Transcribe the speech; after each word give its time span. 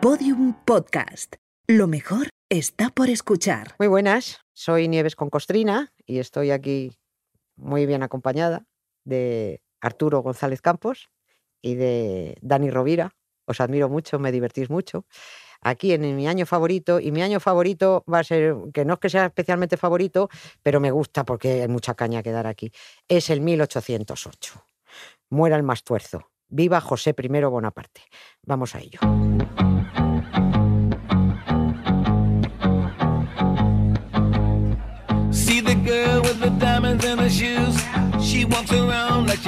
Podium 0.00 0.54
Podcast. 0.64 1.36
Lo 1.66 1.86
mejor 1.86 2.30
está 2.48 2.88
por 2.88 3.10
escuchar. 3.10 3.74
Muy 3.78 3.86
buenas, 3.86 4.40
soy 4.54 4.88
Nieves 4.88 5.14
con 5.14 5.28
Costrina 5.28 5.92
y 6.06 6.20
estoy 6.20 6.52
aquí 6.52 6.96
muy 7.56 7.84
bien 7.84 8.02
acompañada 8.02 8.64
de 9.04 9.60
Arturo 9.78 10.22
González 10.22 10.62
Campos 10.62 11.10
y 11.60 11.74
de 11.74 12.38
Dani 12.40 12.70
Rovira. 12.70 13.14
Os 13.44 13.60
admiro 13.60 13.90
mucho, 13.90 14.18
me 14.18 14.32
divertís 14.32 14.70
mucho. 14.70 15.04
Aquí 15.60 15.92
en 15.92 16.16
mi 16.16 16.26
año 16.26 16.46
favorito, 16.46 16.98
y 16.98 17.12
mi 17.12 17.20
año 17.20 17.38
favorito 17.38 18.02
va 18.10 18.20
a 18.20 18.24
ser, 18.24 18.56
que 18.72 18.86
no 18.86 18.94
es 18.94 19.00
que 19.00 19.10
sea 19.10 19.26
especialmente 19.26 19.76
favorito, 19.76 20.30
pero 20.62 20.80
me 20.80 20.90
gusta 20.90 21.24
porque 21.26 21.60
hay 21.60 21.68
mucha 21.68 21.92
caña 21.92 22.22
que 22.22 22.32
dar 22.32 22.46
aquí, 22.46 22.72
es 23.06 23.28
el 23.28 23.42
1808. 23.42 24.64
Muera 25.28 25.56
el 25.56 25.62
más 25.62 25.84
tuerzo. 25.84 26.30
Viva 26.48 26.80
José 26.80 27.14
I 27.16 27.28
Bonaparte. 27.28 28.00
Vamos 28.46 28.74
a 28.74 28.80
ello. 28.80 28.98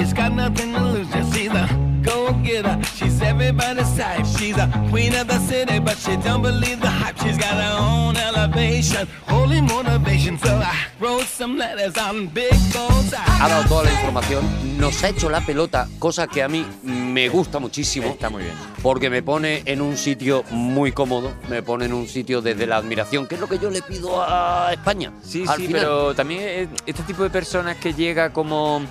She's 0.02 0.12
got 0.12 0.32
nothing 0.32 0.72
to 0.72 0.80
lose. 0.80 1.08
Just 1.10 1.32
see 1.32 1.48
the 1.48 1.66
go 2.02 2.32
getter. 2.42 2.76
She's 2.96 3.22
everybody's 3.22 3.96
type. 3.96 4.26
She's 4.26 4.56
a 4.56 4.68
queen 4.90 5.14
of 5.14 5.28
the 5.28 5.38
city, 5.40 5.78
but 5.78 5.96
she 5.96 6.16
don't 6.16 6.42
believe 6.42 6.80
the 6.80 6.90
hype. 6.90 7.16
She's 7.18 7.38
got 7.38 7.54
her 7.54 7.76
own 7.78 8.16
elevation, 8.16 9.06
holy 9.28 9.60
motivation. 9.60 10.38
So 10.38 10.56
I 10.56 10.74
wrote 10.98 11.26
some 11.26 11.56
letters 11.56 11.96
on 11.96 12.26
big 12.28 12.52
goals. 12.72 13.14
ha 13.14 13.48
dado 13.48 13.68
toda 13.68 13.84
la 13.84 13.92
información, 13.92 14.44
nos 14.78 15.02
ha 15.04 15.08
hecho 15.08 15.28
la 15.28 15.40
pelota, 15.40 15.88
cosa 15.98 16.26
que 16.26 16.42
a 16.42 16.48
mí 16.48 16.64
me 16.82 17.28
gusta 17.28 17.58
muchísimo. 17.58 18.08
Está 18.08 18.30
muy 18.30 18.42
bien. 18.42 18.54
Porque 18.82 19.10
me 19.10 19.22
pone 19.22 19.62
en 19.66 19.80
un 19.80 19.96
sitio 19.96 20.44
muy 20.50 20.92
cómodo, 20.92 21.32
me 21.48 21.62
pone 21.62 21.84
en 21.84 21.92
un 21.92 22.08
sitio 22.08 22.40
desde 22.40 22.66
la 22.66 22.76
admiración, 22.78 23.26
que 23.26 23.36
es 23.36 23.40
lo 23.40 23.48
que 23.48 23.58
yo 23.58 23.70
le 23.70 23.82
pido 23.82 24.22
a 24.22 24.70
España. 24.72 25.12
Sí, 25.22 25.44
Al 25.46 25.56
sí, 25.56 25.66
final. 25.66 25.82
pero 25.82 26.14
también 26.14 26.70
este 26.86 27.02
tipo 27.04 27.22
de 27.22 27.30
personas 27.30 27.76
que 27.76 27.94
llega 27.94 28.32
como 28.32 28.82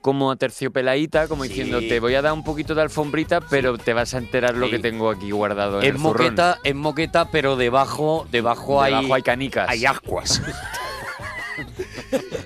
como 0.00 0.34
terciopeladita, 0.36 1.28
como 1.28 1.42
Sí. 1.44 1.50
diciendo, 1.50 1.80
te 1.80 2.00
voy 2.00 2.14
a 2.14 2.22
dar 2.22 2.32
un 2.32 2.42
poquito 2.44 2.74
de 2.74 2.82
alfombrita, 2.82 3.40
pero 3.40 3.76
te 3.78 3.92
vas 3.92 4.14
a 4.14 4.18
enterar 4.18 4.56
lo 4.56 4.66
Sí. 4.66 4.72
que 4.72 4.78
tengo 4.78 5.10
aquí 5.10 5.30
guardado 5.30 5.78
en 5.80 5.84
Es 5.84 5.90
el 5.94 5.98
zurrón. 5.98 6.12
moqueta, 6.26 6.58
es 6.64 6.74
moqueta, 6.74 7.30
pero 7.30 7.56
debajo, 7.56 8.26
debajo, 8.30 8.80
hay, 8.82 8.94
Debajo 8.94 9.14
hay 9.14 9.22
canicas. 9.22 9.68
hay 9.68 9.84
ascuas. 9.86 10.40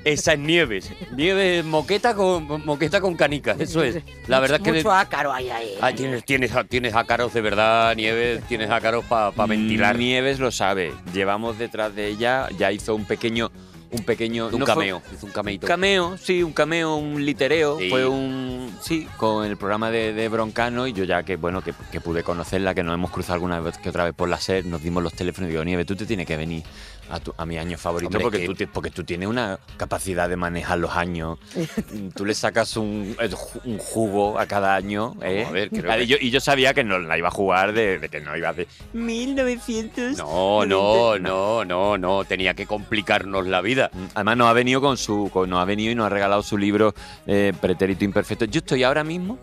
Esa 0.04 0.32
es 0.34 0.38
nieves. 0.38 0.90
Nieves 1.16 1.64
moqueta 1.64 2.14
con 2.14 2.64
moqueta 2.66 3.00
con 3.00 3.14
canicas, 3.16 3.58
eso 3.60 3.82
es. 3.82 4.02
La 4.26 4.40
verdad 4.40 4.58
es 4.58 4.64
que 4.64 4.72
Mucho 4.72 4.92
ácaro 4.92 5.32
hay 5.32 5.48
ahí. 5.50 5.74
Ah, 5.80 5.92
tienes, 5.92 6.24
tienes, 6.24 6.50
tienes 6.68 6.94
ácaros 6.94 7.32
de 7.32 7.40
verdad, 7.40 7.94
Nieves, 7.96 8.42
tienes 8.48 8.70
ácaros 8.70 9.04
para 9.04 9.30
ventilar. 9.46 9.96
Nieves 9.96 10.38
lo 10.40 10.50
sabe. 10.50 10.92
Llevamos 11.12 11.58
detrás 11.58 11.94
de 11.94 12.08
ella, 12.08 12.48
ya 12.58 12.72
hizo 12.72 12.94
un 12.94 13.04
pequeño 13.04 13.50
un 13.94 14.04
pequeño 14.04 14.46
un 14.48 14.58
no 14.60 14.66
fue- 14.66 14.74
cameo, 14.74 15.02
hizo 15.14 15.26
un 15.26 15.32
cameito. 15.32 15.66
Un 15.66 15.68
cameo, 15.68 16.16
sí, 16.18 16.42
un 16.42 16.52
cameo, 16.52 16.96
un 16.96 17.24
litereo. 17.24 17.78
Sí. 17.78 17.88
Fue 17.90 18.06
un. 18.06 18.74
Sí, 18.82 19.08
con 19.16 19.46
el 19.46 19.56
programa 19.56 19.90
de, 19.90 20.12
de 20.12 20.28
Broncano 20.28 20.86
y 20.86 20.92
yo 20.92 21.04
ya 21.04 21.22
que, 21.22 21.36
bueno, 21.36 21.62
que, 21.62 21.72
que 21.92 22.00
pude 22.00 22.22
conocerla, 22.22 22.74
que 22.74 22.82
nos 22.82 22.94
hemos 22.94 23.10
cruzado 23.10 23.34
alguna 23.34 23.60
vez 23.60 23.78
que 23.78 23.88
otra 23.88 24.04
vez 24.04 24.14
por 24.14 24.28
la 24.28 24.38
SER, 24.38 24.66
nos 24.66 24.82
dimos 24.82 25.02
los 25.02 25.14
teléfonos 25.14 25.48
y 25.48 25.52
digo, 25.52 25.64
Nieve, 25.64 25.84
tú 25.84 25.94
te 25.96 26.06
tienes 26.06 26.26
que 26.26 26.36
venir 26.36 26.62
a, 27.10 27.20
tu- 27.20 27.34
a 27.36 27.44
mi 27.46 27.58
año 27.58 27.76
favorito 27.78 28.08
Hombre, 28.08 28.22
porque, 28.22 28.46
que- 28.46 28.66
tú, 28.66 28.72
porque 28.72 28.90
tú 28.90 29.04
tienes 29.04 29.28
una 29.28 29.58
capacidad 29.76 30.28
de 30.28 30.36
manejar 30.36 30.78
los 30.78 30.92
años. 30.96 31.38
tú 32.14 32.24
le 32.24 32.34
sacas 32.34 32.76
un, 32.76 33.14
ju- 33.16 33.60
un 33.64 33.78
jugo 33.78 34.38
a 34.38 34.46
cada 34.46 34.74
año. 34.74 35.14
¿eh? 35.22 35.44
a 35.46 35.50
ver, 35.50 35.70
creo 35.70 35.84
que- 35.96 36.02
y, 36.04 36.06
yo, 36.06 36.16
y 36.20 36.30
yo 36.30 36.40
sabía 36.40 36.72
que 36.74 36.82
no 36.84 36.98
la 36.98 37.18
iba 37.18 37.28
a 37.28 37.30
jugar 37.30 37.72
de, 37.72 37.98
de 37.98 38.08
que 38.08 38.20
no 38.20 38.36
iba 38.36 38.48
a 38.48 38.52
hacer 38.52 38.66
1900. 38.92 40.16
No, 40.16 40.64
no, 40.66 41.18
no, 41.18 41.64
no, 41.64 41.98
no, 41.98 42.24
tenía 42.24 42.54
que 42.54 42.66
complicarnos 42.66 43.46
la 43.46 43.60
vida. 43.60 43.90
Además 44.14 44.36
nos 44.36 44.48
ha 44.48 44.52
venido 44.52 44.80
con 44.80 44.96
su, 44.96 45.30
con- 45.32 45.50
nos 45.50 45.60
ha 45.60 45.64
venido 45.64 45.92
y 45.92 45.94
nos 45.94 46.06
ha 46.06 46.10
regalado 46.10 46.42
su 46.42 46.56
libro 46.58 46.94
eh, 47.26 47.52
Pretérito 47.60 48.04
Imperfecto. 48.04 48.44
Yo 48.46 48.58
estoy 48.58 48.82
ahora 48.82 49.04
mismo 49.04 49.38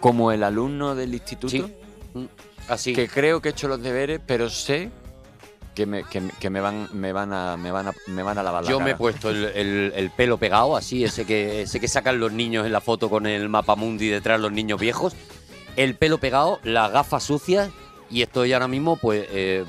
como 0.00 0.30
el 0.32 0.42
alumno 0.44 0.94
del 0.94 1.12
instituto 1.14 1.48
Sí. 1.50 1.64
Mm, 2.14 2.24
Así. 2.68 2.92
que 2.92 3.08
creo 3.08 3.40
que 3.42 3.48
he 3.48 3.52
hecho 3.52 3.66
los 3.68 3.82
deberes, 3.82 4.20
pero 4.26 4.48
sé 4.48 4.90
que 5.78 5.86
me, 5.86 6.02
que, 6.02 6.20
me- 6.20 6.32
que 6.32 6.50
me 6.50 6.60
van, 6.60 6.88
me 6.92 7.12
van 7.12 7.32
a, 7.32 7.56
me 7.56 7.70
van 7.70 7.86
a, 7.88 7.92
me 8.08 8.22
van 8.24 8.36
a 8.36 8.42
lavar 8.42 8.64
la 8.64 8.70
Yo 8.70 8.80
me 8.80 8.90
he 8.90 8.94
puesto 8.96 9.30
el, 9.30 9.44
el- 9.54 9.92
el 9.94 10.10
pelo 10.10 10.36
pegado, 10.36 10.76
así, 10.76 11.04
ese 11.04 11.24
que, 11.24 11.62
ese 11.62 11.78
que 11.78 11.86
sacan 11.86 12.18
los 12.18 12.32
niños 12.32 12.66
en 12.66 12.72
la 12.72 12.80
foto 12.80 13.08
con 13.08 13.26
el 13.26 13.48
mapa 13.48 13.76
mundi 13.76 14.08
detrás, 14.08 14.40
los 14.40 14.50
niños 14.50 14.80
viejos. 14.80 15.14
El 15.76 15.94
pelo 15.94 16.18
pegado, 16.18 16.58
las 16.64 16.90
gafas 16.90 17.22
sucias, 17.22 17.70
y 18.10 18.22
estoy 18.22 18.52
ahora 18.52 18.66
mismo, 18.66 18.96
pues, 18.96 19.24
eh, 19.30 19.64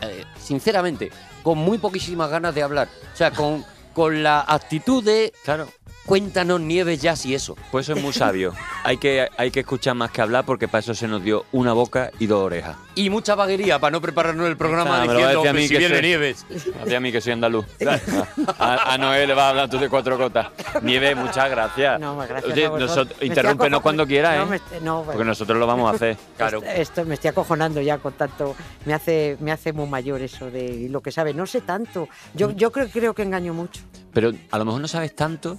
eh, 0.00 0.24
sinceramente, 0.40 1.10
con 1.42 1.58
muy 1.58 1.76
poquísimas 1.76 2.30
ganas 2.30 2.54
de 2.54 2.62
hablar. 2.62 2.88
O 3.12 3.16
sea, 3.16 3.30
con, 3.32 3.62
con 3.92 4.22
la 4.22 4.40
actitud 4.40 5.04
de, 5.04 5.34
Claro, 5.44 5.68
cuéntanos 6.06 6.60
nieves 6.60 7.00
ya 7.00 7.14
si 7.16 7.34
eso. 7.34 7.56
pues 7.70 7.86
eso 7.88 7.96
es 7.98 8.02
muy 8.02 8.12
sabio. 8.12 8.52
hay, 8.84 8.96
que, 8.98 9.28
hay 9.36 9.50
que 9.50 9.60
escuchar 9.60 9.94
más 9.94 10.10
que 10.10 10.20
hablar 10.22 10.44
porque 10.44 10.68
para 10.68 10.80
eso 10.80 10.94
se 10.94 11.06
nos 11.08 11.22
dio 11.22 11.44
una 11.52 11.72
boca 11.72 12.10
y 12.18 12.26
dos 12.26 12.42
orejas. 12.44 12.76
Y 12.94 13.08
mucha 13.08 13.34
vaguería 13.34 13.78
para 13.78 13.90
no 13.92 14.00
prepararnos 14.00 14.46
el 14.48 14.56
programa 14.56 15.02
Ah, 15.02 15.06
me 15.06 15.14
lo 15.14 15.20
va 15.20 15.26
a 15.26 15.32
diciendo 15.32 15.42
decir 15.42 15.48
a 15.48 15.52
mí 15.52 15.58
"Pues 15.60 15.68
si 15.68 15.72
que 15.74 15.78
viene 15.78 15.94
soy- 15.94 16.02
nieves. 16.02 16.46
Hacía 16.82 16.96
a 16.96 17.00
mí 17.00 17.12
que 17.12 17.20
soy 17.20 17.32
andaluz. 17.32 17.64
A, 18.58 18.92
a 18.94 18.98
Noé 18.98 19.26
le 19.26 19.34
vas 19.34 19.44
a 19.44 19.48
hablar 19.50 19.70
tú 19.70 19.78
de 19.78 19.88
cuatro 19.88 20.18
gotas. 20.18 20.48
Nieve, 20.82 21.14
muchas 21.14 21.48
gracias. 21.50 21.98
No, 22.00 22.16
gracias 22.16 22.52
Oye, 22.52 22.68
nosotros- 22.68 23.22
interrúmpenos 23.22 23.80
cuando 23.80 24.06
quieras, 24.06 24.36
No, 24.46 24.54
¿eh? 24.54 24.60
me 24.72 24.80
no, 24.80 24.96
bueno. 24.98 25.12
Porque 25.12 25.24
nosotros 25.24 25.58
lo 25.58 25.66
vamos 25.66 25.90
a 25.92 25.94
hacer. 25.96 26.16
Claro. 26.36 26.58
Esto, 26.58 26.70
esto 26.80 27.04
me 27.04 27.14
estoy 27.14 27.28
acojonando 27.30 27.80
ya 27.80 27.98
con 27.98 28.12
tanto. 28.14 28.54
Me 28.84 28.94
hace, 28.94 29.36
me 29.40 29.52
hace 29.52 29.72
muy 29.72 29.86
mayor 29.88 30.20
eso 30.22 30.50
de 30.50 30.88
lo 30.90 31.00
que 31.00 31.12
sabe. 31.12 31.32
No 31.34 31.46
sé 31.46 31.60
tanto. 31.60 32.08
Yo, 32.34 32.50
yo 32.50 32.72
creo, 32.72 32.88
creo 32.88 33.14
que 33.14 33.22
engaño 33.22 33.54
mucho. 33.54 33.80
Pero 34.12 34.32
a 34.50 34.58
lo 34.58 34.64
mejor 34.64 34.80
no 34.80 34.88
sabes 34.88 35.14
tanto, 35.14 35.56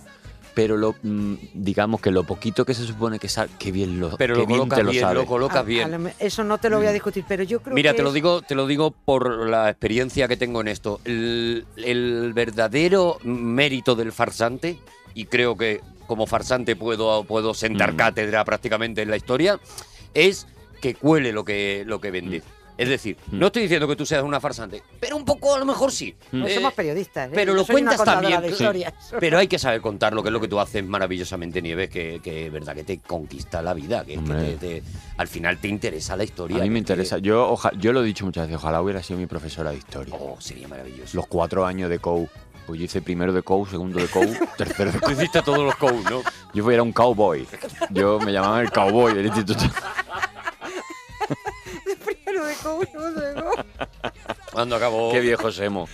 pero 0.53 0.77
lo, 0.77 0.95
mm, 1.01 1.33
digamos 1.53 1.99
que 2.01 2.11
lo 2.11 2.23
poquito 2.23 2.65
que 2.65 2.73
se 2.73 2.85
supone 2.85 3.19
que 3.19 3.27
sabes, 3.29 3.51
qué 3.59 3.71
bien 3.71 3.99
lo, 3.99 4.15
Pero 4.17 4.35
qué 4.35 4.41
lo 4.41 4.47
bien 4.47 4.59
colocas 4.59 4.77
te 4.79 4.83
lo 4.83 4.91
bien, 4.91 5.13
lo 5.13 5.25
colocas 5.25 5.57
A- 5.57 5.59
a 5.59 5.63
bien. 5.63 6.13
eso 6.19 6.43
no 6.43 6.57
te 6.57 6.69
lo 6.69 6.77
voy 6.77 6.87
a 6.87 6.91
discutir, 6.91 7.25
pero 7.27 7.43
yo 7.43 7.59
creo 7.61 7.73
Mira, 7.75 7.91
que. 7.91 7.97
te 7.97 8.03
lo 8.03 8.11
digo, 8.11 8.41
te 8.41 8.55
lo 8.55 8.67
digo 8.67 8.91
por 9.05 9.47
la 9.47 9.69
experiencia 9.69 10.27
que 10.27 10.37
tengo 10.37 10.61
en 10.61 10.67
esto. 10.67 10.99
El, 11.05 11.65
el 11.77 12.33
verdadero 12.33 13.17
mérito 13.23 13.95
del 13.95 14.11
farsante, 14.11 14.77
y 15.15 15.25
creo 15.25 15.57
que 15.57 15.81
como 16.07 16.27
farsante 16.27 16.75
puedo, 16.75 17.23
puedo 17.23 17.53
sentar 17.53 17.93
Mm. 17.93 17.97
cátedra 17.97 18.45
prácticamente 18.45 19.01
en 19.01 19.09
la 19.09 19.17
historia, 19.17 19.59
es 20.13 20.45
que 20.81 20.93
cuele 20.95 21.31
lo 21.31 21.45
que, 21.45 21.83
lo 21.87 21.99
que 22.01 22.11
vende. 22.11 22.43
Es 22.77 22.89
decir, 22.89 23.17
Mm. 23.31 23.39
no 23.39 23.45
estoy 23.47 23.61
diciendo 23.63 23.87
que 23.87 23.95
tú 23.95 24.05
seas 24.05 24.23
una 24.23 24.39
farsante, 24.39 24.81
pero 24.99 25.15
un 25.15 25.23
poco 25.25 25.53
a 25.55 25.59
lo 25.59 25.65
mejor 25.65 25.91
sí. 25.91 26.15
No 26.31 26.47
Eh, 26.47 26.55
somos 26.55 26.73
periodistas. 26.73 27.29
¿eh? 27.29 27.31
pero 27.35 27.53
lo 27.53 27.65
cuentas 27.65 28.03
también. 28.03 28.41
de 28.41 28.53
sí. 28.55 28.65
Pero 29.19 29.37
hay 29.37 29.47
que 29.47 29.59
saber 29.59 29.79
contarlo, 29.81 30.23
que 30.23 30.29
es 30.29 30.33
lo 30.33 30.41
que 30.41 30.47
tú 30.47 30.59
haces 30.59 30.83
maravillosamente, 30.83 31.61
Nieves, 31.61 31.89
que, 31.89 32.19
que 32.23 32.47
es 32.47 32.51
verdad 32.51 32.73
que 32.73 32.83
te 32.83 32.97
conquista 32.99 33.61
la 33.61 33.73
vida, 33.75 34.03
que, 34.03 34.13
es 34.15 34.19
que 34.19 34.31
Hombre. 34.31 34.55
te- 34.57 34.81
te- 34.81 34.83
al 35.17 35.27
final 35.27 35.59
te 35.59 35.67
interesa 35.67 36.17
la 36.17 36.23
historia. 36.23 36.57
A 36.57 36.61
mí 36.61 36.69
me 36.69 36.73
que- 36.75 36.79
interesa. 36.79 37.17
Yo, 37.19 37.47
oja- 37.49 37.71
yo 37.77 37.93
lo 37.93 38.01
he 38.01 38.05
dicho 38.05 38.25
muchas 38.25 38.47
veces, 38.47 38.57
ojalá 38.63 38.81
hubiera 38.81 39.03
sido 39.03 39.19
mi 39.19 39.27
profesora 39.27 39.69
de 39.71 39.77
historia. 39.77 40.15
Oh, 40.17 40.37
sería 40.39 40.67
maravilloso. 40.67 41.15
Los 41.15 41.27
cuatro 41.27 41.65
años 41.65 41.89
de 41.89 41.99
COU. 41.99 42.27
Pues 42.65 42.79
yo 42.79 42.85
hice 42.85 43.01
primero 43.01 43.33
de 43.33 43.43
COU, 43.43 43.65
segundo 43.67 43.99
de 43.99 44.07
COU, 44.07 44.23
tercero 44.57 44.91
de 44.91 44.99
COU. 44.99 45.11
hiciste 45.11 45.41
todos 45.41 45.59
los 45.59 45.75
cows, 45.75 46.03
¿no? 46.09 46.21
Yo 46.53 46.71
era 46.71 46.81
un 46.81 46.93
cowboy. 46.93 47.45
Yo 47.91 48.19
me 48.19 48.31
llamaban 48.31 48.61
el 48.61 48.71
cowboy 48.71 49.13
del 49.13 49.25
instituto. 49.27 49.63
De. 52.43 53.63
Cuando 54.51 54.75
acabó. 54.75 55.11
Qué 55.11 55.19
viejos 55.19 55.59
hemos. 55.59 55.89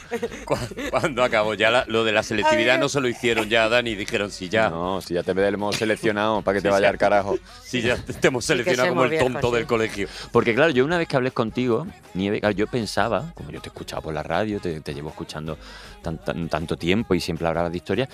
cu- 0.45 0.57
Cuando 0.89 1.23
acabó 1.23 1.53
ya 1.53 1.69
la- 1.71 1.85
lo 1.87 2.03
de 2.03 2.11
la 2.11 2.23
selectividad 2.23 2.77
no 2.79 2.89
se 2.89 2.99
lo 3.01 3.07
hicieron 3.07 3.47
ya, 3.49 3.69
Dani, 3.69 3.95
dijeron 3.95 4.31
si 4.31 4.49
ya. 4.49 4.69
No, 4.69 5.01
si 5.01 5.13
ya 5.13 5.23
te 5.23 5.31
hemos 5.31 5.75
seleccionado 5.75 6.41
para 6.41 6.57
que 6.57 6.61
te 6.61 6.69
vaya 6.69 6.89
al 6.89 6.97
carajo. 6.97 7.37
Si 7.63 7.81
ya 7.81 7.95
te 7.97 8.27
hemos 8.27 8.45
seleccionado 8.45 8.89
como 8.89 9.05
el 9.05 9.19
tonto 9.19 9.51
del 9.51 9.63
sí. 9.63 9.67
colegio. 9.67 10.07
Porque 10.31 10.53
claro, 10.55 10.71
yo 10.71 10.83
una 10.85 10.97
vez 10.97 11.07
que 11.07 11.15
hablé 11.15 11.31
contigo, 11.31 11.87
Nieve, 12.13 12.41
yo 12.55 12.67
pensaba, 12.67 13.31
como 13.35 13.51
yo 13.51 13.61
te 13.61 13.69
he 13.69 13.71
escuchado 13.71 14.01
por 14.01 14.13
la 14.13 14.23
radio, 14.23 14.59
te, 14.59 14.81
te 14.81 14.93
llevo 14.93 15.09
escuchando 15.09 15.57
tan- 16.01 16.17
tan- 16.17 16.49
tanto 16.49 16.77
tiempo 16.77 17.13
y 17.15 17.21
siempre 17.21 17.47
hablabas 17.47 17.71
de 17.71 17.77
historia, 17.77 18.09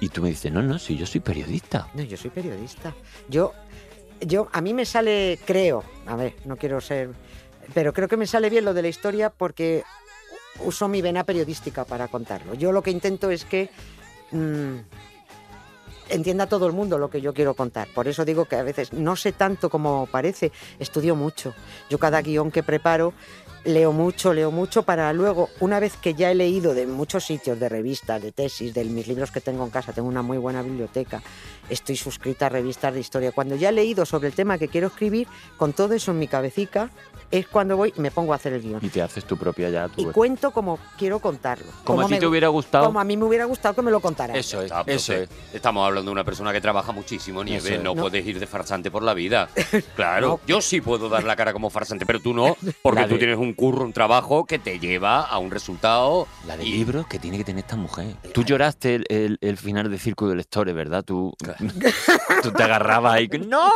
y 0.00 0.08
tú 0.08 0.22
me 0.22 0.28
dices, 0.30 0.52
no, 0.52 0.62
no, 0.62 0.78
si 0.78 0.96
yo 0.96 1.06
soy 1.06 1.20
periodista. 1.20 1.88
No, 1.94 2.02
yo 2.02 2.16
soy 2.16 2.30
periodista. 2.30 2.92
Yo, 3.28 3.52
yo, 4.20 4.48
a 4.52 4.60
mí 4.60 4.74
me 4.74 4.84
sale, 4.84 5.38
creo, 5.44 5.84
a 6.06 6.16
ver, 6.16 6.34
no 6.44 6.56
quiero 6.56 6.80
ser, 6.80 7.10
pero 7.74 7.92
creo 7.92 8.08
que 8.08 8.16
me 8.16 8.26
sale 8.26 8.50
bien 8.50 8.64
lo 8.64 8.74
de 8.74 8.82
la 8.82 8.88
historia 8.88 9.30
porque 9.30 9.84
uso 10.64 10.88
mi 10.88 11.02
vena 11.02 11.24
periodística 11.24 11.84
para 11.84 12.08
contarlo. 12.08 12.54
Yo 12.54 12.72
lo 12.72 12.82
que 12.82 12.90
intento 12.90 13.30
es 13.30 13.44
que 13.44 13.70
mm, 14.30 14.76
entienda 16.08 16.46
todo 16.46 16.66
el 16.66 16.72
mundo 16.72 16.98
lo 16.98 17.10
que 17.10 17.20
yo 17.20 17.32
quiero 17.32 17.54
contar. 17.54 17.88
Por 17.94 18.08
eso 18.08 18.24
digo 18.24 18.44
que 18.44 18.56
a 18.56 18.62
veces 18.62 18.92
no 18.92 19.16
sé 19.16 19.32
tanto 19.32 19.70
como 19.70 20.06
parece, 20.06 20.52
estudio 20.78 21.16
mucho. 21.16 21.54
Yo 21.90 21.98
cada 21.98 22.22
guion 22.22 22.50
que 22.50 22.62
preparo 22.62 23.14
leo 23.64 23.92
mucho, 23.92 24.32
leo 24.32 24.50
mucho 24.50 24.82
para 24.82 25.12
luego, 25.12 25.48
una 25.60 25.78
vez 25.78 25.96
que 25.96 26.14
ya 26.14 26.30
he 26.30 26.34
leído 26.34 26.74
de 26.74 26.86
muchos 26.86 27.24
sitios, 27.24 27.60
de 27.60 27.68
revistas, 27.68 28.20
de 28.20 28.32
tesis, 28.32 28.74
de 28.74 28.84
mis 28.84 29.06
libros 29.06 29.30
que 29.30 29.40
tengo 29.40 29.64
en 29.64 29.70
casa, 29.70 29.92
tengo 29.92 30.08
una 30.08 30.22
muy 30.22 30.38
buena 30.38 30.62
biblioteca, 30.62 31.22
estoy 31.68 31.96
suscrita 31.96 32.46
a 32.46 32.48
revistas 32.48 32.92
de 32.94 33.00
historia. 33.00 33.32
Cuando 33.32 33.54
ya 33.54 33.68
he 33.68 33.72
leído 33.72 34.04
sobre 34.04 34.28
el 34.28 34.34
tema 34.34 34.58
que 34.58 34.68
quiero 34.68 34.88
escribir, 34.88 35.28
con 35.56 35.72
todo 35.72 35.94
eso 35.94 36.10
en 36.10 36.18
mi 36.18 36.26
cabecita, 36.26 36.90
es 37.32 37.48
cuando 37.48 37.76
voy 37.76 37.92
y 37.96 38.00
me 38.00 38.10
pongo 38.12 38.32
a 38.32 38.36
hacer 38.36 38.52
el 38.52 38.62
guion. 38.62 38.78
Y 38.82 38.88
te 38.90 39.02
haces 39.02 39.24
tu 39.24 39.36
propia 39.36 39.68
ya. 39.70 39.88
Y 39.96 40.04
Tu... 40.04 40.12
cuento 40.12 40.50
como 40.52 40.78
quiero 40.96 41.18
contarlo. 41.18 41.66
Como 41.82 42.02
a 42.02 42.06
ti 42.06 42.12
me 42.12 42.20
te 42.20 42.26
hubiera 42.26 42.46
gustado. 42.48 42.84
Como 42.86 43.00
a 43.00 43.04
mí 43.04 43.16
me 43.16 43.24
hubiera 43.24 43.46
gustado 43.46 43.74
que 43.74 43.82
me 43.82 43.90
lo 43.90 43.98
contaras. 44.00 44.36
Eso 44.36 44.62
es, 44.62 44.70
eso 44.86 45.14
es. 45.14 45.28
Estamos 45.52 45.84
hablando 45.86 46.10
de 46.10 46.12
una 46.12 46.24
persona 46.24 46.52
que 46.52 46.60
trabaja 46.60 46.92
muchísimo, 46.92 47.42
es. 47.42 47.82
No, 47.82 47.94
No. 47.94 48.02
puedes 48.02 48.24
ir 48.26 48.38
de 48.38 48.46
farsante 48.46 48.90
por 48.90 49.02
la 49.02 49.14
vida. 49.14 49.48
Claro, 49.96 50.28
No. 50.28 50.40
yo 50.46 50.60
sí 50.60 50.80
puedo 50.80 51.08
dar 51.08 51.24
la 51.24 51.34
cara 51.36 51.52
como 51.52 51.68
farsante, 51.70 52.06
pero 52.06 52.20
tú 52.20 52.32
no, 52.34 52.56
porque 52.82 53.04
tú 53.06 53.18
tienes 53.18 53.38
un 53.38 53.52
curro, 53.54 53.84
un 53.84 53.92
trabajo 53.92 54.44
que 54.44 54.58
te 54.58 54.78
lleva 54.78 55.20
a 55.22 55.38
un 55.38 55.50
resultado. 55.50 56.26
La 56.46 56.56
de 56.56 56.64
y- 56.64 56.72
libros 56.72 57.06
que 57.06 57.18
tiene 57.18 57.38
que 57.38 57.44
tener 57.44 57.64
esta 57.64 57.76
mujer. 57.76 58.14
Tú 58.34 58.42
lloraste 58.44 58.94
el, 58.96 59.06
el- 59.08 59.38
el 59.40 59.56
final 59.56 59.90
de 59.90 59.98
Círculo 59.98 60.30
de 60.30 60.36
Lectores, 60.36 60.74
¿verdad? 60.74 61.02
Tú, 61.04 61.32
tú 62.42 62.50
te 62.52 62.62
agarrabas 62.62 63.14
ahí. 63.14 63.28
¡No! 63.46 63.70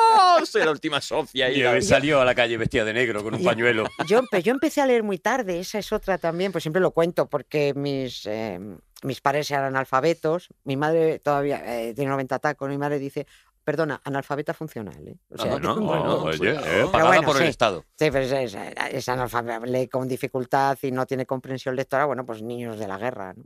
Soy 0.44 0.64
la 0.64 0.70
última 0.70 1.00
Sofía. 1.00 1.50
Y 1.50 1.56
Nieves 1.56 1.88
salió 1.88 2.20
a 2.20 2.24
la 2.24 2.34
calle 2.34 2.56
vestida 2.56 2.84
de 2.84 2.92
negro 2.92 3.22
con 3.22 3.34
un. 3.34 3.45
Pañuelo. 3.46 3.84
Yo, 4.06 4.20
empe- 4.22 4.42
yo 4.42 4.52
empecé 4.52 4.80
a 4.80 4.86
leer 4.86 5.02
muy 5.02 5.18
tarde, 5.18 5.58
esa 5.60 5.78
es 5.78 5.92
otra 5.92 6.18
también, 6.18 6.52
pues 6.52 6.62
siempre 6.62 6.80
lo 6.82 6.90
cuento, 6.90 7.26
porque 7.28 7.72
mis, 7.74 8.26
eh, 8.26 8.58
mis 9.02 9.20
padres 9.20 9.50
eran 9.50 9.64
analfabetos, 9.64 10.48
mi 10.64 10.76
madre 10.76 11.18
todavía 11.18 11.62
eh, 11.80 11.94
tiene 11.94 12.10
90 12.10 12.38
tacos, 12.38 12.68
mi 12.68 12.78
madre 12.78 12.98
dice, 12.98 13.26
perdona, 13.64 14.00
analfabeta 14.04 14.54
funcional, 14.54 15.08
¿eh? 15.08 15.16
O 15.30 15.38
sea, 15.38 15.54
Ah, 15.54 15.58
no, 15.58 15.74
bueno, 15.80 16.04
no, 16.04 16.14
oye, 16.24 16.38
cuidado. 16.38 16.60
eh, 16.60 16.70
Pero 16.70 16.92
pagada 16.92 17.10
bueno, 17.10 17.26
por 17.26 17.42
el. 17.42 17.48
Estado. 17.48 17.80
Sí, 17.98 18.10
pero 18.12 18.20
es, 18.20 18.32
es, 18.32 18.56
es 18.92 19.08
analfabeta, 19.08 19.66
lee 19.66 19.88
con 19.88 20.06
dificultad 20.06 20.78
y 20.82 20.92
no 20.92 21.04
tiene 21.04 21.26
comprensión 21.26 21.74
lectora, 21.74 22.04
bueno, 22.04 22.24
pues 22.24 22.42
niños 22.42 22.78
de 22.78 22.86
la 22.86 22.96
guerra. 22.98 23.34
¿no? 23.34 23.42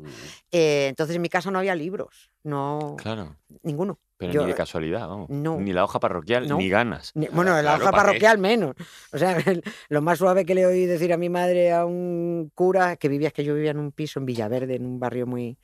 Eh, 0.52 0.88
entonces 0.88 1.16
en 1.16 1.22
mi 1.22 1.28
casa 1.30 1.50
no 1.50 1.58
había 1.58 1.74
libros, 1.74 2.30
no, 2.42 2.96
Claro, 2.98 3.36
ninguno. 3.62 3.98
Pero 4.20 4.32
Yo- 4.32 4.42
ni 4.42 4.48
de 4.48 4.54
casualidad, 4.54 5.08
vamos. 5.08 5.28
no. 5.30 5.56
Ni 5.58 5.72
la 5.72 5.82
hoja 5.82 5.98
parroquial, 5.98 6.46
No. 6.46 6.58
ni 6.58 6.68
ganas. 6.68 7.10
Ni- 7.14 7.26
Bueno, 7.28 7.58
en 7.58 7.64
la 7.64 7.72
claro, 7.76 7.82
hoja 7.84 7.90
parroquial 7.92 8.38
menos. 8.38 8.76
O 9.12 9.18
sea, 9.18 9.34
lo 9.88 10.02
más 10.02 10.18
suave 10.18 10.44
que 10.44 10.54
le 10.54 10.66
oí 10.66 10.84
decir 10.86 11.12
a 11.12 11.16
mi 11.16 11.28
madre 11.30 11.72
a 11.72 11.84
un 11.86 12.52
cura 12.54 12.96
que 12.96 13.08
vivía, 13.08 13.28
es 13.28 13.34
que 13.34 13.42
yo 13.44 13.54
vivía 13.54 13.72
en 13.72 13.78
un 13.78 13.90
piso 13.92 14.20
en 14.20 14.26
Villaverde, 14.26 14.76
en 14.76 14.84
un 14.86 15.00
barrio 15.00 15.26
muy. 15.26 15.56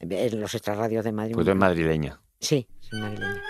en 0.00 0.40
los 0.40 0.54
extrarradios 0.54 1.04
de 1.04 1.12
Madrid. 1.12 1.34
Pues 1.34 1.44
tú 1.46 1.50
eres 1.50 1.60
madrileña. 1.60 2.20
Sí, 2.40 2.68
soy 2.80 3.00
madrileña. 3.00 3.42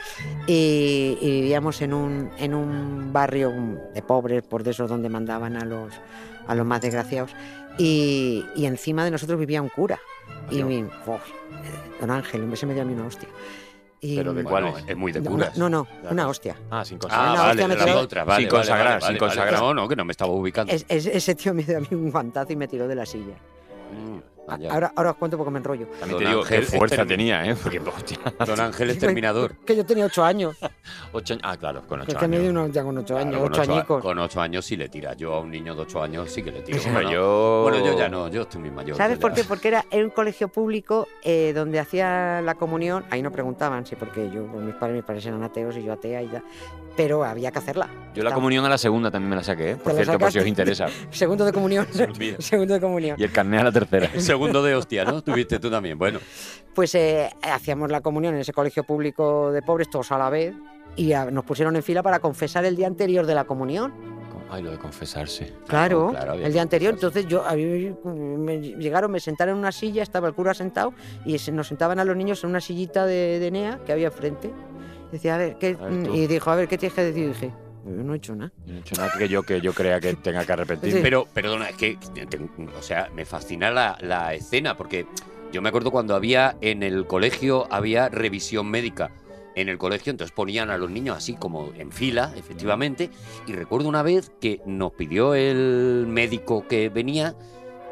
Y, 0.46 1.18
y 1.20 1.30
vivíamos 1.40 1.82
en 1.82 1.92
un, 1.94 2.30
en 2.38 2.54
un 2.54 3.12
barrio 3.12 3.50
de 3.92 4.02
pobres, 4.02 4.42
por 4.44 4.62
de 4.62 4.70
esos 4.70 4.88
donde 4.88 5.08
mandaban 5.08 5.56
a 5.56 5.64
los, 5.64 5.92
a 6.46 6.54
los 6.54 6.64
más 6.64 6.80
desgraciados. 6.80 7.34
Y, 7.76 8.44
y 8.54 8.66
encima 8.66 9.04
de 9.04 9.10
nosotros 9.10 9.36
vivía 9.40 9.60
un 9.60 9.68
cura. 9.68 9.98
Y 10.50 10.62
mi. 10.62 10.84
uf, 10.84 10.90
eh, 11.08 11.20
don 12.00 12.10
Ángel, 12.12 12.52
ese 12.52 12.66
me 12.66 12.74
dio 12.74 12.82
a 12.82 12.84
mí 12.84 12.92
una 12.92 13.06
hostia. 13.06 13.28
Y- 14.04 14.16
¿Pero 14.16 14.34
de 14.34 14.42
Bueno, 14.42 14.70
cuál 14.72 14.82
es? 14.84 14.90
es 14.90 14.96
muy 14.98 15.12
de 15.12 15.20
no, 15.22 15.30
curas. 15.30 15.56
no, 15.56 15.70
no, 15.70 15.86
una 16.10 16.28
hostia. 16.28 16.54
Ah, 16.70 16.84
sin 16.84 16.96
Ah, 16.96 17.00
consagrar. 17.00 17.30
Una 17.32 17.40
vale, 17.42 17.62
hostia 17.64 17.86
me 17.86 17.94
otras, 17.94 18.26
vale, 18.26 18.40
Sin 18.42 18.50
consagrar, 18.50 18.86
vale, 18.86 18.92
sin 18.92 19.00
vale, 19.00 19.18
vale. 19.18 19.18
consagrar. 19.18 19.60
No, 19.60 19.74
no, 19.74 19.88
que 19.88 19.96
no 19.96 20.04
me 20.04 20.10
estaba 20.12 20.32
ubicando. 20.32 20.72
Es- 20.72 20.84
es- 20.88 21.06
ese 21.06 21.34
tío 21.34 21.54
me 21.54 21.62
dio 21.62 21.78
a 21.78 21.80
mí 21.80 21.86
un 21.92 22.10
guantazo 22.10 22.52
y 22.52 22.56
me 22.56 22.68
tiró 22.68 22.86
de 22.86 22.94
la 22.96 23.06
silla. 23.06 23.34
Mm, 23.92 24.18
A- 24.46 24.56
vaya. 24.56 24.72
Ahora, 24.72 24.92
ahora 24.96 25.10
os 25.12 25.16
cuento 25.16 25.36
porque 25.36 25.50
me 25.50 25.58
enrollo. 25.58 25.86
También 26.00 26.10
Don 26.10 26.18
te 26.18 26.28
digo 26.28 26.40
Ángel 26.42 26.66
qué 26.70 26.76
fuerza 26.78 27.06
tenía, 27.06 27.44
¿eh? 27.46 27.56
Porque, 27.60 27.78
hostia, 27.80 28.18
Don 28.46 28.60
Ángel 28.60 28.90
Exterminador. 28.90 29.56
Que 29.64 29.76
yo 29.76 29.84
tenía 29.86 30.06
ocho 30.06 30.24
años. 30.24 30.56
ocho 31.12 31.34
años. 31.34 31.42
Ah, 31.46 31.56
claro, 31.56 31.82
con 31.86 32.00
ocho 32.00 32.10
es 32.12 32.16
que 32.16 32.28
me 32.28 32.38
dio 32.38 32.50
años. 32.50 32.64
uno 32.64 32.72
ya 32.72 32.82
con 32.84 32.98
ocho 32.98 33.14
Claro, 33.14 33.28
años, 33.28 33.40
con 33.40 33.52
ocho 33.52 33.62
ocho 33.62 33.72
añicos. 33.72 34.02
Con 34.02 34.18
ocho 34.18 34.40
años 34.40 34.64
sí 34.64 34.76
le 34.76 34.88
tira. 34.88 35.14
Yo 35.14 35.34
a 35.34 35.40
un 35.40 35.50
niño 35.50 35.74
de 35.74 35.82
ocho 35.82 36.02
años 36.02 36.30
sí 36.30 36.42
que 36.42 36.52
le 36.52 36.62
tiro. 36.62 36.78
Bueno, 36.92 37.10
yo... 37.10 37.60
bueno, 37.62 37.84
yo 37.84 37.98
ya 37.98 38.08
no, 38.08 38.28
yo 38.28 38.42
estoy 38.42 38.60
muy 38.60 38.70
mayor. 38.70 38.96
¿Sabes 38.96 39.18
por 39.18 39.32
qué? 39.32 39.44
Porque 39.44 39.68
era, 39.68 39.84
era 39.90 40.04
un 40.04 40.10
colegio 40.10 40.48
público 40.48 41.08
eh, 41.22 41.52
donde 41.54 41.78
hacía 41.78 42.40
la 42.42 42.54
comunión. 42.54 43.04
Ahí 43.10 43.22
no 43.22 43.30
preguntaban, 43.32 43.86
sí, 43.86 43.96
porque 43.96 44.30
yo, 44.30 44.44
pues, 44.46 44.64
mis 44.64 44.74
padres, 44.74 44.96
mis 44.96 45.04
padres 45.04 45.26
eran 45.26 45.42
ateos 45.42 45.76
y 45.76 45.82
yo 45.84 45.92
atea 45.92 46.22
y 46.22 46.28
ya. 46.30 46.42
Pero 46.96 47.24
había 47.24 47.50
que 47.50 47.58
hacerla. 47.58 47.88
Yo 48.14 48.22
la 48.22 48.32
comunión 48.32 48.64
a 48.64 48.68
la 48.68 48.78
segunda 48.78 49.10
también 49.10 49.30
me 49.30 49.36
la 49.36 49.42
saqué, 49.42 49.72
¿eh? 49.72 49.76
Por 49.76 49.92
¿Te 49.92 49.98
la 49.98 50.04
cierto, 50.04 50.18
por 50.20 50.30
si 50.32 50.38
os 50.38 50.44
sacaste? 50.44 50.48
interesa. 50.48 50.86
Segundo 51.10 51.44
de 51.44 51.52
comunión. 51.52 51.86
Segundo 52.38 52.74
de 52.74 52.80
comunión. 52.80 53.16
Y 53.18 53.24
el 53.24 53.32
carnet 53.32 53.60
a 53.60 53.64
la 53.64 53.72
tercera. 53.72 54.08
Segundo 54.20 54.62
de 54.62 54.74
hostia, 54.76 55.04
¿no? 55.04 55.20
Tuviste 55.22 55.58
tú 55.58 55.70
también. 55.70 55.98
Bueno, 55.98 56.20
Pues 56.74 56.94
eh, 56.94 57.30
hacíamos 57.42 57.90
la 57.90 58.00
comunión 58.00 58.34
en 58.34 58.40
ese 58.40 58.52
colegio 58.52 58.84
público 58.84 59.50
de 59.50 59.62
pobres, 59.62 59.90
todos 59.90 60.12
a 60.12 60.18
la 60.18 60.30
vez. 60.30 60.54
Y 60.96 61.12
a- 61.12 61.24
nos 61.30 61.44
pusieron 61.44 61.74
en 61.74 61.82
fila 61.82 62.02
para 62.04 62.20
confesar 62.20 62.64
el 62.64 62.76
día 62.76 62.86
anterior 62.86 63.26
de 63.26 63.34
la 63.34 63.44
comunión. 63.44 63.92
Ay, 64.50 64.62
lo 64.62 64.70
de 64.70 64.78
confesarse. 64.78 65.52
Claro, 65.66 66.10
claro, 66.10 66.34
el 66.34 66.52
día 66.52 66.62
anterior. 66.62 66.94
Entonces 66.94 67.26
yo 67.26 67.44
a 67.44 67.54
mí 67.54 67.92
me 68.04 68.60
llegaron, 68.60 69.10
me 69.10 69.18
sentaron 69.18 69.54
en 69.54 69.58
una 69.58 69.72
silla, 69.72 70.04
estaba 70.04 70.28
el 70.28 70.34
cura 70.34 70.54
sentado 70.54 70.94
y 71.24 71.38
se- 71.38 71.50
nos 71.50 71.66
sentaban 71.66 71.98
a 71.98 72.04
los 72.04 72.16
niños 72.16 72.44
en 72.44 72.50
una 72.50 72.60
sillita 72.60 73.04
de, 73.06 73.40
de 73.40 73.50
Nea 73.50 73.80
que 73.84 73.90
había 73.92 74.06
enfrente. 74.08 74.52
Decía, 75.14 75.36
a 75.36 75.38
ver, 75.38 75.56
¿qué? 75.58 75.76
A 75.80 75.84
ver, 75.86 76.06
tú. 76.06 76.14
y 76.16 76.26
dijo, 76.26 76.50
a 76.50 76.56
ver, 76.56 76.66
¿qué 76.66 76.76
tienes 76.76 76.92
que 76.94 77.04
decir? 77.04 77.22
Y 77.22 77.28
dije, 77.28 77.52
yo 77.84 78.02
no 78.02 78.14
he 78.14 78.16
hecho 78.16 78.34
nada. 78.34 78.52
No 78.66 78.74
he 78.74 78.78
hecho 78.80 78.96
nada 78.96 79.12
que 79.16 79.28
yo, 79.28 79.44
que 79.44 79.60
yo 79.60 79.72
crea 79.72 80.00
que 80.00 80.14
tenga 80.14 80.44
que 80.44 80.52
arrepentirme. 80.52 80.96
Sí. 80.96 81.02
pero 81.04 81.24
perdona, 81.32 81.68
es 81.68 81.76
que, 81.76 81.96
o 82.76 82.82
sea, 82.82 83.08
me 83.14 83.24
fascina 83.24 83.70
la, 83.70 83.96
la 84.00 84.34
escena 84.34 84.76
porque 84.76 85.06
yo 85.52 85.62
me 85.62 85.68
acuerdo 85.68 85.92
cuando 85.92 86.16
había 86.16 86.56
en 86.62 86.82
el 86.82 87.06
colegio, 87.06 87.68
había 87.70 88.08
revisión 88.08 88.68
médica 88.68 89.12
en 89.54 89.68
el 89.68 89.78
colegio, 89.78 90.10
entonces 90.10 90.34
ponían 90.34 90.68
a 90.70 90.78
los 90.78 90.90
niños 90.90 91.16
así 91.16 91.34
como 91.34 91.72
en 91.78 91.92
fila, 91.92 92.32
efectivamente, 92.36 93.08
y 93.46 93.52
recuerdo 93.52 93.88
una 93.88 94.02
vez 94.02 94.32
que 94.40 94.60
nos 94.66 94.94
pidió 94.94 95.36
el 95.36 96.06
médico 96.08 96.66
que 96.66 96.88
venía 96.88 97.36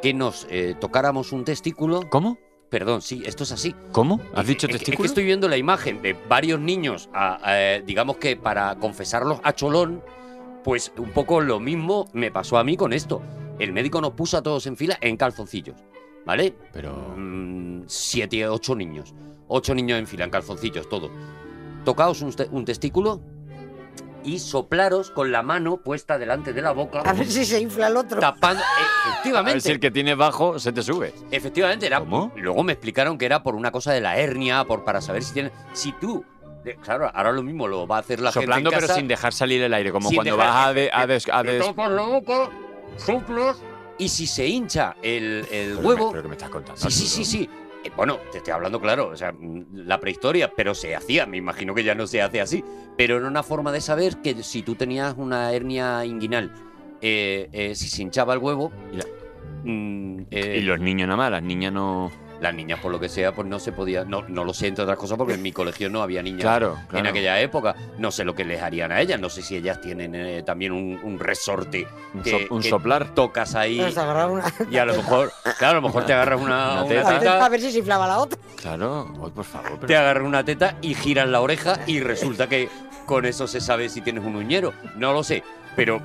que 0.03 0.13
nos 0.13 0.49
eh, 0.51 0.75
tocáramos 0.81 1.31
un 1.31 1.45
testículo. 1.45 2.11
¿Cómo? 2.11 2.37
Perdón, 2.73 3.03
sí, 3.03 3.23
esto 3.27 3.45
es 3.45 3.53
así. 3.53 3.75
¿Cómo? 3.93 4.19
¿Has 4.35 4.47
dicho 4.47 4.67
es 4.67 4.73
testículo? 4.73 4.95
Es 4.95 5.01
que 5.03 5.07
estoy 5.09 5.25
viendo 5.27 5.47
la 5.47 5.59
imagen 5.59 6.01
de 6.01 6.17
varios 6.27 6.59
niños, 6.59 7.11
a- 7.13 7.39
a- 7.43 7.81
digamos 7.81 8.17
que 8.17 8.35
para 8.35 8.75
confesarlos 8.77 9.41
a 9.45 9.53
cholón, 9.55 10.03
pues 10.65 10.91
un 10.97 11.11
poco 11.11 11.43
lo 11.43 11.61
mismo 11.61 12.09
me 12.15 12.31
pasó 12.31 12.57
a 12.57 12.65
mí 12.65 12.79
con 12.79 12.95
esto. 12.95 13.21
El 13.59 13.75
médico 13.75 14.01
nos 14.01 14.13
puso 14.13 14.39
a 14.39 14.43
todos 14.43 14.67
en 14.67 14.79
fila 14.79 14.97
en 15.03 15.19
calzoncillos, 15.19 15.77
¿vale? 16.25 16.55
Pero... 16.73 17.13
Mm, 17.15 17.83
siete, 17.89 18.49
ocho 18.49 18.75
niños. 18.75 19.15
Ocho 19.49 19.75
niños 19.75 19.99
en 19.99 20.07
fila, 20.07 20.25
en 20.25 20.31
calzoncillos, 20.31 20.89
todo. 20.89 21.11
Tocaos 21.85 22.23
un 22.23 22.65
testículo 22.65 23.21
y 24.25 24.39
soplaros 24.39 25.11
con 25.11 25.33
la 25.33 25.43
mano 25.43 25.79
puesta 25.79 26.19
delante 26.19 26.53
de 26.53 26.63
la 26.63 26.73
boca, 26.73 27.01
A 27.01 27.13
ver 27.13 27.27
si 27.27 27.45
se 27.45 27.61
infla 27.61 27.89
el 27.89 27.97
otro. 27.97 28.21
tapando. 28.21 28.63
A 28.63 29.11
Efectivamente. 29.11 29.53
ver 29.55 29.61
si 29.63 29.71
el 29.71 29.81
que 29.81 29.91
tiene 29.91 30.15
bajo 30.15 30.59
se 30.59 30.73
te 30.73 30.83
sube. 30.83 31.13
Efectivamente, 31.31 31.87
era. 31.87 31.99
¿Cómo? 32.01 32.33
Luego 32.37 32.63
me 32.63 32.73
explicaron 32.73 33.19
que 33.19 33.27
era 33.27 33.43
por 33.43 33.55
una 33.55 33.71
cosa 33.73 33.93
de 33.93 34.01
la 34.01 34.17
hernia, 34.17 34.65
por 34.65 34.85
para 34.85 35.01
saber 35.01 35.23
si 35.23 35.33
tiene. 35.35 35.51
Si 35.73 35.93
tú. 35.93 36.25
Claro, 36.83 37.11
ahora 37.13 37.33
lo 37.33 37.43
mismo 37.43 37.67
lo 37.67 37.89
va 37.89 37.97
a 37.97 38.01
hacer 38.01 38.21
la 38.21 38.31
Soplando 38.31 38.71
gente. 38.71 38.85
en 38.85 38.89
pero 38.89 38.95
sin 39.01 39.09
dejar 39.09 39.33
salir 39.33 39.61
el 39.63 39.75
aire, 39.75 39.91
como 39.91 40.09
sin 40.09 40.17
cuando 40.19 40.37
dejar- 40.37 40.49
vas 40.55 40.67
a, 40.69 40.73
de- 40.73 40.91
a 40.93 41.07
des- 41.09 41.29
a 41.33 41.43
des- 41.43 41.67
tapas 41.67 41.91
la 41.91 42.03
boca, 42.03 42.51
soplas. 42.97 43.57
Y 43.99 44.09
si 44.09 44.27
se 44.27 44.47
hincha 44.47 44.97
el, 45.03 45.47
el 45.51 45.69
Pero 45.77 45.81
me- 45.81 45.87
huevo. 45.87 46.11
pero 46.11 46.23
que 46.23 46.29
me 46.29 46.35
estás 46.35 46.51
contando. 46.51 46.81
Sí, 46.81 46.91
sí, 46.91 47.07
sí, 47.09 47.25
sí. 47.25 47.51
Eh, 47.85 47.91
bueno, 47.97 48.19
te 48.31 48.39
estoy 48.39 48.53
hablando 48.53 48.81
claro, 48.81 49.09
o 49.09 49.17
sea, 49.17 49.33
mm, 49.33 49.67
la 49.73 50.01
prehistoria, 50.01 50.53
pero 50.55 50.75
se 50.75 50.95
hacía, 50.95 51.27
me 51.27 51.37
imagino 51.37 51.75
que 51.75 51.85
ya 51.85 51.95
no 51.95 52.07
se 52.07 52.23
hace 52.23 52.41
así, 52.41 52.65
pero 52.97 53.17
era 53.17 53.27
una 53.27 53.43
forma 53.43 53.73
de 53.73 53.81
saber 53.81 54.23
que 54.23 54.43
si 54.43 54.63
tú 54.63 54.75
tenías 54.75 55.15
una 55.17 55.53
hernia 55.53 56.05
inguinal, 56.05 56.53
eh, 57.01 57.49
eh, 57.53 57.75
si 57.75 57.89
se 57.89 58.03
hinchaba 58.03 58.35
el 58.35 58.39
huevo, 58.39 58.71
mm, 59.65 60.21
eh, 60.31 60.59
Y 60.59 60.63
los 60.63 60.79
niños 60.81 61.09
nada 61.09 61.17
más, 61.17 61.31
las 61.33 61.43
niñas 61.43 61.73
no... 61.73 62.11
las 62.43 62.53
niñas 62.55 62.81
por 62.81 62.91
lo 62.93 62.99
que 63.01 63.09
sea, 63.09 63.33
pues 63.33 63.47
no 63.49 63.59
se 63.59 63.73
podía, 63.73 64.05
no, 64.05 64.23
no 64.29 64.45
lo 64.45 64.53
sé 64.53 64.67
entre 64.67 64.83
otras 64.85 64.99
cosas 64.99 65.17
porque 65.17 65.35
en 65.35 65.43
mi 65.43 65.53
colegio 65.53 65.89
no 65.89 66.03
había 66.03 66.23
niñas 66.23 66.43
Claro, 66.43 66.77
en 66.93 67.07
aquella 67.07 67.41
época, 67.41 67.75
no 67.99 68.11
sé 68.11 68.25
lo 68.25 68.35
que 68.35 68.45
les 68.45 68.61
harían 68.61 68.91
a 68.93 69.01
ellas, 69.01 69.19
no 69.21 69.31
sé 69.31 69.43
si 69.43 69.57
ellas 69.57 69.81
tienen 69.81 70.15
eh, 70.15 70.43
también 70.43 70.73
un, 70.73 70.99
un 71.03 71.19
resorte 71.21 71.87
Un, 72.15 72.23
que, 72.23 72.31
so- 72.31 72.55
un 72.55 72.61
que 72.61 72.69
soplar. 72.69 73.15
tocas 73.15 73.55
ahí 73.55 73.79
una, 73.81 74.43
y 74.71 74.77
a 74.77 74.85
lo 74.85 74.95
mejor, 74.95 75.33
claro, 75.59 75.79
a 75.79 75.81
lo 75.81 75.87
mejor 75.87 76.05
te 76.05 76.13
agarras 76.13 76.41
una, 76.41 76.73
Una 76.73 76.83
una 76.83 76.89
teta. 76.89 77.19
teta 77.19 77.47
a 77.47 77.49
ver 77.49 77.61
si 77.61 77.71
se 77.73 77.79
inflaba 77.79 78.07
la 78.09 78.19
otra. 78.19 78.39
Claro. 78.61 79.07
Ay, 79.25 79.31
por 79.35 79.45
favor. 79.45 79.71
te 79.79 79.87
Pero... 79.87 80.01
agarras 80.01 80.25
una 80.25 80.45
teta 80.45 80.77
y 80.83 80.95
giras 80.95 81.29
la 81.29 81.41
oreja 81.41 81.79
y 81.87 82.01
resulta 82.01 82.49
que 82.49 82.69
con 83.07 83.25
eso 83.25 83.47
se 83.47 83.61
sabe 83.61 83.89
si 83.89 84.01
tienes 84.01 84.25
un 84.25 84.37
uñero. 84.37 84.73
No 84.97 85.13
lo 85.13 85.23
sé, 85.23 85.43
pero... 85.77 86.03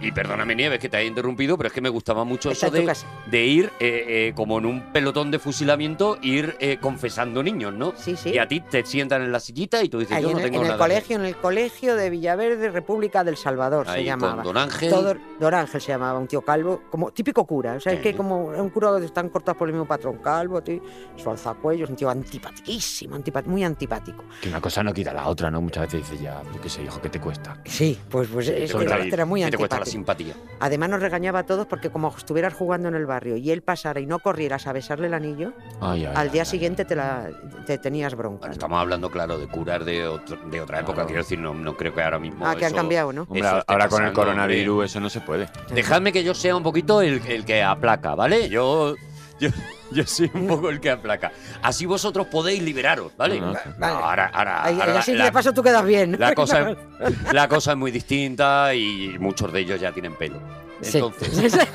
Y 0.00 0.12
perdóname, 0.12 0.54
Nieves, 0.54 0.78
que 0.78 0.88
te 0.88 0.96
haya 0.96 1.06
interrumpido, 1.08 1.56
pero 1.56 1.68
es 1.68 1.72
que 1.72 1.80
me 1.80 1.88
gustaba 1.88 2.24
mucho 2.24 2.50
Está 2.50 2.66
eso 2.68 2.76
en 2.76 3.30
de, 3.30 3.44
ir, 3.44 3.66
eh, 3.80 4.04
eh, 4.28 4.32
como 4.34 4.58
en 4.58 4.66
un 4.66 4.80
pelotón 4.92 5.30
de 5.30 5.38
fusilamiento, 5.38 6.18
ir 6.22 6.56
eh, 6.60 6.78
confesando 6.80 7.42
niños, 7.42 7.72
¿no? 7.74 7.92
Sí, 7.96 8.16
sí. 8.16 8.30
Y 8.30 8.38
a 8.38 8.48
ti 8.48 8.60
te 8.60 8.84
sientan 8.84 9.22
en 9.22 9.32
la 9.32 9.40
sillita 9.40 9.82
y 9.82 9.88
tú 9.88 9.98
dices, 9.98 10.16
Ahí 10.16 10.22
yo 10.22 10.28
en, 10.30 10.32
no 10.34 10.38
el, 10.40 10.44
tengo 10.44 10.56
en 10.58 10.62
el 10.62 10.68
nada. 10.68 10.78
que- 10.78 10.90
colegio, 10.92 11.16
en 11.16 11.24
el 11.24 11.36
colegio 11.36 11.96
de 11.96 12.10
Villaverde, 12.10 12.70
República 12.70 13.24
del 13.24 13.36
Salvador 13.36 13.86
Ahí 13.88 14.04
se 14.04 14.10
con 14.10 14.20
llamaba. 14.20 14.42
Don 14.42 14.56
Ángel. 14.56 14.90
Todo, 14.90 15.14
Don 15.38 15.54
Ángel 15.54 15.80
se 15.80 15.88
llamaba, 15.92 16.18
un 16.18 16.26
tío 16.26 16.42
calvo, 16.42 16.82
como 16.90 17.10
típico 17.12 17.44
cura. 17.46 17.74
O 17.74 17.80
sea, 17.80 17.92
es 17.92 17.98
Sí. 17.98 18.02
que 18.04 18.14
como 18.16 18.44
un 18.46 18.70
cura 18.70 18.90
que 18.98 19.04
están 19.06 19.28
cortados 19.28 19.56
por 19.58 19.68
el 19.68 19.74
mismo 19.74 19.86
patrón 19.86 20.18
calvo, 20.18 20.62
tío, 20.62 20.80
su 21.16 21.30
alzacuellos, 21.30 21.90
un 21.90 21.96
tío 21.96 22.08
antipatiquísimo, 22.10 23.16
antipat- 23.16 23.44
muy 23.46 23.64
antipático. 23.64 24.24
Que 24.40 24.48
una 24.48 24.60
cosa 24.60 24.82
no 24.82 24.92
quita 24.92 25.12
la 25.12 25.28
otra, 25.28 25.50
¿no? 25.50 25.60
Muchas 25.60 25.84
veces 25.84 26.08
dices, 26.08 26.20
ya, 26.22 26.42
yo 26.54 26.60
qué 26.60 26.68
sé, 26.68 26.82
hijo, 26.82 27.00
¿qué 27.00 27.08
te 27.08 27.20
cuesta? 27.20 27.56
Sí, 27.64 27.98
pues, 28.10 28.28
pues 28.28 28.48
es 28.48 28.70
Eso 28.70 28.78
que 28.78 28.84
era 28.84 29.24
muy 29.24 29.40
¿Qué 29.40 29.56
simpático. 29.86 30.30
simpatía. 30.32 30.56
Además 30.60 30.90
nos 30.90 31.00
regañaba 31.00 31.40
a 31.40 31.46
todos 31.46 31.66
porque 31.66 31.90
como 31.90 32.08
estuvieras 32.16 32.54
jugando 32.54 32.88
en 32.88 32.94
el 32.94 33.06
barrio 33.06 33.36
y 33.36 33.50
él 33.50 33.62
pasara 33.62 34.00
y 34.00 34.06
no 34.06 34.18
corrieras 34.18 34.66
a 34.66 34.72
besarle 34.72 35.06
el 35.06 35.14
anillo, 35.14 35.52
Ay, 35.80 36.04
ay, 36.04 36.12
al 36.14 36.16
ay, 36.16 36.28
día 36.30 36.42
ay, 36.42 36.46
siguiente 36.46 36.84
te, 36.84 36.96
la, 36.96 37.28
te 37.66 37.78
tenías 37.78 38.14
bronca. 38.14 38.38
Bueno, 38.40 38.48
¿no? 38.48 38.52
estamos 38.52 38.80
hablando, 38.80 39.10
claro, 39.10 39.38
de 39.38 39.46
curar 39.48 39.84
de, 39.84 40.06
otro- 40.06 40.38
de 40.50 40.60
otra 40.60 40.78
época. 40.80 40.94
Claro. 40.94 41.06
Quiero 41.08 41.22
decir, 41.22 41.38
no, 41.38 41.54
no 41.54 41.76
creo 41.76 41.94
que 41.94 42.02
ahora 42.02 42.18
mismo. 42.18 42.46
Ah, 42.46 42.56
que 42.56 42.66
han 42.66 42.74
cambiado, 42.74 43.12
¿no? 43.12 43.22
Hombre, 43.22 43.42
ahora 43.66 43.88
con 43.88 44.04
el 44.04 44.12
coronavirus 44.12 44.72
hombre. 44.72 44.86
eso 44.86 45.00
no 45.00 45.08
se 45.10 45.20
puede. 45.20 45.48
Dejadme 45.74 46.12
que 46.12 46.22
yo 46.24 46.34
sea 46.34 46.56
un 46.56 46.62
poquito 46.62 47.02
el, 47.02 47.20
el 47.26 47.44
que 47.44 47.62
aplaca, 47.62 48.14
¿vale? 48.14 48.48
Yo, 48.48 48.94
yo, 49.40 49.48
yo 49.90 50.06
soy 50.06 50.30
un 50.34 50.46
poco 50.46 50.70
el 50.70 50.80
que 50.80 50.90
aplaca. 50.90 51.32
Así 51.62 51.86
vosotros 51.86 52.26
podéis 52.28 52.62
liberaros, 52.62 53.12
¿vale? 53.16 53.40
No, 53.40 53.54
ahora, 53.86 54.30
ahora, 54.32 54.62
ahora 54.64 54.98
así 54.98 55.14
la, 55.14 55.24
de 55.24 55.32
paso 55.32 55.52
tú 55.52 55.62
quedas 55.62 55.84
bien. 55.84 56.16
la 56.18 56.34
cosa, 56.34 56.70
es- 56.70 56.76
la 57.32 57.48
cosa 57.48 57.72
es 57.72 57.76
muy 57.78 57.90
distinta 57.90 58.74
y 58.74 59.16
muchos 59.18 59.52
de 59.52 59.60
ellos 59.60 59.80
ya 59.80 59.90
tienen 59.92 60.14
pelo. 60.16 60.40
Sí. 60.82 60.98
Entonces, 60.98 61.58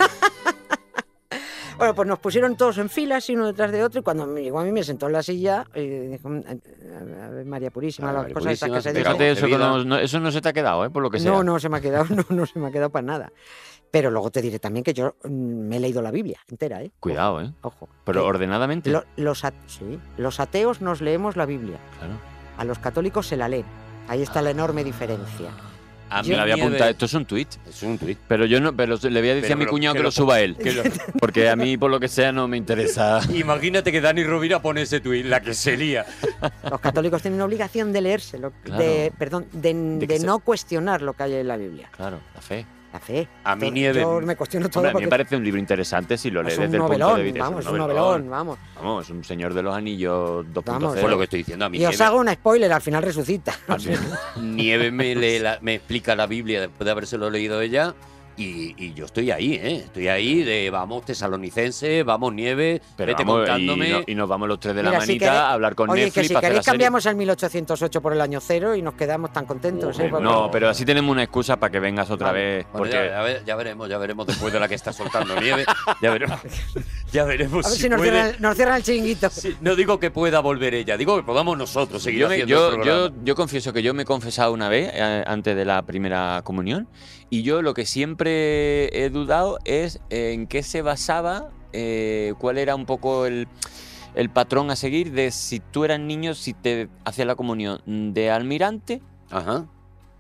Bueno, 1.78 1.94
pues 1.94 2.08
nos 2.08 2.20
pusieron 2.20 2.56
todos 2.56 2.78
en 2.78 2.90
filas, 2.90 3.28
uno 3.28 3.48
detrás 3.48 3.70
de 3.70 3.84
otro, 3.84 4.00
y 4.00 4.04
cuando 4.04 4.26
me 4.26 4.42
llegó 4.42 4.62
a 4.62 4.64
mí 4.64 4.72
me 4.72 4.82
sentó 4.82 5.08
en 5.08 5.12
la 5.12 5.22
silla 5.22 5.66
y 5.76 5.82
dijo, 6.08 6.30
"A 6.30 7.30
ver, 7.32 7.46
María 7.46 7.70
Purísima, 7.70 8.14
las 8.14 8.32
cosas 8.32 8.54
esas 8.54 8.70
que 8.70 8.82
se 8.82 8.94
dicen. 8.94 9.22
Eso, 9.22 9.48
no, 9.50 9.84
no- 9.84 9.98
eso 9.98 10.22
no 10.22 10.32
se 10.32 10.40
te 10.40 10.48
ha 10.48 10.54
quedado, 10.54 10.86
¿eh? 10.86 10.90
Por 10.90 11.04
lo 11.04 11.10
que 11.10 11.20
sea. 11.20 11.30
No, 11.30 11.44
no 11.44 11.60
se 11.60 11.68
me 11.68 11.76
ha 11.78 11.82
quedado, 11.82 12.06
no, 12.16 12.24
no 12.30 12.46
se 12.46 12.58
me 12.60 12.68
ha 12.68 12.72
quedado 12.72 12.92
para 12.92 13.06
nada. 13.06 13.32
Pero 13.92 14.12
luego 14.12 14.30
te 14.32 14.42
diré 14.42 14.60
también 14.60 14.84
que 14.84 14.94
yo 14.94 15.16
mm, 15.24 15.30
me 15.30 15.78
he 15.78 15.80
leído 15.80 16.02
la 16.02 16.12
Biblia 16.12 16.40
entera, 16.50 16.82
¿eh? 16.84 16.92
Cuidado, 17.00 17.42
¿eh? 17.42 17.52
Ojo. 17.62 17.88
Pero 18.06 18.22
Que 18.24 18.28
ordenadamente. 18.28 18.90
lo- 18.92 19.06
los, 19.16 19.46
a- 19.46 19.54
sí, 19.68 20.00
los 20.18 20.40
ateos 20.40 20.82
nos 20.82 21.02
leemos 21.02 21.36
la 21.38 21.46
Biblia, 21.46 21.78
Claro. 22.00 22.14
a 22.58 22.66
los 22.66 22.80
católicos 22.80 23.28
se 23.28 23.38
la 23.38 23.48
leen. 23.48 23.66
Ahí 24.08 24.22
está 24.22 24.42
la 24.42 24.52
enorme 24.52 24.84
diferencia. 24.84 25.50
a 26.08 26.22
mí 26.22 26.30
Me 26.30 26.36
la 26.36 26.44
voy 26.44 26.52
a 26.52 26.56
Nieve- 26.56 26.68
apuntar. 26.70 26.90
Esto 26.92 27.06
es 27.06 27.14
un 27.16 27.26
tweet. 27.26 27.48
Es 27.68 27.82
un 27.82 27.98
tuit. 27.98 28.18
Pero 28.28 28.46
yo 28.46 28.62
no, 28.62 28.76
pero 28.76 28.96
le 29.02 29.20
voy 29.22 29.30
a 29.30 29.36
decir 29.36 29.42
Pero 29.44 29.54
a 29.54 29.58
mi 29.58 29.66
lo- 29.66 29.72
cuñado 29.72 29.94
que 29.94 29.98
que, 30.00 30.04
lo 30.04 30.08
lo 30.08 30.12
suba 30.12 30.40
él. 30.40 30.56
que 30.56 30.72
lo- 30.74 30.84
Porque 31.20 31.50
a 31.50 31.56
mí, 31.56 31.78
por 31.78 31.90
lo 31.90 32.00
que 32.00 32.08
sea, 32.08 32.32
no 32.32 32.48
me 32.48 32.58
interesa. 32.58 33.20
Imagínate 33.34 33.92
que 33.92 34.02
Dani 34.02 34.24
Rovira 34.24 34.62
pone 34.62 34.84
ese 34.84 35.00
tuit, 35.00 35.26
la 35.26 35.40
que 35.42 35.54
sería. 35.56 36.06
Los 36.70 36.80
católicos 36.80 37.22
tienen 37.24 37.42
obligación 37.42 37.92
de 37.92 38.02
leérselo, 38.02 38.54
Claro. 38.64 38.84
de, 38.84 39.12
perdón, 39.18 39.48
de, 39.52 39.74
De 39.74 40.06
de 40.08 40.20
se- 40.20 40.26
no 40.28 40.40
cuestionar 40.40 41.02
lo 41.02 41.14
que 41.14 41.24
hay 41.24 41.34
en 41.34 41.48
la 41.48 41.58
Biblia. 41.58 41.90
Claro, 41.96 42.20
la 42.36 42.42
fe. 42.42 42.66
La 42.96 43.00
fe. 43.02 43.28
A 43.44 43.58
mí 43.58 43.68
Yo- 43.68 43.74
Nieve- 43.74 44.00
Yo 44.02 44.22
me 44.22 44.38
cuestiono 44.38 44.70
todo 44.70 44.80
Hombre, 44.80 44.92
a 44.92 44.94
mí 45.00 45.02
me 45.02 45.10
parece 45.10 45.36
un 45.36 45.44
libro 45.44 45.60
interesante 45.60 46.18
si 46.18 46.32
lo 46.32 46.42
lees 46.42 46.58
desde 46.58 46.78
el 46.78 46.84
punto 46.84 47.16
de 47.18 47.24
vista. 47.24 47.40
vamos, 47.42 47.66
es 47.66 47.72
un 47.72 47.78
novelón, 47.78 48.30
vamos. 48.30 48.58
Vamos, 48.76 49.04
es 49.06 49.12
un 49.12 49.24
señor 49.26 49.54
de 49.54 49.62
los 49.64 49.76
anillos 49.76 50.46
2.0. 50.54 50.64
Vamos, 50.66 51.00
Fue 51.02 51.10
lo 51.10 51.18
que 51.18 51.24
estoy 51.26 51.40
diciendo 51.40 51.66
a 51.66 51.70
mí. 51.70 51.78
Y 51.78 51.86
os 51.86 52.00
hago 52.00 52.20
un 52.20 52.30
spoiler, 52.32 52.72
al 52.72 52.82
final 52.82 53.04
resucita. 53.04 53.54
Nieve 54.42 54.92
me, 54.92 55.14
lee 55.14 55.40
la- 55.40 55.60
me 55.62 55.76
explica 55.76 56.16
la 56.16 56.26
Biblia 56.26 56.62
después 56.62 56.86
de 56.86 56.92
habérselo 56.92 57.30
leído 57.30 57.60
ella. 57.60 57.94
Y, 58.38 58.76
y 58.78 58.94
yo 58.94 59.06
estoy 59.06 59.32
ahí, 59.32 59.54
¿eh? 59.54 59.76
Estoy 59.86 60.10
ahí 60.10 60.44
de 60.44 60.70
vamos 60.70 61.06
tesalonicense, 61.06 62.04
vamos 62.04 62.34
Nieve, 62.34 62.82
Pero 62.98 63.08
vete 63.14 63.24
vamos, 63.24 63.36
y, 63.38 63.40
contándome. 63.46 63.90
no- 63.90 64.02
y 64.06 64.16
nos 64.16 64.28
vamos 64.28 64.48
los 64.50 64.60
tres 64.60 64.76
de 64.76 64.84
la 64.84 64.90
Mira, 64.90 65.02
si 65.02 65.08
manita 65.08 65.26
queréis- 65.28 65.40
a 65.40 65.52
hablar 65.54 65.76
con 65.76 65.90
Oye, 65.90 66.04
Netflix 66.06 66.22
que 66.24 66.28
si 66.28 66.34
para 66.34 66.40
hacer 66.40 66.50
queréis 66.52 66.66
serie. 66.66 66.74
cambiamos 66.78 67.06
el 67.06 67.16
1808 67.16 68.02
por 68.02 68.12
el 68.14 68.20
año 68.22 68.40
cero 68.42 68.76
y 68.76 68.82
nos 68.82 68.96
quedamos 68.96 69.32
tan 69.32 69.46
contentos. 69.46 69.98
¿eh? 70.00 70.06
Eh, 70.06 70.10
Porque- 70.10 70.24
No, 70.26 70.52
pero 70.52 70.68
así 70.70 70.84
tenemos 70.84 71.12
una 71.12 71.24
excusa 71.24 71.58
para 71.58 71.72
que 71.72 71.80
vengas 71.80 72.10
otra 72.12 72.28
Vale. 72.28 72.40
vez. 72.40 72.66
Bueno, 72.74 72.78
Porque 72.78 72.92
ya, 72.96 73.06
ya 73.06 73.22
ve- 73.22 73.42
ya 73.46 73.56
veremos, 73.56 73.90
ya 73.90 73.98
veremos 73.98 74.28
después 74.28 74.52
de 74.52 74.60
la 74.60 74.68
que 74.68 74.76
está 74.76 74.92
soltando 74.92 75.40
Nieve. 75.40 75.66
Ya 76.02 76.12
veremos, 76.12 76.40
ya 77.14 77.24
veremos 77.24 77.66
A 77.66 77.70
ver 77.70 77.78
si, 77.78 77.84
si 77.84 77.90
nos 77.90 78.00
puede. 78.00 78.12
cierran, 78.12 78.36
nos 78.42 78.56
cierran 78.56 78.76
el 78.78 78.84
chiringuito. 78.84 79.30
Sí, 79.30 79.56
no 79.62 79.76
digo 79.76 79.98
que 80.00 80.12
pueda 80.12 80.42
volver 80.42 80.74
ella, 80.74 80.98
digo 80.98 81.16
que 81.16 81.24
podamos 81.24 81.58
nosotros 81.58 82.04
seguir 82.04 82.22
yo, 82.22 82.28
me- 82.28 82.34
haciendo 82.36 82.54
yo, 82.56 82.68
el 82.70 82.74
programa. 82.76 83.10
yo, 83.10 83.16
yo 83.24 83.36
confieso 83.36 83.72
que 83.72 83.82
yo 83.82 83.94
me 83.94 84.04
he 84.04 84.06
confesado 84.06 84.52
una 84.52 84.68
vez 84.68 84.92
eh, 84.94 85.24
antes 85.26 85.56
de 85.56 85.64
la 85.64 85.82
primera 85.84 86.42
comunión 86.44 86.88
y 87.36 87.44
yo 87.44 87.62
lo 87.62 87.74
que 87.74 87.86
siempre 87.86 89.04
he 89.04 89.10
dudado 89.10 89.60
es 89.66 90.00
en 90.10 90.48
qué 90.48 90.64
se 90.64 90.82
basaba, 90.82 91.50
eh, 91.74 92.34
cuál 92.40 92.58
era 92.58 92.76
un 92.76 92.86
poco 92.86 93.26
el, 93.26 93.48
el 94.16 94.30
patrón 94.30 94.72
a 94.72 94.78
seguir 94.78 95.12
de 95.12 95.32
si 95.32 95.60
tú 95.60 95.84
eras 95.84 96.00
niño, 96.00 96.34
si 96.34 96.54
te 96.54 96.88
hacías 97.04 97.28
la 97.28 97.36
comunión 97.36 97.82
de 98.14 98.32
almirante 98.32 99.02
Ajá. 99.32 99.66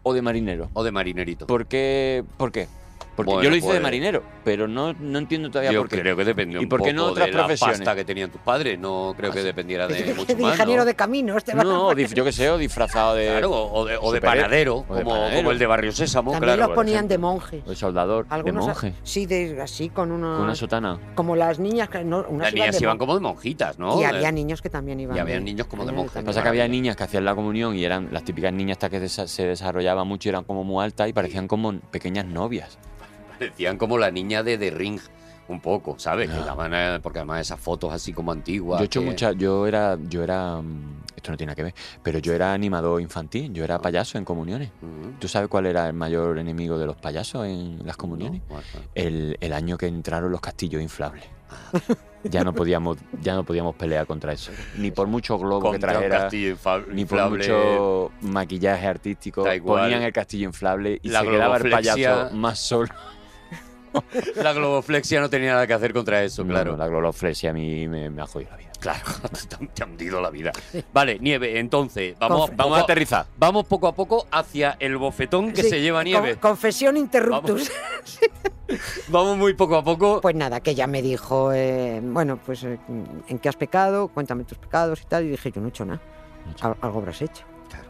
o 0.03 0.13
de 0.13 0.21
marinero. 0.21 0.69
O 0.73 0.83
de 0.83 0.91
marinerito. 0.91 1.47
¿Por 1.47 1.67
qué? 1.67 2.25
¿Por 2.35 2.51
qué? 2.51 2.67
Porque 3.15 3.31
Bueno, 3.31 3.43
yo 3.43 3.49
lo 3.49 3.55
hice 3.55 3.67
de 3.67 3.73
pues- 3.75 3.81
marinero, 3.83 4.21
pero 4.45 4.67
no, 4.67 4.93
no 4.93 5.17
entiendo 5.19 5.49
todavía 5.49 5.71
Yo 5.73 5.81
por 5.81 5.89
qué. 5.89 5.99
creo 5.99 6.15
que 6.15 6.23
depende 6.23 6.59
¿Y 6.59 6.63
un 6.63 6.69
por 6.69 6.81
qué 6.83 6.93
no 6.93 7.01
poco 7.01 7.11
otras 7.13 7.25
de 7.27 7.31
la 7.33 7.37
profesiones? 7.39 7.79
pasta 7.79 7.95
que 7.95 8.05
tenían 8.05 8.29
tus 8.29 8.39
padres. 8.39 8.79
No 8.79 9.13
creo 9.17 9.31
que 9.31 9.41
dependiera 9.43 9.87
de 9.87 10.13
mucho 10.13 10.33
de 10.35 10.41
más, 10.41 10.53
ingeniero 10.53 10.83
¿no? 10.83 10.85
de 10.85 10.95
camino. 10.95 11.35
Este 11.37 11.53
va- 11.55 11.63
No, 11.63 11.91
dif- 11.93 12.13
yo 12.13 12.23
qué 12.23 12.31
sé, 12.31 12.49
o 12.49 12.57
disfrazado 12.57 13.15
de, 13.15 13.25
Claro, 13.27 13.51
o 13.51 13.83
de, 13.85 13.97
o 13.97 14.11
de 14.11 14.17
Superhéroe. 14.19 14.21
panadero, 14.43 14.75
O 14.87 14.95
de 14.95 15.03
como, 15.03 15.15
panadero. 15.15 15.37
como 15.37 15.51
el 15.51 15.59
de 15.59 15.65
Barrio 15.65 15.91
Sésamo, 15.91 16.31
También 16.31 16.47
claro. 16.53 16.59
los 16.59 16.67
por 16.69 16.75
ponían 16.75 16.95
ejemplo. 16.97 17.13
de 17.13 17.17
monjes. 17.17 17.65
de 17.65 17.75
soldador, 17.75 18.25
Algunos, 18.29 18.65
de 18.65 18.71
monje, 18.71 18.93
Sí, 19.03 19.25
de, 19.25 19.59
así 19.61 19.89
con 19.89 20.11
unos... 20.11 20.35
con 20.37 20.45
una 20.45 20.55
sotana. 20.55 20.99
Como 21.15 21.35
las 21.35 21.57
niñas, 21.59 21.89
que 21.89 22.03
no, 22.03 22.17
unas 22.29 22.29
Las 22.29 22.53
iban 22.53 22.53
niñas 22.53 22.75
de 22.75 22.83
iban 22.83 22.91
mon- 22.93 22.99
como 22.99 23.15
de 23.15 23.21
monjitas, 23.21 23.79
¿no? 23.79 23.99
Y 23.99 24.03
Eh, 24.03 24.05
había 24.05 24.31
niños 24.31 24.61
que 24.61 24.69
también 24.69 24.99
iban 24.99 25.17
y 25.17 25.19
había 25.19 25.35
de- 25.35 25.41
niños 25.41 25.65
como 25.67 25.83
de 25.85 25.91
eh, 25.91 25.95
monjes. 25.95 26.13
también. 26.13 26.27
Pasa 26.27 26.43
que 26.43 26.49
había 26.49 26.67
niñas 26.67 26.95
que 26.95 27.03
hacían 27.03 27.25
la 27.25 27.33
comunión 27.33 27.75
y 27.75 27.83
eran 27.83 28.09
las 28.11 28.23
típicas 28.23 28.53
niñas 28.53 28.75
hasta 28.75 28.91
que 28.91 29.01
desa- 29.01 29.25
se 29.27 29.47
desarrollaban 29.47 30.07
mucho 30.07 30.29
y 30.29 30.29
eran 30.29 30.43
como 30.43 30.63
muy 30.63 30.83
altas 30.83 31.09
y 31.09 31.13
parecían 31.13 31.47
como 31.47 31.73
pequeñas 31.91 32.25
novias. 32.25 32.77
Parecían 33.39 33.77
como 33.77 33.97
la 33.97 34.11
niña 34.11 34.43
de 34.43 34.57
The 34.57 34.71
Ring, 34.71 34.99
un 35.47 35.59
poco, 35.61 35.97
¿sabes? 35.99 36.29
Que 36.29 36.37
Ya. 36.37 36.45
daban, 36.45 37.01
porque 37.01 37.19
además 37.19 37.41
esas 37.41 37.59
fotos 37.59 37.93
así 37.93 38.13
como 38.13 38.31
antiguas. 38.31 38.79
Yo 38.79 38.83
he 38.83 38.85
hecho 38.87 38.99
que- 39.01 39.05
muchas, 39.05 39.35
yo 39.37 39.67
era, 39.67 39.97
yo 40.09 40.23
era, 40.23 40.61
mm, 40.61 41.03
esto 41.15 41.31
no 41.31 41.37
tiene 41.37 41.49
nada 41.51 41.55
que 41.55 41.63
ver, 41.63 41.73
pero 42.01 42.19
yo 42.19 42.33
era 42.33 42.53
animador 42.53 43.01
infantil, 43.01 43.53
yo 43.53 43.63
era 43.63 43.79
payaso 43.79 44.17
en 44.17 44.25
comuniones. 44.25 44.69
Mm. 44.81 45.19
¿Tú 45.19 45.27
sabes 45.27 45.47
cuál 45.49 45.65
era 45.67 45.87
el 45.87 45.93
mayor 45.93 46.37
enemigo 46.39 46.77
de 46.77 46.85
los 46.87 46.95
payasos 46.95 47.45
en 47.45 47.79
las 47.85 47.95
comuniones? 47.97 48.41
No, 48.49 48.57
El, 48.95 49.37
el 49.39 49.53
año 49.53 49.77
que 49.77 49.87
entraron 49.87 50.31
los 50.31 50.41
castillos 50.41 50.81
inflables. 50.81 51.23
Ya 52.23 52.43
no 52.43 52.53
podíamos, 52.53 52.97
ya 53.21 53.35
no 53.35 53.43
podíamos 53.43 53.75
pelear 53.75 54.07
contra 54.07 54.33
eso. 54.33 54.51
Ni 54.79 54.89
por 54.89 55.05
mucho 55.07 55.37
globo 55.37 55.59
que 55.61 55.69
Contra 55.73 55.91
un 55.91 55.97
trajera, 55.99 56.19
castillo 56.23 56.55
infa- 56.55 56.79
ni 56.87 57.05
por 57.05 57.19
inflable. 57.19 57.37
mucho 57.37 58.11
maquillaje 58.21 58.87
artístico. 58.87 59.45
Ponían 59.63 60.01
el 60.01 60.11
castillo 60.11 60.45
inflable 60.47 60.99
y 61.03 61.09
La 61.09 61.21
se 61.21 61.27
quedaba 61.29 61.57
el 61.57 61.69
payaso 61.69 62.33
más 62.33 62.57
solo. 62.57 62.89
La 64.35 64.53
globoflexia 64.53 65.19
no 65.21 65.29
tenía 65.29 65.53
nada 65.53 65.67
que 65.67 65.73
hacer 65.73 65.93
contra 65.93 66.23
eso, 66.23 66.43
No, 66.43 66.49
claro. 66.51 66.71
no, 66.71 66.77
la 66.77 66.87
globoflexia 66.87 67.49
a 67.51 67.53
mí 67.53 67.87
me, 67.87 68.09
me 68.09 68.21
ha 68.21 68.27
jodido 68.27 68.51
la 68.51 68.57
vida. 68.57 68.69
Claro, 68.79 69.03
te 69.73 69.83
ha 69.83 69.85
hundido 69.85 70.21
la 70.21 70.29
vida. 70.29 70.51
Vale, 70.93 71.17
Nieve, 71.19 71.59
entonces, 71.59 72.15
vamos, 72.19 72.51
Vamos 72.55 72.77
a 72.77 72.81
aterrizar. 72.81 73.25
vamos 73.37 73.65
poco 73.65 73.87
a 73.87 73.95
poco 73.95 74.27
hacia 74.31 74.75
el 74.79 74.97
bofetón 74.97 75.51
que 75.53 75.63
Sí, 75.63 75.69
se 75.69 75.81
lleva 75.81 75.99
con- 75.99 76.05
Nieve. 76.05 76.35
confesión 76.37 76.97
interruptus. 76.97 77.71
Vamos 79.09 79.37
muy 79.37 79.53
poco 79.53 79.75
a 79.75 79.83
poco. 79.83 80.21
Pues 80.21 80.35
nada, 80.35 80.59
que 80.59 80.71
ella 80.71 80.87
me 80.87 81.01
dijo, 81.03 81.53
eh, 81.53 82.01
bueno, 82.03 82.39
pues 82.43 82.63
eh, 82.63 82.79
¿en 83.27 83.37
qué 83.39 83.47
has 83.49 83.55
pecado? 83.55 84.07
Cuéntame 84.07 84.43
tus 84.43 84.57
pecados 84.57 85.01
y 85.01 85.05
tal. 85.05 85.25
Y 85.25 85.29
dije, 85.29 85.51
yo 85.51 85.61
no 85.61 85.67
he 85.67 85.69
hecho 85.69 85.85
nada. 85.85 86.01
No 86.45 86.69
Al- 86.69 86.77
algo 86.81 86.99
habrás 86.99 87.21
hecho. 87.21 87.43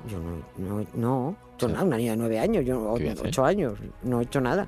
Yo 0.09 0.19
no, 0.19 0.43
no, 0.57 0.85
no 0.93 1.35
hecho 1.55 1.67
Sí. 1.67 1.73
nada. 1.73 1.85
Una 1.85 1.95
niña 1.97 2.11
de 2.11 2.17
nueve 2.17 2.39
años, 2.39 2.65
yo 2.65 2.91
ocho 2.91 3.45
años, 3.45 3.79
no 4.03 4.19
he 4.19 4.23
hecho 4.25 4.41
nada. 4.41 4.67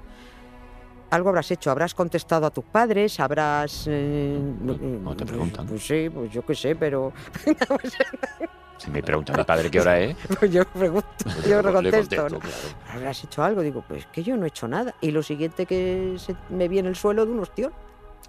Algo 1.10 1.30
habrás 1.30 1.50
hecho, 1.52 1.72
habrás 1.72 1.94
contestado 1.96 2.46
a 2.46 2.50
tus 2.52 2.66
padres, 2.66 3.20
habrás... 3.20 3.86
eh, 3.88 4.38
¿Cómo 4.60 5.16
te 5.16 5.24
pues- 5.24 5.30
preguntan? 5.30 5.66
Pues 5.68 5.86
sí, 5.88 6.10
pues 6.10 6.32
yo 6.32 6.46
qué 6.46 6.54
sé, 6.56 6.76
pero 6.76 7.14
Si 8.78 8.92
me 8.92 9.02
pregunta 9.02 9.34
mi 9.36 9.44
padre 9.44 9.72
qué 9.72 9.80
hora 9.82 10.00
es, 10.00 10.16
pues 10.40 10.52
yo 10.52 10.64
pregunto, 10.66 11.08
yo 11.50 11.62
Le 11.64 11.72
contesto. 11.74 12.30
¿no? 12.30 12.40
claro. 12.40 12.56
¿Habrás 12.94 13.24
hecho 13.24 13.44
algo? 13.44 13.62
Digo, 13.62 13.84
pues 13.88 14.06
que 14.08 14.22
yo 14.24 14.38
no 14.38 14.46
he 14.46 14.50
hecho 14.50 14.68
nada. 14.68 14.94
Y 15.02 15.12
lo 15.12 15.24
siguiente 15.24 15.66
que 15.66 16.16
se 16.18 16.36
me 16.50 16.68
vi 16.68 16.80
en 16.80 16.86
el 16.86 16.96
suelo 16.96 17.26
de 17.26 17.32
un 17.32 17.40
ostión. 17.40 17.74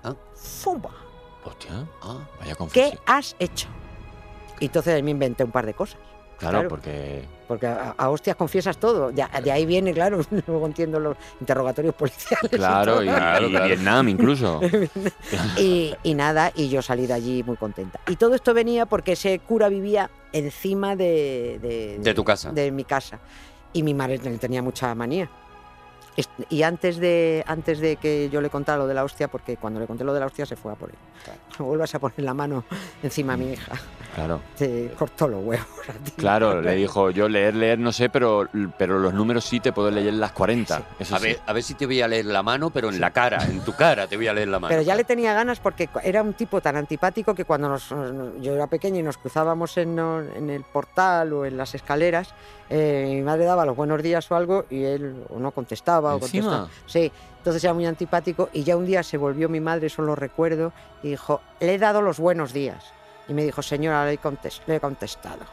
Ah. 0.02 0.14
¡Fumba! 0.34 0.90
hostia, 1.44 1.86
Ah, 2.02 2.18
vaya 2.40 2.54
¿Qué 2.72 2.98
has 3.06 3.36
hecho? 3.38 3.68
Y 4.60 4.66
entonces 4.66 5.02
me 5.02 5.10
inventé 5.10 5.44
un 5.44 5.50
par 5.52 5.66
de 5.66 5.74
cosas. 5.74 5.98
Claro, 6.38 6.58
claro. 6.58 6.68
porque 6.68 7.24
Porque 7.48 7.66
a, 7.66 7.94
a 7.96 8.10
hostias 8.10 8.36
confiesas 8.36 8.78
todo. 8.78 9.10
De, 9.10 9.24
de 9.42 9.50
ahí 9.52 9.66
viene, 9.66 9.92
claro, 9.92 10.20
luego 10.46 10.66
entiendo 10.66 11.00
los 11.00 11.16
interrogatorios 11.40 11.94
policiales. 11.94 12.50
y 12.52 12.56
claro, 12.56 12.92
todo. 12.94 13.02
y, 13.04 13.06
Claro, 13.08 13.46
y 13.46 13.50
claro. 13.50 13.66
Vietnam 13.66 14.08
incluso. 14.08 14.60
Y, 15.58 15.94
y 16.02 16.14
nada, 16.14 16.52
y 16.54 16.68
yo 16.68 16.80
salí 16.82 17.06
de 17.06 17.14
allí 17.14 17.42
muy 17.42 17.56
contenta. 17.56 18.00
Y 18.08 18.16
todo 18.16 18.34
esto 18.34 18.54
venía 18.54 18.86
porque 18.86 19.12
ese 19.12 19.38
cura 19.40 19.68
vivía 19.68 20.10
encima 20.32 20.94
de, 20.96 21.58
de, 21.60 21.98
De 22.00 22.14
tu 22.14 22.24
casa. 22.24 22.50
de 22.52 22.70
mi 22.70 22.84
casa. 22.84 23.18
Y 23.72 23.82
mi 23.82 23.94
madre 23.94 24.18
le 24.18 24.38
tenía 24.38 24.62
mucha 24.62 24.94
manía. 24.94 25.28
Y 26.50 26.62
antes 26.64 26.96
de, 26.98 27.44
antes 27.46 27.78
de 27.78 27.96
que 27.96 28.28
yo 28.30 28.40
le 28.40 28.50
contara 28.50 28.78
lo 28.78 28.86
de 28.86 28.94
la 28.94 29.04
hostia, 29.04 29.28
porque 29.28 29.56
cuando 29.56 29.78
le 29.78 29.86
conté 29.86 30.02
lo 30.04 30.12
de 30.12 30.20
la 30.20 30.26
hostia 30.26 30.46
se 30.46 30.56
fue 30.56 30.72
a 30.72 30.74
por 30.74 30.90
él. 30.90 30.96
No 31.58 31.64
vuelvas 31.66 31.94
a 31.94 31.98
poner 31.98 32.20
la 32.22 32.34
mano 32.34 32.64
encima 33.02 33.34
a 33.34 33.36
mi 33.36 33.52
hija. 33.52 33.72
Claro, 34.14 34.40
Te 34.56 34.90
cortó 34.98 35.28
los 35.28 35.44
huevos 35.44 35.66
a 35.88 35.92
ti. 35.92 36.10
claro, 36.16 36.60
le 36.62 36.74
dijo, 36.74 37.10
yo 37.10 37.28
leer, 37.28 37.54
leer 37.54 37.78
no 37.78 37.92
sé, 37.92 38.08
pero, 38.10 38.48
pero 38.76 38.98
los 38.98 39.14
números 39.14 39.44
sí 39.44 39.60
te 39.60 39.72
puedo 39.72 39.90
leer 39.92 40.12
las 40.14 40.32
40. 40.32 40.82
Eso 40.98 41.14
A 41.14 41.18
sí. 41.18 41.24
ver, 41.26 41.40
a 41.46 41.52
ver 41.52 41.62
si 41.62 41.74
te 41.74 41.86
voy 41.86 42.00
a 42.02 42.08
leer 42.08 42.24
la 42.26 42.42
mano, 42.42 42.70
pero 42.70 42.88
en 42.88 43.00
la 43.00 43.10
cara, 43.12 43.44
en 43.44 43.60
tu 43.60 43.74
cara 43.74 44.08
te 44.08 44.16
voy 44.16 44.26
a 44.26 44.32
leer 44.32 44.48
la 44.48 44.58
mano. 44.58 44.70
Pero 44.70 44.82
ya 44.82 44.96
le 44.96 45.04
tenía 45.04 45.34
ganas 45.34 45.60
porque 45.60 45.88
era 46.02 46.22
un 46.22 46.32
tipo 46.34 46.60
tan 46.60 46.76
antipático 46.76 47.34
que 47.34 47.44
cuando 47.44 47.68
nos- 47.68 47.92
nos- 47.92 48.40
yo 48.40 48.54
era 48.54 48.66
pequeña 48.66 48.98
y 48.98 49.02
nos 49.04 49.18
cruzábamos 49.18 49.76
en, 49.76 49.96
en 49.98 50.50
el 50.50 50.64
portal 50.64 51.32
o 51.32 51.44
en 51.46 51.56
las 51.56 51.74
escaleras, 51.76 52.34
eh, 52.70 53.04
mi 53.16 53.22
madre 53.22 53.44
daba 53.44 53.64
los 53.64 53.76
buenos 53.76 54.02
días 54.02 54.30
o 54.30 54.36
algo 54.36 54.64
y 54.70 54.84
él 54.84 55.24
o 55.30 55.38
no 55.38 55.50
contestaba 55.52 56.14
¿Encima? 56.14 56.44
contestando. 56.48 56.70
Sí, 56.86 57.12
entonces 57.38 57.64
era 57.64 57.72
muy 57.74 57.86
antipático 57.86 58.48
y 58.52 58.62
ya 58.64 58.76
un 58.76 58.84
día 58.86 59.02
se 59.02 59.16
volvió 59.16 59.48
mi 59.48 59.60
madre, 59.60 59.86
eso 59.86 60.02
lo 60.02 60.14
recuerdo, 60.14 60.72
y 61.02 61.10
dijo, 61.10 61.40
le 61.60 61.74
he 61.74 61.78
dado 61.78 62.02
los 62.02 62.18
buenos 62.18 62.52
días. 62.52 62.84
Y 63.28 63.34
me 63.34 63.44
dijo, 63.44 63.62
señora, 63.62 64.04
le 64.06 64.14
he, 64.14 64.18
contes- 64.18 64.60
le 64.66 64.76
he 64.76 64.80
contestado. 64.80 65.44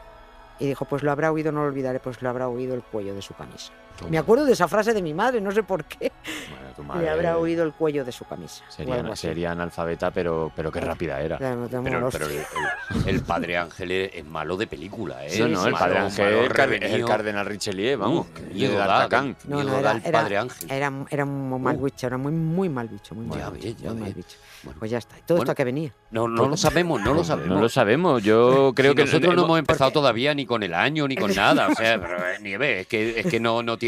Y 0.60 0.67
dijo, 0.67 0.86
pues 0.86 1.03
lo 1.03 1.12
habrá 1.12 1.31
oído, 1.31 1.51
no 1.51 1.62
lo 1.62 1.67
olvidaré, 1.67 2.00
pues 2.00 2.22
lo 2.22 2.29
habrá 2.29 2.48
oído 2.48 2.74
el 2.75 2.81
cuello 2.84 3.13
de 3.13 3.22
su 3.22 3.34
camisa. 3.34 3.72
Toma. 3.97 4.09
Me 4.11 4.17
acuerdo 4.17 4.45
de 4.45 4.53
esa 4.53 4.67
frase 4.67 4.93
de 4.93 5.01
mi 5.01 5.13
madre, 5.13 5.39
no 5.41 5.51
sé 5.51 5.63
por 5.63 5.83
qué. 5.85 6.11
Bueno, 6.49 6.65
tu 6.75 6.81
Le 6.81 6.87
madre 6.87 7.09
habrá 7.09 7.37
oído 7.37 7.63
el 7.63 7.71
cuello 7.73 8.03
de 8.03 8.11
su 8.11 8.25
camisa. 8.25 8.63
Sería, 8.69 9.15
sería 9.15 9.51
analfabeta, 9.51 10.11
pero, 10.11 10.51
pero 10.55 10.71
qué 10.71 10.81
rápida 10.81 11.21
era. 11.21 11.37
Tomo 11.37 11.67
Pero, 11.83 12.09
pero 12.11 12.25
el, 12.27 12.33
el- 12.35 13.09
el 13.09 13.21
padre 13.21 13.57
Ángel 13.57 13.91
es, 13.91 14.25
malo 14.25 14.57
de 14.57 14.67
película, 14.67 15.25
¿eh? 15.25 15.29
Sí, 15.29 15.39
no, 15.41 15.47
Es 15.47 15.51
el 15.53 15.71
malo, 15.71 15.77
padre 15.77 15.97
Ángel 15.99 16.25
malo 16.25 16.37
es 16.37 16.81
el 16.81 16.83
es 16.83 16.93
el 16.93 17.05
cardenal 17.05 17.45
Richelieu, 17.45 17.97
vamos. 17.99 18.27
D'Artagnan. 18.53 19.35
qué 19.35 19.47
No, 19.47 19.63
no, 19.63 19.77
era, 19.79 19.91
el 19.93 20.01
era- 20.05 20.19
padre 20.21 20.37
Ángel. 20.37 20.71
Era, 20.71 20.91
era 21.09 21.23
un 21.23 21.61
mal 21.61 21.75
Uh. 21.77 21.85
bicho, 21.85 22.07
era 22.07 22.17
muy, 22.17 22.31
muy 22.31 22.69
mal 22.69 22.87
bicho, 22.87 23.15
muy 23.15 23.25
mal 23.27 23.39
Ya 23.39 23.49
bicho, 23.49 23.85
muy 23.85 24.01
mal 24.01 24.13
bicho. 24.13 24.37
Bueno. 24.63 24.79
Pues 24.79 24.89
ya 24.91 24.97
está. 24.97 25.17
¿Y 25.17 25.21
todo 25.21 25.37
Bueno, 25.37 25.43
esto 25.43 25.51
a 25.51 25.55
qué 25.55 25.63
venía? 25.63 25.91
No, 26.11 26.27
no 26.27 26.47
lo 26.47 26.57
sabemos, 26.57 26.99
no 27.01 27.13
lo 27.13 27.23
sabemos. 27.23 27.55
No 27.55 27.61
lo 27.61 27.69
sabemos. 27.69 28.23
Yo 28.23 28.73
creo 28.75 28.91
Si 28.91 28.95
que 28.97 29.05
nosotros 29.05 29.35
no 29.35 29.43
hemos 29.45 29.59
empezado 29.59 29.91
todavía 29.91 30.33
ni 30.33 30.45
con 30.47 30.63
el 30.63 30.73
año 30.73 31.07
ni 31.07 31.15
con 31.15 31.31
nada. 31.35 31.67
O 31.67 31.75
sea, 31.75 32.01
pero, 32.01 32.17
eh, 32.17 32.37
Nieve, 32.41 32.79
es 32.81 32.87
que, 32.87 33.19
es 33.19 33.27
que 33.27 33.39
no, 33.39 33.61
no 33.61 33.77
tiene 33.77 33.84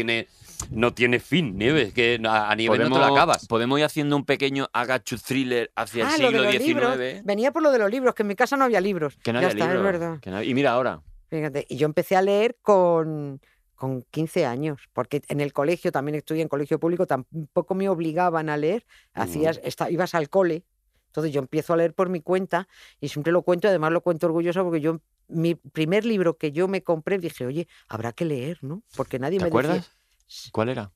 no 0.70 0.92
tiene 0.94 1.20
fin, 1.20 1.56
Nieve. 1.56 1.82
Es 1.82 1.94
que 1.94 2.18
a 2.28 2.54
Nieve 2.56 2.78
no 2.78 2.84
te 2.84 2.98
lo 2.98 3.04
acabas. 3.14 3.46
podemos 3.46 3.78
ir 3.78 3.84
haciendo 3.84 4.16
un 4.16 4.24
pequeño 4.24 4.68
agachu 4.72 5.16
thriller 5.18 5.70
hacia 5.76 6.02
el 6.04 6.08
ah, 6.08 6.16
lo 6.18 6.24
de 6.24 6.28
siglo 6.30 6.42
los 6.42 6.52
XIX. 6.52 6.66
libros. 6.66 7.24
Venía 7.24 7.52
por 7.52 7.62
lo 7.62 7.70
de 7.70 7.78
los 7.78 7.90
libros, 7.90 8.14
que 8.14 8.22
en 8.22 8.28
mi 8.28 8.34
casa 8.34 8.56
no 8.56 8.64
había 8.64 8.80
libros. 8.80 9.16
Que 9.22 9.32
no 9.32 9.40
ya 9.40 9.48
había 9.48 9.62
está, 9.64 9.72
libros, 9.74 9.94
es 9.94 10.00
verdad. 10.00 10.20
que 10.20 10.30
no- 10.30 10.42
Y 10.42 10.54
mira 10.54 10.72
ahora. 10.72 11.00
Fíjate, 11.30 11.66
y 11.68 11.76
yo 11.76 11.86
empecé 11.86 12.16
a 12.16 12.22
leer 12.22 12.56
con, 12.62 13.40
con 13.74 14.02
15 14.10 14.46
años, 14.46 14.80
porque 14.94 15.22
en 15.28 15.40
el 15.40 15.52
colegio, 15.52 15.92
también 15.92 16.14
estudié 16.16 16.42
en 16.42 16.48
colegio 16.48 16.80
público, 16.80 17.06
tampoco 17.06 17.74
me 17.74 17.88
obligaban 17.88 18.48
a 18.48 18.56
leer, 18.56 18.84
hacías, 19.12 19.60
esta- 19.62 19.90
ibas 19.90 20.14
al 20.14 20.28
cole, 20.30 20.64
entonces 21.08 21.32
yo 21.32 21.40
empiezo 21.40 21.72
a 21.72 21.76
leer 21.76 21.92
por 21.94 22.08
mi 22.08 22.20
cuenta 22.20 22.68
y 23.00 23.08
siempre 23.08 23.32
lo 23.32 23.42
cuento, 23.42 23.68
además 23.68 23.90
lo 23.92 24.00
cuento 24.00 24.26
orgulloso 24.26 24.62
porque 24.64 24.80
yo, 24.80 25.00
mi 25.26 25.54
primer 25.56 26.04
libro 26.04 26.36
que 26.38 26.52
yo 26.52 26.68
me 26.68 26.82
compré, 26.82 27.18
dije, 27.18 27.44
oye, 27.44 27.68
habrá 27.88 28.12
que 28.12 28.24
leer, 28.24 28.58
¿no? 28.62 28.82
Porque 28.94 29.18
nadie 29.18 29.38
¿Te 29.38 29.44
me 29.44 29.48
acuerdas? 29.48 29.78
decía, 30.26 30.50
¿Cuál 30.52 30.68
era? 30.70 30.92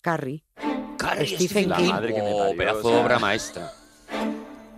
Carrie. 0.00 0.44
Carrie 0.98 1.26
Stephen 1.36 1.68
La 1.68 1.76
King. 1.76 1.92
madre 1.92 2.14
que 2.14 2.22
me 2.22 2.32
Oh, 2.34 2.38
parió, 2.38 2.56
pedazo 2.56 2.78
o 2.78 2.82
sea. 2.82 2.92
de 2.92 3.02
obra 3.04 3.18
maestra. 3.18 3.81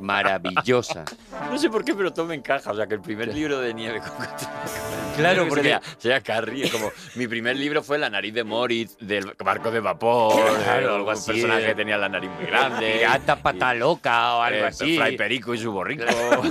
Maravillosa. 0.00 1.04
No 1.50 1.58
sé 1.58 1.68
por 1.68 1.84
qué, 1.84 1.94
pero 1.94 2.12
todo 2.12 2.26
me 2.26 2.34
encaja. 2.34 2.70
O 2.72 2.74
sea, 2.76 2.86
que 2.86 2.94
el 2.94 3.00
primer 3.00 3.28
libro 3.32 3.58
de 3.60 3.74
nieve 3.74 4.00
con 4.00 4.10
Claro, 5.16 5.46
porque 5.48 5.78
sería 5.98 6.20
Carrie. 6.20 6.68
Como 6.70 6.90
mi 7.16 7.28
primer 7.28 7.56
libro 7.56 7.82
fue 7.82 7.98
La 7.98 8.10
nariz 8.10 8.34
de 8.34 8.42
Moritz, 8.44 8.96
del 8.98 9.32
barco 9.44 9.70
de 9.70 9.80
vapor, 9.80 10.34
Claro, 10.64 10.94
algo 10.96 11.06
un 11.08 11.12
así, 11.12 11.30
personaje 11.32 11.64
eh. 11.64 11.66
que 11.68 11.74
tenía 11.74 11.96
la 11.98 12.08
nariz 12.08 12.30
muy 12.36 12.46
grande. 12.46 12.94
Pirata 12.98 13.36
pata 13.36 13.74
loca 13.74 14.34
o 14.36 14.42
algo 14.42 14.60
eh, 14.64 14.66
así. 14.68 14.96
Fray 14.96 15.16
Perico 15.16 15.54
y 15.54 15.58
su 15.58 15.70
borrico. 15.70 16.04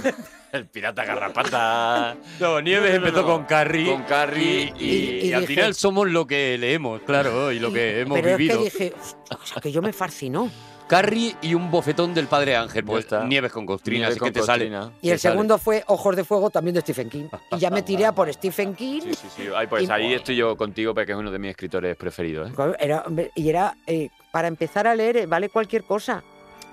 el 0.54 0.66
pirata 0.68 1.04
garrapata. 1.04 2.16
No, 2.40 2.62
Nieves 2.62 2.92
No, 2.94 2.96
no, 2.98 3.02
no, 3.02 3.08
empezó 3.08 3.22
no. 3.28 3.34
con 3.34 3.46
Carrie. 3.46 3.92
Con 3.92 4.04
Carrie 4.04 4.74
y, 4.80 4.86
y- 4.86 5.20
y 5.24 5.28
y 5.30 5.34
al 5.34 5.42
dije- 5.42 5.54
final 5.56 5.74
somos 5.76 6.10
lo 6.10 6.26
que 6.28 6.58
leemos, 6.58 7.02
claro, 7.02 7.52
y 7.52 7.60
lo 7.60 7.74
que 7.74 8.02
hemos 8.02 8.20
Pero 8.22 8.38
vivido. 8.38 8.64
es 8.66 8.74
que 8.74 8.84
dije, 8.86 8.96
"Hostia, 9.32 9.62
que 9.62 9.72
yo 9.72 9.82
me 9.82 9.92
fascinó. 9.92 10.50
Carrie 10.94 11.36
y 11.42 11.54
un 11.56 11.72
bofetón 11.72 12.14
del 12.14 12.28
padre 12.28 12.56
Ángel. 12.56 12.84
Pues 12.84 13.06
está. 13.06 13.24
Nieves 13.26 13.52
con 13.52 13.66
costrina, 13.66 14.00
Nieve 14.02 14.12
así 14.12 14.20
con 14.20 14.28
que 14.30 14.40
te 14.40 14.42
sale. 14.46 14.66
costrina. 14.70 14.92
Y 15.02 15.08
te 15.08 15.14
el 15.14 15.20
sale. 15.20 15.34
segundo 15.34 15.58
fue 15.58 15.84
Ojos 15.88 16.16
de 16.16 16.24
Fuego, 16.24 16.50
también 16.50 16.76
de 16.76 16.82
Stephen 16.82 17.10
King. 17.10 17.26
Y 17.52 17.58
ya 17.58 17.70
me 17.70 17.82
tiré 17.82 18.06
a 18.06 18.12
por 18.14 18.32
Stephen 18.34 18.76
King. 18.76 19.02
Sí, 19.02 19.14
sí, 19.14 19.28
sí. 19.36 19.44
Ay, 19.56 19.68
pues 19.68 19.84
Y- 19.84 19.92
ahí 19.92 20.14
estoy 20.14 20.36
yo 20.36 20.56
contigo 20.56 20.94
porque 20.94 21.12
es 21.14 21.18
uno 21.18 21.32
de 21.32 21.40
mis 21.40 21.50
escritores 21.52 21.96
preferidos. 21.96 22.52
¿eh? 22.52 22.76
Era, 22.80 23.04
y 23.36 23.50
era, 23.50 23.76
eh, 23.88 24.10
para 24.32 24.48
empezar 24.48 24.88
a 24.88 24.96
leer, 24.96 25.18
eh, 25.18 25.26
vale 25.26 25.50
cualquier 25.50 25.84
cosa. 25.84 26.24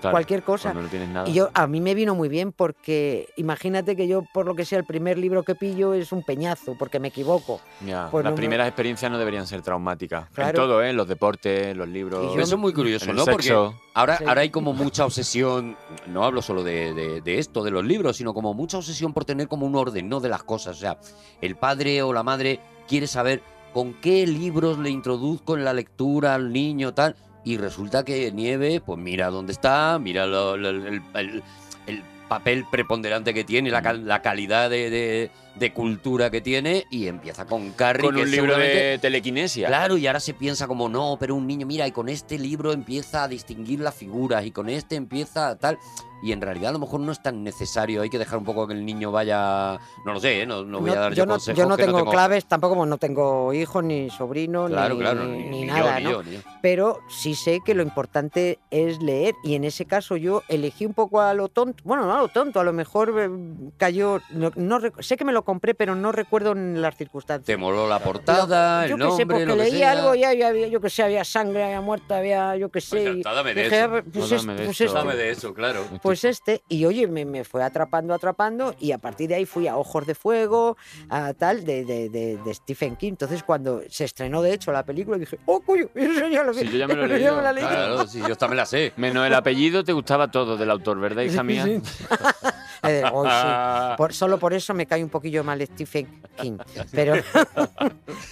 Claro, 0.01 0.13
cualquier 0.15 0.43
cosa. 0.43 0.73
No 0.75 0.89
tienes 0.89 1.09
nada. 1.09 1.29
Y 1.29 1.33
yo, 1.35 1.51
a 1.55 1.67
mí 1.67 1.81
me 1.81 1.95
vino 1.95 2.15
muy 2.15 2.29
bien 2.29 2.53
porque 2.53 3.29
imagínate 3.37 3.97
que 3.97 4.09
yo, 4.09 4.23
por 4.33 4.47
lo 4.47 4.55
que 4.55 4.65
sea, 4.65 4.79
el 4.79 4.85
primer 4.85 5.19
libro 5.19 5.43
que 5.43 5.55
pillo 5.55 5.95
es 5.95 6.13
un 6.13 6.23
peñazo, 6.23 6.75
porque 6.79 6.99
me 7.01 7.09
equivoco. 7.09 7.61
Ya, 7.87 8.09
pues 8.11 8.25
Las 8.25 8.31
no 8.33 8.37
me- 8.37 8.41
primeras 8.41 8.67
experiencias 8.69 9.11
no 9.11 9.19
deberían 9.19 9.47
ser 9.47 9.63
traumáticas. 9.63 10.29
En 10.37 10.53
todo, 10.53 10.83
¿eh? 10.83 10.91
En 10.91 10.97
los 10.97 11.07
deportes, 11.09 11.69
en 11.69 11.79
los 11.79 11.89
libros. 11.89 12.25
Y 12.33 12.37
yo- 12.37 12.43
Eso 12.43 12.55
es 12.55 12.61
muy 12.61 12.73
curioso, 12.73 13.13
¿no? 13.13 13.25
Porque 13.25 13.51
ahora, 13.95 14.17
Sí. 14.19 14.25
ahora 14.27 14.41
hay 14.43 14.51
como 14.51 14.73
mucha 14.73 15.05
obsesión, 15.05 15.77
no 16.07 16.25
hablo 16.25 16.43
solo 16.43 16.63
de, 16.63 16.95
de- 16.95 17.21
de 17.21 17.39
esto, 17.39 17.63
de 17.63 17.71
los 17.71 17.85
libros, 17.85 18.17
sino 18.17 18.33
como 18.35 18.55
mucha 18.55 18.79
obsesión 18.79 19.13
por 19.13 19.25
tener 19.25 19.49
como 19.49 19.67
un 19.67 19.77
orden, 19.77 20.09
¿no? 20.09 20.21
De 20.21 20.29
las 20.29 20.43
cosas. 20.43 20.77
O 20.77 20.81
sea, 20.81 20.99
el 21.41 21.57
padre 21.57 22.03
o 22.03 22.13
la 22.13 22.23
madre 22.23 22.61
quiere 22.89 23.07
saber 23.07 23.43
con 23.73 23.95
qué 23.95 24.27
libros 24.27 24.79
le 24.79 24.91
introduzco 24.91 25.57
en 25.57 25.65
la 25.65 25.73
lectura 25.73 26.35
al 26.35 26.53
niño, 26.53 26.93
tal. 26.95 27.15
Y 27.45 27.57
resulta 27.57 28.05
que 28.05 28.31
Nieve, 28.33 28.81
pues 28.85 28.99
mira 28.99 29.31
dónde 29.31 29.53
está, 29.53 29.99
mira 29.99 30.27
lo- 30.27 30.57
lo- 30.57 30.69
el, 30.71 31.03
el- 31.15 31.43
el 31.87 32.03
papel 32.29 32.65
preponderante 32.71 33.33
que 33.35 33.45
tiene, 33.45 33.71
la, 33.71 33.83
cal- 33.83 34.07
la 34.07 34.23
calidad 34.23 34.69
de, 34.71 34.91
de- 34.91 35.31
de 35.57 35.73
cultura 35.73 36.31
que 36.31 36.41
tiene, 36.41 36.85
y 36.91 37.07
empieza 37.09 37.45
con 37.45 37.71
Carrie. 37.73 38.07
Con 38.07 38.17
que 38.17 38.23
un 38.23 38.31
libro 38.31 38.57
de 38.57 38.99
telequinesia. 39.01 39.67
Claro, 39.69 39.97
y 39.97 40.07
ahora 40.07 40.21
se 40.21 40.35
piensa 40.35 40.67
como, 40.67 40.89
no, 40.89 41.17
pero 41.19 41.35
un 41.35 41.47
niño, 41.47 41.67
mira, 41.67 41.87
y 41.87 41.93
con 41.93 42.09
este 42.09 42.39
libro 42.39 42.73
empieza 42.73 43.25
a 43.25 43.29
distinguir 43.29 43.81
las 43.81 43.95
figuras, 43.95 44.45
y 44.47 44.51
con 44.53 44.69
este 44.69 44.97
empieza 44.97 45.57
tal. 45.59 45.79
Y 46.23 46.33
en 46.33 46.43
realidad 46.43 46.69
a 46.69 46.73
lo 46.75 46.79
mejor 46.81 47.01
no 47.01 47.13
es 47.13 47.23
tan 47.23 47.43
necesario, 47.43 48.03
hay 48.03 48.11
que 48.11 48.19
dejar 48.19 48.39
un 48.39 48.45
poco 48.45 48.67
que 48.67 48.75
el 48.75 48.85
niño 48.85 49.11
vaya. 49.11 49.79
No 50.05 50.13
lo 50.13 50.21
sé, 50.21 50.43
¿eh? 50.43 50.47
no, 50.47 50.65
no 50.65 50.81
voy 50.81 50.91
a 50.91 50.95
No, 50.97 51.01
dar 51.01 51.13
yo, 51.13 51.17
yo, 51.17 51.25
no, 51.27 51.33
consejos. 51.33 51.59
yo 51.59 51.67
no 51.67 51.77
tengo 51.79 52.05
claves, 52.11 52.45
tampoco 52.45 52.75
como 52.75 52.85
no 52.85 52.99
tengo 52.99 53.55
hijos, 53.55 53.83
ni 53.83 54.11
sobrinos, 54.11 54.71
Claro, 54.71 54.97
ni, 54.97 55.01
claro, 55.01 55.25
ni- 55.25 55.39
ni, 55.39 55.49
ni 55.49 55.61
ni 55.63 55.67
nada, 55.69 55.99
yo, 55.99 56.11
¿no? 56.11 56.23
ni 56.23 56.31
yo, 56.31 56.31
ni 56.31 56.37
yo. 56.37 56.51
Pero 56.61 57.01
sí 57.09 57.35
sé 57.35 57.61
que 57.65 57.75
lo 57.75 57.83
importante 57.83 58.59
es 58.71 59.01
leer 59.01 59.35
y 59.43 59.55
en 59.55 59.65
ese 59.65 59.87
caso 59.87 60.15
yo 60.19 60.43
elegí 60.49 60.85
un 60.85 60.93
poco 60.93 61.23
a 61.23 61.33
lo 61.33 61.49
tonto, 61.49 61.83
bueno, 61.87 62.05
no 62.05 62.13
a 62.15 62.19
lo 62.19 62.29
tonto, 62.29 62.61
a 62.61 62.65
lo 62.65 62.75
mejor 62.75 63.15
eh, 63.19 63.31
cayó, 63.79 64.21
no, 64.31 64.53
no 64.57 64.79
sé 64.99 65.17
que 65.17 65.25
me 65.25 65.33
lo 65.33 65.40
compré, 65.43 65.75
pero 65.75 65.95
no 65.95 66.13
recuerdo 66.13 66.53
en 66.53 66.81
las 66.83 66.97
circunstancias. 66.97 67.47
Te 67.47 67.57
moló 67.57 67.89
la 67.89 67.99
portada, 67.99 68.87
yo 68.87 68.95
el 68.97 69.01
sé, 69.03 69.07
nombre, 69.09 69.27
porque 69.27 69.47
lo 69.47 69.57
que 69.57 69.63
leí 69.63 69.79
sea. 69.79 69.93
algo 69.93 70.15
y 70.15 70.25
había, 70.25 70.53
yo 70.69 70.81
que 70.81 70.91
sé, 70.91 71.03
había 71.03 71.25
sangre, 71.25 71.65
había 71.65 71.81
muerta, 71.81 72.19
había, 72.19 72.57
yo 72.57 72.69
que 72.71 72.81
sé. 72.81 73.03
Pues 73.13 73.25
ya 73.25 73.33
dame 73.33 73.55
de 73.55 73.63
dije, 73.65 73.77
eso. 73.77 73.85
"Ah, 73.97 74.03
pues, 74.03 74.31
No, 74.31 74.37
es- 74.37 74.47
dame 74.47 74.53
de 74.61 74.65
pues 74.67 74.81
esto". 74.81 74.85
este". 74.85 74.99
Dame 74.99 75.17
de 75.17 75.31
eso, 75.31 75.55
claro. 75.55 75.85
Pues 76.03 76.25
este, 76.25 76.63
y 76.69 76.85
oye, 76.85 77.07
me, 77.07 77.25
me 77.25 77.45
fue 77.45 77.63
atrapando, 77.63 78.15
atrapando, 78.15 78.75
y 78.79 78.93
a 78.93 78.99
partir 78.99 79.29
de 79.29 79.37
ahí 79.37 79.47
fui 79.47 79.67
a 79.69 79.77
Ojos 79.77 80.07
de 80.07 80.15
Fuego, 80.15 80.77
a 81.09 81.33
tal, 81.35 81.65
de, 81.65 81.85
de, 81.85 82.09
de- 82.09 82.39
de 82.45 82.55
Stephen 82.55 82.97
King. 82.97 83.11
Entonces, 83.13 83.43
cuando 83.43 83.83
se 83.89 84.05
estrenó, 84.05 84.43
de 84.43 84.53
hecho, 84.55 84.73
la 84.73 84.85
película, 84.85 85.19
dije, 85.19 85.39
¡oh, 85.47 85.61
coño! 85.61 85.87
Eso 85.95 86.29
ya 86.29 86.43
lo 86.43 86.53
vi. 86.53 86.61
Sí, 86.61 86.69
yo 86.71 86.79
ya 86.79 86.87
me 86.87 86.95
lo 86.95 87.07
leí. 87.07 87.21
Claro, 87.23 88.07
sí, 88.07 88.21
yo 88.27 88.37
también 88.37 88.59
la 88.59 88.67
sé. 88.67 88.93
Menos 88.97 89.27
el 89.27 89.35
apellido 89.35 89.83
te 89.85 89.93
gustaba 89.93 90.31
todo 90.31 90.57
del 90.57 90.71
autor, 90.71 90.99
¿verdad, 91.01 91.23
hija 91.23 91.43
mía? 91.43 91.65
Sí, 91.65 91.81
sí. 91.83 92.05
Eh, 92.91 93.03
hoy 93.13 93.29
sí. 93.29 93.95
Por- 93.97 94.13
solo 94.15 94.39
por 94.39 94.55
eso 94.55 94.73
me 94.75 94.87
cae 94.87 95.03
un 95.05 95.11
poquillo 95.11 95.45
mal 95.45 95.61
Stephen 95.67 96.07
King. 96.37 96.57
Pero, 96.93 97.15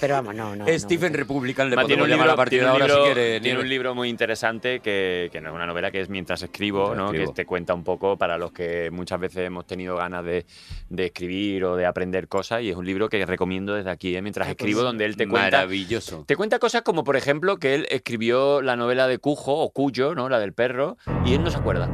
pero 0.00 0.14
vamos, 0.14 0.34
no, 0.34 0.56
no. 0.56 0.64
no. 0.64 0.78
Stephen 0.78 1.12
Republican 1.12 1.68
le 1.70 1.76
Ma, 1.76 1.82
podemos 1.82 2.08
llamar 2.08 2.30
a 2.30 2.36
partir 2.36 2.60
tiene 2.60 2.70
de 2.70 2.76
un 2.76 2.82
ahora 2.82 2.86
libro- 2.94 3.06
si 3.08 3.12
quiere. 3.14 3.40
tiene 3.40 3.60
un 3.60 3.68
libro 3.68 3.94
muy 3.94 4.08
interesante 4.08 4.80
que, 4.80 5.28
que 5.30 5.40
no 5.40 5.50
es 5.50 5.54
una 5.54 5.66
novela, 5.66 5.90
que 5.90 6.00
es 6.00 6.08
Mientras 6.08 6.42
escribo, 6.42 6.86
Mientras 6.86 6.98
¿no? 6.98 7.06
escribo. 7.12 7.30
que 7.32 7.34
te 7.42 7.46
cuenta 7.46 7.74
un 7.74 7.84
poco 7.84 8.16
para 8.16 8.38
los 8.38 8.52
que 8.52 8.90
muchas 8.90 9.20
veces 9.20 9.46
hemos 9.46 9.66
tenido 9.66 9.96
ganas 9.96 10.24
de, 10.24 10.46
de 10.88 11.04
escribir 11.06 11.64
o 11.64 11.76
de 11.76 11.84
aprender 11.86 12.28
cosas 12.28 12.62
y 12.62 12.70
es 12.70 12.76
un 12.76 12.86
libro 12.86 13.08
que 13.08 13.24
recomiendo 13.26 13.74
desde 13.74 13.90
aquí, 13.90 14.16
¿eh? 14.16 14.22
Mientras 14.22 14.46
pues 14.46 14.56
escribo, 14.56 14.82
donde 14.82 15.04
él 15.04 15.16
te 15.16 15.28
cuenta 15.28 15.58
Maravilloso. 15.58 16.24
te 16.26 16.36
cuenta 16.36 16.58
cosas 16.58 16.82
como, 16.82 17.04
por 17.04 17.16
ejemplo, 17.16 17.58
que 17.58 17.74
él 17.74 17.86
escribió 17.90 18.62
la 18.62 18.76
novela 18.76 19.06
de 19.06 19.18
Cujo 19.18 19.54
o 19.58 19.70
Cuyo, 19.70 20.14
¿no? 20.14 20.28
La 20.28 20.38
del 20.38 20.54
perro, 20.54 20.96
y 21.26 21.34
él 21.34 21.42
no 21.44 21.50
se 21.50 21.58
acuerda. 21.58 21.88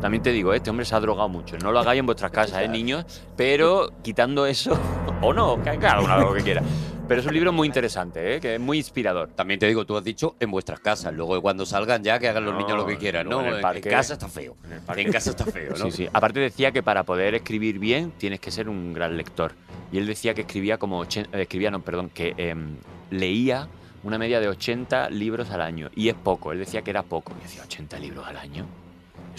También 0.00 0.22
te 0.22 0.30
digo, 0.32 0.54
este 0.54 0.70
hombre 0.70 0.86
se 0.86 0.94
ha 0.94 1.00
drogado 1.00 1.28
mucho. 1.28 1.56
No 1.58 1.72
lo 1.72 1.80
hagáis 1.80 1.98
en 2.00 2.06
vuestras 2.06 2.30
casas, 2.30 2.62
¿eh, 2.62 2.68
niños? 2.68 3.04
Pero 3.36 3.90
quitando 4.02 4.46
eso, 4.46 4.78
o 5.22 5.32
no, 5.32 5.60
que 5.62 5.70
haga 5.70 6.18
lo 6.20 6.32
que 6.34 6.42
quiera. 6.42 6.62
Pero 7.08 7.22
es 7.22 7.26
un 7.26 7.32
libro 7.32 7.52
muy 7.54 7.66
interesante, 7.66 8.34
¿eh? 8.36 8.40
que 8.40 8.56
es 8.56 8.60
muy 8.60 8.76
inspirador. 8.76 9.28
También 9.30 9.58
te 9.58 9.66
digo, 9.66 9.86
tú 9.86 9.96
has 9.96 10.04
dicho 10.04 10.36
en 10.40 10.50
vuestras 10.50 10.78
casas. 10.80 11.14
Luego 11.14 11.40
cuando 11.40 11.64
salgan 11.64 12.04
ya 12.04 12.18
que 12.18 12.28
hagan 12.28 12.44
los 12.44 12.52
No, 12.52 12.60
niños 12.60 12.76
lo 12.76 12.84
que 12.84 12.98
quieran. 12.98 13.26
No, 13.28 13.40
en 13.40 13.46
el 13.54 13.60
parque- 13.62 13.88
en 13.88 13.94
casa 13.94 14.12
está 14.12 14.28
feo. 14.28 14.56
en 14.66 14.72
el 14.74 14.80
parque. 14.82 15.02
En 15.02 15.10
casa 15.12 15.30
está 15.30 15.46
feo, 15.46 15.70
¿no? 15.70 15.86
Sí, 15.86 15.90
sí. 15.90 16.08
Aparte 16.12 16.38
decía 16.38 16.70
que 16.70 16.82
para 16.82 17.04
poder 17.04 17.34
escribir 17.34 17.78
bien 17.78 18.10
tienes 18.18 18.40
que 18.40 18.50
ser 18.50 18.68
un 18.68 18.92
gran 18.92 19.16
lector. 19.16 19.52
Y 19.90 19.96
él 19.96 20.06
decía 20.06 20.34
que 20.34 20.42
escribía 20.42 20.76
como... 20.76 21.02
eh, 21.04 21.08
escribía, 21.32 21.70
no, 21.70 21.80
perdón, 21.80 22.10
que 22.10 22.34
em, 22.36 22.76
leía 23.10 23.68
una 24.02 24.18
media 24.18 24.38
de 24.38 24.48
80 24.48 25.08
libros 25.08 25.50
al 25.50 25.62
año. 25.62 25.88
Y 25.96 26.10
es 26.10 26.14
poco. 26.14 26.52
Él 26.52 26.58
decía 26.58 26.82
que 26.82 26.90
era 26.90 27.02
poco. 27.04 27.32
Y 27.40 27.42
decía, 27.42 27.62
¿80 27.64 27.98
libros 28.00 28.26
al 28.26 28.36
año? 28.36 28.66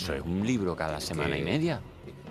Eso 0.02 0.14
es 0.14 0.22
un 0.22 0.46
libro 0.46 0.76
cada 0.76 1.00
semana 1.00 1.38
y 1.38 1.42
media. 1.44 1.82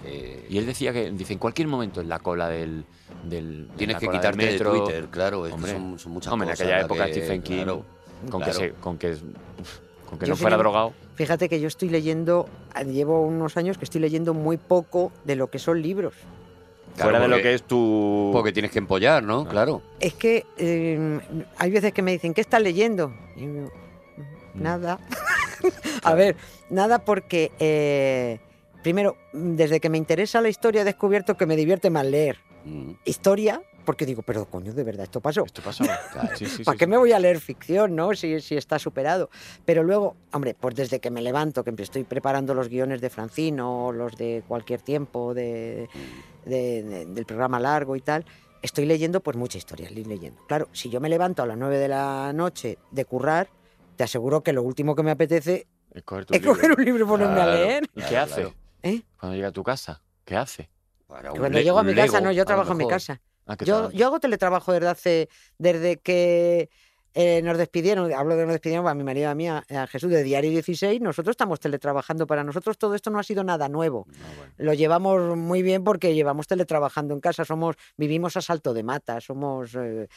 Eh, 0.05 0.47
Y 0.49 0.59
él 0.59 0.67
decía 0.67 0.93
que, 0.93 1.11
dice, 1.11 1.33
en 1.33 1.39
cualquier 1.39 1.69
momento 1.69 2.01
en 2.01 2.09
la 2.09 2.19
cola 2.21 2.49
del... 2.49 2.85
del 3.25 3.69
en 3.71 3.77
tienes 3.77 3.97
que 3.97 4.07
cola 4.07 4.19
del 4.19 4.31
quitarte 4.33 4.47
metro, 4.53 4.73
de 4.73 4.79
Twitter, 4.81 5.07
claro. 5.11 5.45
Es 5.47 5.51
que 5.51 5.55
Hombre, 5.57 5.73
son, 5.73 5.99
son 5.99 6.13
muchas 6.13 6.33
hombre, 6.33 6.47
en 6.49 6.53
cosas. 6.53 6.61
aquella 6.67 6.79
la 6.79 6.85
época 6.85 7.07
que- 7.07 7.13
Stephen 7.15 7.43
King, 7.43 7.55
claro, 7.57 7.85
con, 8.31 8.43
que 8.43 8.53
se- 8.53 8.71
con 8.75 8.99
que 8.99 9.17
con 10.09 10.19
que 10.19 10.25
Yo 10.27 10.31
no 10.33 10.37
fuera 10.37 10.57
drogado. 10.57 10.93
Fíjate 11.17 11.49
que 11.49 11.61
yo 11.61 11.69
estoy 11.69 11.89
leyendo, 11.91 12.49
llevo 12.87 13.21
unos 13.27 13.57
años 13.57 13.77
que 13.77 13.85
estoy 13.85 14.01
leyendo 14.01 14.33
muy 14.35 14.57
poco 14.57 15.13
de 15.25 15.37
lo 15.37 15.51
que 15.51 15.59
son 15.59 15.83
libros. 15.83 16.15
Claro, 16.95 17.11
fuera 17.11 17.21
de 17.21 17.29
lo 17.29 17.43
que 17.43 17.55
es 17.55 17.63
tu... 17.65 18.31
Porque 18.33 18.51
tienes 18.53 18.71
que 18.71 18.79
empollar, 18.79 19.23
¿no? 19.23 19.43
Ah. 19.43 19.49
Claro. 19.51 19.83
Es 20.01 20.15
que 20.15 20.47
eh, 20.57 21.21
hay 21.59 21.71
veces 21.71 21.93
que 21.93 22.03
me 22.03 22.13
dicen, 22.13 22.33
¿qué 22.35 22.41
estás 22.41 22.63
leyendo? 22.63 23.13
Y 23.37 23.47
digo, 23.47 23.71
Nada. 24.55 24.99
a 26.03 26.15
ver, 26.15 26.37
nada 26.71 26.99
porque, 27.05 27.53
eh, 27.59 28.39
primero, 28.83 29.17
desde 29.33 29.81
que 29.81 29.89
me 29.91 29.99
interesa 29.99 30.41
la 30.41 30.49
historia 30.49 30.83
he 30.83 30.85
descubierto 30.85 31.37
que 31.37 31.47
me 31.47 31.57
divierte 31.57 31.91
más 31.91 32.07
leer 32.07 32.39
Mm, 32.65 32.95
historia, 33.05 33.63
porque 33.85 34.05
digo, 34.05 34.23
pero 34.23 34.45
coño, 34.45 34.75
de 34.75 34.83
verdad, 34.83 35.05
esto 35.05 35.21
pasó. 35.21 35.45
Esto 35.45 35.63
pasó. 35.63 35.85
Sí, 36.35 36.47
sí, 36.47 36.65
¿Para 36.65 36.75
sí, 36.75 36.79
qué 36.81 36.87
me 36.89 36.97
voy 36.99 37.13
a 37.13 37.21
leer 37.21 37.39
ficción, 37.41 37.95
no? 37.95 38.13
Si, 38.15 38.41
si 38.41 38.57
está 38.57 38.79
superado. 38.81 39.31
Pero 39.65 39.85
luego, 39.85 40.17
hombre, 40.33 40.55
pues 40.59 40.75
desde 40.75 40.99
que 40.99 41.11
me 41.11 41.23
levanto, 41.23 41.63
que 41.63 41.73
estoy 41.79 42.03
preparando 42.03 42.55
los 42.55 42.69
guiones 42.69 43.01
de 43.01 43.11
Francino, 43.11 43.93
los 43.93 44.17
de 44.17 44.43
cualquier 44.47 44.83
tiempo, 44.83 45.33
de, 45.35 45.89
de- 46.45 46.83
de- 46.83 47.07
del 47.07 47.25
programa 47.25 47.61
largo 47.61 47.95
y 47.97 48.01
tal, 48.01 48.27
estoy 48.61 48.85
leyendo 48.85 49.21
pues 49.21 49.37
mucha 49.37 49.57
historia, 49.57 49.89
ir 49.91 50.07
leyendo. 50.07 50.43
Claro, 50.49 50.69
si 50.73 50.91
yo 50.91 51.01
me 51.01 51.09
levanto 51.09 51.43
a 51.43 51.47
las 51.47 51.57
9 51.57 51.79
de 51.79 51.89
la 51.89 52.33
noche 52.35 52.77
de 52.91 53.05
currar, 53.05 53.49
te 53.99 54.05
aseguro 54.05 54.43
que 54.45 54.53
lo 54.53 54.63
último 54.63 54.95
que 54.95 55.03
me 55.03 55.11
apetece 55.11 55.67
Es 55.93 56.05
coger 56.05 56.25
tu 56.25 56.33
es 56.35 56.41
libro. 56.41 56.55
coger 56.55 56.73
un 56.79 56.85
libro 56.85 57.05
y 57.05 57.09
ponerme 57.09 57.35
Claro. 57.35 57.51
a 57.51 57.55
leer. 57.57 57.83
¿Y 57.85 57.89
Claro, 58.01 58.09
qué 58.09 58.17
hace? 58.17 58.55
¿eh? 58.85 59.03
Cuando 59.19 59.35
llega 59.37 59.49
a 59.49 59.53
tu 59.53 59.65
casa, 59.65 60.01
¿qué 60.25 60.37
hace? 60.37 60.71
Cuando 61.09 61.49
le- 61.49 61.65
llego 61.65 61.79
a 61.81 61.83
mi 61.83 61.95
casa, 61.95 62.21
no, 62.21 62.31
yo 62.31 62.45
trabajo 62.45 62.73
en 62.73 62.79
mi 62.79 62.87
casa. 62.87 63.21
Ah, 63.45 63.57
¿qué 63.57 63.65
Yo, 63.65 63.91
yo 63.91 64.07
hago 64.07 64.21
teletrabajo 64.21 64.73
desde 64.73 64.89
hace, 64.89 65.29
desde 65.59 65.97
que 65.99 66.71
eh, 67.15 67.41
nos 67.43 67.59
despidieron, 67.59 68.13
hablo 68.13 68.37
de 68.37 68.45
nos 68.45 68.53
despidieron 68.53 68.87
a 68.87 68.95
mi 68.95 69.03
marido 69.05 69.27
y 69.27 69.31
a 69.31 69.35
mí, 69.35 69.49
a, 69.49 69.65
a 69.69 69.87
Jesús, 69.87 70.11
de 70.11 70.23
Diario 70.23 70.51
16, 70.51 71.01
nosotros 71.01 71.33
estamos 71.33 71.59
teletrabajando. 71.61 72.27
Para 72.27 72.45
nosotros 72.45 72.79
todo 72.79 72.95
esto 72.95 73.11
no 73.11 73.19
ha 73.19 73.23
sido 73.23 73.43
nada 73.45 73.69
nuevo. 73.69 74.07
Ah, 74.11 74.27
bueno. 74.37 74.53
Lo 74.59 74.75
llevamos 74.75 75.37
muy 75.37 75.63
bien 75.63 75.85
porque 75.85 76.15
llevamos 76.15 76.47
teletrabajando 76.47 77.15
en 77.15 77.21
casa, 77.21 77.45
somos, 77.45 77.77
vivimos 77.97 78.37
a 78.37 78.41
salto 78.43 78.75
de 78.75 78.83
mata, 78.83 79.21
somos 79.21 79.75
eh, 79.75 80.09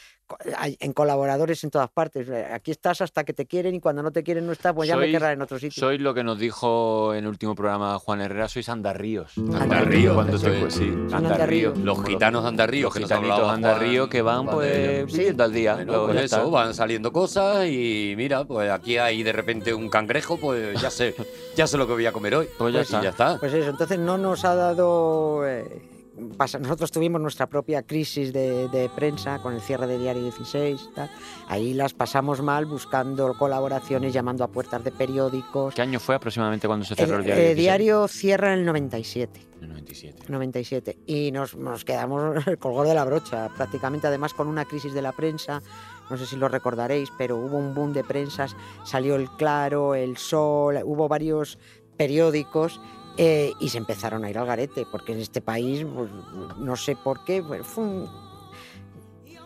en 0.80 0.92
colaboradores 0.92 1.62
en 1.64 1.70
todas 1.70 1.90
partes. 1.90 2.28
Eh, 2.28 2.46
Aquí 2.52 2.70
estás 2.70 3.00
hasta 3.00 3.24
que 3.24 3.32
te 3.32 3.46
quieren 3.46 3.74
y 3.74 3.80
cuando 3.80 4.02
no 4.02 4.10
te 4.12 4.22
quieren 4.22 4.46
no 4.46 4.52
estás, 4.52 4.72
pues 4.74 4.88
ya 4.88 4.96
me 4.96 5.06
Sois- 5.06 5.12
querrás 5.12 5.32
en 5.34 5.42
otro 5.42 5.58
sitio. 5.58 5.80
Sois 5.80 6.00
lo 6.00 6.14
que 6.14 6.22
nos 6.24 6.38
dijo 6.38 7.14
en 7.14 7.24
el 7.24 7.28
último 7.30 7.54
programa 7.54 7.98
Juan 7.98 8.20
Herrera, 8.20 8.48
sois 8.48 8.68
andarríos. 8.68 9.32
Andarríos, 9.38 10.14
Cuando 10.14 10.38
sí, 10.70 10.92
andarríos. 11.12 11.76
Los 11.78 12.04
gitanos 12.04 12.44
andarríos, 12.44 12.84
Los 12.84 12.94
que 12.94 13.00
nos 13.00 13.08
gitanitos 13.08 13.32
hablaba 13.38 13.54
andarríos 13.54 14.08
que 14.08 14.22
van 14.22 14.46
pues 14.46 15.06
viviendo 15.06 15.44
al 15.44 15.52
día. 15.52 15.74
Bueno, 15.76 16.06
pues 16.06 16.22
eso, 16.24 16.50
van 16.50 16.74
saliendo 16.82 17.12
cosas 17.12 17.68
y 17.68 18.14
mira, 18.16 18.42
pues 18.42 18.68
aquí 18.68 18.98
hay 18.98 19.22
de 19.22 19.30
repente 19.30 19.72
un 19.72 19.88
cangrejo, 19.88 20.36
pues 20.36 20.80
ya 20.82 20.90
sé, 20.90 21.14
ya 21.54 21.68
sé 21.68 21.78
lo 21.78 21.86
que 21.86 21.92
voy 21.92 22.06
a 22.06 22.12
comer 22.12 22.34
hoy. 22.34 22.48
Pues 22.58 22.74
ya 22.74 22.80
y 22.80 22.82
está. 22.82 23.02
ya 23.02 23.10
está. 23.10 23.38
Pues 23.38 23.54
eso, 23.54 23.70
entonces 23.70 24.00
no 24.00 24.18
nos 24.18 24.44
ha 24.44 24.56
dado... 24.56 25.46
eh, 25.46 25.91
nosotros 26.16 26.90
tuvimos 26.90 27.20
nuestra 27.20 27.46
propia 27.46 27.82
crisis 27.82 28.32
de, 28.32 28.68
de 28.68 28.88
prensa 28.90 29.38
con 29.38 29.54
el 29.54 29.60
cierre 29.60 29.86
de 29.86 29.98
Diario 29.98 30.22
16 30.22 30.80
y 30.90 30.94
tal. 30.94 31.10
Ahí 31.48 31.74
las 31.74 31.94
pasamos 31.94 32.42
mal 32.42 32.66
buscando 32.66 33.34
colaboraciones, 33.34 34.12
llamando 34.12 34.44
a 34.44 34.48
puertas 34.48 34.84
de 34.84 34.92
periódicos. 34.92 35.74
¿Qué 35.74 35.82
año 35.82 36.00
fue 36.00 36.14
aproximadamente 36.14 36.66
cuando 36.66 36.84
se 36.84 36.94
cerró 36.94 37.16
el, 37.16 37.24
diario? 37.24 37.42
eh, 37.42 37.54
16? 37.54 37.56
diario 37.56 38.08
cierra 38.08 38.52
en 38.52 38.60
el 38.60 38.66
97. 38.66 39.40
El 39.62 39.68
97. 39.68 40.24
97 40.28 40.98
y 41.06 41.30
nos, 41.30 41.54
nos 41.56 41.84
quedamos 41.84 42.46
el 42.46 42.58
colgor 42.58 42.86
de 42.86 42.94
la 42.94 43.04
brocha 43.04 43.48
prácticamente 43.56 44.08
además 44.08 44.34
con 44.34 44.48
una 44.48 44.64
crisis 44.64 44.92
de 44.92 45.02
la 45.02 45.12
prensa 45.12 45.62
no 46.10 46.16
sé 46.16 46.26
si 46.26 46.34
lo 46.34 46.48
recordaréis 46.48 47.10
pero 47.16 47.36
hubo 47.36 47.58
un 47.58 47.72
boom 47.72 47.92
de 47.92 48.02
prensas 48.02 48.56
salió 48.84 49.14
el 49.14 49.30
Claro 49.30 49.94
el 49.94 50.16
Sol 50.16 50.80
hubo 50.84 51.06
varios 51.06 51.58
periódicos 51.96 52.80
eh, 53.16 53.52
y 53.60 53.68
se 53.68 53.78
empezaron 53.78 54.24
a 54.24 54.30
ir 54.30 54.38
al 54.38 54.46
garete 54.46 54.86
porque 54.90 55.12
en 55.12 55.20
este 55.20 55.40
país 55.40 55.84
pues, 55.94 56.10
no 56.58 56.76
sé 56.76 56.96
por 56.96 57.24
qué 57.24 57.42
pues, 57.42 57.66
fue 57.66 57.84
un- 57.84 58.08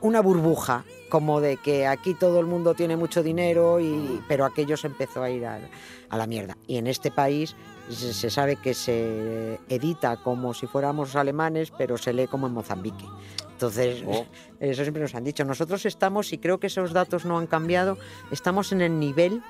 una 0.02 0.20
burbuja 0.20 0.84
como 1.08 1.40
de 1.40 1.56
que 1.56 1.86
aquí 1.86 2.14
todo 2.14 2.38
el 2.40 2.46
mundo 2.46 2.74
tiene 2.74 2.96
mucho 2.96 3.22
dinero 3.22 3.80
y 3.80 4.20
pero 4.28 4.44
aquello 4.44 4.76
se 4.76 4.86
empezó 4.88 5.22
a 5.22 5.30
ir 5.30 5.46
a 5.46 5.58
la 6.16 6.26
mierda 6.26 6.56
y 6.66 6.76
en 6.76 6.86
este 6.86 7.10
país 7.10 7.56
se, 7.88 8.12
se 8.12 8.30
sabe 8.30 8.56
que 8.56 8.74
se 8.74 9.58
edita 9.68 10.16
como 10.22 10.52
si 10.54 10.66
fuéramos 10.66 11.16
alemanes, 11.16 11.72
pero 11.76 11.96
se 11.96 12.12
lee 12.12 12.26
como 12.26 12.46
en 12.48 12.52
Mozambique. 12.52 13.04
Entonces, 13.52 14.02
Oh. 14.06 14.26
eso 14.60 14.82
siempre 14.82 15.02
nos 15.02 15.14
han 15.14 15.22
dicho. 15.24 15.44
Nosotros 15.44 15.86
estamos, 15.86 16.32
y 16.32 16.38
creo 16.38 16.58
que 16.60 16.66
esos 16.66 16.92
datos 16.92 17.24
no 17.24 17.38
han 17.38 17.46
cambiado, 17.46 17.96
estamos 18.32 18.72
en 18.72 18.80
el 18.82 18.98
nivel 18.98 19.40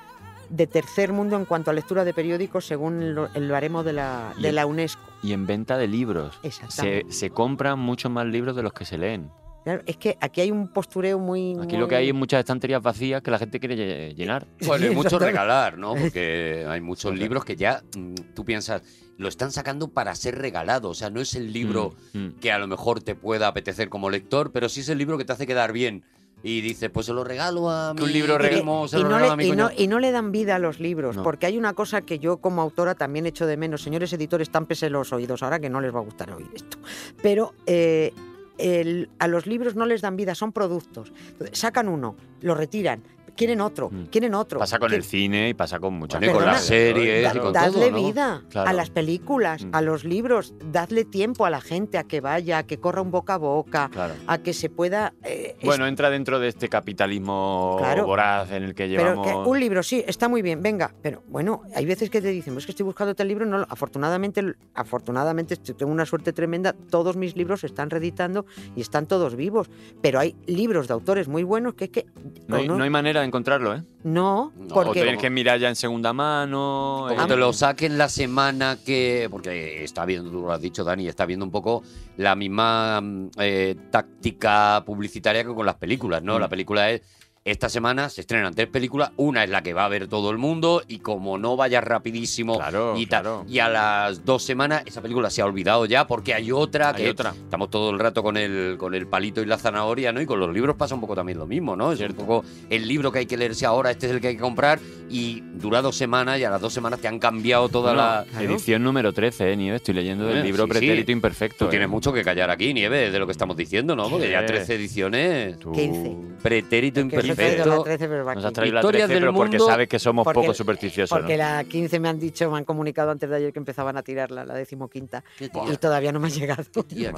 de 0.50 0.66
tercer 0.66 1.12
mundo 1.12 1.36
en 1.36 1.44
cuanto 1.44 1.70
a 1.70 1.74
lectura 1.74 2.04
de 2.04 2.14
periódicos 2.14 2.64
según 2.66 3.14
lo- 3.14 3.28
el 3.34 3.50
baremo 3.50 3.82
de 3.82 3.92
la, 3.92 4.32
de 4.40 4.48
Y- 4.50 4.52
la 4.52 4.66
UNESCO. 4.66 5.02
Y 5.22 5.32
en 5.32 5.46
venta 5.46 5.76
de 5.78 5.88
libros. 5.88 6.38
Se, 6.42 6.48
Exactamente. 6.48 7.12
se 7.12 7.30
compran 7.30 7.78
muchos 7.78 8.10
más 8.12 8.26
libros 8.26 8.54
de 8.56 8.62
los 8.62 8.72
que 8.72 8.84
se 8.84 8.98
leen. 8.98 9.30
Claro, 9.64 9.82
es 9.84 9.96
que 9.96 10.16
aquí 10.20 10.40
hay 10.42 10.52
un 10.52 10.68
postureo 10.72 11.18
muy... 11.18 11.56
Aquí 11.60 11.76
lo 11.76 11.88
que 11.88 11.96
hay 11.96 12.08
es 12.10 12.14
muchas 12.14 12.38
estanterías 12.38 12.80
vacías 12.80 13.20
que 13.20 13.32
la 13.32 13.38
gente 13.40 13.58
quiere 13.58 13.74
lle- 13.76 14.14
llenar. 14.14 14.46
Bueno, 14.66 14.86
hay 14.86 14.94
mucho 14.94 15.18
regalar, 15.18 15.76
¿no? 15.76 15.94
Porque 15.96 16.64
hay 16.68 16.80
muchos 16.80 17.12
libros 17.18 17.44
que 17.44 17.56
ya 17.56 17.82
mm, 17.96 18.14
tú 18.34 18.44
piensas, 18.44 18.82
lo 19.18 19.26
están 19.26 19.50
sacando 19.50 19.88
para 19.88 20.14
ser 20.14 20.38
regalado. 20.38 20.90
O 20.90 20.94
sea, 20.94 21.10
no 21.10 21.20
es 21.20 21.34
el 21.34 21.52
libro 21.52 21.94
Mm, 22.12 22.18
mm. 22.18 22.32
que 22.40 22.52
a 22.52 22.58
lo 22.60 22.68
mejor 22.68 23.02
te 23.02 23.16
pueda 23.16 23.48
apetecer 23.48 23.88
como 23.88 24.08
lector, 24.08 24.52
pero 24.52 24.68
sí 24.68 24.80
es 24.82 24.88
el 24.88 24.98
libro 24.98 25.18
que 25.18 25.24
te 25.24 25.32
hace 25.32 25.48
quedar 25.48 25.72
bien. 25.72 26.04
Y 26.42 26.60
dices, 26.60 26.90
pues 26.90 27.06
se 27.06 27.12
lo 27.12 27.24
regalo 27.24 27.70
a 27.70 27.92
mi 27.94 27.98
Que 27.98 28.04
un 28.04 28.12
libro 28.12 28.38
primo, 28.38 28.86
se 28.86 28.98
y, 28.98 29.02
lo 29.02 29.08
no 29.08 29.16
regalo 29.16 29.32
a 29.32 29.36
le, 29.36 29.42
mi 29.42 29.48
y 29.48 29.50
no- 29.56 29.64
cuñado. 29.68 29.82
y 29.82 29.86
no 29.88 29.98
le 29.98 30.10
dan 30.12 30.32
vida 30.32 30.54
a 30.56 30.58
los 30.58 30.78
libros, 30.80 31.16
No. 31.16 31.22
porque 31.22 31.46
hay 31.46 31.56
una 31.58 31.72
cosa 31.72 32.02
que 32.02 32.18
yo 32.18 32.36
como 32.38 32.62
autora 32.62 32.94
también 32.94 33.26
echo 33.26 33.46
de 33.46 33.56
menos. 33.56 33.82
Señores 33.82 34.12
editores, 34.12 34.50
támpese 34.50 34.90
los 34.90 35.12
oídos 35.12 35.42
ahora 35.42 35.58
que 35.58 35.70
no 35.70 35.80
les 35.80 35.94
va 35.94 35.98
a 36.00 36.02
gustar 36.02 36.30
oír 36.30 36.46
esto. 36.54 36.78
Pero 37.22 37.54
eh, 37.66 38.12
el- 38.58 39.08
a 39.18 39.28
los 39.28 39.46
libros 39.46 39.74
no 39.76 39.86
les 39.86 40.02
dan 40.02 40.16
vida, 40.16 40.34
son 40.34 40.52
productos. 40.52 41.12
Entonces, 41.30 41.58
sacan 41.58 41.88
uno, 41.88 42.16
lo 42.42 42.54
retiran, 42.54 43.02
quieren 43.36 43.60
otro, 43.60 43.90
Mm. 43.90 44.04
quieren 44.06 44.34
otro. 44.34 44.58
Pasa 44.58 44.78
con 44.78 44.88
quieren- 44.88 45.02
el 45.04 45.08
cine 45.08 45.48
y 45.50 45.54
pasa 45.54 45.78
con 45.78 45.94
muchas 45.94 46.20
Bueno, 46.20 46.32
y 46.32 46.36
con 46.36 46.46
las 46.46 46.62
series 46.64 47.24
Da- 47.24 47.34
y 47.34 47.38
con 47.40 47.52
dadle 47.52 47.88
todo, 47.88 47.90
¿no? 48.00 48.06
vida 48.06 48.42
Claro. 48.50 48.70
a 48.70 48.72
las 48.72 48.90
películas, 48.90 49.64
Mm. 49.64 49.70
a 49.74 49.82
los 49.82 50.04
libros, 50.04 50.54
dadle 50.72 51.04
tiempo 51.04 51.44
a 51.46 51.50
la 51.50 51.60
gente 51.60 51.98
a 51.98 52.04
que 52.04 52.20
vaya, 52.20 52.58
a 52.58 52.62
que 52.66 52.78
corra 52.78 53.02
un 53.02 53.10
boca 53.10 53.34
a 53.34 53.38
boca, 53.38 53.88
Claro. 53.92 54.14
a 54.26 54.38
que 54.38 54.52
se 54.52 54.70
pueda... 54.70 55.12
eh, 55.24 55.56
es- 55.58 55.64
Bueno, 55.66 55.86
entra 55.86 56.10
dentro 56.10 56.38
de 56.38 56.48
este 56.48 56.68
capitalismo 56.68 57.76
Claro. 57.78 58.06
voraz 58.06 58.50
en 58.52 58.62
el 58.62 58.74
que 58.74 58.86
Pero 58.86 59.02
llevamos. 59.02 59.26
que 59.26 59.34
un 59.34 59.60
libro, 59.60 59.82
sí, 59.82 60.04
está 60.06 60.28
muy 60.28 60.42
bien, 60.42 60.62
venga. 60.62 60.92
Pero 61.02 61.22
bueno, 61.28 61.62
hay 61.74 61.84
veces 61.86 62.10
que 62.10 62.20
te 62.20 62.28
dicen, 62.28 62.54
"Pues 62.54 62.62
es 62.62 62.66
que 62.66 62.72
estoy 62.72 62.84
buscando 62.84 63.14
tal 63.14 63.28
libro. 63.28 63.46
No, 63.46 63.66
afortunadamente, 63.68 64.42
afortunadamente, 64.74 65.56
tengo 65.56 65.90
una 65.92 66.06
suerte 66.06 66.32
tremenda. 66.32 66.72
Todos 66.72 67.16
mis 67.16 67.36
libros 67.36 67.60
se 67.60 67.66
están 67.66 67.90
reeditando 67.90 68.46
y 68.74 68.80
están 68.80 69.06
todos 69.06 69.34
vivos. 69.36 69.68
Pero 70.00 70.18
hay 70.20 70.36
libros 70.46 70.88
de 70.88 70.94
autores 70.94 71.28
muy 71.28 71.42
buenos 71.42 71.74
que 71.74 71.84
es 71.84 71.90
que. 71.90 72.06
no, 72.48 72.56
hay, 72.56 72.68
no 72.68 72.82
hay 72.82 72.90
manera 72.90 73.15
de 73.20 73.26
encontrarlo, 73.26 73.74
¿eh? 73.74 73.82
no, 74.04 74.52
No, 74.56 74.66
O 74.66 74.68
porque. 74.68 75.02
tienes 75.02 75.20
que 75.20 75.30
mirar 75.30 75.58
ya 75.58 75.68
en 75.68 75.76
segunda 75.76 76.12
mano. 76.12 77.06
Como 77.08 77.22
eh, 77.22 77.26
te 77.26 77.36
lo 77.36 77.52
saquen 77.52 77.98
la 77.98 78.08
semana 78.08 78.78
que. 78.84 79.28
Porque 79.30 79.84
está 79.84 80.04
viendo, 80.04 80.30
tú 80.30 80.42
lo 80.42 80.52
has 80.52 80.60
dicho, 80.60 80.84
Dani, 80.84 81.08
está 81.08 81.26
viendo 81.26 81.44
un 81.44 81.50
poco 81.50 81.82
la 82.16 82.34
misma 82.34 83.00
mm, 83.00 83.30
eh, 83.38 83.76
táctica 83.90 84.82
publicitaria 84.86 85.44
que 85.44 85.54
con 85.54 85.66
las 85.66 85.76
películas, 85.76 86.22
¿no? 86.22 86.36
Mm. 86.36 86.40
La 86.40 86.48
película 86.48 86.90
es. 86.90 87.02
Esta 87.46 87.68
semana 87.68 88.08
se 88.08 88.22
estrenan 88.22 88.52
tres 88.54 88.66
películas, 88.66 89.12
una 89.16 89.44
es 89.44 89.50
la 89.50 89.62
que 89.62 89.72
va 89.72 89.84
a 89.84 89.88
ver 89.88 90.08
todo 90.08 90.30
el 90.32 90.36
mundo 90.36 90.82
y 90.88 90.98
como 90.98 91.38
no 91.38 91.56
vaya 91.56 91.80
rapidísimo 91.80 92.56
Claro, 92.56 92.94
y, 92.98 93.06
tal, 93.06 93.22
claro. 93.22 93.44
y 93.48 93.60
a 93.60 93.68
las 93.68 94.24
dos 94.24 94.42
semanas 94.42 94.82
esa 94.84 95.00
película 95.00 95.30
se 95.30 95.42
ha 95.42 95.44
olvidado 95.46 95.86
ya 95.86 96.08
porque 96.08 96.34
hay 96.34 96.50
otra 96.50 96.88
Hay 96.88 97.04
que 97.04 97.10
otra. 97.10 97.30
estamos 97.30 97.70
todo 97.70 97.90
el 97.90 98.00
rato 98.00 98.24
con 98.24 98.36
el, 98.36 98.74
con 98.78 98.94
el 98.96 99.06
palito 99.06 99.42
y 99.42 99.46
la 99.46 99.58
zanahoria, 99.58 100.12
¿no? 100.12 100.20
Y 100.20 100.26
con 100.26 100.40
los 100.40 100.52
libros 100.52 100.74
pasa 100.74 100.96
un 100.96 101.00
poco 101.00 101.14
también 101.14 101.38
lo 101.38 101.46
mismo, 101.46 101.76
¿no? 101.76 101.92
Es 101.92 102.00
un 102.00 102.14
poco 102.14 102.44
el 102.68 102.88
libro 102.88 103.12
que 103.12 103.20
hay 103.20 103.26
que 103.26 103.36
leerse 103.36 103.64
ahora, 103.64 103.92
este 103.92 104.06
es 104.06 104.12
el 104.12 104.20
que 104.20 104.26
hay 104.26 104.34
que 104.34 104.42
comprar 104.42 104.80
y 105.08 105.40
dura 105.54 105.82
dos 105.82 105.94
semanas 105.96 106.40
y 106.40 106.44
a 106.44 106.50
las 106.50 106.60
dos 106.60 106.72
semanas 106.72 106.98
te 107.00 107.06
han 107.06 107.20
cambiado 107.20 107.68
toda 107.68 107.94
la... 107.94 108.26
Claro. 108.28 108.44
Edición 108.54 108.82
número 108.82 109.12
13, 109.12 109.52
¿eh, 109.52 109.56
Nieves? 109.56 109.82
Estoy 109.82 109.94
leyendo 109.94 110.28
el 110.28 110.42
libro 110.42 110.64
sí, 110.64 110.70
Pretérito 110.70 111.06
sí. 111.06 111.12
Imperfecto. 111.12 111.64
Tú 111.66 111.70
tienes 111.70 111.86
¿eh? 111.86 111.88
mucho 111.90 112.12
que 112.12 112.24
callar 112.24 112.50
aquí, 112.50 112.74
Nieves, 112.74 113.12
de 113.12 113.18
lo 113.20 113.26
que 113.26 113.30
estamos 113.32 113.56
diciendo, 113.56 113.94
¿no? 113.94 114.10
Porque 114.10 114.28
ya 114.30 114.40
Sí. 114.40 114.46
13 114.46 114.74
ediciones... 114.74 115.58
Tú 115.60 115.70
15. 115.70 116.16
Pretérito 116.42 117.00
que 117.08 117.35
os 117.36 117.50
he 117.50 117.54
traído 117.56 117.66
la 117.66 117.76
imperfecto. 117.76 117.84
13, 117.84 118.08
pero 118.08 118.24
va 118.24 118.34
Nos 118.34 118.44
has 118.44 118.52
traído 118.52 118.74
la 118.74 118.80
Historias 118.80 119.06
13, 119.08 119.14
del 119.14 119.22
pero 119.22 119.34
porque 119.34 119.58
sabes 119.60 119.88
que 119.88 119.98
somos 119.98 120.24
porque- 120.24 120.40
poco 120.40 120.54
supersticiosos, 120.54 121.16
Porque 121.18 121.36
¿no? 121.36 121.44
la 121.44 121.64
15 121.64 122.00
me 122.00 122.08
han 122.08 122.18
dicho, 122.18 122.50
me 122.50 122.58
han 122.58 122.64
comunicado 122.64 123.10
antes 123.10 123.28
de 123.28 123.36
ayer 123.36 123.52
que 123.52 123.58
empezaban 123.58 123.96
a 123.96 124.02
tirarla, 124.02 124.44
la 124.44 124.54
decimoquinta, 124.54 125.22
Qué 125.38 125.50
y 125.72 125.76
todavía 125.76 126.12
no 126.12 126.20
me 126.20 126.28
ha 126.28 126.30
llegado. 126.30 126.64
tía, 126.86 127.12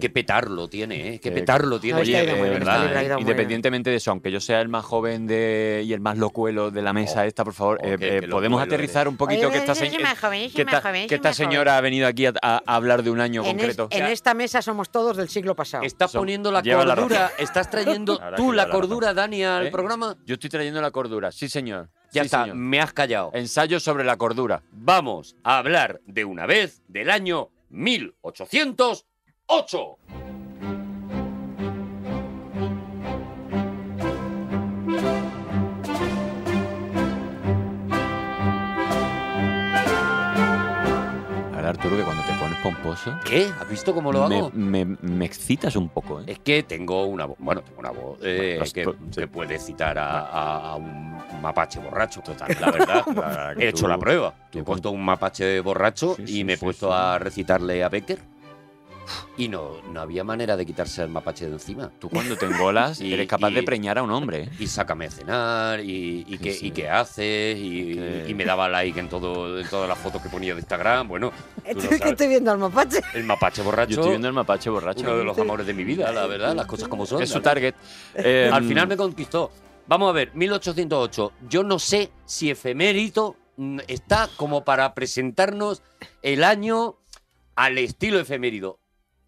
que 0.00 0.10
petarlo 0.10 0.68
tiene, 0.68 1.08
¿eh? 1.08 1.12
Que 1.20 1.30
Que- 1.30 1.32
petarlo 1.32 1.80
tiene. 1.80 2.00
Oye, 2.00 2.18
eh, 2.20 2.24
bien, 2.34 2.40
verdad, 2.42 3.02
¿eh? 3.02 3.16
independientemente 3.18 3.90
de 3.90 3.96
eso, 3.96 4.10
aunque 4.10 4.30
yo 4.30 4.40
sea 4.40 4.60
el 4.60 4.68
más 4.68 4.84
joven 4.84 5.26
de, 5.26 5.82
y 5.84 5.92
el 5.92 6.00
más 6.00 6.18
locuelo 6.18 6.70
de 6.70 6.82
la 6.82 6.92
mesa 6.92 7.20
Oh, 7.22 7.24
esta, 7.24 7.44
por 7.44 7.54
favor, 7.54 7.78
oh, 7.82 7.86
eh, 7.86 7.96
qué- 7.98 8.16
eh, 8.16 8.20
qué 8.20 8.28
podemos 8.28 8.60
aterrizar 8.62 9.08
un 9.08 9.16
poquito 9.16 9.42
Oye, 9.48 9.52
que 9.52 9.58
esta, 9.58 9.74
que 11.08 11.14
esta- 11.14 11.32
señora 11.34 11.76
ha 11.76 11.80
venido 11.80 12.06
aquí 12.06 12.26
a, 12.26 12.32
a 12.42 12.58
hablar 12.66 13.02
de 13.02 13.10
un 13.10 13.20
año 13.20 13.42
En, 13.42 13.48
es- 13.60 13.76
concreto. 13.76 13.88
en 13.90 14.06
esta 14.06 14.34
mesa 14.34 14.62
somos 14.62 14.90
todos 14.90 15.16
del 15.16 15.28
siglo 15.28 15.54
pasado. 15.54 15.84
Estás 15.84 16.12
poniendo 16.12 16.50
la 16.50 16.62
la 16.62 16.94
cordura, 16.96 17.30
estás 17.38 17.70
trayendo 17.70 18.18
tú 18.36 18.52
la 18.52 18.62
la 18.66 18.70
cordura, 18.70 19.12
Dani, 19.14 19.44
¿Eh? 19.60 19.66
al 19.66 19.70
programa? 19.70 20.16
Yo 20.24 20.32
estoy 20.34 20.50
trayendo 20.50 20.80
la 20.80 20.90
cordura, 20.90 21.30
sí, 21.32 21.48
señor. 21.48 21.90
Ya 22.12 22.22
está, 22.22 22.46
me 22.46 22.80
has 22.80 22.92
callado. 22.92 23.30
Ensayo 23.34 23.80
sobre 23.80 24.04
la 24.04 24.16
cordura. 24.16 24.62
Vamos 24.70 25.34
a 25.42 25.58
hablar 25.58 26.00
de 26.06 26.24
una 26.24 26.46
vez 26.46 26.82
del 26.88 27.10
año 27.10 27.50
1808. 27.70 29.98
Arturo, 41.72 41.96
que 41.96 42.02
cuando 42.02 42.22
te 42.24 42.31
pomposo, 42.62 43.18
¿Qué? 43.24 43.50
¿Has 43.60 43.68
visto 43.68 43.92
cómo 43.94 44.12
lo 44.12 44.24
hago? 44.24 44.50
me- 44.54 44.84
me 44.84 45.24
excitas 45.24 45.74
un 45.76 45.88
poco, 45.88 46.20
¿eh? 46.20 46.24
Es 46.26 46.38
que 46.38 46.62
tengo 46.62 47.06
una 47.06 47.24
voz, 47.26 47.36
bueno, 47.40 47.62
tengo 47.62 47.80
una 47.80 47.90
voz 47.90 48.18
eh, 48.22 48.60
que, 48.72 48.84
sí. 48.84 48.90
que 49.20 49.26
puede 49.28 49.58
citar 49.58 49.98
a, 49.98 50.20
a- 50.20 50.70
a 50.72 50.76
un 50.76 51.18
mapache 51.42 51.80
borracho. 51.80 52.20
Total, 52.20 52.56
la 52.60 52.70
verdad. 52.70 53.04
La 53.14 53.52
he 53.64 53.68
hecho 53.68 53.88
la 53.88 53.98
prueba. 53.98 54.34
He 54.52 54.62
puesto 54.62 54.90
un 54.90 55.04
mapache 55.04 55.60
borracho 55.60 56.16
Sí, 56.24 56.40
y 56.40 56.44
me 56.44 56.54
he 56.54 56.58
puesto 56.58 56.92
a 56.92 57.18
recitarle 57.18 57.82
a 57.82 57.88
Becker. 57.88 58.18
Y 59.36 59.48
no, 59.48 59.80
no 59.90 60.00
había 60.00 60.24
manera 60.24 60.56
de 60.56 60.64
quitarse 60.66 61.02
el 61.02 61.08
mapache 61.08 61.46
de 61.46 61.52
encima. 61.52 61.90
Tú 61.98 62.08
cuando 62.08 62.36
te 62.36 62.46
engolas 62.46 63.00
Y- 63.00 63.12
eres 63.12 63.26
capaz 63.28 63.50
y- 63.50 63.54
de 63.54 63.62
preñar 63.62 63.98
a 63.98 64.02
un 64.02 64.10
hombre. 64.10 64.42
¿eh? 64.44 64.50
Y 64.58 64.66
sácame 64.66 65.06
a 65.06 65.10
cenar, 65.10 65.80
y, 65.80 66.24
y, 66.28 66.38
qué, 66.38 66.52
sí. 66.52 66.66
y 66.66 66.70
qué 66.70 66.88
haces, 66.88 67.56
y, 67.58 67.94
Que- 67.94 68.26
y 68.28 68.34
me 68.34 68.44
daba 68.44 68.68
like 68.68 68.98
en, 69.00 69.08
todo, 69.08 69.58
en 69.58 69.68
todas 69.68 69.88
las 69.88 69.98
fotos 69.98 70.20
que 70.22 70.28
ponía 70.28 70.54
de 70.54 70.60
Instagram. 70.60 71.08
Bueno, 71.08 71.32
no 71.64 71.70
Estoy, 71.80 71.98
que 72.00 72.08
estoy 72.10 72.28
viendo 72.28 72.50
al 72.50 72.58
mapache. 72.58 73.00
el 73.14 73.24
mapache 73.24 73.62
borracho, 73.62 73.90
Yo 73.90 74.00
estoy 74.00 74.10
viendo 74.10 74.28
el 74.28 74.34
mapache 74.34 74.70
borracho. 74.70 75.02
uno 75.02 75.16
de 75.16 75.24
los 75.24 75.38
amores 75.38 75.66
de 75.66 75.74
mi 75.74 75.84
vida, 75.84 76.12
la 76.12 76.26
verdad, 76.26 76.54
las 76.54 76.66
cosas 76.66 76.88
como 76.88 77.06
son. 77.06 77.22
Es 77.22 77.30
su 77.30 77.40
target. 77.40 77.74
Eh, 78.14 78.50
Al 78.52 78.64
final 78.64 78.86
me 78.88 78.96
conquistó. 78.96 79.50
Vamos 79.86 80.08
a 80.10 80.12
ver, 80.12 80.30
1808. 80.34 81.32
Yo 81.48 81.64
no 81.64 81.78
sé 81.78 82.10
si 82.24 82.50
efemérito 82.50 83.36
mm, 83.56 83.80
está 83.88 84.28
como 84.36 84.64
para 84.64 84.94
presentarnos 84.94 85.82
el 86.22 86.44
año 86.44 86.96
al 87.56 87.78
estilo 87.78 88.18
efemérido. 88.20 88.78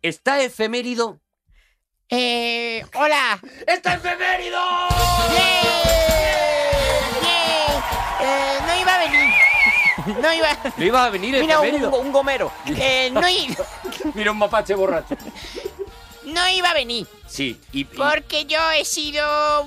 ¿Está 0.05 0.43
efemérido? 0.43 1.19
Eh, 2.11 2.85
hola. 2.95 3.41
¡Está 3.67 3.95
efemérido! 3.95 4.61
Bien, 5.31 5.63
bien. 7.23 7.83
Eh, 8.21 8.59
no 8.67 8.81
iba 8.83 8.95
a 8.95 8.99
venir. 8.99 9.31
No 10.21 10.35
iba. 10.35 10.49
¿No 10.77 10.85
iba 10.85 11.05
a 11.07 11.09
venir 11.09 11.41
Mira, 11.41 11.59
un, 11.59 11.65
efemérido? 11.67 11.99
un 11.99 12.13
gomero. 12.13 12.53
Eh, 12.67 13.09
no, 13.15 13.27
i- 13.27 13.57
Mira 14.15 14.33
un 14.33 14.37
mapache 14.37 14.75
borracho. 14.75 15.17
no 16.25 16.49
iba 16.51 16.69
a 16.69 16.75
venir. 16.75 17.07
Sí, 17.27 17.59
y, 17.73 17.81
y 17.81 17.85
Porque 17.85 18.45
yo 18.45 18.61
he 18.73 18.85
sido 18.85 19.67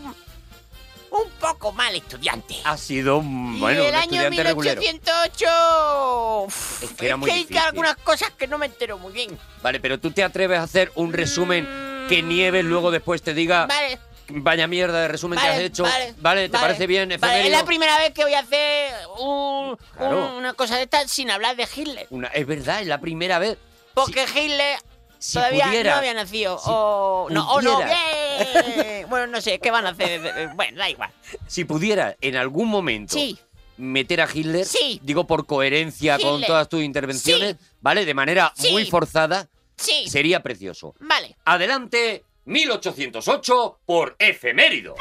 un 1.12 1.30
poco 1.40 1.72
mal 1.72 1.96
estudiante. 1.96 2.56
ha 2.64 2.78
sido 2.78 3.18
un, 3.20 3.60
bueno, 3.60 3.82
y 3.82 3.86
el 3.86 3.90
un 3.92 3.96
año 3.96 4.04
estudiante 4.22 4.44
regulero. 4.44 4.82
1808. 4.82 6.44
uf, 6.46 6.84
Es 6.84 6.92
que 6.92 7.06
era 7.06 7.18
muy 7.18 7.30
hay 7.32 7.48
algunas 7.58 7.96
cosas 7.98 8.32
que 8.32 8.48
no 8.48 8.58
me 8.58 8.66
entero 8.68 8.98
muy 8.98 9.14
bien. 9.14 9.38
Vale, 9.62 9.80
pero 9.80 10.00
tú 10.00 10.12
te 10.12 10.24
atreves 10.24 10.60
a 10.60 10.64
hacer 10.64 10.92
un 10.96 11.14
resumen 11.14 11.68
Mm, 11.68 12.08
que 12.08 12.22
Nieves 12.22 12.64
luego 12.66 12.92
después 12.92 13.22
te 13.22 13.34
diga 13.34 13.66
Vale, 13.66 14.00
vaya 14.30 14.68
mierda 14.68 15.02
de 15.02 15.08
resumen 15.08 15.40
que 15.40 15.48
has 15.48 15.60
hecho. 15.60 15.84
vale, 15.84 16.14
¿te 16.14 16.22
vale, 16.22 16.50
parece 16.50 16.88
bien 16.88 17.12
es 17.12 17.20
la 17.52 17.66
primera 17.66 17.98
vez 17.98 18.14
que 18.14 18.24
voy 18.24 18.34
a 18.34 18.40
hacer 18.40 18.94
un- 19.20 19.78
Claro. 19.98 20.28
un- 20.28 20.34
una 20.38 20.54
cosa 20.54 20.76
de 20.78 20.84
estas 20.84 21.10
sin 21.12 21.32
hablar 21.32 21.56
de 21.56 21.68
Hitler. 21.74 22.08
Una- 22.10 22.28
es 22.30 22.46
verdad, 22.46 22.82
es 22.82 22.88
la 22.88 23.00
primera 23.00 23.40
vez. 23.40 23.58
Porque 23.94 24.26
Hitler 24.26 24.78
Si 25.20 25.34
todavía 25.34 25.66
pudiera, 25.66 25.92
no 25.92 25.98
había 25.98 26.14
nacido. 26.14 26.58
si 26.58 26.64
o 26.68 27.28
no, 27.30 27.52
o 27.52 27.62
no. 27.62 27.78
bien. 27.78 29.06
bueno, 29.10 29.28
no 29.28 29.42
sé, 29.42 29.60
¿qué 29.60 29.72
van 29.72 29.86
a 29.86 29.90
hacer? 29.90 30.50
Bueno, 30.56 30.78
da 30.78 30.90
igual. 30.90 31.12
Si 31.48 31.66
pudiera 31.66 32.16
en 32.22 32.36
algún 32.36 32.68
momento 32.70 33.14
Sí, 33.14 33.38
meter 33.78 34.22
a 34.22 34.28
Hitler, 34.32 34.66
Sí. 34.66 35.00
digo 35.04 35.26
por 35.28 35.46
coherencia 35.46 36.18
con 36.20 36.42
todas 36.44 36.70
tus 36.70 36.84
intervenciones, 36.84 37.56
¿vale? 37.82 38.06
De 38.06 38.14
manera 38.14 38.54
muy 38.72 38.86
forzada, 38.86 39.48
sí. 39.76 40.08
sería 40.10 40.42
precioso. 40.44 40.96
Vale. 41.00 41.36
Adelante, 41.46 42.24
1808 42.46 43.80
por 43.86 44.16
efemérido. 44.20 44.96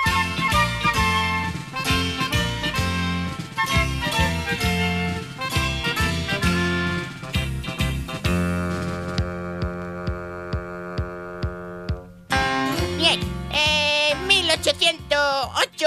1808. 14.74 15.86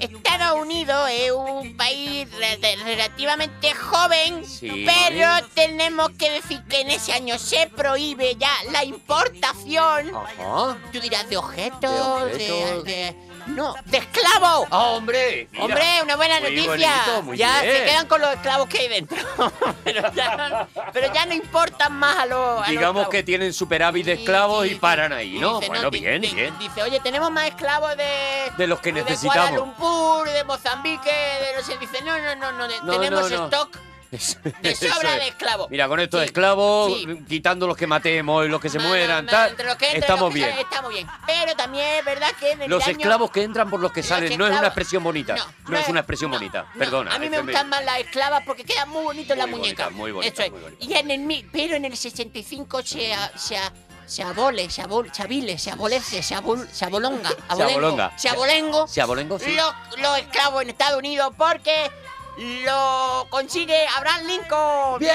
Estados 0.00 0.60
Unidos 0.60 1.08
es 1.12 1.30
un 1.32 1.76
país 1.76 2.28
re- 2.32 2.76
relativamente 2.84 3.74
joven. 3.74 4.44
Sí. 4.46 4.84
Pero 4.86 5.28
tenemos 5.54 6.10
que 6.18 6.30
decir 6.30 6.62
que 6.68 6.80
en 6.82 6.90
ese 6.90 7.12
año 7.12 7.38
se 7.38 7.66
prohíbe 7.68 8.36
ya 8.36 8.50
la 8.72 8.84
importación. 8.84 10.14
Ajá. 10.14 10.78
Tú 10.92 11.00
dirás 11.00 11.28
de 11.28 11.36
objetos, 11.36 12.32
de, 12.32 12.38
De 12.38 12.52
objetos. 12.52 12.84
de- 12.84 13.27
no, 13.48 13.74
de 13.86 13.98
esclavos. 13.98 14.66
¡Ah, 14.70 14.78
hombre! 14.88 15.48
mira. 15.52 15.64
Hombre, 15.64 15.84
una 16.02 16.16
buena 16.16 16.40
Muy 16.40 16.50
noticia. 16.56 16.68
bonito, 16.70 17.22
muy 17.22 17.36
ya 17.36 17.62
bien. 17.62 17.76
se 17.76 17.84
quedan 17.84 18.06
con 18.06 18.20
los 18.20 18.30
esclavos 18.34 18.68
que 18.68 18.78
hay 18.78 18.88
dentro. 18.88 19.16
pero, 19.84 20.12
ya, 20.12 20.68
pero 20.92 21.12
ya 21.12 21.26
no 21.26 21.34
importan 21.34 21.92
más 21.92 22.16
a 22.18 22.26
los. 22.26 22.66
a 22.66 22.70
Digamos 22.70 23.08
que 23.08 23.22
tienen 23.22 23.52
superávit 23.52 24.06
de 24.06 24.12
esclavos 24.14 24.66
y 24.66 24.74
paran 24.76 25.12
ahí, 25.12 25.38
¿no? 25.38 25.58
Dice, 25.60 25.68
bueno, 25.70 25.90
bien, 25.90 26.20
di- 26.22 26.34
bien. 26.34 26.58
Dice, 26.58 26.82
oye, 26.82 27.00
tenemos 27.00 27.30
más 27.30 27.46
esclavos 27.48 27.96
de. 27.96 28.52
De 28.56 28.66
los 28.66 28.80
que 28.80 28.92
De 28.92 29.02
necesitamos. 29.02 29.50
Kuala 29.50 29.56
Lumpur, 29.56 30.28
de 30.30 30.44
Mozambique, 30.44 31.10
de 31.10 31.56
no 31.56 31.62
sé. 31.64 31.76
Dice, 31.78 32.02
no, 32.02 32.18
no, 32.18 32.34
no, 32.36 32.52
no, 32.52 32.68
de- 32.68 32.80
No, 32.82 32.92
tenemos 32.92 33.30
no. 33.30 33.44
stock 33.46 33.70
De 34.62 34.74
sobra 34.74 35.14
de 35.16 35.28
esclavos. 35.28 35.68
Mira, 35.70 35.86
con 35.86 36.00
estos 36.00 36.20
Sí, 36.20 36.26
esclavos, 36.26 36.92
sí. 36.94 37.06
quitando 37.28 37.66
los 37.66 37.76
que 37.76 37.86
matemos 37.86 38.46
y 38.46 38.48
los 38.48 38.60
que 38.60 38.68
se 38.70 38.78
mueran, 38.78 39.26
tal, 39.26 39.50
entre 39.50 39.66
los 39.66 39.76
que 39.76 39.84
entran 39.86 40.00
y 40.00 40.00
estamos 40.00 40.22
los 40.24 40.30
que 40.32 40.38
bien. 40.38 40.48
salen, 40.50 40.64
Estamos 40.66 40.90
bien. 40.92 41.06
Pero 41.26 41.54
también 41.56 41.86
es 41.98 42.04
verdad 42.04 42.30
que 42.40 42.50
en 42.52 42.62
el 42.62 42.70
Los 42.70 42.84
año- 42.86 42.92
esclavos 42.98 43.30
que 43.30 43.42
entran 43.42 43.68
por 43.68 43.80
los 43.80 43.92
que 43.92 44.00
Los 44.00 44.08
salen, 44.08 44.28
no 44.38 44.46
es 44.46 44.50
esclavos- 44.52 44.58
una 44.60 44.66
expresión 44.68 45.04
bonita. 45.04 45.36
No, 45.36 45.44
No, 45.68 45.78
es 45.78 45.88
una 45.88 46.00
expresión 46.00 46.30
no, 46.30 46.36
bonita. 46.38 46.66
no. 46.72 46.78
Perdona. 46.78 47.14
A 47.14 47.18
mí 47.18 47.28
me 47.28 47.40
gustan 47.40 47.68
más 47.68 47.84
las 47.84 47.98
esclavas 48.00 48.42
porque 48.46 48.64
quedan 48.64 48.88
muy 48.88 49.24
la 49.26 49.46
Muy 49.46 49.58
muñeca. 49.58 49.84
bonita, 49.84 49.90
muy 49.90 50.12
bonita, 50.12 50.32
Eso 50.32 50.42
es. 50.44 50.50
muy 50.52 50.60
bonita. 50.60 50.84
Y 50.84 50.94
en 50.94 51.10
el 51.10 51.20
mi- 51.20 51.42
pero 51.52 51.76
en 51.76 51.84
el 51.84 51.96
65 51.96 52.82
se 52.82 53.12
a- 53.12 53.36
se 53.36 53.58
a- 53.58 53.72
se 54.06 54.22
abole, 54.22 54.70
se 54.70 54.80
abol, 54.80 55.10
se 55.12 55.22
avile, 55.22 55.58
se 55.58 55.70
abolece, 55.70 56.22
se, 56.22 56.34
abol, 56.34 56.66
se 56.72 56.86
abolonga, 56.86 57.28
abolengo, 57.48 57.72
abolonga. 57.78 58.12
se 58.16 58.30
abolengo 58.30 58.88
¿Se 58.88 59.02
abolengo? 59.02 59.38
Sí. 59.38 59.54
los, 59.54 59.74
los 60.00 60.18
esclavos 60.18 60.62
en 60.62 60.70
Estados 60.70 60.98
Unidos 60.98 61.30
porque 61.36 61.90
lo 62.38 63.26
consigue 63.30 63.86
Abraham 63.96 64.26
Lincoln. 64.26 64.98
¡Bien! 65.00 65.14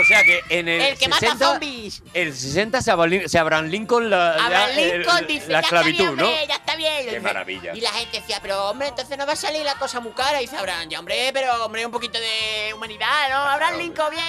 O 0.00 0.04
sea 0.04 0.22
que 0.22 0.40
en 0.48 0.68
el, 0.68 0.80
El 0.80 0.98
que 0.98 1.06
60, 1.06 1.34
mata 1.34 1.36
zombies. 1.52 2.02
El 2.14 2.32
60 2.34 2.80
se, 2.82 2.90
Abraham- 2.90 3.26
se 3.28 3.38
Abraham 3.38 3.66
Lincoln 3.66 4.08
la, 4.08 4.34
Abraham 4.34 4.70
el- 4.76 4.98
Lincoln 5.00 5.26
dice, 5.26 5.48
la 5.48 5.60
ya 5.60 5.66
está 5.66 5.76
esclavitud, 5.76 6.04
bien, 6.04 6.16
¿no? 6.16 6.30
ya 6.46 6.54
está 6.54 6.76
bien. 6.76 7.06
Qué 7.08 7.20
maravilla. 7.20 7.72
Y 7.74 7.80
la 7.80 7.90
gente 7.92 8.20
decía, 8.20 8.38
pero 8.40 8.70
hombre, 8.70 8.88
entonces 8.88 9.18
no 9.18 9.26
va 9.26 9.32
a 9.32 9.36
salir 9.36 9.64
la 9.64 9.74
cosa 9.74 10.00
muy 10.00 10.12
cara. 10.12 10.40
Y 10.40 10.44
dice 10.46 10.56
Abraham, 10.56 10.88
ya 10.88 10.98
hombre, 11.00 11.30
pero 11.32 11.64
hombre, 11.64 11.84
un 11.84 11.92
poquito 11.92 12.18
de 12.20 12.72
humanidad, 12.74 13.28
¿no? 13.30 13.36
Abraham 13.36 13.78
Lincoln, 13.78 14.10
bien. 14.10 14.22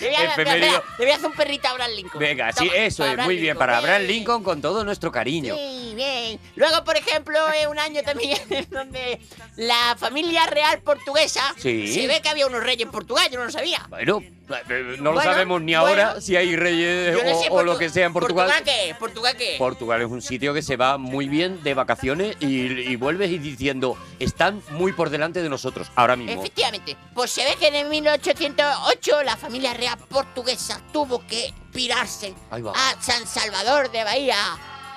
le, 0.00 0.06
voy 0.08 0.16
a, 0.16 0.24
Efemérido. 0.24 0.66
espera, 0.66 0.84
le 0.98 1.04
voy 1.04 1.10
a 1.10 1.14
hacer 1.16 1.26
un 1.26 1.32
perrito 1.34 1.68
a 1.68 1.70
Abraham 1.72 1.90
Lincoln. 1.96 2.20
Venga, 2.20 2.52
sí, 2.52 2.70
eso 2.74 3.04
es, 3.04 3.16
muy 3.18 3.36
bien. 3.36 3.56
Para 3.56 3.78
Abraham. 3.78 4.02
Lincoln 4.02 4.42
con 4.42 4.62
todo 4.62 4.84
nuestro 4.84 5.10
cariño. 5.12 5.54
Sí, 5.56 5.92
bien. 5.96 6.40
Luego, 6.56 6.84
por 6.84 6.96
ejemplo, 6.96 7.38
es 7.52 7.66
un 7.70 7.78
año 7.78 7.99
también 8.02 8.38
donde 8.70 9.20
la 9.56 9.96
familia 9.98 10.46
real 10.46 10.80
portuguesa 10.80 11.42
Sí. 11.58 11.92
se 11.92 12.06
ve 12.06 12.20
que 12.22 12.28
había 12.28 12.46
unos 12.46 12.62
reyes 12.62 12.82
en 12.86 12.90
Portugal, 12.90 13.28
yo 13.30 13.38
no 13.38 13.44
lo 13.46 13.50
sabía. 13.50 13.84
Bueno, 13.88 14.20
eh, 14.22 14.96
no 14.98 15.04
lo 15.10 15.12
Bueno, 15.14 15.22
sabemos 15.32 15.60
ni 15.62 15.74
bueno. 15.76 15.80
ahora 15.88 16.20
si 16.20 16.36
hay 16.36 16.56
reyes 16.56 17.12
no 17.24 17.36
o, 17.38 17.42
sé, 17.42 17.48
o 17.50 17.62
lo 17.62 17.74
Portu- 17.74 17.78
que 17.78 17.88
sea 17.88 18.06
en 18.06 18.12
Portugal. 18.12 18.48
¿Portugal 18.48 18.64
qué? 18.64 18.94
¿Portugal 18.98 19.36
qué? 19.36 19.54
Portugal 19.58 20.00
es 20.02 20.08
un 20.08 20.22
sitio 20.22 20.52
que 20.54 20.62
se 20.62 20.76
va 20.76 20.98
muy 20.98 21.28
bien 21.28 21.62
de 21.62 21.74
vacaciones 21.74 22.36
y, 22.40 22.66
y 22.66 22.96
vuelves 22.96 23.30
y 23.30 23.38
diciendo, 23.38 23.96
están 24.18 24.62
muy 24.70 24.92
por 24.92 25.10
delante 25.10 25.42
de 25.42 25.48
nosotros 25.48 25.88
ahora 25.94 26.16
mismo. 26.16 26.40
Efectivamente. 26.40 26.96
Pues 27.14 27.30
se 27.30 27.44
ve 27.44 27.56
que 27.60 27.68
en 27.68 27.88
1808 27.88 29.22
la 29.22 29.36
familia 29.36 29.74
real 29.74 29.98
portuguesa 30.08 30.80
tuvo 30.92 31.24
que 31.26 31.52
pirarse 31.72 32.34
a 32.50 32.96
San 33.00 33.26
Salvador 33.26 33.90
de 33.92 34.02
Bahía, 34.04 34.36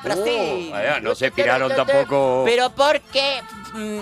Brasil. 0.03 0.73
Oh, 0.73 0.99
no 1.01 1.15
se 1.15 1.31
piraron 1.31 1.73
tampoco. 1.75 2.43
Pero 2.45 2.69
porque... 2.71 3.41
mm, 3.73 3.99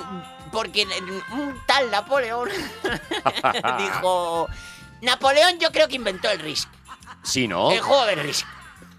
Porque 0.51 0.85
un 1.31 1.55
tal 1.65 1.89
Napoleón 1.91 2.49
dijo... 3.77 4.47
Napoleón 5.01 5.57
yo 5.59 5.71
creo 5.71 5.87
que 5.87 5.95
inventó 5.95 6.29
el 6.29 6.39
Risk. 6.39 6.67
Sí, 7.23 7.47
¿no? 7.47 7.71
El 7.71 7.81
juego 7.81 8.05
del 8.05 8.19
Risk. 8.19 8.45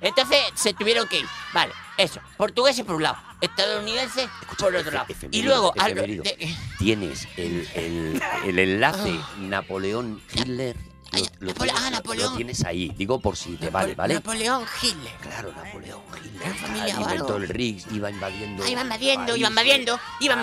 Entonces 0.00 0.38
se 0.54 0.74
tuvieron 0.74 1.06
que 1.06 1.20
ir. 1.20 1.26
Vale, 1.52 1.72
eso. 1.96 2.20
Portugueses 2.36 2.84
por 2.84 2.96
un 2.96 3.02
lado. 3.04 3.18
Estadounidenses 3.40 4.28
por 4.58 4.74
otro 4.74 4.90
lado. 4.92 5.06
Y 5.30 5.42
luego... 5.42 5.72
al- 5.78 6.22
Tienes 6.78 7.28
el, 7.36 7.68
el- 7.74 8.22
el 8.46 8.58
enlace 8.58 9.14
Napoleón-Hitler. 9.38 10.76
Lo, 11.12 11.18
Ay, 11.18 11.28
lo 11.40 11.52
tienes- 11.54 11.74
ah, 11.76 11.84
lo- 11.84 11.90
Napoleón. 11.90 12.30
Lo 12.30 12.36
tienes 12.36 12.64
ahí, 12.64 12.88
digo 12.96 13.20
por 13.20 13.36
si 13.36 13.56
te 13.56 13.68
vale, 13.70 13.94
¿vale? 13.94 14.14
Napoleón 14.14 14.64
Hitler. 14.80 15.12
Claro, 15.20 15.52
Napoleón 15.52 16.00
Hitler. 16.24 16.54
Familia, 16.54 16.94
Ah, 16.96 17.00
inventó 17.02 17.36
el 17.36 17.48
Riggs, 17.48 17.86
iba 17.92 18.10
invadiendo. 18.10 18.64
Ah, 18.64 18.68
iban 18.70 18.84
invadiendo, 18.86 19.24
países. 19.26 19.40
iban 19.40 19.50
invadiendo, 19.52 19.98
Claro, 19.98 20.04
iba 20.20 20.38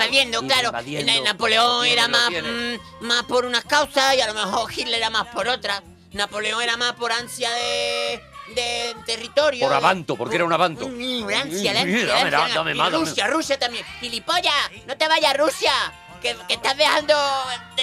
claro. 0.59 0.77
invadiendo. 0.77 1.13
Na- 1.23 1.31
Napoleón 1.31 1.65
Lo 1.77 1.83
era 1.83 2.07
lo 2.07 2.09
más, 2.17 2.29
mm, 2.31 3.05
más 3.05 3.23
por 3.23 3.45
unas 3.45 3.65
causas 3.65 4.15
y 4.15 4.21
a 4.21 4.27
lo 4.27 4.33
mejor 4.35 4.71
Hitler 4.71 4.95
era 4.95 5.09
más 5.09 5.27
por 5.27 5.47
otras. 5.47 5.81
Napoleón 6.13 6.61
era 6.61 6.77
más 6.77 6.93
por 6.93 7.11
ansia 7.11 7.49
de, 7.51 8.21
de 8.55 8.95
territorio. 9.05 9.65
Por 9.67 9.75
avanto, 9.75 10.15
porque 10.15 10.35
era 10.35 10.45
un 10.45 10.53
avanto. 10.53 10.87
Rusia, 12.99 13.27
Rusia 13.27 13.57
también. 13.59 13.85
¡Gilipollas! 13.99 14.53
¡No 14.87 14.97
te 14.97 15.07
vayas 15.07 15.31
a 15.33 15.37
Rusia! 15.37 15.71
Que, 16.21 16.35
que 16.47 16.53
estás 16.53 16.77
dejando 16.77 17.13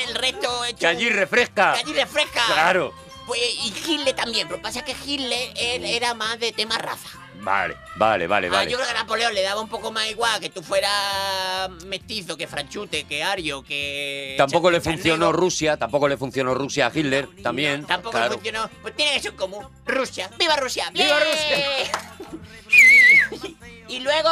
el 0.06 0.14
resto 0.14 0.64
hecho. 0.64 0.78
Que 0.78 0.86
allí 0.86 1.08
refresca. 1.10 1.74
que 1.74 1.80
allí 1.80 1.92
refresca. 1.92 2.42
Claro. 2.46 2.94
Pues, 3.26 3.40
y 3.40 3.74
Hitler 3.86 4.14
también, 4.14 4.46
pero 4.48 4.62
pasa 4.62 4.84
que 4.84 4.94
Hitler 5.04 5.50
él 5.56 5.84
era 5.84 6.14
más 6.14 6.38
de 6.38 6.52
tema 6.52 6.78
raza. 6.78 7.08
Vale, 7.40 7.76
vale, 7.96 8.26
vale, 8.26 8.46
Ah, 8.48 8.50
vale. 8.50 8.70
yo 8.70 8.76
creo 8.76 8.88
que 8.88 8.96
a 8.96 9.02
Napoleón 9.02 9.34
le 9.34 9.42
daba 9.42 9.60
un 9.60 9.68
poco 9.68 9.92
más 9.92 10.08
igual 10.08 10.40
que 10.40 10.48
tú 10.50 10.62
fueras 10.62 11.70
mestizo, 11.86 12.36
que 12.36 12.46
franchute, 12.46 13.04
que 13.04 13.22
ario, 13.22 13.62
que. 13.62 14.34
Tampoco 14.38 14.70
le 14.70 14.80
funcionó. 14.80 15.32
Rusia, 15.32 15.76
tampoco 15.76 16.08
le 16.08 16.16
funcionó 16.16 16.54
Rusia 16.54 16.86
a 16.86 16.92
Hitler, 16.94 17.28
también. 17.42 17.84
Tampoco 17.84 18.12
claro. 18.16 18.34
funcionó. 18.34 18.68
Pues 18.82 18.96
tiene 18.96 19.16
eso 19.16 19.28
en 19.28 19.36
común. 19.36 19.66
Rusia. 19.84 20.30
¡Viva 20.38 20.56
Rusia! 20.56 20.90
¡Viva 20.92 21.18
Rusia! 21.20 21.90
y 23.88 24.00
luego, 24.00 24.30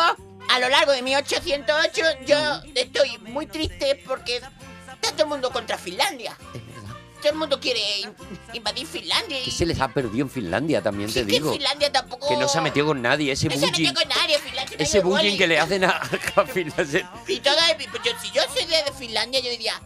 a 0.50 0.58
lo 0.60 0.68
largo 0.68 0.92
de 0.92 1.02
1808, 1.02 2.02
yo 2.26 2.60
estoy 2.74 3.18
muy 3.18 3.46
triste 3.46 4.02
porque 4.06 4.36
está 4.36 5.10
todo 5.12 5.22
el 5.24 5.28
mundo 5.28 5.50
contra 5.50 5.78
Finlandia. 5.78 6.36
Es 6.54 6.66
verdad. 6.66 6.94
Todo 7.20 7.32
el 7.32 7.38
mundo 7.38 7.58
quiere 7.58 7.80
in- 8.00 8.14
invadir 8.52 8.86
Finlandia. 8.86 9.40
Y 9.40 9.44
Que 9.44 9.50
se 9.50 9.64
les 9.64 9.80
ha 9.80 9.88
perdido 9.88 10.22
en 10.26 10.30
Finlandia, 10.30 10.82
también 10.82 11.08
Sí, 11.08 11.20
te 11.20 11.26
que 11.26 11.32
digo. 11.32 11.52
Finlandia 11.52 11.90
tampoco. 11.90 12.28
Que 12.28 12.36
no 12.36 12.46
se 12.48 12.58
ha 12.58 12.60
metido 12.60 12.86
con 12.86 13.00
nadie, 13.00 13.32
ese 13.32 13.48
No 13.48 13.56
se 13.56 13.64
ha 13.66 13.70
metido 13.70 13.94
con 13.94 14.08
nadie, 14.08 14.38
Finlandia. 14.38 14.76
Ese 14.78 15.00
bullying 15.00 15.38
que 15.38 15.46
le 15.46 15.58
hacen 15.58 15.84
a, 15.84 15.90
a 16.36 16.44
Finlandia. 16.46 17.10
Y 17.26 17.40
toda, 17.40 17.62
pues 17.76 17.88
yo, 18.04 18.12
si 18.20 18.30
yo 18.30 18.42
soy 18.54 18.66
de 18.66 18.84
Finlandia, 18.98 19.40
yo 19.40 19.50
diría. 19.50 19.80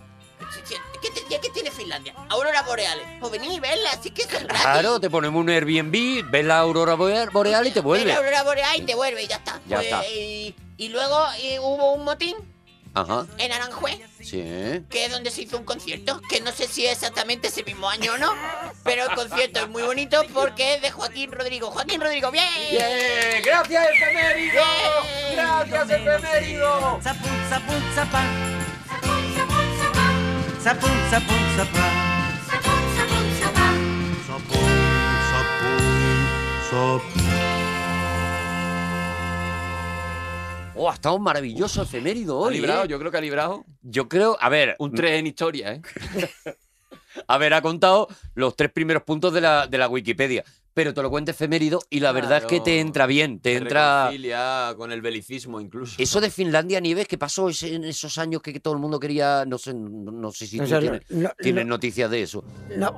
¿Qué, 1.00 1.10
te- 1.10 1.24
qué 1.40 1.50
tiene 1.50 1.70
Finlandia? 1.70 2.14
Auroras 2.28 2.64
boreales. 2.66 3.06
Pues 3.20 3.30
venid 3.32 3.50
y 3.52 3.60
verla, 3.60 3.90
así 3.92 4.10
que 4.10 4.22
son 4.22 4.44
gratis. 4.44 4.62
Claro, 4.62 4.98
te 5.00 5.08
ponemos 5.10 5.40
un 5.40 5.48
Airbnb, 5.50 6.28
ves 6.30 6.44
la 6.44 6.58
aurora 6.58 6.94
boreal 6.94 7.66
y 7.66 7.70
te 7.70 7.80
Ves 7.80 7.84
vuelve. 7.84 8.06
la 8.06 8.16
aurora 8.16 8.42
boreal 8.42 8.76
y 8.80 8.82
te 8.82 8.94
vuelve 8.94 9.22
y 9.22 9.26
ya 9.28 9.36
está. 9.36 9.60
Ya 9.68 9.76
Pues, 9.76 9.86
está. 9.86 10.06
Y, 10.08 10.54
y 10.76 10.88
luego 10.88 11.26
eh, 11.40 11.58
hubo 11.60 11.92
un 11.92 12.04
motín 12.04 12.36
Ajá, 12.94 13.26
en 13.36 13.52
Aranjuez, 13.52 14.00
sí. 14.18 14.42
que 14.90 15.04
es 15.04 15.12
donde 15.12 15.30
se 15.30 15.42
hizo 15.42 15.56
un 15.58 15.64
concierto, 15.64 16.20
que 16.28 16.40
no 16.40 16.50
sé 16.50 16.66
si 16.66 16.84
es 16.86 16.92
exactamente 16.94 17.48
ese 17.48 17.62
mismo 17.62 17.88
año 17.88 18.14
o 18.14 18.18
no, 18.18 18.32
pero 18.82 19.04
el 19.04 19.14
concierto 19.14 19.60
es 19.60 19.68
muy 19.68 19.82
bonito 19.82 20.24
porque 20.34 20.74
es 20.74 20.82
de 20.82 20.90
Joaquín 20.90 21.30
Rodrigo. 21.30 21.70
Joaquín 21.70 22.00
Rodrigo, 22.00 22.30
bien. 22.32 22.44
¡Bien! 22.70 23.42
¡Gracias, 23.44 23.86
efemérido! 23.94 24.62
Bien. 25.30 25.36
¡Gracias, 25.36 25.90
efemérido! 25.90 27.00
Sapun, 30.68 30.90
sapun, 31.08 31.42
sapa. 31.56 31.84
Sapun, 32.44 32.82
sapun, 32.92 33.26
sapa. 33.40 33.66
Sapun, 34.28 34.68
sapun, 36.68 37.00
¡Oh, 40.74 40.90
ha 40.90 40.92
estado 40.92 41.18
maravilloso 41.18 41.80
efemérido 41.80 42.44
Ha 42.44 42.48
hoy! 42.48 42.56
librado, 42.56 42.84
¿eh? 42.84 42.88
yo 42.88 42.98
creo 42.98 43.10
que 43.10 43.16
ha 43.16 43.22
librado 43.22 43.64
Yo 43.80 44.10
creo, 44.10 44.36
a 44.38 44.50
ver, 44.50 44.76
un 44.78 44.92
3 44.92 45.20
en 45.20 45.26
historia, 45.28 45.72
¿eh? 45.72 45.80
a 47.26 47.38
ver, 47.38 47.54
ha 47.54 47.62
contado 47.62 48.08
los 48.34 48.54
tres 48.54 48.70
primeros 48.70 49.04
puntos 49.04 49.32
de 49.32 49.40
la, 49.40 49.66
de 49.66 49.78
la 49.78 49.88
Wikipedia, 49.88 50.44
pero 50.78 50.94
te 50.94 51.02
lo 51.02 51.10
cuenta 51.10 51.32
efemérido 51.32 51.80
y 51.90 51.98
la 51.98 52.12
verdad 52.12 52.38
es 52.38 52.44
que 52.44 52.60
te 52.60 52.78
entra 52.78 53.06
bien, 53.06 53.40
te 53.40 53.50
Se 53.50 53.56
entra... 53.56 54.02
reconcilia 54.04 54.74
con 54.76 54.92
el 54.92 55.02
belicismo 55.02 55.60
incluso. 55.60 56.00
Eso 56.00 56.20
de 56.20 56.30
Finlandia, 56.30 56.78
Nieves, 56.78 57.08
que 57.08 57.18
pasó 57.18 57.48
en 57.62 57.82
esos 57.82 58.16
años 58.16 58.40
que, 58.42 58.52
que 58.52 58.60
todo 58.60 58.74
el 58.74 58.78
mundo 58.78 59.00
quería, 59.00 59.44
no 59.44 59.58
sé, 59.58 59.74
no, 59.74 60.30
sé 60.30 60.46
si 60.46 60.56
No 60.58 60.62
tú 60.62 60.70
sé, 60.70 60.78
tienes, 60.78 61.02
no- 61.10 61.30
tienes 61.36 61.64
no- 61.66 61.70
noticias 61.70 62.08
de 62.08 62.22
eso. 62.22 62.44
No, 62.76 62.94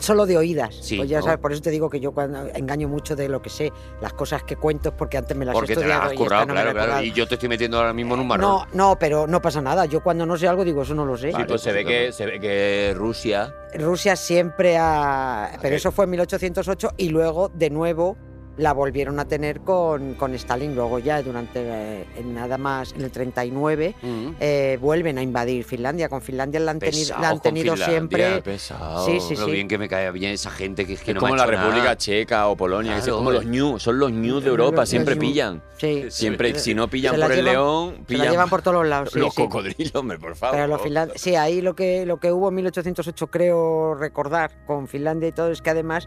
solo 0.00 0.26
de 0.26 0.36
oídas. 0.36 0.74
Sí, 0.74 0.96
Pues 0.96 1.08
ya 1.10 1.18
¿no? 1.20 1.24
sabes, 1.26 1.38
por 1.38 1.52
eso 1.52 1.62
te 1.62 1.70
digo 1.70 1.88
que 1.88 2.00
yo 2.00 2.10
cuando 2.10 2.44
engaño 2.56 2.88
mucho 2.88 3.14
de 3.14 3.28
lo 3.28 3.40
que 3.40 3.50
sé, 3.50 3.72
las 4.00 4.14
cosas 4.14 4.42
que 4.42 4.56
cuento 4.56 4.88
es 4.88 4.94
porque 4.96 5.16
antes 5.18 5.36
me 5.36 5.44
las 5.44 5.52
Porque 5.54 5.74
he 5.74 5.76
te 5.76 5.82
estudiado 5.82 6.02
has 6.02 6.08
y 6.10 6.14
esta 6.14 6.24
currado, 6.24 6.46
no 6.46 6.54
me 6.54 6.54
la 6.54 6.62
claro, 6.62 6.74
claro. 6.74 6.88
currado. 6.90 7.04
Y 7.04 7.12
yo 7.12 7.28
te 7.28 7.34
estoy 7.34 7.48
metiendo 7.48 7.78
ahora 7.78 7.92
mismo 7.92 8.14
en 8.14 8.20
un 8.22 8.26
marrón. 8.26 8.50
No, 8.50 8.66
no, 8.74 8.98
pero 8.98 9.28
no 9.28 9.40
pasa 9.40 9.60
nada. 9.62 9.86
Yo 9.86 10.02
cuando 10.02 10.26
no 10.26 10.36
sé 10.36 10.48
algo 10.48 10.64
digo, 10.64 10.82
eso 10.82 10.92
no 10.96 11.04
lo 11.06 11.16
sé. 11.16 11.30
Sí, 11.30 11.38
pues 11.46 11.60
se 11.62 11.70
ve, 11.70 11.84
que, 11.84 12.10
se 12.10 12.26
ve 12.26 12.40
que 12.40 12.92
Rusia 12.96 13.54
Rusia 13.74 14.16
siempre 14.16 14.76
ha... 14.76 15.56
Pero 15.62 15.76
eso 15.76 15.92
fue 15.92 16.04
en 16.04 16.10
1808 16.10 16.90
y 16.96 17.08
luego 17.12 17.48
de 17.50 17.70
nuevo 17.70 18.16
la 18.58 18.74
volvieron 18.74 19.18
a 19.18 19.26
tener 19.26 19.60
con, 19.62 20.12
con 20.12 20.34
Stalin. 20.34 20.74
Luego 20.74 20.98
ya 20.98 21.22
durante 21.22 21.60
eh, 21.64 22.04
en 22.18 22.34
nada 22.34 22.58
más 22.58 22.92
en 22.92 23.00
el 23.00 23.10
39 23.10 23.94
Mm. 24.02 24.28
eh, 24.40 24.78
vuelven 24.78 25.16
a 25.16 25.22
invadir 25.22 25.64
Finlandia. 25.64 26.10
Con 26.10 26.20
Finlandia 26.20 26.60
la 26.60 26.72
han, 26.72 26.78
teni- 26.78 27.18
la 27.18 27.30
han 27.30 27.40
tenido 27.40 27.72
Finlandia, 27.72 27.86
siempre... 27.86 28.42
pesado. 28.42 29.06
Sí, 29.06 29.20
sí, 29.20 29.36
Lo 29.36 29.46
sí. 29.46 29.52
bien 29.52 29.68
que 29.68 29.78
me 29.78 29.88
cae 29.88 30.10
bien 30.12 30.32
esa 30.32 30.50
gente 30.50 30.84
que 30.86 30.92
es 30.92 31.00
que 31.00 31.12
Es 31.12 31.14
no 31.14 31.20
como 31.20 31.34
me 31.34 31.40
ha 31.40 31.46
la 31.46 31.50
República 31.50 31.82
nada. 31.84 31.96
Checa 31.96 32.46
o 32.48 32.54
Polonia, 32.56 32.96
que 32.96 33.00
son 33.00 33.04
Claro, 33.06 33.16
como 33.20 33.30
los 33.30 33.46
new, 33.46 33.78
son 33.78 33.98
los 33.98 34.12
new 34.12 34.40
de 34.40 34.48
Europa, 34.50 34.82
los 34.82 34.88
siempre 34.90 35.16
pillan. 35.16 35.62
Sí, 35.78 36.04
Siempre, 36.10 36.58
si 36.58 36.74
no 36.74 36.88
pillan 36.88 37.18
por 37.18 37.32
el 37.32 37.38
llevan- 37.38 37.52
león, 37.54 37.92
se 37.94 38.00
la 38.00 38.06
pillan 38.06 38.30
llevan 38.32 38.50
por 38.50 38.60
todos 38.60 38.74
los 38.82 38.86
lados. 38.86 39.10
sí, 39.14 39.18
los 39.18 39.34
sí. 39.34 39.42
cocodrilos, 39.42 39.94
hombre, 39.94 40.18
por 40.18 40.36
favor. 40.36 40.56
Pero 40.56 40.66
los 40.68 40.82
finland- 40.82 41.12
sí, 41.16 41.36
ahí 41.36 41.62
lo 41.62 41.74
que, 41.74 42.04
lo 42.04 42.20
que 42.20 42.30
hubo 42.30 42.50
en 42.50 42.56
1808, 42.56 43.26
creo 43.28 43.94
recordar, 43.94 44.50
con 44.66 44.88
Finlandia 44.88 45.30
y 45.30 45.32
todo, 45.32 45.50
es 45.50 45.62
que 45.62 45.70
además 45.70 46.06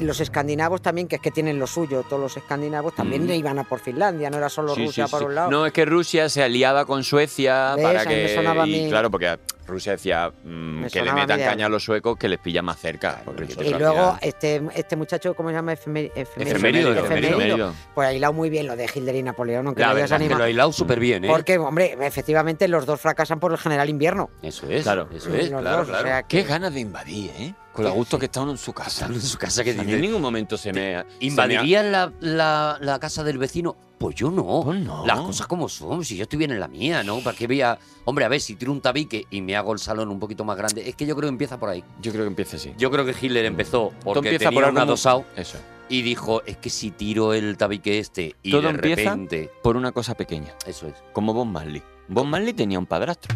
los 0.00 0.20
escandinavos 0.20 0.82
también, 0.82 1.06
que 1.08 1.16
es 1.16 1.22
que 1.22 1.30
tienen 1.30 1.58
lo 1.58 1.66
suyo, 1.66 2.02
todos 2.08 2.20
los 2.20 2.36
escandinavos 2.36 2.94
también 2.94 3.24
Mm. 3.26 3.30
iban 3.32 3.58
a 3.58 3.64
por 3.64 3.78
Finlandia, 3.80 4.30
no 4.30 4.36
era 4.38 4.48
solo 4.48 4.74
Sí, 4.74 4.84
Rusia 4.86 5.06
sí, 5.06 5.10
por 5.10 5.20
sí. 5.20 5.26
un 5.26 5.34
lado. 5.34 5.50
No, 5.50 5.64
es 5.66 5.72
que 5.72 5.84
Rusia 5.84 6.28
se 6.28 6.42
aliaba 6.42 6.84
con 6.86 7.04
Suecia 7.04 7.74
¿Ves? 7.76 7.84
para 7.84 8.04
que. 8.06 8.34
y 8.66 8.82
mí- 8.84 8.88
claro, 8.88 9.10
porque 9.10 9.38
Rusia 9.66 9.92
decía 9.92 10.30
mm, 10.44 10.48
Me 10.82 10.90
que 10.90 11.02
le 11.02 11.12
metan 11.12 11.40
caña 11.40 11.66
a 11.66 11.68
los 11.68 11.82
suecos 11.84 12.16
que 12.18 12.28
les 12.28 12.38
pilla 12.38 12.62
más 12.62 12.78
cerca. 12.78 13.22
y 13.60 13.70
luego 13.74 14.16
este, 14.20 14.62
este 14.74 14.96
muchacho, 14.96 15.34
¿cómo 15.34 15.48
se 15.50 15.54
llama? 15.56 15.72
Efemérido. 15.72 16.12
Efemérido, 16.16 16.92
Efemérido, 16.92 17.30
efemérido. 17.36 17.74
Pues 17.94 18.08
ha 18.08 18.12
hilado 18.12 18.32
muy 18.32 18.50
bien 18.50 18.66
lo 18.66 18.76
de 18.76 18.84
Hitler 18.92 19.14
y 19.16 19.22
Napoleón, 19.22 19.66
aunque 19.68 19.80
La 19.82 19.88
hayas 19.90 19.94
verdad 20.02 20.04
es 20.06 20.10
que 20.10 20.14
animado. 20.24 20.38
lo 20.38 20.44
ha 20.44 20.50
hilado 20.50 20.72
súper 20.72 21.00
bien, 21.00 21.24
¿eh? 21.24 21.28
Porque, 21.28 21.58
hombre, 21.58 21.96
efectivamente 22.00 22.68
los 22.68 22.86
dos 22.86 23.00
fracasan 23.00 23.40
por 23.40 23.52
el 23.52 23.58
general 23.58 23.88
invierno. 23.88 24.30
Eso 24.42 24.68
es, 24.68 24.82
Claro. 24.84 25.08
eso 25.12 25.34
es, 25.34 25.50
Los 25.50 25.60
claro, 25.62 25.78
dos, 25.78 25.88
o 25.88 25.90
claro. 25.90 26.06
sea 26.06 26.22
Qué 26.24 26.42
ganas 26.44 26.72
de 26.74 26.80
invadir, 26.80 27.30
¿eh? 27.38 27.54
Con 27.76 27.84
lo 27.84 27.92
gusto 27.92 28.18
que 28.18 28.26
está 28.26 28.40
uno 28.42 28.52
en 28.52 28.58
su 28.58 28.72
casa. 28.72 29.06
En 29.06 29.20
su 29.20 29.38
casa 29.38 29.62
que 29.62 29.70
en 29.72 30.00
ningún 30.00 30.20
momento 30.22 30.56
se 30.56 30.72
me. 30.72 31.04
¿invadirían 31.20 31.92
la, 31.92 32.12
la- 32.20 32.78
la 32.80 32.98
casa 32.98 33.22
del 33.24 33.38
vecino? 33.38 33.76
Pues 33.98 34.14
yo 34.14 34.30
no. 34.30 34.62
Pues 34.64 34.80
no. 34.80 35.06
Las 35.06 35.20
cosas 35.20 35.46
como 35.46 35.68
son, 35.68 36.04
si 36.04 36.16
yo 36.16 36.24
estoy 36.24 36.38
bien 36.38 36.50
en 36.50 36.60
la 36.60 36.68
mía, 36.68 37.02
¿no? 37.02 37.20
¿Para 37.20 37.36
qué 37.36 37.46
voy 37.46 37.62
a...? 37.62 37.78
Hombre, 38.04 38.24
a 38.26 38.28
ver, 38.28 38.40
si 38.42 38.54
tiro 38.56 38.70
un 38.72 38.80
tabique 38.82 39.26
y 39.30 39.40
me 39.40 39.56
hago 39.56 39.72
el 39.72 39.78
salón 39.78 40.10
un 40.10 40.18
poquito 40.20 40.44
más 40.44 40.56
grande, 40.58 40.86
es 40.88 40.94
que 40.96 41.06
yo 41.06 41.16
creo 41.16 41.28
que 41.28 41.32
empieza 41.32 41.58
por 41.58 41.70
ahí. 41.70 41.82
Yo 42.02 42.12
creo 42.12 42.24
que 42.24 42.28
empieza 42.28 42.56
así. 42.56 42.74
Yo 42.76 42.90
creo 42.90 43.06
que 43.06 43.14
Hitler 43.18 43.46
empezó 43.46 43.92
Todo 44.00 44.14
porque 44.14 44.28
empieza 44.30 44.50
tenía 44.50 44.64
por 44.64 44.70
un 44.72 44.78
adosado 44.78 45.24
Eso. 45.34 45.56
y 45.88 46.02
dijo, 46.02 46.42
es 46.44 46.58
que 46.58 46.68
si 46.68 46.90
tiro 46.90 47.32
el 47.32 47.56
tabique 47.56 47.98
este 47.98 48.36
y 48.42 48.50
Todo 48.50 48.62
de 48.62 48.68
empieza- 48.68 49.10
repente... 49.14 49.50
Por 49.62 49.76
una 49.78 49.92
cosa 49.92 50.14
pequeña. 50.14 50.54
Eso 50.66 50.86
es. 50.88 50.94
Como 51.14 51.32
Bob 51.32 51.46
Marley. 51.46 51.82
Bob 52.08 52.26
Marley 52.26 52.52
tenía 52.52 52.78
un 52.78 52.86
padrastro. 52.86 53.34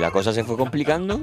La 0.00 0.10
cosa 0.10 0.32
se 0.32 0.42
fue 0.44 0.56
complicando. 0.56 1.20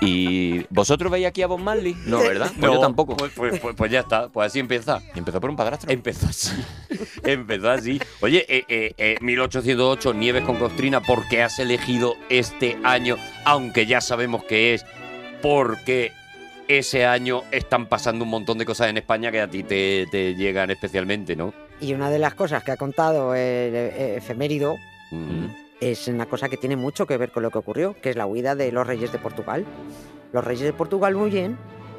¿Y 0.00 0.64
vosotros 0.70 1.10
veis 1.10 1.26
aquí 1.26 1.42
a 1.42 1.46
Bob 1.46 1.60
Marley? 1.60 1.96
No, 2.06 2.18
¿verdad? 2.18 2.50
Pues 2.58 2.72
yo 2.72 2.78
tampoco. 2.80 3.16
Pues, 3.16 3.32
pues- 3.34 3.58
pues- 3.60 3.74
pues 3.76 3.90
ya 3.90 4.00
está, 4.00 4.28
pues 4.28 4.46
así 4.48 4.58
empieza. 4.58 5.00
Y 5.14 5.18
empezó 5.18 5.40
por 5.40 5.50
un 5.50 5.56
padrastro. 5.56 5.90
Empezó 5.90 6.26
así. 6.26 6.50
Empezó 7.24 7.70
así. 7.70 8.00
Oye, 8.20 8.44
eh, 8.48 8.64
eh, 8.68 8.94
eh, 8.98 9.16
1808, 9.20 10.14
Nieves 10.14 10.44
con 10.44 10.56
Costrina, 10.56 11.00
¿por 11.00 11.26
qué 11.28 11.42
has 11.42 11.58
elegido 11.58 12.14
este 12.28 12.78
año? 12.84 13.16
Aunque 13.44 13.86
ya 13.86 14.00
sabemos 14.00 14.44
que 14.44 14.74
es 14.74 14.84
porque 15.42 16.12
ese 16.68 17.06
año 17.06 17.42
están 17.52 17.86
pasando 17.86 18.24
un 18.24 18.30
montón 18.30 18.58
de 18.58 18.64
cosas 18.66 18.88
en 18.88 18.96
España 18.96 19.30
que 19.30 19.40
a 19.40 19.48
ti 19.48 19.62
te, 19.62 20.06
te 20.10 20.34
llegan 20.34 20.70
especialmente, 20.70 21.36
¿no? 21.36 21.52
Y 21.80 21.92
una 21.92 22.10
de 22.10 22.18
las 22.18 22.34
cosas 22.34 22.64
que 22.64 22.72
ha 22.72 22.76
contado 22.76 23.34
el 23.34 23.74
eh, 23.74 24.14
efemérido 24.16 24.76
Mm. 25.12 25.46
Es 25.80 26.08
una 26.08 26.26
cosa 26.26 26.48
que 26.48 26.56
tiene 26.56 26.76
mucho 26.76 27.06
que 27.06 27.16
ver 27.16 27.30
con 27.30 27.42
lo 27.42 27.50
que 27.50 27.58
ocurrió, 27.58 27.94
que 28.00 28.10
es 28.10 28.16
la 28.16 28.26
huida 28.26 28.54
de 28.54 28.72
los 28.72 28.86
reyes 28.86 29.12
de 29.12 29.18
Portugal. 29.18 29.64
Los 30.32 30.44
reyes 30.44 30.64
de 30.64 30.72
Portugal 30.72 31.14
huyen 31.16 31.56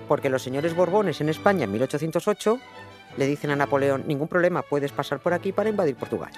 porque 0.08 0.30
los 0.30 0.42
señores 0.44 0.76
Borbones 0.76 1.22
en 1.22 1.30
España 1.30 1.66
en 1.66 1.72
1808 1.72 2.60
le 3.18 3.26
dicen 3.28 3.50
a 3.52 3.56
Napoleón, 3.56 4.04
ningún 4.08 4.28
problema, 4.28 4.62
puedes 4.62 4.92
pasar 4.92 5.20
por 5.20 5.34
aquí 5.34 5.52
para 5.52 5.70
invadir 5.70 5.96
Portugal. 5.96 6.32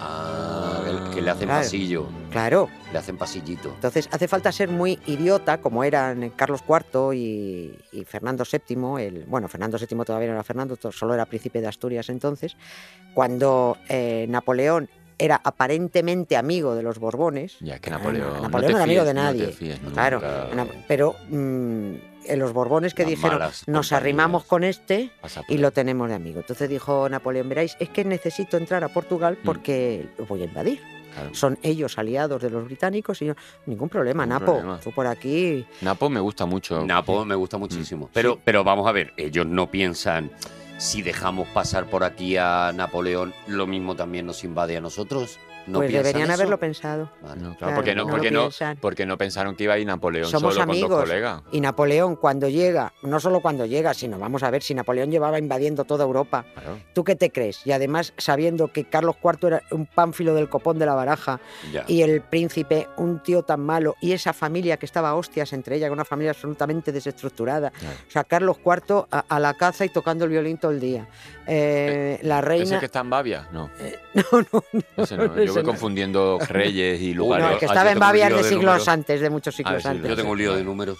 Ah, 0.00 0.80
que, 1.10 1.16
que 1.16 1.22
le 1.22 1.30
hacen 1.30 1.48
Claro. 1.48 1.62
pasillo, 1.62 2.06
Claro, 2.30 2.68
le 2.92 2.98
hacen 2.98 3.16
pasillito. 3.16 3.70
entonces 3.74 4.08
hace 4.12 4.28
falta 4.28 4.52
ser 4.52 4.68
muy 4.68 4.98
idiota, 5.06 5.58
como 5.60 5.82
eran 5.82 6.30
Carlos 6.30 6.62
IV 6.68 7.14
y, 7.14 7.74
y 7.92 8.04
Fernando 8.04 8.44
VII, 8.50 9.02
el, 9.04 9.24
bueno, 9.26 9.48
Fernando 9.48 9.76
VII 9.78 10.04
todavía 10.04 10.28
no 10.28 10.34
era 10.34 10.44
Fernando, 10.44 10.76
solo 10.92 11.14
era 11.14 11.26
príncipe 11.26 11.60
de 11.60 11.66
Asturias 11.66 12.08
entonces, 12.10 12.56
cuando 13.14 13.76
eh, 13.88 14.26
Napoleón 14.28 14.88
era 15.18 15.40
aparentemente 15.42 16.36
amigo 16.36 16.74
de 16.74 16.82
los 16.82 16.98
Borbones, 16.98 17.56
Ya 17.60 17.74
es 17.74 17.80
que 17.80 17.90
Ah, 17.90 17.98
Napoleón. 17.98 18.42
Napoleón 18.42 18.72
no 18.72 18.78
era 18.78 18.84
amigo 18.84 19.04
de 19.04 19.14
no 19.14 19.22
nadie. 19.22 19.46
te 19.46 19.52
fíes 19.52 19.82
nunca. 19.82 19.94
Claro, 19.94 20.22
pero 20.86 21.14
mm, 21.28 21.94
en 22.26 22.38
los 22.38 22.52
Borbones 22.52 22.94
que 22.94 23.02
Las 23.02 23.10
dijeron, 23.10 23.38
nos 23.40 23.60
compañías. 23.64 23.92
arrimamos 23.92 24.44
con 24.44 24.62
este 24.64 25.10
y 25.48 25.58
lo 25.58 25.70
tenemos 25.72 26.08
de 26.08 26.14
amigo. 26.14 26.40
Entonces 26.40 26.68
dijo 26.68 27.08
Napoleón, 27.08 27.48
veráis, 27.48 27.76
es 27.80 27.88
que 27.88 28.04
necesito 28.04 28.56
entrar 28.56 28.84
a 28.84 28.88
Portugal 28.88 29.38
Mm. 29.42 29.44
porque 29.46 30.08
lo 30.18 30.26
voy 30.26 30.42
a 30.42 30.44
invadir. 30.44 30.80
Claro. 31.14 31.34
son 31.34 31.58
ellos 31.62 31.98
aliados 31.98 32.40
de 32.40 32.48
los 32.50 32.64
británicos 32.66 33.20
y 33.22 33.26
yo, 33.26 33.34
ningún 33.66 33.88
problema, 33.88 34.24
Ningún 34.24 34.40
Napo, 34.40 34.52
problema. 34.58 34.78
tú 34.78 34.92
por 34.92 35.06
aquí. 35.08 35.66
Napo 35.80 36.08
me 36.08 36.20
gusta 36.20 36.46
mucho. 36.46 36.84
Napo 36.86 37.24
me 37.24 37.34
gusta 37.34 37.56
muchísimo. 37.58 38.08
Pero, 38.12 38.38
pero 38.44 38.62
vamos 38.62 38.86
a 38.86 38.92
ver, 38.92 39.14
ellos 39.16 39.44
no 39.46 39.68
piensan 39.68 40.30
si 40.78 41.02
dejamos 41.02 41.48
pasar 41.48 41.86
por 41.86 42.04
aquí 42.04 42.36
a 42.36 42.72
Napoleón, 42.74 43.34
lo 43.46 43.66
mismo 43.66 43.96
también 43.96 44.26
nos 44.26 44.44
invade 44.44 44.76
a 44.76 44.80
nosotros. 44.80 45.38
¿No 45.68 45.78
pues 45.80 45.92
deberían 45.92 46.24
eso? 46.24 46.32
haberlo 46.34 46.58
pensado. 46.58 47.10
Vale. 47.22 47.40
No, 47.40 47.48
claro, 47.50 47.56
Claro, 47.58 47.74
porque 47.76 47.94
no, 47.94 48.02
no 48.02 48.08
lo 48.08 48.14
porque 48.14 48.30
no, 48.30 48.40
piensan. 48.42 48.76
porque 48.80 49.06
no 49.06 49.18
pensaron 49.18 49.54
que 49.54 49.64
iba 49.64 49.74
a 49.74 49.78
ir 49.78 49.86
Napoleón 49.86 50.30
Somos 50.30 50.54
solo 50.54 50.66
con 50.66 50.70
amigos. 50.74 50.90
dos 50.90 51.00
colegas. 51.00 51.42
Y 51.52 51.60
Napoleón 51.60 52.16
cuando 52.16 52.48
llega, 52.48 52.92
no 53.02 53.20
solo 53.20 53.40
cuando 53.40 53.66
llega, 53.66 53.94
sino 53.94 54.18
vamos 54.18 54.42
a 54.42 54.50
ver 54.50 54.62
si 54.62 54.74
Napoleón 54.74 55.10
llevaba 55.10 55.38
invadiendo 55.38 55.84
toda 55.84 56.04
Europa. 56.04 56.44
Claro. 56.54 56.78
¿Tú 56.94 57.04
qué 57.04 57.14
te 57.16 57.30
crees? 57.30 57.66
Y 57.66 57.72
además 57.72 58.12
sabiendo 58.16 58.68
que 58.68 58.84
Carlos 58.84 59.16
IV 59.22 59.46
era 59.48 59.62
un 59.70 59.86
pánfilo 59.86 60.34
del 60.34 60.48
copón 60.48 60.78
de 60.78 60.86
la 60.86 60.94
baraja 60.94 61.40
Ya. 61.72 61.84
y 61.86 62.02
el 62.02 62.20
príncipe 62.22 62.88
un 62.96 63.22
tío 63.22 63.42
tan 63.42 63.60
malo 63.60 63.94
y 64.00 64.12
esa 64.12 64.32
familia 64.32 64.76
que 64.78 64.86
estaba 64.86 65.14
hostias 65.14 65.52
entre 65.52 65.76
ella, 65.76 65.90
una 65.92 66.04
familia 66.04 66.30
absolutamente 66.30 66.92
desestructurada. 66.92 67.72
O 68.08 68.10
sea, 68.10 68.24
Carlos 68.24 68.56
IV 68.64 69.06
a, 69.10 69.24
a 69.28 69.38
la 69.40 69.54
caza 69.54 69.84
y 69.84 69.88
tocando 69.90 70.24
el 70.24 70.30
violín 70.30 70.56
todo 70.58 70.72
el 70.72 70.80
día. 70.80 71.08
Eh, 71.46 72.18
la 72.22 72.38
¿Ese 72.40 72.48
reina... 72.48 72.78
que 72.80 72.86
está 72.86 73.00
en 73.00 73.10
Bavia? 73.10 73.48
No. 73.52 73.70
No, 74.14 74.24
no, 74.52 74.64
no. 74.72 75.04
Ese 75.04 75.16
no. 75.16 75.44
Yo 75.44 75.57
no. 75.62 75.68
confundiendo 75.68 76.38
reyes 76.48 77.00
y 77.00 77.14
lugares. 77.14 77.46
No, 77.50 77.58
que 77.58 77.66
ah, 77.66 77.68
estaba 77.68 77.90
en 77.90 77.94
tengo 77.94 78.06
un 78.06 78.08
Bavia 78.08 78.28
lío 78.28 78.36
de 78.38 78.42
siglos 78.44 78.64
números. 78.64 78.88
antes, 78.88 79.20
de 79.20 79.30
muchos 79.30 79.54
siglos 79.54 79.82
sí, 79.82 79.88
antes. 79.88 80.08
Yo 80.08 80.16
tengo 80.16 80.30
un 80.32 80.38
lío 80.38 80.54
de 80.54 80.64
números. 80.64 80.98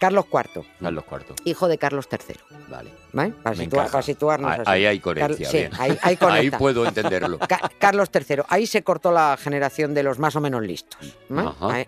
Carlos 0.00 0.26
IV, 0.32 0.64
Carlos 0.80 1.04
IV. 1.10 1.34
hijo 1.44 1.66
de 1.66 1.76
Carlos 1.76 2.08
III. 2.12 2.36
Vale. 2.68 2.90
¿vale? 3.12 3.32
Para, 3.42 3.56
situar- 3.56 3.90
para 3.90 4.02
situarnos 4.02 4.48
Ahí, 4.52 4.60
así. 4.60 4.70
ahí 4.70 4.86
hay 4.86 4.98
Car- 5.00 5.02
coherencia. 5.02 5.50
sí, 5.50 5.56
bien. 5.56 5.70
ahí, 5.76 5.90
ahí 5.90 5.98
Ahí 6.02 6.16
conecta. 6.16 6.58
puedo 6.58 6.86
entenderlo. 6.86 7.38
Ca- 7.40 7.68
Carlos 7.80 8.08
III, 8.14 8.42
ahí 8.48 8.68
se 8.68 8.84
cortó 8.84 9.10
la 9.10 9.36
generación 9.36 9.94
de 9.94 10.04
los 10.04 10.20
más 10.20 10.36
o 10.36 10.40
menos 10.40 10.62
listos. 10.62 11.16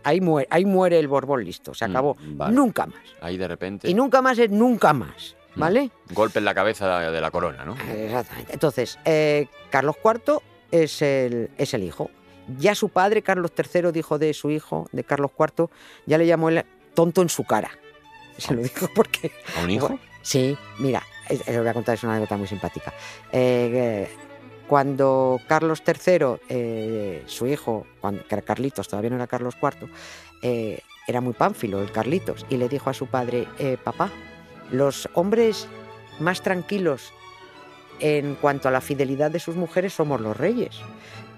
Ahí, 0.02 0.20
muere, 0.20 0.48
ahí 0.50 0.64
muere 0.64 0.98
el 0.98 1.06
Borbón 1.06 1.44
listo, 1.44 1.72
se 1.72 1.86
Mm, 1.86 1.90
acabó. 1.92 2.16
vale. 2.20 2.52
Nunca 2.52 2.86
más. 2.86 2.96
Ahí 3.20 3.36
de 3.36 3.46
repente. 3.46 3.88
Y 3.88 3.94
nunca 3.94 4.20
más 4.20 4.36
es 4.40 4.50
nunca 4.50 4.92
más, 4.92 5.36
Mm. 5.54 5.60
¿vale? 5.60 5.90
Golpe 6.12 6.40
en 6.40 6.46
la 6.46 6.54
cabeza 6.54 6.98
de, 6.98 7.12
de 7.12 7.20
la 7.20 7.30
corona, 7.30 7.64
¿no? 7.64 7.76
Exactamente. 7.92 8.52
Entonces, 8.52 8.98
eh, 9.04 9.46
Carlos 9.70 9.94
IV 10.04 10.40
es 10.70 11.02
el, 11.02 11.50
es 11.58 11.74
el 11.74 11.82
hijo. 11.82 12.10
Ya 12.58 12.74
su 12.74 12.88
padre, 12.88 13.22
Carlos 13.22 13.52
III, 13.56 13.92
dijo 13.92 14.18
de 14.18 14.34
su 14.34 14.50
hijo, 14.50 14.88
de 14.92 15.04
Carlos 15.04 15.30
IV, 15.38 15.68
ya 16.06 16.18
le 16.18 16.26
llamó 16.26 16.48
el 16.48 16.64
tonto 16.94 17.22
en 17.22 17.28
su 17.28 17.44
cara. 17.44 17.70
Se 18.38 18.54
lo 18.54 18.62
dijo 18.62 18.88
porque 18.94 19.30
¿A 19.58 19.64
un 19.64 19.70
hijo? 19.70 19.98
Sí, 20.22 20.56
mira, 20.78 21.02
os 21.30 21.46
voy 21.46 21.68
a 21.68 21.74
contar, 21.74 21.94
es 21.94 22.02
una 22.02 22.12
anécdota 22.12 22.36
muy 22.36 22.46
simpática. 22.46 22.92
Eh, 23.32 23.70
eh, 23.72 24.08
cuando 24.66 25.40
Carlos 25.48 25.82
III, 25.86 26.40
eh, 26.48 27.22
su 27.26 27.46
hijo, 27.46 27.86
cuando, 28.00 28.26
que 28.26 28.34
era 28.34 28.42
Carlitos, 28.42 28.88
todavía 28.88 29.10
no 29.10 29.16
era 29.16 29.26
Carlos 29.26 29.56
IV, 29.60 29.90
eh, 30.42 30.80
era 31.06 31.20
muy 31.20 31.32
pánfilo 31.32 31.82
el 31.82 31.90
Carlitos, 31.90 32.46
y 32.48 32.56
le 32.56 32.68
dijo 32.68 32.90
a 32.90 32.94
su 32.94 33.06
padre, 33.06 33.48
papá, 33.82 34.10
los 34.70 35.08
hombres 35.14 35.66
más 36.20 36.42
tranquilos 36.42 37.12
en 38.00 38.34
cuanto 38.34 38.68
a 38.68 38.72
la 38.72 38.80
fidelidad 38.80 39.30
de 39.30 39.40
sus 39.40 39.56
mujeres 39.56 39.92
somos 39.92 40.20
los 40.20 40.36
reyes. 40.36 40.80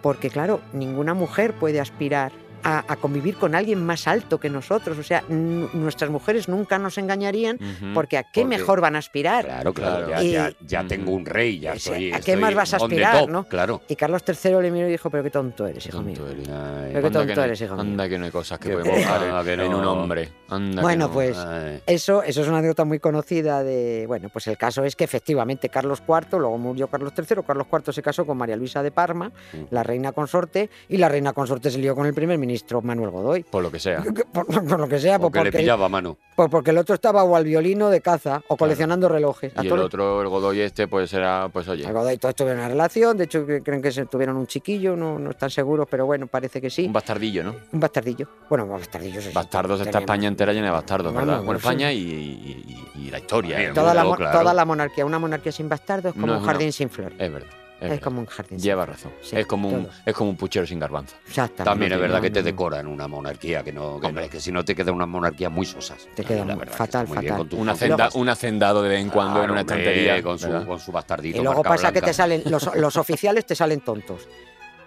Porque 0.00 0.30
claro, 0.30 0.60
ninguna 0.72 1.14
mujer 1.14 1.54
puede 1.54 1.80
aspirar 1.80 2.32
a, 2.64 2.84
a 2.92 2.96
convivir 2.96 3.36
con 3.36 3.54
alguien 3.54 3.84
más 3.84 4.06
alto 4.06 4.38
que 4.38 4.48
nosotros. 4.50 4.98
O 4.98 5.02
sea, 5.02 5.22
nuestras 5.28 6.10
mujeres 6.10 6.48
nunca 6.48 6.78
nos 6.78 6.98
engañarían 6.98 7.58
porque 7.94 8.16
¿a 8.18 8.22
qué 8.24 8.42
Porque- 8.42 8.58
mejor 8.58 8.80
van 8.80 8.96
a 8.96 8.98
aspirar? 8.98 9.44
Claro, 9.44 9.72
claro. 9.74 10.06
Claro. 10.06 10.22
Ya, 10.22 10.22
ya- 10.22 10.50
Y- 10.50 10.66
ya 10.66 10.84
tengo 10.86 11.12
un 11.12 11.26
rey, 11.26 11.58
ya 11.58 11.78
soy. 11.78 12.12
¿a 12.12 12.20
qué 12.20 12.36
más 12.36 12.54
vas 12.54 12.74
a 12.74 12.76
aspirar, 12.78 13.20
top, 13.20 13.30
no? 13.30 13.44
Claro. 13.44 13.82
Y 13.88 13.96
Carlos 13.96 14.22
III 14.26 14.60
le 14.62 14.70
miró 14.70 14.88
y 14.88 14.90
dijo, 14.92 15.10
pero 15.10 15.22
qué 15.22 15.30
tonto 15.30 15.66
eres, 15.66 15.86
hijo 15.86 15.98
Tonto 15.98 16.22
mío. 16.22 16.30
eres. 16.30 16.48
Ay, 16.48 16.90
Pero 16.92 17.02
qué 17.08 17.10
tonto 17.10 17.34
no 17.34 17.42
eres, 17.44 17.60
hijo 17.60 17.74
mío. 17.74 17.82
Anda 17.82 18.08
que 18.08 18.18
no 18.18 18.24
hay 18.26 18.30
cosas 18.30 18.58
que 18.58 18.70
podemos 18.70 18.96
buscar 18.96 19.48
en, 19.48 19.60
un 19.74 19.84
hombre. 19.84 20.28
Anda 20.48 20.82
Bueno, 20.82 21.06
no. 21.08 21.12
pues 21.12 21.36
ay. 21.36 21.82
eso, 21.86 22.22
eso 22.22 22.42
es 22.42 22.48
una 22.48 22.58
anécdota 22.58 22.84
muy 22.84 22.98
conocida 23.00 23.62
de... 23.62 24.04
Bueno, 24.06 24.28
pues 24.32 24.46
el 24.46 24.56
caso 24.58 24.84
es 24.84 24.96
que 24.96 25.04
efectivamente 25.04 25.68
Carlos 25.68 26.02
IV, 26.06 26.38
luego 26.38 26.58
murió 26.58 26.88
Carlos 26.88 27.12
III, 27.16 27.42
Carlos 27.46 27.66
IV 27.72 27.92
se 27.92 28.02
casó 28.02 28.26
con 28.26 28.36
María 28.36 28.56
Luisa 28.56 28.82
de 28.82 28.90
Parma, 28.90 29.30
Mm. 29.52 29.64
la 29.70 29.82
reina 29.82 30.12
consorte, 30.12 30.70
y 30.88 30.96
la 30.96 31.08
reina 31.08 31.32
consorte 31.32 31.70
se 31.70 31.78
lió 31.78 31.94
con 31.94 32.06
el 32.06 32.14
primer 32.14 32.38
ministro 32.38 32.51
Manuel 32.82 33.10
Godoy. 33.10 33.42
Por 33.44 33.62
lo 33.62 33.70
que 33.70 33.78
sea. 33.78 34.02
Por, 34.32 34.46
por 34.46 34.80
lo 34.80 34.88
que 34.88 34.98
sea, 34.98 35.18
pues 35.18 35.30
Porque 35.32 35.50
le 35.50 35.52
pillaba 35.52 35.86
a 35.86 35.88
mano. 35.88 36.16
pues 36.36 36.48
porque 36.50 36.70
el 36.70 36.78
otro 36.78 36.94
estaba 36.94 37.22
o 37.24 37.36
al 37.36 37.44
violino 37.44 37.90
de 37.90 38.00
caza 38.00 38.40
o 38.48 38.56
coleccionando 38.56 39.08
relojes. 39.08 39.52
Y 39.62 39.66
el 39.66 39.72
otro, 39.78 40.22
el 40.22 40.28
Godoy 40.28 40.60
este, 40.60 40.88
pues 40.88 41.12
era, 41.12 41.48
pues 41.52 41.68
oye. 41.68 41.86
a 41.86 41.92
Godoy 41.92 42.16
todos 42.18 42.34
tuvieron 42.34 42.60
una 42.60 42.68
relación, 42.68 43.16
de 43.18 43.24
hecho 43.24 43.44
que- 43.46 43.62
creen 43.62 43.82
que 43.82 43.92
se 43.92 44.06
tuvieron 44.06 44.36
un 44.36 44.46
chiquillo, 44.46 44.96
no, 44.96 45.18
no 45.18 45.30
están 45.30 45.50
seguros, 45.50 45.86
pero 45.90 46.06
bueno, 46.06 46.26
parece 46.26 46.60
que 46.60 46.70
sí. 46.70 46.86
Un 46.86 46.92
bastardillo, 46.92 47.44
¿no? 47.44 47.54
Un 47.72 47.80
bastardillo. 47.80 48.26
Bueno, 48.48 48.64
un 48.64 48.70
bastardillo. 48.72 49.20
sí, 49.20 49.28
sí, 49.28 49.34
Bastardos 49.34 49.80
está. 49.82 49.98
España 49.98 50.28
entera 50.28 50.52
llena 50.52 50.66
de 50.66 50.72
bastardos, 50.72 51.12
¿verdad? 51.12 51.26
Bueno, 51.38 51.42
bueno, 51.44 51.58
España 51.58 51.92
y, 51.92 51.98
y- 51.98 52.82
y- 52.96 53.06
y 53.06 53.10
la 53.10 53.18
historia. 53.18 53.60
¿eh? 53.60 53.66
el 53.66 53.74
Toda 53.74 53.92
la, 53.94 54.02
claro. 54.16 54.38
toda 54.38 54.54
la 54.54 54.64
monarquía. 54.64 55.04
Una 55.04 55.18
monarquía 55.18 55.52
sin 55.52 55.68
bastardo 55.68 56.08
es 56.08 56.14
como 56.14 56.26
No 56.26 56.38
un 56.38 56.44
jardín 56.44 56.72
sin 56.72 56.88
flores. 56.88 57.14
Es 57.18 57.32
verdad. 57.32 57.48
Es, 57.82 57.92
Es, 57.92 58.00
como 58.00 58.20
un 58.20 58.26
jardín 58.26 58.58
Lleva 58.58 58.86
razón. 58.86 59.12
Sí, 59.20 59.36
es, 59.36 59.46
como 59.46 59.68
un, 59.68 59.88
es 60.06 60.14
como 60.14 60.30
un 60.30 60.36
puchero 60.36 60.66
sin 60.66 60.78
garbanzo. 60.78 61.16
Exactamente. 61.26 61.64
También 61.64 61.92
es 61.92 61.98
verdad 61.98 62.16
no, 62.18 62.22
que 62.22 62.30
te 62.30 62.42
decoran 62.42 62.86
una 62.86 63.08
monarquía, 63.08 63.62
que 63.64 63.72
no, 63.72 63.98
que, 64.00 64.06
Hombre. 64.06 64.24
es 64.26 64.30
que 64.30 64.40
si 64.40 64.52
no 64.52 64.64
te 64.64 64.74
queda 64.74 64.92
una 64.92 65.06
monarquía 65.06 65.50
muy 65.50 65.66
sosas. 65.66 66.06
Te 66.14 66.24
queda 66.24 66.44
La 66.44 66.44
muy- 66.54 66.54
verdad 66.60 66.72
que 66.72 66.78
fatal, 66.78 67.02
está 67.04 67.14
muy 67.14 67.20
bien 67.22 67.32
fatal. 67.34 67.38
con 67.38 67.48
tu- 67.48 68.18
Un, 68.20 68.28
hacendado 68.28 68.82
de 68.82 68.88
vez 68.88 69.00
en 69.00 69.10
cuando 69.10 69.32
en 69.32 69.36
Claro, 69.46 69.52
una 69.52 69.60
estantería. 69.62 70.22
Con 70.22 70.38
su, 70.38 70.66
con 70.66 70.78
su 70.78 70.92
bastardito. 70.92 71.38
Y 71.38 71.42
luego 71.42 71.62
pasa 71.62 71.88
que 71.88 72.00
blanca. 72.00 72.06
te 72.06 72.12
salen, 72.14 72.42
los, 72.46 72.70
los 72.76 72.96
oficiales 72.96 73.44
te 73.46 73.54
salen 73.56 73.80
tontos. 73.80 74.28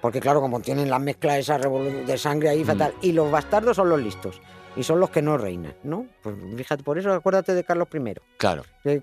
Porque 0.01 0.19
claro, 0.19 0.39
como 0.39 0.59
tienen 0.59 0.89
la 0.89 0.99
mezcla 0.99 1.37
esa 1.37 1.57
de 1.57 2.17
sangre 2.17 2.49
Mm. 2.49 2.51
ahí 2.51 2.63
fatal. 2.63 2.93
Y 3.01 3.11
los 3.11 3.29
bastardos 3.31 3.75
son 3.75 3.89
los 3.89 3.99
listos. 3.99 4.39
Y 4.77 4.83
son 4.83 4.99
los 4.99 5.09
que 5.09 5.21
no 5.21 5.37
reinan, 5.37 5.73
¿no? 5.83 6.05
Pues 6.21 6.35
fíjate, 6.57 6.83
por 6.83 6.97
eso 6.99 7.13
acuérdate 7.13 7.53
de 7.53 7.63
Carlos 7.63 7.87
I. 7.93 8.13
Claro. 8.37 8.63
que 8.83 9.01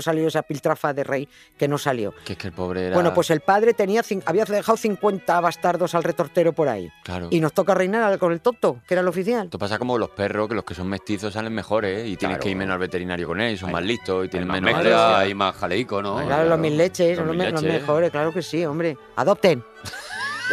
Salió 0.00 0.26
esa 0.26 0.42
piltrafa 0.42 0.92
de 0.92 1.04
rey 1.04 1.28
que 1.56 1.68
no 1.68 1.78
salió. 1.78 2.12
Que 2.24 2.32
es 2.32 2.38
que 2.38 2.48
el 2.48 2.52
pobre 2.52 2.86
era. 2.86 2.94
Bueno, 2.94 3.14
pues 3.14 3.30
el 3.30 3.40
padre 3.40 3.72
tenía 3.72 4.02
había 4.26 4.44
dejado 4.44 4.76
50 4.76 5.40
bastardos 5.40 5.94
al 5.94 6.02
retortero 6.02 6.52
por 6.52 6.68
ahí. 6.68 6.90
Claro. 7.04 7.28
Y 7.30 7.38
nos 7.40 7.52
toca 7.52 7.72
reinar 7.74 8.18
con 8.18 8.32
el 8.32 8.40
tonto, 8.40 8.80
que 8.86 8.94
era 8.94 9.00
el 9.02 9.08
oficial. 9.08 9.44
Esto 9.44 9.58
pasa 9.60 9.78
como 9.78 9.96
los 9.96 10.10
perros, 10.10 10.48
que 10.48 10.54
los 10.56 10.64
que 10.64 10.74
son 10.74 10.88
mestizos 10.88 11.32
salen 11.34 11.54
mejores 11.54 11.98
¿eh? 11.98 12.08
y 12.08 12.16
tienes 12.16 12.36
Claro. 12.38 12.42
que 12.42 12.50
ir 12.50 12.56
menos 12.56 12.72
al 12.74 12.80
veterinario 12.80 13.28
con 13.28 13.40
ellos, 13.40 13.60
son 13.60 13.70
más 13.70 13.84
listos 13.84 14.26
y 14.26 14.28
tienen 14.28 14.48
más 14.48 14.60
menos 14.60 14.80
alergia. 14.80 15.18
hay 15.18 15.34
más 15.34 15.54
jaleico, 15.54 16.02
¿no? 16.02 16.18
Ay, 16.18 16.26
Claro, 16.26 16.48
los 16.48 16.58
mil 16.58 16.76
leches, 16.76 17.10
Los 17.10 17.18
son 17.18 17.26
los, 17.28 17.36
mil 17.36 17.44
me- 17.46 17.52
los 17.52 17.62
leches. 17.62 17.80
mejores, 17.80 18.10
claro 18.10 18.32
que 18.32 18.42
sí, 18.42 18.64
hombre. 18.66 18.96
Adopten. 19.16 19.62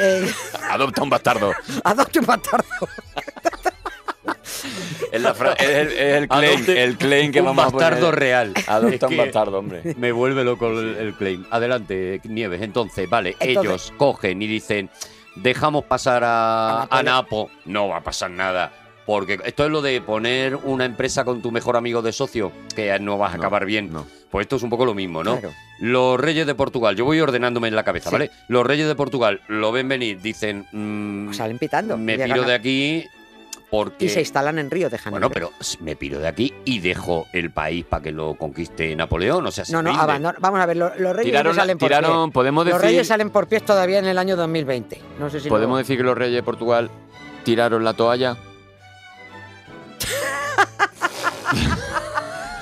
Eh, 0.01 0.31
Adopta 0.69 1.03
un 1.03 1.09
bastardo. 1.09 1.51
adopten 1.83 2.21
un 2.21 2.27
bastardo. 2.27 2.65
Es, 5.11 5.21
la 5.21 5.33
fra- 5.33 5.53
es 5.53 5.67
el, 5.69 5.87
es 5.87 6.15
el 6.17 6.27
claim, 6.29 6.53
Adopte 6.55 6.83
el 6.83 6.97
claim 6.97 7.31
que 7.31 7.39
un 7.41 7.45
vamos 7.47 7.65
a 7.65 7.69
bastardo 7.69 8.05
poner. 8.07 8.19
real. 8.19 8.53
Adopta 8.67 8.95
Es 8.95 9.03
un 9.03 9.09
que 9.09 9.17
bastardo, 9.17 9.59
hombre. 9.59 9.95
Me 9.97 10.11
vuelve 10.11 10.43
loco 10.43 10.67
el, 10.69 10.95
el 10.97 11.13
claim. 11.13 11.45
Adelante, 11.49 12.21
Nieves. 12.25 12.61
Entonces, 12.61 13.09
vale, 13.09 13.35
Entonces- 13.39 13.57
ellos 13.63 13.93
cogen 13.97 14.41
y 14.41 14.47
dicen, 14.47 14.89
dejamos 15.35 15.85
pasar 15.85 16.23
A 16.23 16.83
a, 16.83 16.85
Napoleón. 16.85 16.99
a 16.99 17.03
Napo. 17.03 17.49
No 17.65 17.87
va 17.89 17.97
a 17.97 18.03
pasar 18.03 18.29
nada. 18.31 18.71
Porque 19.05 19.39
esto 19.43 19.65
es 19.65 19.71
lo 19.71 19.81
de 19.81 20.01
poner 20.01 20.55
una 20.55 20.85
empresa 20.85 21.25
con 21.25 21.41
tu 21.41 21.51
mejor 21.51 21.75
amigo 21.75 22.03
de 22.03 22.11
socio, 22.11 22.51
que 22.75 22.97
no 22.99 23.17
vas 23.17 23.33
a 23.33 23.37
No, 23.37 23.41
acabar 23.41 23.65
bien. 23.65 23.91
no. 23.91 24.05
Pues 24.29 24.43
esto 24.45 24.57
es 24.57 24.61
un 24.61 24.69
poco 24.69 24.85
lo 24.85 24.93
mismo, 24.93 25.23
¿no? 25.23 25.39
Claro. 25.39 25.55
Los 25.79 26.19
reyes 26.19 26.45
de 26.45 26.53
Portugal, 26.53 26.95
yo 26.95 27.05
voy 27.05 27.19
ordenándome 27.19 27.67
en 27.69 27.75
la 27.75 27.83
cabeza, 27.83 28.09
Sí. 28.11 28.13
¿vale? 28.13 28.29
Los 28.49 28.63
reyes 28.67 28.87
de 28.87 28.93
Portugal 28.93 29.41
lo 29.47 29.71
ven 29.71 29.87
venir, 29.87 30.21
dicen, 30.21 30.67
mm, 30.71 31.33
Salen 31.33 31.57
pitando. 31.57 31.97
me 31.97 32.11
llegan 32.17 32.29
piro 32.33 32.43
a- 32.43 32.47
de 32.49 32.53
aquí 32.53 33.05
porque... 33.69 34.05
Y 34.05 34.09
se 34.09 34.19
instalan 34.21 34.59
en 34.59 34.71
Río 34.71 34.89
de 34.89 34.97
Janeiro. 34.97 35.29
Bueno, 35.29 35.33
pero 35.33 35.51
me 35.81 35.95
piro 35.95 36.19
de 36.19 36.27
aquí 36.27 36.53
y 36.65 36.79
dejo 36.79 37.27
el 37.33 37.51
país 37.51 37.85
para 37.85 38.03
que 38.03 38.11
lo 38.11 38.35
conquiste 38.35 38.95
Napoleón. 38.95 39.45
O 39.45 39.51
sea, 39.51 39.65
se 39.65 39.73
No, 39.73 39.81
no, 39.81 39.89
rinde. 39.91 40.03
abandona- 40.03 40.37
Vamos 40.39 40.59
a 40.59 40.65
ver, 40.65 40.77
lo- 40.77 40.95
los, 40.95 41.15
reyes 41.15 41.31
Tiraron, 41.31 41.55
no 41.55 41.61
salen 41.61 41.77
por 41.77 41.87
tiraron 41.89 42.29
pie. 42.29 42.33
podemos 42.33 42.65
Los 42.65 42.73
decir, 42.75 42.89
reyes 42.89 43.07
salen 43.07 43.29
por 43.29 43.47
pies 43.47 43.63
todavía 43.63 43.99
en 43.99 44.05
el 44.05 44.17
año 44.17 44.35
2020. 44.35 44.99
No 45.19 45.29
sé 45.29 45.39
si 45.39 45.49
podemos 45.49 45.75
lo- 45.75 45.77
decir 45.79 45.97
que 45.97 46.03
los 46.03 46.17
reyes 46.17 46.35
de 46.35 46.43
Portugal 46.43 46.89
tiraron 47.43 47.83
la 47.83 47.93
toalla. 47.93 48.37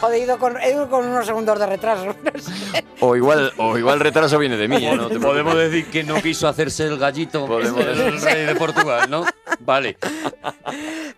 Joder, 0.07 0.19
he 0.19 0.23
ido 0.23 0.37
con, 0.37 0.55
con 0.89 1.05
unos 1.05 1.25
segundos 1.25 1.59
de 1.59 1.65
retraso. 1.65 2.15
No 2.23 2.39
sé. 2.41 2.83
O 2.99 3.15
igual, 3.15 3.51
o 3.57 3.77
igual 3.77 3.99
retraso 3.99 4.39
viene 4.39 4.57
de 4.57 4.67
mí. 4.67 4.83
¿eh? 4.85 4.95
No 4.95 5.07
te 5.07 5.19
Podemos 5.19 5.55
decir 5.55 5.85
que 5.87 6.03
no 6.03 6.15
quiso 6.21 6.47
hacerse 6.47 6.85
el 6.87 6.97
gallito 6.97 7.45
Podemos 7.45 7.79
el 7.85 8.21
rey 8.21 8.45
de 8.45 8.55
Portugal, 8.55 9.09
¿no? 9.09 9.23
Vale. 9.59 9.97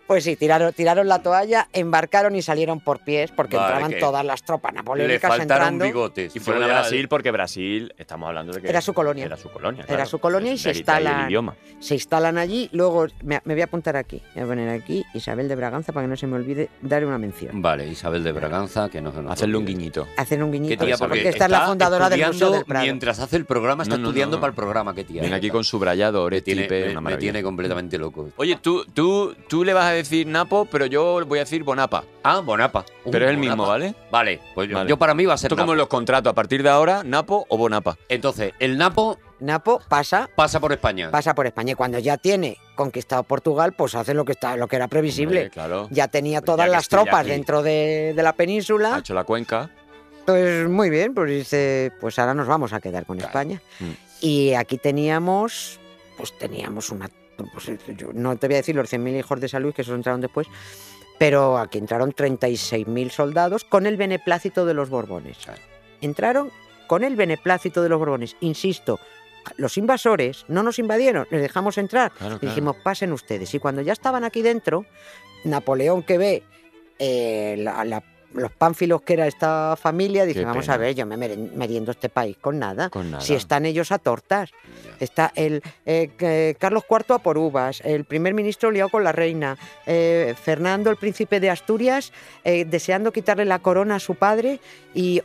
Pues 0.06 0.24
sí, 0.24 0.36
tiraron, 0.36 0.72
tiraron 0.72 1.06
la 1.08 1.22
toalla, 1.22 1.68
embarcaron 1.72 2.34
y 2.34 2.42
salieron 2.42 2.80
por 2.80 2.98
pies 3.04 3.30
porque 3.30 3.56
Vale, 3.56 3.68
entraban 3.68 3.92
que 3.92 4.00
todas 4.00 4.24
las 4.24 4.42
tropas 4.42 4.72
Le 4.72 4.76
napoleónicas 4.78 5.28
faltaron 5.28 5.48
entrando. 5.68 5.84
bigotes. 5.84 6.34
Y 6.36 6.40
fueron 6.40 6.64
a 6.64 6.66
Brasil 6.66 7.08
porque 7.08 7.30
Brasil, 7.30 7.94
estamos 7.96 8.26
hablando 8.28 8.52
de 8.52 8.60
que 8.60 8.68
Era 8.68 8.80
su 8.80 8.92
colonia. 8.92 9.24
Era 9.26 9.36
su 9.36 9.50
colonia. 9.50 9.84
Era 9.84 9.94
claro. 9.96 10.06
su 10.10 10.18
colonia 10.18 10.52
y 10.52 10.58
se 10.58 10.72
instalan- 10.72 11.28
idioma. 11.28 11.54
Se 11.78 11.94
instalan 11.94 12.38
allí, 12.38 12.68
luego 12.72 13.06
me, 13.22 13.40
me 13.44 13.54
voy 13.54 13.60
a 13.62 13.64
apuntar 13.64 13.96
aquí, 13.96 14.20
voy 14.34 14.42
a 14.44 14.46
poner 14.46 14.68
aquí 14.68 15.04
Isabel 15.14 15.48
de 15.48 15.54
Braganza 15.56 15.92
para 15.92 16.04
que 16.06 16.10
no 16.10 16.16
se 16.16 16.26
me 16.26 16.36
olvide 16.36 16.68
dar 16.82 17.04
una 17.04 17.18
mención. 17.18 17.62
Vale, 17.62 17.86
Isabel 17.86 18.24
de 18.24 18.32
Braganza, 18.32 18.79
que 18.88 19.02
Hacerle 19.28 19.56
un 19.56 19.66
guiñito. 19.66 20.06
Hacer 20.16 20.42
un 20.42 20.50
Qué 20.50 20.58
guiñito, 20.58 20.84
tía, 20.84 20.96
porque, 20.96 21.16
porque 21.16 21.28
esta 21.28 21.44
es 21.46 21.50
la 21.50 21.66
fundadora 21.66 22.08
del 22.08 22.20
estudiando 22.20 22.56
del 22.56 22.64
Prado. 22.64 22.84
Mientras 22.84 23.18
hace 23.18 23.36
el 23.36 23.44
programa, 23.44 23.82
está 23.82 23.96
No, 23.96 23.98
no, 23.98 24.02
no, 24.04 24.08
estudiando 24.10 24.36
no. 24.36 24.40
para 24.40 24.50
el 24.50 24.54
programa, 24.54 24.94
qué 24.94 25.04
tía. 25.04 25.20
Viene 25.20 25.36
aquí 25.36 25.50
con 25.50 25.64
subrayado, 25.64 26.28
me 26.30 26.40
tiene, 26.40 26.68
me- 27.00 27.16
tiene 27.16 27.42
completamente 27.42 27.98
loco. 27.98 28.28
Oye, 28.36 28.56
tú, 28.62 28.84
tú, 28.94 29.34
tú 29.48 29.64
le 29.64 29.74
vas 29.74 29.86
a 29.86 29.90
decir 29.92 30.26
Napo, 30.26 30.66
pero 30.70 30.86
yo 30.86 31.24
voy 31.26 31.38
a 31.38 31.42
decir 31.42 31.62
Bonapa. 31.64 32.04
Ah, 32.22 32.40
Bonapa. 32.40 32.84
Uh, 33.04 33.10
Pero 33.10 33.24
es 33.26 33.30
el 33.30 33.36
Bonapa. 33.36 33.54
mismo, 33.56 33.66
¿vale? 33.68 33.94
Vale, 34.10 34.40
pues 34.54 34.68
yo, 34.68 34.76
Vale. 34.76 34.88
yo 34.90 34.96
para 34.98 35.14
mí 35.14 35.24
va 35.26 35.34
a 35.34 35.38
ser 35.38 35.50
Esto 35.52 35.60
como 35.60 35.72
en 35.72 35.78
los 35.78 35.88
contratos, 35.88 36.30
a 36.30 36.34
partir 36.34 36.62
de 36.62 36.68
ahora, 36.68 37.02
Napo 37.04 37.46
o 37.48 37.56
Bonapa. 37.58 37.96
Entonces, 38.08 38.52
el 38.58 38.78
Napo 38.78 39.18
Napo 39.40 39.80
pasa, 39.88 40.28
pasa 40.36 40.60
por 40.60 40.70
España. 40.70 41.10
pasa 41.10 41.34
por 41.34 41.46
España 41.46 41.72
y 41.72 41.74
cuando 41.74 41.98
ya 41.98 42.18
tiene 42.18 42.58
conquistado 42.84 43.22
Portugal, 43.24 43.72
pues 43.72 43.94
hace 43.94 44.14
lo 44.14 44.24
que 44.24 44.32
está, 44.32 44.56
lo 44.56 44.66
que 44.68 44.76
era 44.76 44.88
previsible. 44.88 45.40
Hombre, 45.40 45.50
claro. 45.50 45.88
Ya 45.90 46.08
tenía 46.08 46.40
todas 46.40 46.66
ya 46.66 46.72
las 46.72 46.88
tropas 46.88 47.20
aquí. 47.20 47.30
dentro 47.30 47.62
de, 47.62 48.12
de 48.16 48.22
la 48.22 48.30
Ha 48.30 48.34
península. 48.34 48.98
hecho 48.98 49.14
la 49.14 49.24
cuenca. 49.24 49.70
Pues 50.26 50.68
muy 50.68 50.90
bien, 50.90 51.14
pues 51.14 51.30
dice, 51.30 51.92
pues 52.00 52.18
ahora 52.18 52.34
nos 52.34 52.46
vamos 52.46 52.72
a 52.72 52.80
quedar 52.80 53.04
con 53.06 53.16
Claro. 53.16 53.28
España. 53.30 53.60
Mm. 53.80 53.90
Y 54.20 54.54
aquí 54.54 54.78
teníamos, 54.78 55.78
pues 56.16 56.36
teníamos 56.38 56.90
una, 56.90 57.08
pues, 57.52 57.70
yo 57.96 58.10
no 58.12 58.36
te 58.36 58.46
voy 58.46 58.54
a 58.54 58.58
decir 58.58 58.76
los 58.76 58.92
100.000 58.92 59.18
hijos 59.18 59.40
de 59.40 59.48
San 59.48 59.62
Luis, 59.62 59.74
que 59.74 59.82
esos 59.82 59.94
entraron 59.94 60.20
después, 60.20 60.46
pero 61.18 61.58
aquí 61.58 61.78
entraron 61.78 62.12
36.000 62.12 63.10
soldados 63.10 63.64
con 63.64 63.86
el 63.86 63.96
beneplácito 63.96 64.64
de 64.66 64.74
los 64.74 64.88
Borbones. 64.90 65.38
Claro. 65.44 65.60
Entraron 66.00 66.50
con 66.86 67.04
el 67.04 67.16
beneplácito 67.16 67.82
de 67.82 67.88
los 67.88 67.98
Borbones. 67.98 68.36
Insisto, 68.40 68.98
los 69.56 69.76
invasores 69.78 70.44
no 70.48 70.62
nos 70.62 70.78
invadieron, 70.78 71.26
les 71.30 71.42
dejamos 71.42 71.78
entrar. 71.78 72.12
Claro, 72.12 72.36
Y 72.36 72.38
claro. 72.38 72.54
dijimos, 72.54 72.76
pasen 72.82 73.12
ustedes. 73.12 73.52
Y 73.54 73.58
cuando 73.58 73.82
ya 73.82 73.92
estaban 73.92 74.24
aquí 74.24 74.42
dentro, 74.42 74.84
Napoleón 75.44 76.02
que 76.02 76.18
ve 76.18 76.42
eh, 76.98 77.56
la- 77.58 77.84
la- 77.84 78.02
los 78.34 78.52
pánfilos 78.52 79.02
que 79.02 79.14
era 79.14 79.26
esta 79.26 79.74
familia, 79.80 80.24
dice, 80.24 80.44
vamos 80.44 80.68
a 80.68 80.76
ver, 80.76 80.94
yo 80.94 81.04
me 81.04 81.16
meriendo 81.16 81.90
este 81.90 82.08
país 82.08 82.36
con 82.40 82.60
nada. 82.60 82.88
Con 82.88 83.10
nada. 83.10 83.20
Si 83.24 83.34
están 83.34 83.66
ellos 83.66 83.90
a 83.90 83.98
tortas. 83.98 84.50
Está 85.00 85.32
el 85.34 85.62
eh, 85.84 86.54
Carlos 86.60 86.84
IV 86.88 87.14
a 87.14 87.18
por 87.18 87.38
uvas, 87.38 87.80
el 87.84 88.04
primer 88.04 88.34
ministro 88.34 88.70
liado 88.70 88.88
con 88.90 89.02
la 89.02 89.10
reina, 89.10 89.56
eh, 89.86 90.34
Fernando, 90.40 90.90
el 90.90 90.96
príncipe 90.96 91.40
de 91.40 91.50
Asturias, 91.50 92.12
deseando 92.44 93.10
quitarle 93.12 93.46
la 93.46 93.58
corona 93.60 93.96
a 93.96 93.98
su 93.98 94.14
padre 94.14 94.60
y 94.94 95.22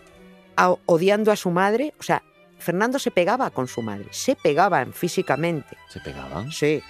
a- 0.55 0.74
odiando 0.88 1.32
a 1.32 1.36
su 1.36 1.51
madre. 1.51 1.93
O 1.99 2.03
sea, 2.03 2.24
Fernando 2.66 2.97
se 2.97 3.11
pegaba 3.11 3.51
con 3.51 3.68
su 3.68 3.84
madre, 3.84 4.07
se 4.09 4.36
pegaban 4.36 4.91
físicamente. 4.91 5.78
¿Se 5.88 5.99
pegaban? 5.99 6.51
Sí. 6.51 6.82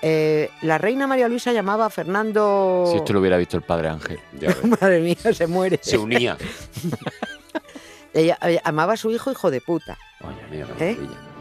Eh, 0.00 0.48
la 0.62 0.78
reina 0.78 1.08
María 1.08 1.28
Luisa 1.28 1.52
llamaba 1.52 1.86
a 1.86 1.90
Fernando. 1.90 2.84
Si 2.88 2.98
esto 2.98 3.12
lo 3.12 3.18
hubiera 3.18 3.36
visto 3.36 3.56
el 3.56 3.64
padre 3.64 3.88
Ángel. 3.88 4.20
Ya. 4.38 4.56
Madre 4.80 5.00
mía, 5.00 5.16
se 5.34 5.46
muere. 5.48 5.80
Se 5.82 5.98
unía. 5.98 6.36
Ella, 8.14 8.38
ella 8.42 8.60
amaba 8.64 8.92
a 8.92 8.96
su 8.98 9.10
hijo 9.10 9.32
hijo 9.32 9.50
de 9.50 9.62
puta. 9.62 9.96
Oye, 10.20 10.36
mira 10.50 10.66
qué 10.76 10.90
¿Eh? 10.90 10.98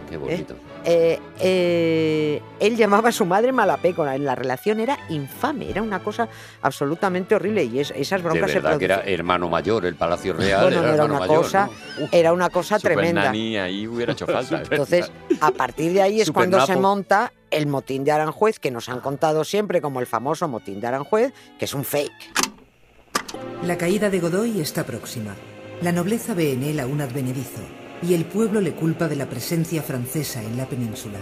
Qué 0.09 0.16
bonito. 0.16 0.53
Eh, 0.53 0.57
eh, 0.86 2.41
él 2.59 2.75
llamaba 2.75 3.09
a 3.09 3.11
su 3.11 3.25
madre 3.25 3.51
Malapécora. 3.51 4.17
La 4.17 4.36
relación 4.36 4.79
era 4.79 4.97
infame, 5.09 5.69
era 5.69 5.82
una 5.82 5.99
cosa 5.99 6.27
absolutamente 6.61 7.36
horrible 7.36 7.63
y 7.65 7.79
es- 7.79 7.91
esas 7.95 8.21
De 8.23 8.29
broncas 8.29 8.51
se 8.51 8.61
que 8.77 8.86
era 8.86 9.01
hermano 9.05 9.49
mayor, 9.49 9.86
el 9.86 9.95
Palacio 9.95 10.34
Real 10.34 10.63
Bueno, 10.63 10.84
era, 10.93 11.05
una 11.05 11.19
mayor. 11.19 11.38
cosa 11.38 11.69
¿no? 11.99 12.07
Era 12.11 12.34
una 12.34 12.49
cosa 12.49 12.79
tremenda. 12.79 13.25
Nani 13.25 13.57
ahí 13.57 13.88
hubiera 13.88 14.13
hecho 14.13 14.25
falta. 14.27 14.61
¿eh? 14.61 14.63
Entonces, 14.69 15.11
a 15.39 15.51
partir 15.51 15.93
de 15.93 16.01
ahí 16.01 16.21
es 16.21 16.32
cuando 16.32 16.65
se 16.65 16.75
monta 16.75 17.32
el 17.49 17.67
motín 17.67 18.03
de 18.03 18.11
Aranjuez, 18.11 18.59
que 18.59 18.71
nos 18.71 18.88
han 18.89 18.99
contado 19.01 19.43
siempre 19.43 19.82
como 19.82 19.99
el 19.99 20.05
famoso 20.07 20.47
motín 20.47 20.79
de 20.79 20.88
Aranjuez, 20.88 21.34
que 21.59 21.65
es 21.65 21.73
un 21.73 21.84
fake. 21.84 22.11
La 23.65 23.77
caída 23.77 24.09
de 24.09 24.19
Godoy 24.19 24.59
está 24.61 24.84
próxima. 24.86 25.36
La 25.82 25.91
nobleza 25.91 26.34
ve 26.34 26.53
en 26.53 26.63
él 26.63 26.79
a 26.79 26.86
un 26.86 27.01
advenedizo 27.01 27.61
y 28.03 28.13
el 28.13 28.25
pueblo 28.25 28.61
le 28.61 28.73
culpa 28.73 29.07
de 29.07 29.15
la 29.15 29.27
presencia 29.27 29.83
francesa 29.83 30.41
en 30.41 30.57
la 30.57 30.65
península. 30.65 31.19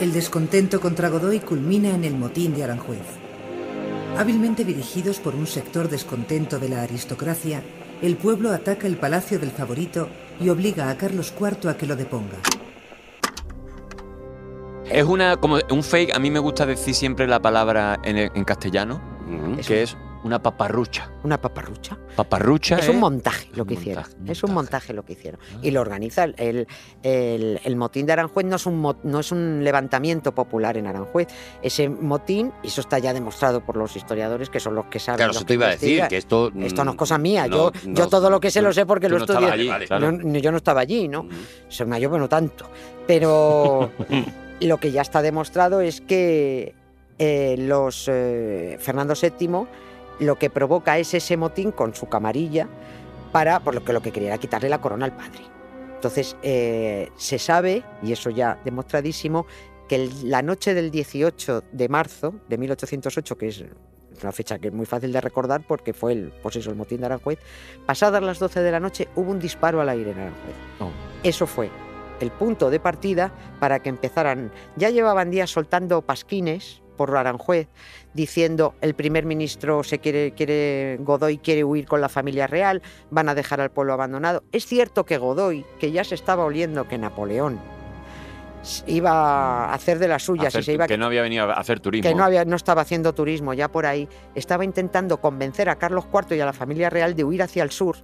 El 0.00 0.12
descontento 0.12 0.80
contra 0.80 1.08
Godoy 1.08 1.40
culmina 1.40 1.94
en 1.94 2.04
el 2.04 2.14
motín 2.14 2.54
de 2.54 2.64
Aranjuez. 2.64 3.00
Hábilmente 4.18 4.64
dirigidos 4.64 5.18
por 5.18 5.34
un 5.34 5.46
sector 5.46 5.88
descontento 5.88 6.58
de 6.58 6.68
la 6.68 6.82
aristocracia, 6.82 7.62
el 8.02 8.16
pueblo 8.16 8.50
ataca 8.50 8.86
el 8.86 8.96
palacio 8.96 9.38
del 9.38 9.50
favorito 9.50 10.08
y 10.38 10.50
obliga 10.50 10.90
a 10.90 10.96
Carlos 10.98 11.32
IV 11.38 11.70
a 11.70 11.76
que 11.78 11.86
lo 11.86 11.96
deponga. 11.96 12.36
Es 14.90 15.04
una, 15.04 15.36
como 15.38 15.58
un 15.70 15.82
fake, 15.82 16.14
a 16.14 16.18
mí 16.18 16.30
me 16.30 16.38
gusta 16.38 16.66
decir 16.66 16.94
siempre 16.94 17.26
la 17.26 17.40
palabra 17.40 17.98
en, 18.04 18.18
en 18.18 18.44
castellano, 18.44 19.00
que 19.66 19.82
es 19.82 19.96
una 20.26 20.42
paparrucha. 20.42 21.08
Una 21.22 21.40
paparrucha. 21.40 21.96
Paparrucha 22.16 22.78
Es 22.78 22.88
un 22.88 22.98
montaje 22.98 23.48
lo 23.54 23.64
que 23.64 23.74
hicieron. 23.74 24.02
montaje, 24.02 24.32
Es 24.32 24.42
un 24.42 24.52
montaje. 24.52 24.92
lo 24.92 25.04
que 25.04 25.12
hicieron. 25.12 25.40
Y 25.62 25.70
lo 25.70 25.80
organiza 25.80 26.24
el, 26.24 26.66
el, 27.04 27.76
motín 27.76 28.06
de 28.06 28.12
Aranjuez, 28.12 28.44
no 28.44 28.56
es, 28.56 28.66
un, 28.66 28.96
no 29.04 29.20
es 29.20 29.30
un 29.30 29.62
levantamiento 29.62 30.34
popular 30.34 30.76
en 30.76 30.88
Aranjuez. 30.88 31.28
Ese 31.62 31.88
motín, 31.88 32.52
y 32.64 32.66
eso 32.66 32.80
está 32.80 32.98
ya 32.98 33.14
demostrado 33.14 33.64
por 33.64 33.76
los 33.76 33.94
historiadores, 33.94 34.50
que 34.50 34.58
son 34.58 34.74
los 34.74 34.86
que 34.86 34.98
saben. 34.98 35.18
Claro, 35.18 35.30
eso 35.30 35.40
que 35.40 35.46
te 35.46 35.54
iba 35.54 35.66
a 35.66 35.70
decir, 35.70 36.02
que 36.08 36.16
esto... 36.16 36.50
Esto 36.58 36.84
no 36.84 36.90
es 36.90 36.96
mm, 36.96 36.98
cosa 36.98 37.18
mía. 37.18 37.46
no, 37.46 37.56
yo, 37.56 37.72
no, 37.86 37.94
yo 37.94 38.08
todo 38.08 38.28
lo 38.28 38.40
que 38.40 38.50
sé 38.50 38.60
lo 38.62 38.72
sé 38.72 38.84
porque 38.84 39.08
lo 39.08 39.18
no 39.18 39.24
estudié. 39.24 39.48
allí, 39.48 39.68
Vale, 39.68 39.86
claro. 39.86 40.18
Yo 40.20 40.50
no 40.50 40.56
estaba 40.56 40.80
allí, 40.80 41.06
¿no? 41.06 41.20
Ujú. 41.20 41.30
Soy 41.68 41.86
mayor, 41.86 42.10
pero 42.10 42.22
no 42.22 42.28
tanto. 42.28 42.68
Pero 43.06 43.92
lo 44.60 44.76
que 44.78 44.90
ya 44.90 45.02
está 45.02 45.22
demostrado 45.22 45.80
es 45.80 46.00
que 46.00 46.74
eh, 47.18 47.54
los 47.58 48.08
eh, 48.08 48.76
Fernando 48.80 49.14
VII 49.14 49.85
lo 50.20 50.36
que 50.38 50.50
provoca 50.50 50.98
es 50.98 51.12
ese 51.14 51.36
motín 51.36 51.72
con 51.72 51.94
su 51.94 52.08
camarilla 52.08 52.68
para, 53.32 53.60
por 53.60 53.74
lo 53.74 53.84
que 53.84 53.92
lo 53.92 54.00
que 54.02 54.12
quería 54.12 54.28
era 54.30 54.38
quitarle 54.38 54.68
la 54.68 54.80
corona 54.80 55.04
al 55.04 55.14
padre. 55.16 55.40
Entonces, 55.94 56.36
eh, 56.42 57.10
se 57.16 57.38
sabe, 57.38 57.82
y 58.02 58.12
eso 58.12 58.30
ya 58.30 58.58
demostradísimo, 58.64 59.46
que 59.88 59.96
el- 59.96 60.30
la 60.30 60.42
noche 60.42 60.74
del 60.74 60.90
18 60.90 61.62
de 61.72 61.88
marzo 61.88 62.34
de 62.48 62.58
1808, 62.58 63.36
que 63.38 63.48
es 63.48 63.64
una 64.22 64.32
fecha 64.32 64.58
que 64.58 64.68
es 64.68 64.74
muy 64.74 64.86
fácil 64.86 65.12
de 65.12 65.20
recordar 65.20 65.62
porque 65.66 65.92
fue 65.92 66.12
el, 66.12 66.32
pues 66.42 66.56
eso, 66.56 66.70
el 66.70 66.76
motín 66.76 67.00
de 67.00 67.06
Aranjuez, 67.06 67.38
pasadas 67.84 68.22
las 68.22 68.38
12 68.38 68.60
de 68.60 68.70
la 68.70 68.80
noche 68.80 69.08
hubo 69.16 69.30
un 69.30 69.38
disparo 69.38 69.80
al 69.80 69.88
aire 69.90 70.10
en 70.12 70.18
Aranjuez. 70.18 70.54
Oh. 70.80 70.90
Eso 71.22 71.46
fue 71.46 71.70
el 72.20 72.30
punto 72.30 72.70
de 72.70 72.80
partida 72.80 73.30
para 73.60 73.80
que 73.80 73.90
empezaran. 73.90 74.50
Ya 74.76 74.88
llevaban 74.90 75.30
días 75.30 75.50
soltando 75.50 76.00
pasquines 76.02 76.82
por 76.96 77.16
Aranjuez 77.16 77.68
diciendo 78.14 78.74
el 78.80 78.94
primer 78.94 79.24
ministro 79.24 79.84
se 79.84 79.98
quiere, 79.98 80.32
quiere 80.32 80.98
Godoy 81.00 81.38
quiere 81.38 81.64
huir 81.64 81.86
con 81.86 82.00
la 82.00 82.08
familia 82.08 82.46
real, 82.46 82.82
van 83.10 83.28
a 83.28 83.34
dejar 83.34 83.60
al 83.60 83.70
pueblo 83.70 83.92
abandonado. 83.92 84.42
Es 84.52 84.66
cierto 84.66 85.04
que 85.04 85.18
Godoy, 85.18 85.64
que 85.78 85.92
ya 85.92 86.02
se 86.04 86.14
estaba 86.14 86.44
oliendo 86.44 86.88
que 86.88 86.98
Napoleón 86.98 87.60
iba 88.86 89.66
a 89.66 89.74
hacer 89.74 89.98
de 89.98 90.08
las 90.08 90.24
suyas 90.24 90.48
Hacer- 90.48 90.62
y 90.62 90.64
se 90.64 90.72
iba 90.72 90.86
que 90.86 90.98
no 90.98 91.06
había 91.06 91.22
venido 91.22 91.44
a 91.44 91.52
hacer 91.52 91.78
turismo. 91.80 92.08
que 92.08 92.14
no, 92.14 92.24
había, 92.24 92.44
no 92.44 92.56
estaba 92.56 92.82
haciendo 92.82 93.14
turismo 93.14 93.54
ya 93.54 93.68
por 93.68 93.86
ahí, 93.86 94.08
estaba 94.34 94.64
intentando 94.64 95.20
convencer 95.20 95.68
a 95.68 95.76
Carlos 95.76 96.06
IV 96.12 96.36
y 96.36 96.40
a 96.40 96.46
la 96.46 96.52
familia 96.52 96.90
real 96.90 97.14
de 97.14 97.24
huir 97.24 97.42
hacia 97.42 97.62
el 97.62 97.70
sur, 97.70 97.98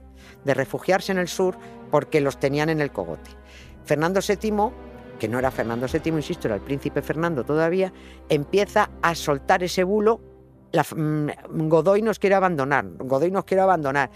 de 0.45 0.55
refugiarse 0.55 1.11
en 1.12 1.18
el 1.18 1.28
sur, 1.28 1.57
porque 1.90 2.20
los 2.20 2.38
tenían 2.38 2.68
en 2.68 2.80
el 2.80 2.93
cogote. 2.93 3.30
Fernando 3.84 4.20
VII, 4.20 4.70
que 5.23 5.29
no 5.29 5.39
era 5.39 5.53
Fernando 5.53 5.87
VII, 5.87 6.14
insisto, 6.16 6.49
era 6.49 6.57
el 6.57 6.62
príncipe 6.62 7.01
Fernando 7.01 7.45
todavía, 7.45 7.93
empieza 8.29 8.91
a 9.03 9.14
soltar 9.14 9.62
ese 9.62 9.85
bulo. 9.85 10.20
La 10.73 10.83
mm, 10.83 11.68
Godoy 11.68 12.03
nos 12.03 12.18
quiere 12.18 12.35
abandonar, 12.35 12.85
Godoy 12.99 13.31
nos 13.31 13.45
quiere 13.45 13.61
abandonar. 13.61 14.11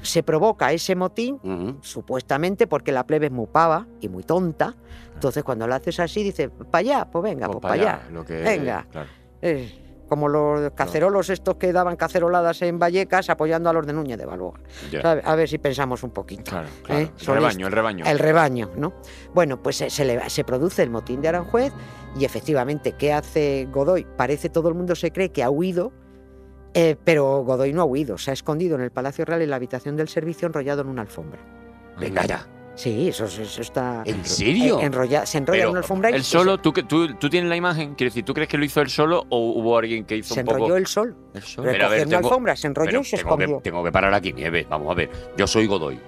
Se 0.00 0.22
provoca 0.22 0.72
ese 0.72 0.96
motín 0.96 1.38
supuestamente 1.82 2.66
porque 2.66 2.90
la 2.90 3.04
plebe 3.06 3.26
es 3.26 3.32
muy 3.32 3.48
pava 3.48 3.86
y 4.00 4.08
muy 4.08 4.22
tonta. 4.22 4.74
Entonces, 5.12 5.44
cuando 5.44 5.66
lo 5.66 5.74
haces 5.74 6.00
así, 6.00 6.22
dice, 6.22 6.48
para 6.48 6.78
allá, 6.78 7.10
pues 7.10 7.22
venga, 7.22 7.46
pues, 7.46 7.58
Pues 7.60 7.70
para 7.70 7.74
allá. 7.74 8.08
lo 8.10 8.24
que, 8.24 8.40
Venga. 8.40 8.86
claro. 8.90 9.08
Eh, 9.42 9.89
como 10.10 10.28
los 10.28 10.72
cacerolos 10.72 11.30
estos 11.30 11.54
que 11.56 11.72
daban 11.72 11.96
caceroladas 11.96 12.60
en 12.62 12.78
Vallecas 12.78 13.30
apoyando 13.30 13.70
a 13.70 13.72
los 13.72 13.86
de 13.86 13.92
Núñez 13.94 14.18
de 14.18 14.26
Balboa. 14.26 14.58
A 15.24 15.34
ver 15.36 15.48
si 15.48 15.56
pensamos 15.58 16.02
un 16.02 16.10
poquito. 16.10 16.50
Claro, 16.50 16.68
claro. 16.82 17.00
¿Eh? 17.00 17.10
El 17.16 17.24
Son 17.24 17.34
rebaño, 17.36 17.66
el 17.68 17.72
rebaño. 17.72 18.04
El 18.04 18.18
rebaño, 18.18 18.70
¿no? 18.76 18.92
Bueno, 19.32 19.62
pues 19.62 19.76
se, 19.76 19.88
se 19.88 20.04
le- 20.04 20.28
se 20.28 20.44
produce 20.44 20.82
el 20.82 20.90
motín 20.90 21.22
de 21.22 21.28
Aranjuez 21.28 21.72
y 22.18 22.24
efectivamente, 22.24 22.92
¿qué 22.98 23.12
hace 23.12 23.68
Godoy? 23.72 24.04
Parece 24.16 24.48
todo 24.50 24.68
el 24.68 24.74
mundo 24.74 24.94
se 24.96 25.12
cree 25.12 25.30
que 25.30 25.42
ha 25.44 25.48
huido, 25.50 25.92
eh, 26.74 26.96
pero 27.04 27.44
Godoy 27.44 27.72
no 27.72 27.82
ha 27.82 27.84
huido, 27.84 28.18
se 28.18 28.30
ha 28.30 28.34
escondido 28.34 28.74
en 28.74 28.82
el 28.82 28.90
Palacio 28.90 29.24
Real 29.24 29.40
en 29.42 29.50
la 29.50 29.56
habitación 29.56 29.96
del 29.96 30.08
servicio 30.08 30.46
enrollado 30.46 30.82
en 30.82 30.88
una 30.88 31.02
alfombra. 31.02 31.40
Venga 31.98 32.24
ya. 32.26 32.46
Sí, 32.74 33.08
eso, 33.08 33.24
eso 33.26 33.60
está... 33.60 34.02
¿En 34.06 34.24
serio? 34.24 34.80
enrolla- 34.80 35.26
se 35.26 35.38
enrolla 35.38 35.64
en 35.64 35.68
una 35.70 35.78
alfombra 35.80 36.10
y 36.10 36.14
¿El 36.14 36.22
se- 36.24 36.30
solo? 36.30 36.56
¿Tú, 36.58 36.72
que- 36.72 36.82
tú, 36.84 37.14
¿Tú 37.16 37.28
tienes 37.28 37.50
la 37.50 37.56
imagen? 37.56 37.94
Quiero 37.94 38.10
decir, 38.10 38.24
¿tú 38.24 38.32
crees 38.32 38.48
que 38.48 38.56
lo 38.56 38.64
hizo 38.64 38.80
él 38.80 38.88
solo 38.88 39.26
o 39.28 39.38
hubo 39.52 39.76
alguien 39.76 40.04
que 40.04 40.16
hizo 40.16 40.32
se 40.34 40.40
un 40.40 40.46
poco...? 40.46 40.56
enrolló 40.58 40.76
el 40.76 40.86
sol. 40.86 41.14
El 41.34 41.42
solo. 41.42 41.70
Pero 41.70 41.86
a 41.86 41.88
ver, 41.90 42.06
una 42.06 42.18
alfombra, 42.18 42.56
se 42.56 42.68
enrolló 42.68 42.88
Pero 42.90 43.00
y 43.00 43.04
se 43.04 43.16
tengo 43.18 43.36
que, 43.36 43.58
tengo 43.62 43.84
que 43.84 43.92
parar 43.92 44.14
aquí, 44.14 44.32
Nieves. 44.32 44.66
Vamos 44.68 44.90
a 44.90 44.94
ver. 44.94 45.10
Yo 45.36 45.46
soy 45.46 45.66
Godoy. 45.66 45.98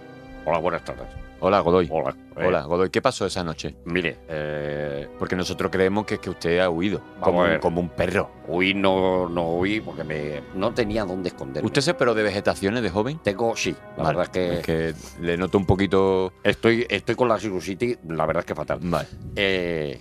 Hola, 0.47 0.59
buenas 0.59 0.85
tardes. 0.85 1.07
Hola, 1.45 1.59
Godoy. 1.59 1.89
Hola. 1.91 2.15
Eh, 2.37 2.47
Hola, 2.47 2.63
Godoy. 2.63 2.89
¿Qué 2.91 3.03
pasó 3.03 3.27
esa 3.27 3.43
noche? 3.43 3.75
Mire, 3.87 4.19
eh, 4.29 5.09
Porque 5.19 5.35
nosotros 5.35 5.73
creemos 5.73 6.07
que 6.07 6.19
que 6.19 6.31
usted 6.31 6.61
ha 6.61 6.71
huido, 6.71 7.03
como, 7.21 7.41
un- 7.41 7.47
ver. 7.49 7.61
como 7.61 7.81
un 7.81 7.89
perro. 7.89 8.31
huí 8.47 8.75
no, 8.75 9.29
no 9.29 9.49
huí 9.55 9.81
porque 9.81 10.05
me, 10.05 10.41
no 10.55 10.73
tenía 10.73 11.05
dónde 11.05 11.31
esconderme. 11.31 11.67
¿Usted 11.67 11.81
se 11.81 11.91
esperó 11.91 12.15
de 12.15 12.23
vegetaciones 12.23 12.81
de 12.83 12.91
joven? 12.91 13.19
Tengo, 13.25 13.57
sí. 13.57 13.75
La 13.97 14.05
Vale, 14.05 14.19
verdad 14.19 14.23
es 14.23 14.31
que, 14.31 14.55
es 14.93 14.97
que 15.19 15.21
le 15.21 15.37
noto 15.37 15.59
un 15.59 15.67
poquito... 15.67 16.33
estoy, 16.45 16.87
estoy 16.89 17.17
con 17.17 17.29
la 17.29 17.41
sinusitis. 17.41 17.99
La 18.09 18.25
verdad 18.25 18.43
es 18.43 18.47
que 18.47 18.55
fatal. 18.55 18.79
Vale. 18.81 19.09
Eh, 19.35 20.01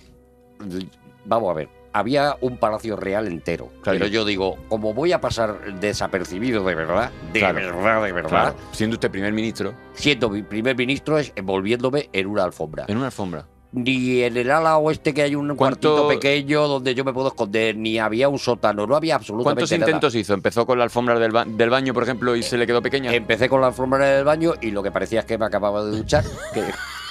vamos 1.24 1.50
a 1.50 1.54
ver. 1.54 1.68
Había 1.92 2.36
un 2.40 2.56
palacio 2.56 2.96
real 2.96 3.26
entero. 3.26 3.68
Claro. 3.82 3.98
Pero 3.98 4.06
yo 4.10 4.24
digo, 4.24 4.56
como 4.68 4.94
voy 4.94 5.12
a 5.12 5.20
pasar 5.20 5.78
desapercibido 5.80 6.64
de 6.64 6.74
verdad, 6.74 7.10
de 7.32 7.38
Claro. 7.40 7.54
verdad, 7.56 8.02
de 8.04 8.12
verdad, 8.12 8.28
Claro. 8.30 8.54
Siendo 8.72 8.94
usted 8.94 9.10
primer 9.10 9.32
ministro, 9.32 9.74
siendo 9.94 10.30
mi 10.30 10.42
primer 10.42 10.76
ministro 10.76 11.18
es 11.18 11.32
envolviéndome 11.36 12.08
en 12.12 12.26
una 12.26 12.44
alfombra. 12.44 12.84
en 12.88 12.96
una 12.96 13.06
alfombra. 13.06 13.46
Ni 13.74 14.20
en 14.20 14.36
el 14.36 14.50
ala 14.50 14.76
oeste 14.76 15.14
que 15.14 15.22
hay 15.22 15.34
un 15.34 15.54
¿Cuánto- 15.56 15.94
cuartito 15.94 16.08
pequeño 16.08 16.68
donde 16.68 16.94
yo 16.94 17.04
me 17.04 17.12
puedo 17.14 17.28
esconder, 17.28 17.74
ni 17.74 17.98
había 17.98 18.28
un 18.28 18.38
sótano, 18.38 18.86
no 18.86 18.94
había 18.96 19.14
absolutamente 19.14 19.60
¿Cuántos 19.60 19.70
nada. 19.78 19.90
intentos 19.90 20.14
hizo? 20.14 20.34
¿Empezó 20.34 20.66
con 20.66 20.76
la 20.76 20.84
alfombra 20.84 21.18
del, 21.18 21.32
ba- 21.32 21.46
del 21.46 21.70
baño, 21.70 21.94
por 21.94 22.02
ejemplo, 22.02 22.36
y 22.36 22.42
se 22.42 22.58
le 22.58 22.66
quedó 22.66 22.82
pequeña? 22.82 23.14
Empecé 23.14 23.48
con 23.48 23.62
la 23.62 23.68
alfombra 23.68 24.04
del 24.06 24.24
baño 24.26 24.52
y 24.60 24.72
lo 24.72 24.82
que 24.82 24.90
parecía 24.90 25.20
es 25.20 25.26
que 25.26 25.38
me 25.38 25.46
acababa 25.46 25.82
de 25.84 25.96
duchar, 25.96 26.22
que 26.52 26.62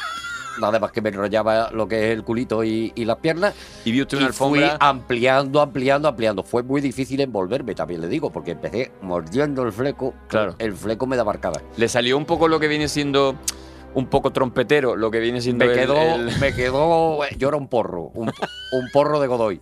nada 0.60 0.80
más 0.80 0.91
que 0.91 1.02
me 1.02 1.10
enrollaba 1.10 1.72
lo 1.72 1.88
que 1.88 2.08
es 2.12 2.16
el 2.18 2.24
culito 2.24 2.64
y, 2.64 2.91
y 2.95 3.06
las 3.06 3.18
piernas. 3.18 3.54
y 3.86 3.91
vio 3.91 4.04
usted 4.04 4.18
una 4.18 4.30
y 4.30 4.32
fui 4.34 4.64
ampliando, 4.80 5.62
ampliando, 5.62 6.08
ampliando. 6.08 6.43
Fue 6.43 6.64
muy 6.64 6.82
difícil 6.82 7.20
envolverme, 7.22 7.74
también 7.76 8.02
le 8.02 8.08
digo, 8.08 8.30
porque 8.32 8.52
empecé 8.52 8.91
mordiendo 9.02 9.64
el 9.64 9.72
fleco. 9.72 10.14
Claro. 10.28 10.56
El 10.60 10.74
fleco 10.76 11.08
me 11.08 11.16
daba 11.16 11.32
arcada. 11.32 11.62
Le 11.78 11.88
salió 11.88 12.18
un 12.18 12.26
poco 12.26 12.47
lo 12.47 12.60
que 12.60 12.68
viene 12.68 12.88
siendo 12.88 13.36
un 13.93 14.06
poco 14.08 14.32
trompetero, 14.32 14.95
lo 14.95 15.12
que 15.12 15.20
viene 15.20 15.41
siendo 15.41 15.66
Me 15.66 15.74
el- 15.74 15.80
quedó, 15.80 15.97
el- 16.16 16.38
me 16.39 16.54
quedó, 16.54 17.20
yo 17.38 17.47
era 17.49 17.58
un 17.58 17.68
porro, 17.68 18.04
un, 18.14 18.28
un 18.30 18.89
porro 18.93 19.20
de 19.20 19.28
Godoy. 19.28 19.62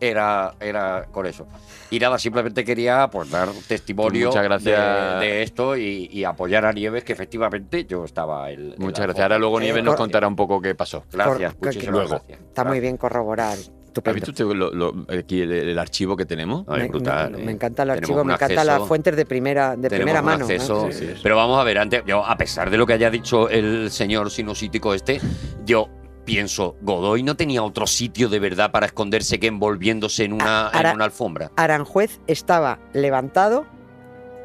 Era, 0.00 0.54
era 0.60 1.06
con 1.10 1.26
eso. 1.26 1.46
Y 1.90 1.98
nada, 1.98 2.18
simplemente 2.18 2.64
quería 2.64 3.08
pues 3.10 3.30
dar 3.30 3.48
testimonio 3.66 4.28
Muchas 4.28 4.44
gracias. 4.44 5.20
de, 5.20 5.26
de 5.26 5.42
esto 5.42 5.76
y, 5.76 6.08
y 6.12 6.24
apoyar 6.24 6.64
a 6.66 6.72
Nieves, 6.72 7.02
que 7.02 7.12
efectivamente 7.12 7.84
yo 7.84 8.04
estaba 8.04 8.50
el. 8.50 8.74
Muchas 8.78 9.06
gracias. 9.06 9.22
Ahora 9.24 9.38
luego 9.38 9.58
Nieves 9.58 9.82
nos 9.82 9.96
contará 9.96 10.28
un 10.28 10.36
poco 10.36 10.60
qué 10.60 10.74
pasó. 10.74 11.02
Gracias, 11.12 11.54
Por- 11.54 11.74
luego. 11.90 12.08
gracias. 12.10 12.38
Está 12.40 12.64
muy 12.64 12.78
bien 12.80 12.96
corroborar. 12.96 13.56
¿Ha 13.58 13.90
Estupendo. 13.90 14.14
visto 14.26 14.30
usted 14.30 14.44
lo- 14.56 14.70
lo- 14.72 15.06
aquí 15.18 15.40
el, 15.40 15.50
el 15.50 15.78
archivo 15.78 16.14
que 16.16 16.26
tenemos? 16.26 16.64
No, 16.66 16.76
es 16.76 16.82
me, 16.82 16.88
brutal, 16.88 17.32
me- 17.32 17.40
eh. 17.40 17.44
me 17.46 17.52
encanta 17.52 17.82
el 17.82 17.88
Tenemos 17.88 18.02
archivo, 18.10 18.24
me 18.24 18.34
encantan 18.34 18.66
las 18.66 18.82
fuentes 18.86 19.16
de 19.16 19.26
primera, 19.26 19.74
de 19.76 19.88
primera 19.90 20.22
mano. 20.22 20.38
¿no? 20.38 20.44
acceso. 20.44 20.86
Sí, 20.92 20.98
sí, 20.98 21.06
sí. 21.14 21.20
Pero 21.22 21.34
vamos 21.36 21.58
a 21.58 21.64
ver, 21.64 21.78
antes, 21.78 22.02
yo, 22.06 22.24
a 22.24 22.36
pesar 22.36 22.70
de 22.70 22.76
lo 22.76 22.86
que 22.86 22.92
haya 22.92 23.10
dicho 23.10 23.48
el 23.48 23.90
señor 23.90 24.30
sinusítico 24.30 24.94
este, 24.94 25.20
yo 25.64 25.88
pienso, 26.28 26.76
Godoy 26.82 27.22
no 27.22 27.36
tenía 27.36 27.62
otro 27.62 27.86
sitio 27.86 28.28
de 28.28 28.38
verdad 28.38 28.70
para 28.70 28.86
esconderse 28.86 29.40
que 29.40 29.46
envolviéndose 29.46 30.24
en 30.24 30.34
una, 30.34 30.70
en 30.74 30.94
una 30.94 31.04
alfombra. 31.04 31.50
Aranjuez 31.56 32.20
estaba 32.26 32.78
levantado, 32.92 33.66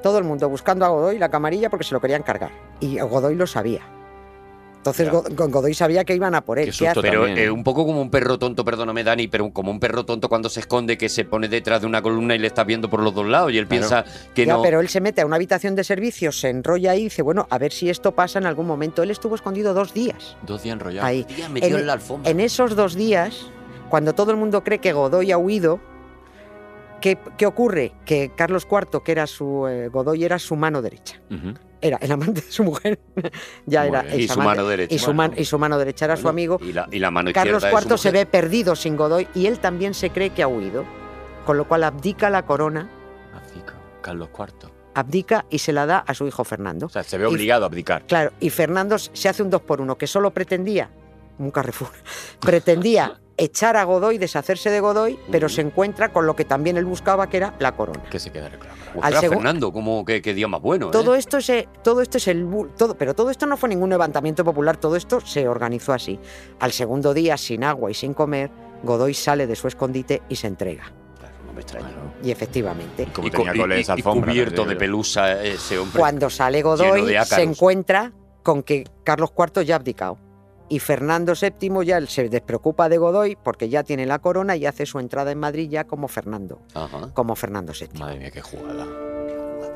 todo 0.01 0.17
el 0.17 0.23
mundo 0.23 0.47
buscando 0.47 0.85
a 0.85 0.89
Godoy 0.89 1.19
la 1.19 1.29
camarilla 1.29 1.69
porque 1.69 1.85
se 1.85 1.93
lo 1.93 2.01
querían 2.01 2.23
cargar. 2.23 2.51
Y 2.79 2.99
Godoy 2.99 3.35
lo 3.35 3.47
sabía. 3.47 3.81
Entonces 4.85 5.09
Godoy 5.09 5.73
sabía 5.73 6.03
que 6.03 6.13
iban 6.13 6.35
a 6.35 6.41
por 6.41 6.59
él. 6.59 6.65
Qué 6.65 6.71
¿Qué 6.71 6.77
susto? 6.77 7.01
Pero 7.01 7.25
también. 7.25 7.37
eh, 7.47 7.49
un 7.49 7.63
poco 7.63 7.85
como 7.85 8.01
un 8.01 8.09
perro 8.11 8.37
tonto, 8.37 8.65
perdóname 8.65 9.03
Dani, 9.05 9.29
pero 9.29 9.49
como 9.53 9.71
un 9.71 9.79
perro 9.79 10.05
tonto 10.05 10.27
cuando 10.27 10.49
se 10.49 10.59
esconde 10.59 10.97
que 10.97 11.07
se 11.07 11.23
pone 11.23 11.47
detrás 11.47 11.79
de 11.81 11.87
una 11.87 12.01
columna 12.01 12.35
y 12.35 12.39
le 12.39 12.47
está 12.47 12.65
viendo 12.65 12.89
por 12.89 13.01
los 13.01 13.15
dos 13.15 13.25
lados 13.25 13.53
y 13.53 13.57
él 13.57 13.67
Claro. 13.67 13.79
piensa 13.87 14.05
que 14.35 14.45
Ya, 14.45 14.55
no... 14.55 14.61
pero 14.61 14.81
él 14.81 14.89
se 14.89 14.99
mete 14.99 15.21
a 15.21 15.25
una 15.25 15.37
habitación 15.37 15.73
de 15.75 15.85
servicio, 15.85 16.33
se 16.33 16.49
enrolla 16.49 16.91
ahí 16.91 16.99
y 16.99 17.03
dice, 17.05 17.21
bueno, 17.21 17.47
a 17.49 17.57
ver 17.57 17.71
si 17.71 17.89
esto 17.89 18.11
pasa 18.13 18.39
en 18.39 18.45
algún 18.45 18.67
momento. 18.67 19.01
Él 19.03 19.11
estuvo 19.11 19.35
escondido 19.35 19.73
dos 19.73 19.93
días 19.93 20.35
Dos 20.45 20.63
días 20.63 20.73
enrollados. 20.73 21.07
ahí. 21.07 21.23
Tía, 21.23 21.47
metió 21.47 21.69
en- 21.69 21.79
en 21.79 21.87
la 21.87 21.93
alfombra. 21.93 22.29
En 22.29 22.41
esos 22.41 22.75
dos 22.75 22.95
días, 22.95 23.47
cuando 23.89 24.13
todo 24.13 24.31
el 24.31 24.37
mundo 24.37 24.63
cree 24.65 24.79
que 24.79 24.91
Godoy 24.91 25.31
ha 25.31 25.37
huido, 25.37 25.79
¿qué, 27.01 27.17
qué 27.37 27.45
ocurre? 27.45 27.93
Que 28.05 28.31
Carlos 28.35 28.67
IV, 28.69 29.01
que 29.03 29.11
era 29.13 29.27
su... 29.27 29.65
eh, 29.67 29.87
Godoy 29.87 30.23
era 30.25 30.39
su 30.39 30.55
mano 30.57 30.81
derecha. 30.81 31.21
Era 31.83 31.97
el 31.97 32.11
amante 32.11 32.41
de 32.41 32.49
su 32.51 32.63
mujer. 32.63 32.99
ya 33.65 33.85
era 33.85 34.15
y 34.15 34.27
su 34.27 34.39
mano 34.39 34.65
derecha. 34.65 34.95
y 34.95 34.99
su, 34.99 35.13
man- 35.13 35.33
y 35.35 35.45
su 35.45 35.59
mano 35.59 35.77
derecha 35.77 36.05
era 36.05 36.15
su 36.17 36.29
amigo. 36.29 36.59
Y 36.61 36.73
la, 36.73 36.87
y 36.91 36.99
la 36.99 37.11
mano 37.11 37.31
Carlos 37.33 37.63
IV 37.63 37.97
se 37.97 38.11
ve 38.11 38.25
perdido 38.25 38.75
sin 38.75 38.95
Godoy 38.95 39.27
y 39.35 39.45
él 39.47 39.59
también 39.59 39.93
se 39.93 40.09
cree 40.09 40.29
que 40.31 40.43
ha 40.43 40.47
huido, 40.47 40.85
con 41.45 41.57
lo 41.57 41.67
cual 41.67 41.83
abdica 41.83 42.29
la 42.29 42.45
corona, 42.45 42.89
que, 43.53 43.61
Carlos 44.01 44.29
IV. 44.37 44.69
abdica 44.95 45.45
y 45.49 45.59
se 45.59 45.73
la 45.73 45.85
da 45.85 45.97
a 45.99 46.13
su 46.13 46.25
hijo 46.27 46.43
Fernando. 46.43 46.85
O 46.85 46.89
sea, 46.89 47.03
se 47.03 47.17
ve 47.17 47.25
obligado 47.25 47.63
a 47.63 47.67
abdicar. 47.67 48.05
Claro, 48.07 48.31
y 48.39 48.49
Fernando 48.49 48.97
se 48.97 49.29
hace 49.29 49.43
un 49.43 49.49
dos 49.49 49.61
por 49.61 49.81
uno, 49.81 49.97
que 49.97 50.07
solo 50.07 50.31
pretendía, 50.31 50.89
un 51.39 51.51
Carrefour, 51.51 51.89
pretendía 52.39 53.19
echar 53.37 53.75
a 53.77 53.83
Godoy, 53.83 54.17
deshacerse 54.19 54.69
de 54.69 54.79
Godoy, 54.79 55.17
pero 55.31 55.49
se 55.49 55.61
encuentra 55.61 56.13
con 56.13 56.27
lo 56.27 56.35
que 56.35 56.45
también 56.45 56.77
él 56.77 56.85
buscaba, 56.85 57.29
que 57.29 57.37
era 57.37 57.55
la 57.59 57.75
corona. 57.75 58.03
Que 58.09 58.19
se 58.19 58.31
queda. 58.31 58.51
Ostras, 58.95 59.23
al 59.23 59.29
Fernando, 59.29 59.73
como 59.73 60.05
que, 60.05 60.21
que 60.21 60.35
día 60.35 60.47
más 60.47 60.61
bueno, 60.61 60.87
¿eh? 60.87 60.91
Todo 60.91 61.15
esto 61.15 61.37
es 61.37 61.49
eh, 61.49 61.67
todo 61.83 62.01
esto 62.01 62.17
es 62.19 62.27
el 62.27 62.47
todo, 62.77 62.95
pero 62.95 63.15
todo 63.15 63.31
esto 63.31 63.47
no 63.47 63.57
fue 63.57 63.69
ningún 63.69 63.89
levantamiento 63.89 64.43
popular, 64.45 64.77
todo 64.77 64.95
esto 64.95 65.19
se 65.19 65.47
organizó 65.47 65.93
así. 65.93 66.19
Al 66.59 66.71
segundo 66.71 67.13
día, 67.15 67.35
sin 67.37 67.63
agua 67.63 67.89
y 67.89 67.95
sin 67.95 68.13
comer, 68.13 68.51
Godoy 68.83 69.15
sale 69.15 69.47
de 69.47 69.55
su 69.55 69.67
escondite 69.67 70.21
y 70.29 70.35
se 70.35 70.45
entrega. 70.45 70.83
Claro, 71.17 71.33
no 71.47 71.53
me 71.53 71.61
extraña. 71.61 71.87
Claro. 71.87 72.13
Y 72.23 72.29
efectivamente, 72.29 73.03
Y 73.03 73.05
como 73.07 73.27
Y, 73.29 73.31
tenía 73.31 73.77
y- 73.77 73.81
esa 73.81 73.95
y 73.97 74.01
cubierto 74.03 74.63
¿no? 74.63 74.69
de 74.69 74.75
pelusa 74.75 75.41
ese 75.43 75.79
hombre. 75.79 75.99
cuando 75.99 76.29
sale 76.29 76.61
Godoy 76.61 77.15
se 77.25 77.41
encuentra 77.41 78.11
con 78.43 78.61
que 78.61 78.83
Carlos 79.03 79.31
IV 79.35 79.65
ya 79.65 79.73
ha 79.73 79.77
abdicado. 79.77 80.19
Y 80.73 80.79
Fernando 80.79 81.33
VII 81.39 81.85
ya 81.85 82.03
se 82.07 82.29
despreocupa 82.29 82.89
de 82.89 82.97
Godoy 82.97 83.37
porque 83.43 83.69
ya 83.69 83.83
tiene 83.83 84.07
la 84.07 84.17
corona 84.17 84.55
y 84.55 84.65
hace 84.65 84.87
su 84.87 84.97
entrada 84.97 85.29
en 85.31 85.37
Madrid 85.37 85.69
ya 85.69 85.83
como 85.83 86.07
Fernando, 86.07 86.61
Ajá. 86.73 87.11
como 87.13 87.35
Fernando 87.35 87.73
VII. 87.79 87.99
Madre 87.99 88.17
mía, 88.17 88.31
qué 88.31 88.41
jugada. 88.41 88.87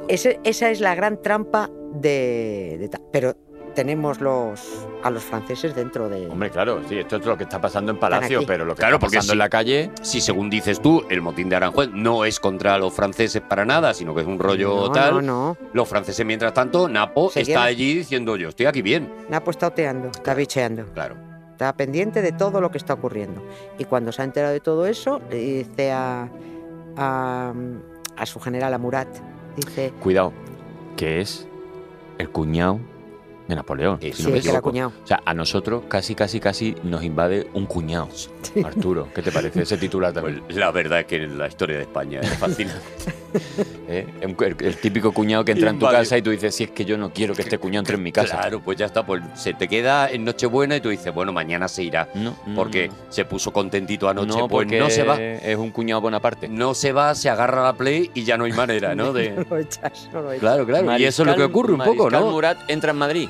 Ese- 0.08 0.40
esa 0.44 0.72
es 0.72 0.80
la 0.82 0.96
gran 0.96 1.22
trampa 1.22 1.70
de, 1.94 2.78
de 2.80 2.90
Pero 3.12 3.36
tenemos 3.78 4.20
los 4.22 4.88
a 5.04 5.12
los 5.12 5.24
franceses 5.24 5.76
dentro 5.76 6.10
de... 6.10 6.26
Hombre, 6.26 6.50
claro, 6.50 6.82
sí, 6.90 6.98
esto 6.98 7.18
es 7.18 7.26
lo 7.28 7.38
que 7.38 7.44
está 7.44 7.62
pasando 7.62 7.92
en 7.92 8.00
Palacio, 8.00 8.42
pero 8.48 8.66
lo 8.66 8.74
que 8.74 8.80
Claro, 8.80 8.96
está 8.96 9.00
porque 9.00 9.18
pasando 9.18 9.34
en 9.34 9.38
la 9.38 9.50
calle. 9.50 9.92
Si 10.02 10.20
según 10.20 10.50
dices 10.50 10.82
tú, 10.82 11.06
el 11.12 11.22
motín 11.22 11.48
de 11.48 11.58
Aranjuez 11.58 11.92
no 11.94 12.26
es 12.26 12.40
contra 12.40 12.80
los 12.80 12.92
franceses 12.92 13.40
para 13.48 13.66
nada, 13.66 13.94
sino 13.94 14.16
que 14.16 14.22
es 14.22 14.28
un 14.28 14.40
rollo 14.40 14.88
no, 14.88 14.92
tal. 14.92 15.14
No, 15.14 15.22
no, 15.22 15.58
Los 15.74 15.88
franceses, 15.88 16.26
mientras 16.26 16.56
tanto, 16.56 16.90
Napo 16.90 17.32
está 17.36 17.66
allí 17.66 17.94
diciendo 17.94 18.36
yo 18.36 18.50
estoy 18.50 18.66
aquí 18.66 18.82
bien. 18.82 19.14
Napo 19.30 19.52
está 19.52 19.68
oteando, 19.68 20.08
está 20.08 20.34
bicheando. 20.34 20.86
Claro. 20.96 21.16
está 21.52 21.72
pendiente 21.78 22.24
de 22.24 22.32
todo 22.32 22.60
lo 22.60 22.72
que 22.72 22.80
está 22.80 22.96
ocurriendo. 22.96 23.44
Y 23.78 23.86
cuando 23.86 24.12
se 24.12 24.24
ha 24.24 24.26
enterado 24.26 24.54
de 24.54 24.60
todo 24.60 24.88
eso, 24.88 25.22
le 25.30 25.38
dice 25.38 25.92
a, 25.92 26.28
a, 26.96 27.54
a 28.16 28.26
su 28.26 28.40
general, 28.40 28.74
a 28.74 28.80
Murat, 28.80 29.08
dice, 29.56 29.94
Cuidado, 30.02 30.34
que 30.96 31.22
es 31.22 31.48
el 32.18 32.32
cuñado 32.32 32.80
de 33.48 33.56
Napoleón. 33.56 33.98
Eso 34.02 34.18
si 34.18 34.24
no 34.24 34.30
me 34.32 34.40
era. 34.40 34.88
O 34.88 34.92
sea, 35.06 35.22
a 35.26 35.34
nosotros 35.34 35.84
casi, 35.88 36.16
casi, 36.16 36.40
casi 36.40 36.76
nos 36.84 37.04
invade 37.04 37.48
un 37.54 37.66
cuñado. 37.66 38.10
Arturo, 38.64 39.08
¿qué 39.14 39.22
te 39.22 39.32
parece 39.32 39.64
ese 39.64 39.78
titular 39.78 40.14
también? 40.14 40.42
Pues 40.42 40.56
la 40.56 40.72
verdad 40.72 41.02
es 41.02 41.06
que 41.06 41.20
la 41.28 41.48
historia 41.48 41.78
de 41.78 41.84
España 41.84 42.22
es 42.22 42.38
fascinante. 42.38 42.82
¿Eh? 43.90 44.06
El, 44.22 44.78
típico 44.78 45.12
cuñado 45.12 45.46
que 45.46 45.52
entra 45.52 45.70
en 45.70 45.80
tu 45.80 45.86
casa 45.86 46.18
y 46.18 46.22
tú 46.22 46.32
dices, 46.32 46.56
si 46.56 46.66
es 46.66 46.72
que 46.72 46.86
yo 46.86 46.98
no 46.98 47.12
quiero 47.14 47.34
que 47.34 47.42
este 47.42 47.58
cuñado 47.58 47.82
entre 47.82 47.96
en 47.96 48.04
mi 48.04 48.12
casa. 48.12 48.38
Claro, 48.40 48.62
pues 48.62 48.78
ya 48.78 48.86
está. 48.86 49.06
Pues 49.06 49.22
se 49.36 49.54
te 49.54 49.68
queda 49.68 50.10
en 50.10 50.26
Nochebuena 50.26 50.76
y 50.76 50.82
tú 50.82 50.90
dices, 50.90 51.14
bueno, 51.14 51.32
mañana 51.32 51.68
se 51.68 51.84
irá. 51.84 52.10
No, 52.16 52.36
Porque 52.56 52.90
no. 52.90 52.94
se 53.10 53.26
puso 53.26 53.52
contentito 53.52 54.10
anoche. 54.10 54.28
no, 54.28 54.48
pues 54.48 54.66
porque 54.66 54.80
no 54.80 54.90
se 54.90 55.04
va. 55.04 55.22
Es 55.22 55.58
un 55.58 55.72
cuñado 55.72 56.02
Bonaparte. 56.02 56.48
No 56.48 56.74
se 56.74 56.92
va, 56.92 57.16
se 57.16 57.30
agarra 57.30 57.62
a 57.62 57.66
la 57.72 57.74
play 57.74 58.12
y 58.14 58.24
ya 58.24 58.38
no 58.38 58.46
hay 58.46 58.54
manera, 58.54 58.96
¿no? 58.96 59.14
De... 59.18 59.32
No 59.32 59.46
lo 59.50 59.58
echas, 59.58 60.10
no 60.14 60.22
lo 60.22 60.32
echas. 60.32 60.42
Claro, 60.42 60.66
claro. 60.66 60.98
y 60.98 61.06
eso 61.06 61.24
es 61.24 61.28
lo 61.28 61.36
que 61.36 61.44
ocurre 61.44 61.74
un 61.74 61.80
poco, 61.80 62.06
Mariscal 62.06 62.22
¿no? 62.22 62.32
Murat 62.32 62.58
entra 62.68 62.92
en 62.92 62.98
Madrid. 62.98 63.30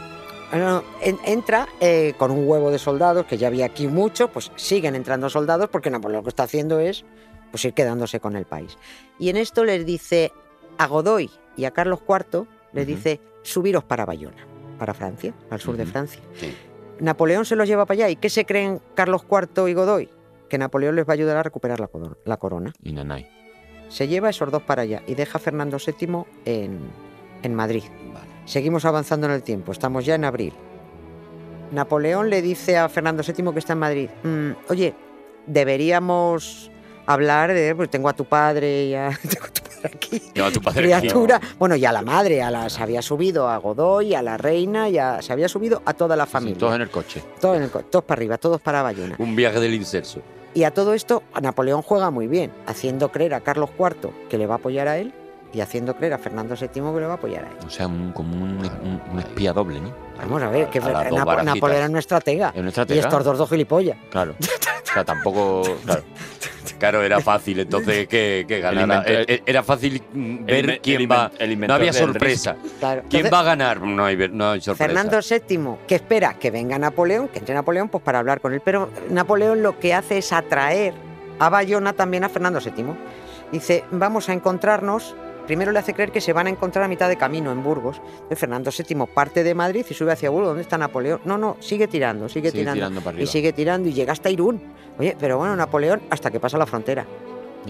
No, 0.54 0.84
en- 1.02 1.20
entra 1.26 1.68
eh, 1.82 2.14
con 2.18 2.32
un 2.32 2.48
huevo 2.48 2.72
de 2.72 2.80
soldados, 2.80 3.26
que 3.26 3.38
ya 3.38 3.48
había 3.48 3.66
aquí 3.66 3.88
mucho, 3.88 4.30
pues 4.32 4.52
siguen 4.56 4.96
entrando 4.96 5.30
soldados 5.30 5.70
porque 5.70 5.90
Napoleón 5.90 6.20
lo 6.20 6.24
que 6.24 6.30
está 6.30 6.44
haciendo 6.44 6.80
es 6.80 7.04
pues, 7.52 7.66
ir 7.66 7.74
quedándose 7.74 8.20
con 8.20 8.36
el 8.36 8.46
país. 8.46 8.78
Y 9.20 9.30
en 9.30 9.38
esto 9.38 9.66
les 9.66 9.86
dice 9.86 10.32
a 10.78 10.88
Godoy 10.88 11.30
y 11.58 11.66
a 11.66 11.72
Carlos 11.72 12.00
IV, 12.08 12.46
les 12.74 12.88
dice, 12.88 13.20
subiros 13.44 13.84
para 13.84 14.06
Bayona, 14.06 14.46
para 14.80 14.94
Francia, 14.94 15.34
al 15.50 15.60
sur 15.60 15.76
de. 15.76 15.86
Francia. 15.86 16.22
Sí. 16.40 16.54
Napoleón 17.00 17.46
se 17.46 17.56
los 17.56 17.68
lleva 17.68 17.86
para 17.86 17.96
allá. 18.06 18.10
¿Y 18.10 18.16
qué 18.16 18.30
se 18.30 18.46
creen 18.46 18.82
Carlos 18.96 19.24
IV 19.30 19.68
y 19.70 19.74
Godoy? 19.74 20.10
Que 20.50 20.58
Napoleón 20.58 20.96
les 20.96 21.06
va 21.06 21.12
a 21.12 21.16
ayudar 21.16 21.38
a 21.38 21.44
recuperar 21.44 21.80
la, 21.80 21.88
coro- 21.88 22.18
la 22.26 22.38
corona. 22.38 22.74
Y 22.82 22.94
Nanay. 22.94 23.28
Se 23.90 24.08
lleva 24.08 24.30
esos 24.30 24.50
dos 24.52 24.64
para 24.64 24.84
allá 24.84 25.02
y 25.08 25.16
deja 25.16 25.38
a 25.38 25.42
Fernando 25.42 25.78
VII 25.78 26.24
en, 26.46 26.80
en 27.44 27.56
Madrid. 27.56 27.84
Vale. 28.14 28.27
Seguimos 28.48 28.84
avanzando 28.86 29.28
en 29.28 29.34
el 29.34 29.44
tiempo, 29.44 29.72
estamos 29.72 30.04
ya 30.06 30.16
en 30.16 30.26
abril. 30.26 30.54
Napoleón 31.72 32.30
le 32.32 32.42
dice 32.42 32.78
a 32.78 32.88
Fernando 32.90 33.22
VII 33.22 33.52
que 33.54 33.60
está 33.60 33.74
en 33.74 33.80
Madrid, 33.80 34.10
"Mm, 34.24 34.52
oye, 34.70 34.96
deberíamos 35.46 36.72
hablar 37.06 37.54
de, 37.54 37.76
pues 37.76 37.90
tengo 37.90 38.08
a 38.10 38.14
tu 38.14 38.26
padre 38.26 38.86
y 38.86 38.96
a, 38.96 39.10
tengo 39.30 39.46
a 39.46 39.50
tu 39.50 39.62
padre 39.62 39.92
aquí, 39.94 40.20
tu 40.54 40.62
padre 40.62 40.94
aquí. 40.94 41.08
criatura, 41.08 41.42
bueno, 41.60 41.76
y 41.76 41.84
a 41.86 41.92
la 41.92 42.02
madre, 42.02 42.42
a 42.42 42.50
la, 42.50 42.70
se 42.70 42.82
había 42.82 43.02
subido 43.02 43.50
a 43.50 43.58
Godoy, 43.58 44.16
a 44.16 44.22
la 44.22 44.38
reina, 44.38 44.88
y 44.90 44.98
a- 44.98 45.22
se 45.22 45.34
había 45.34 45.50
subido 45.50 45.82
a 45.86 45.94
toda 45.94 46.16
la 46.16 46.26
Sí, 46.26 46.32
familia. 46.32 46.58
todos 46.58 46.76
en 46.76 46.82
el 46.82 46.90
coche. 46.90 47.22
Todos 47.42 47.58
en 47.58 47.64
el 47.64 47.70
todos 47.70 48.06
para 48.06 48.20
arriba, 48.20 48.38
todos 48.38 48.62
para 48.62 48.82
Bayona. 48.82 49.16
Un 49.20 49.36
viaje 49.36 49.60
del 49.60 49.74
inserso. 49.74 50.22
Y 50.54 50.64
a 50.64 50.72
todo 50.74 50.94
esto, 50.94 51.22
Napoleón 51.42 51.82
juega 51.82 52.10
muy 52.12 52.28
bien, 52.28 52.52
haciendo 52.66 53.12
creer 53.12 53.34
a 53.34 53.42
Carlos 53.42 53.70
IV 53.78 54.10
que 54.30 54.38
le 54.38 54.48
va 54.48 54.56
a 54.56 54.58
apoyar 54.58 54.88
a 54.88 54.98
él 54.98 55.14
y 55.58 55.62
haciendo 55.62 55.96
creer 55.96 56.14
a 56.14 56.18
Fernando 56.20 56.54
VII 56.56 56.68
que 56.70 56.80
le 57.00 57.06
va 57.08 57.14
a 57.14 57.16
apoyar 57.16 57.46
a 57.46 57.48
él. 57.50 57.56
O 57.66 57.70
sea, 57.70 57.88
un- 57.88 58.12
como 58.12 58.36
un, 58.36 58.60
un- 58.60 59.02
un 59.12 59.20
espía 59.20 59.54
doble, 59.54 59.80
¿no? 59.82 59.92
Vamos 60.20 60.44
a 60.44 60.50
ver, 60.52 60.68
que 60.70 60.78
A. 60.78 60.82
Napoleón 61.44 61.96
era. 61.96 62.52
Es 62.54 62.78
un 62.78 62.86
Y 62.94 63.00
estos 63.00 63.24
dos 63.24 63.38
dos 63.40 63.50
gilipollas. 63.50 63.98
Claro. 64.12 64.36
O 64.40 64.94
sea, 64.94 65.04
tampoco. 65.04 65.64
Claro. 65.84 66.04
Claro, 66.78 67.02
era 67.02 67.20
fácil 67.22 67.60
entonces 67.62 68.08
que, 68.08 68.46
que 68.48 68.60
ganara. 68.60 69.00
inventor- 69.04 69.22
Eh, 69.22 69.26
eh, 69.28 69.44
Era 69.48 69.64
fácil 69.64 70.04
ver 70.14 70.80
quién 70.80 71.02
el 71.02 71.12
va. 71.12 71.32
inven- 71.32 71.36
el 71.40 71.68
No 71.68 71.74
había 71.74 71.92
sorpresa. 71.94 72.56
Claro. 72.80 73.02
¿Quién 73.10 73.26
Entonces, 73.26 73.34
va 73.34 73.40
a 73.40 73.44
ganar? 73.44 73.82
No 73.82 74.06
hay, 74.06 74.16
no 74.32 74.52
hay 74.52 74.62
sorpresa. 74.62 74.88
Fernando 74.94 75.20
VII, 75.28 75.88
que 75.88 75.96
espera 75.96 76.36
que 76.36 76.52
venga 76.52 76.78
Napoleón, 76.78 77.30
que 77.30 77.40
entre 77.40 77.56
Napoleón, 77.56 77.90
pues 77.90 78.04
para 78.04 78.20
hablar 78.20 78.42
con 78.42 78.54
él. 78.54 78.62
Pero 78.64 78.90
Napoleón 79.10 79.64
lo 79.64 79.80
que 79.80 79.96
hace 79.96 80.20
es 80.20 80.32
atraer 80.32 80.94
a 81.40 81.50
Bayona 81.50 81.94
también 81.94 82.24
a 82.26 82.30
Fernando 82.30 82.60
VII. 82.60 82.86
Dice, 83.52 83.84
vamos 83.92 84.30
a 84.30 84.34
encontrarnos. 84.34 85.16
Primero 85.48 85.72
le 85.72 85.80
hace 85.80 85.94
creer 85.94 86.12
que 86.12 86.22
se 86.22 86.34
van 86.34 86.46
a 86.46 86.50
encontrar 86.52 86.84
a 86.86 86.88
mitad 86.88 87.10
de 87.10 87.16
camino 87.18 87.52
en 87.52 87.64
Burgos. 87.64 88.00
Fernando 88.36 88.70
VII 88.70 89.06
parte 89.08 89.44
de 89.44 89.56
Madrid 89.56 89.86
y 89.90 89.94
sube 89.94 90.12
hacia 90.12 90.30
Burgos. 90.30 90.50
¿Dónde 90.50 90.62
está 90.62 90.78
Napoleón? 90.78 91.22
No, 91.26 91.38
no, 91.38 91.58
sigue 91.62 91.88
tirando, 91.88 92.28
sigue, 92.30 92.52
Sigue 92.52 92.62
tirando. 92.62 92.76
tirando 92.76 93.02
para 93.02 93.20
y 93.22 93.26
sigue 93.26 93.54
tirando 93.54 93.90
y 93.90 93.94
llega 93.94 94.12
hasta 94.14 94.30
Irún. 94.30 94.62
Oye, 95.00 95.16
pero 95.20 95.38
bueno, 95.38 95.56
Napoleón 95.56 96.02
hasta 96.10 96.30
que 96.30 96.40
pasa 96.40 96.58
la 96.58 96.66
frontera. 96.68 97.08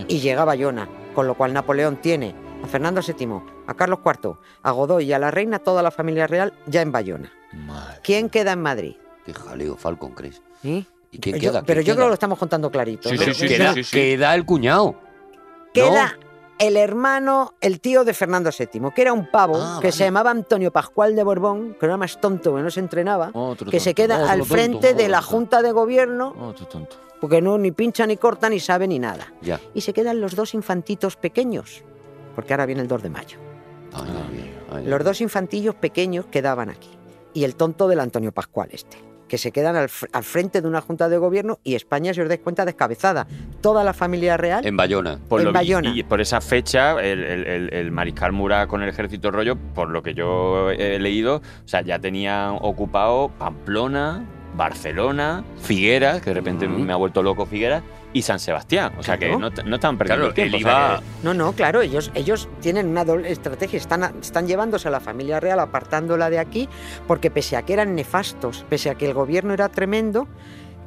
Y 0.08 0.20
llega 0.20 0.42
a 0.42 0.46
Bayona. 0.46 0.88
Con 1.16 1.26
lo 1.28 1.36
cual 1.36 1.54
Napoleón 1.54 1.98
tiene 1.98 2.36
a 2.64 2.68
Fernando 2.68 3.02
VII, 3.02 3.42
a 3.68 3.74
Carlos 3.76 4.00
IV, 4.06 4.36
a 4.64 4.72
Godoy 4.72 5.06
y 5.06 5.14
a 5.14 5.20
la 5.20 5.32
reina, 5.32 5.60
toda 5.60 5.82
la 5.82 5.90
familia 5.92 6.28
real 6.28 6.54
ya 6.68 6.82
en 6.82 6.92
Bayona. 6.92 7.32
Madre. 7.54 8.00
¿Quién 8.04 8.30
queda 8.30 8.52
en 8.54 8.62
Madrid? 8.62 8.96
Qué 9.26 9.34
jaleo, 9.34 9.76
Falcon, 9.78 10.12
¿crees? 10.14 10.42
¿Y 10.64 10.86
quién 11.20 11.38
Yo- 11.40 11.52
queda? 11.52 11.64
pero 11.64 11.80
¿Quién 11.82 11.88
yo 11.88 11.94
creo 11.96 12.06
que 12.06 12.10
lo 12.10 12.14
estamos 12.14 12.38
contando 12.40 12.70
clarito. 12.72 13.10
Sí, 13.10 13.16
¿no? 13.18 13.22
sí, 13.24 13.34
sí, 13.34 13.48
queda, 13.48 13.74
sí, 13.74 13.84
sí. 13.84 13.92
queda 13.92 14.36
el 14.36 14.46
cuñado. 14.46 14.96
Queda 15.74 16.18
el 16.60 16.76
hermano, 16.78 17.54
el 17.62 17.80
tío 17.80 18.04
de 18.04 18.14
Fernando 18.14 18.50
VII, 18.58 18.92
que 18.96 19.02
era 19.02 19.14
un 19.14 19.30
pavo 19.30 19.56
Ah, 19.58 19.78
que 19.80 19.88
vale. 19.88 19.92
se 19.92 20.04
llamaba 20.06 20.32
Antonio 20.32 20.72
Pascual 20.72 21.16
de 21.16 21.24
Borbón, 21.24 21.76
que 21.80 21.86
era 21.86 21.98
más 21.98 22.20
tonto 22.20 22.56
que 22.56 22.62
no 22.62 22.70
se 22.72 22.80
entrenaba, 22.80 23.30
Otro 23.34 23.70
que 23.70 23.80
se 23.80 23.94
queda 23.94 24.16
otro 24.18 24.30
al 24.30 24.40
tonto, 24.40 24.54
frente 24.54 24.94
de 24.94 25.08
la. 25.10 25.22
Junta 25.22 25.62
de 25.62 25.72
Gobierno, 25.72 26.34
Otro 26.40 26.66
tonto. 26.68 26.96
porque 27.22 27.42
no 27.42 27.58
ni 27.58 27.72
pincha 27.72 28.06
ni 28.08 28.18
corta 28.18 28.50
ni 28.50 28.60
sabe 28.60 28.88
ni 28.88 28.98
nada. 29.00 29.34
Ya. 29.42 29.60
Y 29.74 29.82
se 29.82 29.94
quedan 29.94 30.20
los 30.22 30.36
dos 30.36 30.54
infantitos 30.54 31.16
pequeños, 31.16 31.84
porque 32.36 32.54
ahora 32.54 32.66
viene 32.66 32.82
el 32.82 32.88
2 32.88 33.04
de 33.04 33.10
mayo. 33.10 33.38
Ay, 33.94 34.04
ay, 34.32 34.54
ay. 34.74 34.86
Los 34.86 35.04
dos 35.04 35.22
infantillos 35.22 35.76
pequeños 35.76 36.26
quedaban 36.26 36.70
aquí. 36.70 36.90
Y 37.34 37.44
el 37.44 37.56
tonto 37.56 37.88
del 37.88 38.00
Antonio 38.00 38.32
Pascual 38.32 38.70
este. 38.72 38.98
Que 39.28 39.38
se 39.38 39.52
quedan 39.52 39.76
al, 39.76 39.88
fr- 39.90 40.10
al 40.14 40.24
frente 40.24 40.62
de 40.62 40.68
una 40.68 40.82
junta 40.82 41.10
de 41.10 41.18
gobierno 41.18 41.60
y 41.64 41.76
España, 41.76 42.14
si 42.14 42.22
os 42.22 42.28
dais 42.30 42.40
cuenta, 42.40 42.64
descabezada. 42.66 43.28
Toda 43.62 43.84
la 43.84 43.94
familia 43.94 44.38
real. 44.38 44.66
En 44.66 44.78
Bayona. 44.78 45.20
Por 45.28 45.42
En 45.42 45.48
lo- 45.48 45.54
Bayona. 45.54 45.92
Y, 45.94 46.04
por 46.04 46.22
esa 46.22 46.40
fecha, 46.42 46.94
el, 47.02 47.24
el- 47.24 47.46
el- 47.48 47.74
el 47.74 47.92
mariscal 47.92 48.32
Murat 48.32 48.68
con 48.70 48.82
el 48.84 48.90
ejército 48.90 49.30
rollo, 49.32 49.56
por 49.76 49.90
lo 49.90 50.02
que 50.02 50.14
yo 50.14 50.72
he 50.72 50.98
leído, 51.00 51.38
o 51.38 51.68
sea, 51.68 51.82
ya 51.82 52.00
tenían 52.00 52.58
ocupado 52.62 53.30
Pamplona, 53.38 54.24
Barcelona, 54.56 55.44
Figueras, 55.62 56.22
que 56.22 56.32
de 56.32 56.34
repente 56.36 56.68
me 56.68 56.92
ha 56.92 56.96
vuelto 56.96 57.22
loco 57.22 57.46
Figueras, 57.46 57.84
y 58.14 58.22
San 58.22 58.40
Sebastián. 58.40 58.94
O 58.98 59.04
sea, 59.04 59.18
que 59.18 59.30
no, 59.30 59.50
no 59.50 59.76
estaban 59.76 59.98
perdiendo 59.98 60.26
Claro, 60.26 60.28
el 60.30 60.34
tiempo. 60.34 60.58
él 60.58 60.64
o 60.64 60.68
sea 60.68 61.00
que- 61.00 61.26
No, 61.26 61.34
no, 61.34 61.52
claro, 61.54 61.82
ellos, 61.82 62.12
ellos 62.16 62.48
tienen 62.62 62.88
una 62.88 63.04
doble 63.06 63.32
estrategia. 63.32 63.78
Están, 63.78 64.04
están 64.22 64.48
llevándose 64.48 64.88
a 64.88 64.92
la 64.92 65.00
familia 65.00 65.40
real, 65.40 65.60
apartándola 65.60 66.30
de 66.30 66.40
aquí, 66.40 66.68
porque 67.08 67.30
pese 67.32 67.58
a 67.58 67.64
que 67.64 67.74
eran 67.74 67.96
nefastos, 67.96 68.66
pese 68.70 68.90
a 68.90 68.96
que 68.96 69.06
el 69.06 69.14
gobierno 69.14 69.54
era 69.54 69.70
tremendo, 69.70 70.28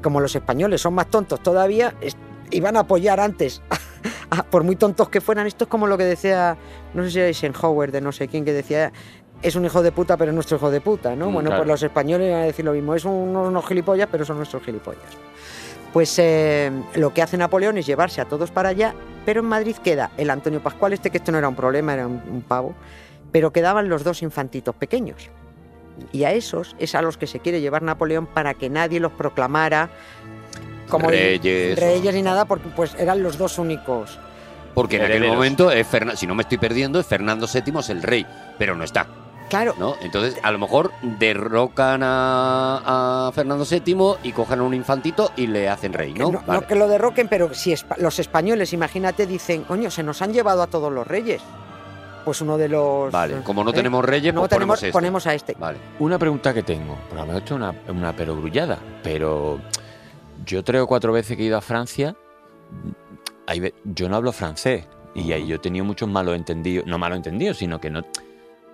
como 0.02 0.20
los 0.20 0.34
españoles 0.34 0.80
son 0.80 0.94
más 0.94 1.08
tontos 1.08 1.40
todavía, 1.42 1.94
es- 2.00 2.16
iban 2.50 2.76
a 2.76 2.80
apoyar 2.80 3.20
antes. 3.20 3.62
por 4.50 4.64
muy 4.64 4.76
tontos 4.76 5.08
que 5.08 5.20
fueran, 5.20 5.46
esto 5.46 5.64
es 5.64 5.70
como 5.70 5.86
lo 5.86 5.98
que 5.98 6.04
decía, 6.04 6.56
no 6.94 7.02
sé 7.04 7.10
si 7.10 7.18
era 7.18 7.28
Eisenhower 7.28 7.92
de 7.92 8.00
no 8.00 8.12
sé 8.12 8.28
quién, 8.28 8.44
que 8.44 8.52
decía, 8.52 8.92
es 9.42 9.56
un 9.56 9.64
hijo 9.64 9.82
de 9.82 9.92
puta, 9.92 10.16
pero 10.16 10.30
es 10.30 10.34
nuestro 10.34 10.56
hijo 10.56 10.70
de 10.70 10.80
puta, 10.80 11.14
¿no? 11.16 11.30
Mm, 11.30 11.34
bueno, 11.34 11.50
claro. 11.50 11.62
pues 11.64 11.68
los 11.68 11.82
españoles 11.82 12.28
iban 12.28 12.40
a 12.40 12.44
decir 12.44 12.64
lo 12.64 12.72
mismo, 12.72 12.94
es 12.94 13.04
unos, 13.04 13.48
unos 13.48 13.66
gilipollas, 13.66 14.08
pero 14.10 14.24
son 14.24 14.36
nuestros 14.38 14.62
gilipollas. 14.62 15.02
Pues 15.92 16.14
eh, 16.18 16.70
lo 16.94 17.12
que 17.12 17.22
hace 17.22 17.36
Napoleón 17.36 17.76
es 17.78 17.86
llevarse 17.86 18.20
a 18.20 18.24
todos 18.26 18.50
para 18.50 18.68
allá, 18.68 18.94
pero 19.26 19.40
en 19.40 19.46
Madrid 19.46 19.76
queda 19.82 20.10
el 20.16 20.30
Antonio 20.30 20.60
Pascual, 20.62 20.92
este 20.92 21.10
que 21.10 21.18
esto 21.18 21.32
no 21.32 21.38
era 21.38 21.48
un 21.48 21.56
problema, 21.56 21.94
era 21.94 22.06
un, 22.06 22.22
un 22.30 22.42
pavo, 22.42 22.74
pero 23.32 23.52
quedaban 23.52 23.88
los 23.88 24.04
dos 24.04 24.22
infantitos 24.22 24.74
pequeños. 24.76 25.30
Y 26.12 26.24
a 26.24 26.32
esos 26.32 26.76
es 26.78 26.94
a 26.94 27.02
los 27.02 27.18
que 27.18 27.26
se 27.26 27.40
quiere 27.40 27.60
llevar 27.60 27.82
Napoleón 27.82 28.26
para 28.26 28.54
que 28.54 28.70
nadie 28.70 29.00
los 29.00 29.12
proclamara 29.12 29.90
como 30.88 31.08
Reyes. 31.08 31.78
reyes 31.78 32.14
ni 32.14 32.22
nada, 32.22 32.44
porque 32.46 32.68
pues 32.74 32.94
eran 32.98 33.22
los 33.22 33.36
dos 33.36 33.58
únicos. 33.58 34.18
Porque 34.74 34.96
en 34.96 35.02
aquel 35.02 35.16
Herederos. 35.16 35.36
momento, 35.36 35.70
es 35.72 35.86
Ferna- 35.86 36.14
si 36.16 36.26
no 36.26 36.34
me 36.36 36.42
estoy 36.42 36.58
perdiendo, 36.58 37.00
es 37.00 37.06
Fernando 37.06 37.46
VII 37.52 37.78
es 37.80 37.90
el 37.90 38.02
rey, 38.02 38.24
pero 38.58 38.76
no 38.76 38.84
está. 38.84 39.06
Claro, 39.50 39.74
¿no? 39.78 39.96
Entonces, 40.00 40.38
a 40.42 40.50
lo 40.52 40.58
mejor 40.58 40.92
derrocan 41.02 42.02
a, 42.02 43.26
a 43.28 43.32
Fernando 43.32 43.64
VII 43.68 44.14
y 44.22 44.32
cogen 44.32 44.60
a 44.60 44.62
un 44.62 44.72
infantito 44.72 45.32
y 45.36 45.46
le 45.48 45.68
hacen 45.68 45.92
rey, 45.92 46.12
que 46.14 46.20
¿no? 46.20 46.30
no, 46.32 46.42
Vale. 46.46 46.60
no 46.62 46.66
que 46.66 46.74
lo 46.76 46.88
derroquen, 46.88 47.28
pero 47.28 47.52
si 47.52 47.72
espa- 47.72 47.98
los 47.98 48.18
españoles, 48.18 48.72
imagínate, 48.72 49.26
dicen, 49.26 49.64
coño, 49.64 49.90
se 49.90 50.02
nos 50.02 50.22
han 50.22 50.32
llevado 50.32 50.62
a 50.62 50.68
todos 50.68 50.90
los 50.92 51.06
reyes. 51.06 51.42
Pues 52.24 52.40
uno 52.42 52.56
de 52.58 52.68
los... 52.68 53.10
Vale, 53.12 53.40
como 53.42 53.64
no 53.64 53.70
¿eh? 53.70 53.74
tenemos 53.74 54.04
reyes, 54.04 54.32
No 54.32 54.42
pues 54.42 54.50
tenemos, 54.50 54.78
ponemos, 54.78 54.82
este. 54.84 54.92
ponemos 54.92 55.26
a 55.26 55.34
este. 55.34 55.54
Vale. 55.58 55.78
Una 55.98 56.18
pregunta 56.18 56.54
que 56.54 56.62
tengo, 56.62 56.96
porque 57.08 57.22
mejor 57.24 57.38
esto 57.42 57.54
es 57.54 57.60
una, 57.60 57.74
una 57.88 58.12
perogrullada, 58.14 58.78
pero 59.02 59.58
yo 60.46 60.62
tres 60.62 60.82
o 60.82 60.86
cuatro 60.86 61.12
veces 61.12 61.36
que 61.36 61.42
he 61.42 61.46
ido 61.46 61.56
a 61.56 61.60
Francia, 61.62 62.14
yo 63.84 64.08
no 64.08 64.16
hablo 64.16 64.32
francés 64.32 64.86
y 65.14 65.32
ahí 65.32 65.46
yo 65.46 65.56
he 65.56 65.58
tenido 65.58 65.84
muchos 65.84 66.08
malos 66.08 66.36
entendidos, 66.36 66.86
no 66.86 66.98
malos 66.98 67.16
entendidos, 67.16 67.56
sino 67.58 67.80
que 67.80 67.90
no... 67.90 68.02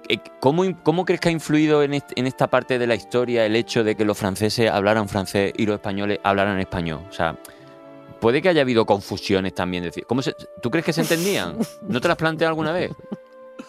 Eh, 0.09 0.19
¿Cómo, 0.41 0.65
cómo 0.83 1.05
crees 1.05 1.21
que 1.21 1.29
ha 1.29 1.33
influido 1.33 1.83
en, 1.83 1.95
en 1.95 2.27
esta 2.27 2.49
parte 2.49 2.79
de 2.79 2.87
la 2.87 2.95
historia 2.95 3.45
el 3.47 3.57
hecho 3.57 3.83
de 3.85 3.95
que 3.97 4.05
los 4.05 4.17
franceses 4.17 4.71
hablaran 4.71 5.09
francés 5.09 5.53
y 5.57 5.67
los 5.67 5.75
españoles 5.75 6.19
hablaran 6.23 6.59
español? 6.61 7.01
O 7.09 7.13
sea, 7.13 7.37
puede 8.21 8.41
que 8.43 8.49
haya 8.49 8.63
habido 8.63 8.87
confusiones 8.87 9.55
también. 9.55 9.91
¿cómo 10.07 10.23
se- 10.23 10.35
¿Tú 10.63 10.71
crees 10.71 10.85
que 10.87 10.93
se 10.93 11.01
entendían? 11.03 11.57
¿No 11.83 12.01
te 12.01 12.09
las 12.09 12.17
planteas 12.17 12.49
alguna 12.49 12.73
vez? 12.73 12.91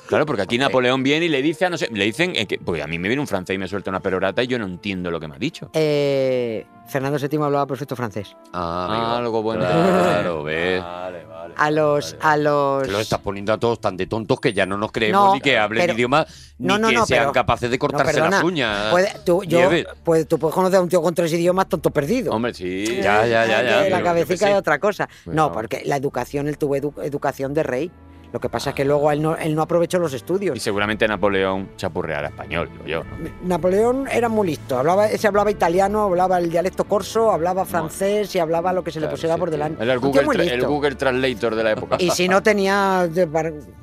Claro, 0.08 0.26
porque 0.26 0.42
aquí 0.42 0.58
Napoleón 0.58 1.04
viene 1.04 1.26
y 1.26 1.30
le 1.30 1.42
dice 1.42 1.66
a 1.66 1.70
no 1.70 1.78
sé, 1.78 1.90
le 1.92 2.06
dicen 2.06 2.34
eh, 2.36 2.46
que, 2.46 2.58
porque 2.60 2.82
a 2.82 2.88
mí 2.88 2.98
me 2.98 3.10
viene 3.10 3.20
un 3.22 3.28
francés 3.28 3.56
y 3.56 3.58
me 3.58 3.68
suelta 3.68 3.90
una 3.90 4.00
perorata 4.00 4.42
y 4.42 4.48
yo 4.48 4.58
no 4.58 4.66
entiendo 4.66 5.12
lo 5.12 5.20
que 5.20 5.28
me 5.28 5.36
ha 5.36 5.40
dicho. 5.40 5.70
Eh, 5.74 6.66
Fernando 6.88 7.18
VII 7.20 7.40
hablaba 7.44 7.68
perfecto 7.68 7.96
francés. 7.98 8.36
Ah, 8.54 8.88
Ah, 8.90 9.18
algo 9.18 9.42
bueno. 9.44 9.66
Claro, 9.66 10.44
ves. 10.44 10.82
Vale, 10.82 11.26
vale. 11.26 11.54
A 11.58 11.72
los, 11.72 12.14
vale. 12.20 12.24
a 12.24 12.38
los. 12.38 12.84
Te 12.84 12.92
lo 12.94 13.00
estás 13.02 13.20
poniendo 13.20 13.52
a 13.52 13.58
todos 13.58 13.82
tan 13.82 13.98
de 13.98 14.08
tontos 14.08 14.40
que 14.40 14.54
ya 14.54 14.66
no 14.66 14.78
nos 14.78 14.92
creemos 14.94 15.26
No, 15.28 15.34
ni 15.34 15.42
que 15.42 15.58
hablen 15.58 15.84
pero- 15.84 15.94
idiomas 15.94 16.54
ni 16.60 16.68
No, 16.68 16.78
no, 16.78 16.88
que 16.90 16.96
sean 17.06 17.20
pero- 17.24 17.32
capaces 17.34 17.70
de 17.70 17.78
cortarse 17.78 18.14
perdona, 18.14 18.30
las 18.38 18.44
uñas. 18.44 18.92
Puede- 18.92 19.12
tú, 19.26 19.44
yo, 19.44 19.70
puede- 20.06 20.24
tú 20.26 20.40
puedes 20.40 20.56
conocer 20.56 20.80
a 20.80 20.82
un 20.82 20.88
tío 20.90 21.02
con 21.02 21.14
tres 21.14 21.34
idiomas 21.34 21.68
tonto 21.68 21.90
perdido. 21.92 22.32
Hombre, 22.32 22.54
sí. 22.54 22.86
Ya, 23.02 23.26
ya, 23.28 23.46
ya, 23.46 23.62
ya, 23.62 23.82
De 23.82 23.90
la 23.90 24.02
cabecita 24.02 24.48
de 24.48 24.56
otra 24.56 24.80
cosa. 24.80 25.10
Bueno. 25.26 25.48
No, 25.48 25.52
porque 25.52 25.82
la 25.86 25.98
educación, 25.98 26.48
él 26.48 26.58
tuvo 26.58 26.78
edu- 26.78 27.04
educación 27.04 27.54
de 27.54 27.64
rey. 27.64 27.92
Lo 28.34 28.40
que 28.40 28.50
pasa 28.50 28.72
es 28.72 28.76
que 28.76 28.86
luego 28.86 29.12
él 29.12 29.22
no, 29.22 29.36
él 29.36 29.56
no 29.56 29.62
aprovechó 29.62 30.00
los 30.00 30.14
Y 30.14 30.18
estudios. 30.18 30.62
seguramente 30.62 31.08
Napoleón 31.08 31.70
chapurreará 31.78 32.28
español, 32.28 32.70
digo 32.72 32.86
yo. 32.86 33.04
¿no? 33.04 33.30
Napoleón 33.44 34.08
era 34.12 34.30
muy 34.30 34.48
listo. 34.48 34.78
Hablaba, 34.78 35.08
ese 35.08 35.28
hablaba 35.28 35.50
italiano, 35.50 36.04
hablaba 36.04 36.38
el 36.38 36.50
dialecto 36.50 36.84
corso, 36.84 37.32
hablaba 37.32 37.66
francés 37.66 38.36
y 38.36 38.40
hablaba 38.40 38.74
lo 38.74 38.84
que 38.84 38.92
se 38.92 39.00
le 39.00 39.08
pusiera 39.08 39.36
sí, 39.36 39.40
por 39.40 39.50
delante. 39.50 39.84
Era 39.84 39.94
el 39.94 40.00
Google, 40.00 40.88
el 40.88 40.98
Translator 40.98 41.56
de 41.56 41.64
la 41.64 41.72
época. 41.72 41.98
Y 42.00 42.10
si 42.12 42.28
no 42.28 42.44
tenía, 42.44 43.08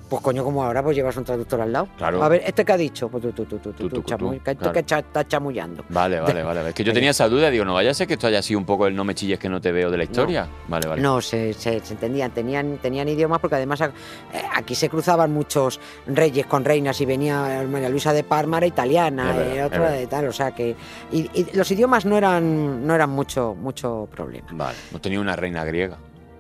pues 0.09 0.23
coño, 0.23 0.45
como 0.45 0.63
ahora, 0.63 0.83
pues 0.83 0.97
llevas 0.97 1.17
un 1.17 1.25
traductor 1.25 1.61
al 1.61 1.73
lado. 1.73 1.89
Claro. 1.97 2.23
A 2.23 2.29
ver, 2.29 2.43
¿este 2.47 2.65
qué 2.65 2.73
ha 2.73 2.77
dicho? 2.77 3.09
Pues 3.09 3.23
tú, 3.23 3.33
tú, 3.33 3.45
tú, 3.47 3.59
tú, 3.59 3.73
Tú, 3.73 3.89
tú, 3.89 3.89
tú, 3.89 4.03
tú, 4.03 4.09
chamu- 4.15 4.43
que- 4.43 4.55
claro. 4.57 4.73
que 4.73 4.85
cha- 4.85 4.99
está 5.01 5.27
chamullando. 5.27 5.85
Vale, 5.89 6.21
vale, 6.21 6.43
vale. 6.43 6.69
Es 6.69 6.75
que 6.75 6.85
yo 6.85 6.93
tenía 6.93 7.11
esa 7.11 7.29
duda, 7.29 7.51
digo, 7.51 7.65
no 7.65 7.75
vaya 7.75 7.91
a 7.91 7.95
ser 7.95 8.07
que 8.07 8.15
esto 8.15 8.27
haya 8.27 8.43
sido 8.43 8.59
un 8.59 8.67
poco 8.67 8.87
el 8.87 8.95
no 8.95 9.05
me 9.05 9.15
chilles 9.15 9.39
que 9.39 9.49
no 9.49 9.61
te 9.61 9.73
veo 9.73 9.91
de 9.91 9.97
la 9.97 10.05
historia. 10.05 10.47
Vale, 10.69 10.87
vale. 10.89 11.03
No, 11.03 11.21
se, 11.21 11.53
se- 11.55 11.81
se 11.81 11.95
entendían, 11.95 12.31
tenían, 12.33 12.79
tenían 12.79 13.09
idiomas 13.09 13.41
porque 13.41 13.57
además 13.57 13.81
eh, 13.81 13.91
aquí 14.55 14.75
se 14.75 14.89
cruzaban 14.89 15.33
muchos 15.33 15.81
reyes 16.07 16.47
con 16.47 16.65
reinas 16.65 17.01
y 17.01 17.07
venía 17.07 17.65
María 17.69 17.89
Luisa 17.89 18.13
de 18.13 18.23
Parma 18.25 18.59
era 18.59 18.67
italiana, 18.67 19.31
Es 19.33 19.37
verdad, 19.37 19.67
otra 19.67 19.91
de 19.91 20.07
tal, 20.07 20.29
o 20.29 20.33
sea 20.33 20.53
que 20.55 20.77
y, 21.13 21.31
y 21.35 21.47
los 21.55 21.71
idiomas 21.71 22.05
no 22.05 22.17
eran 22.19 22.87
no 22.87 22.95
eran 22.95 23.11
mucho 23.11 23.55
mucho 23.55 24.09
problema. 24.11 24.47
Vale. 24.53 24.77
No 24.93 25.01
tenía 25.01 25.21
una 25.21 25.35
reina 25.37 25.65
griega. 25.65 25.97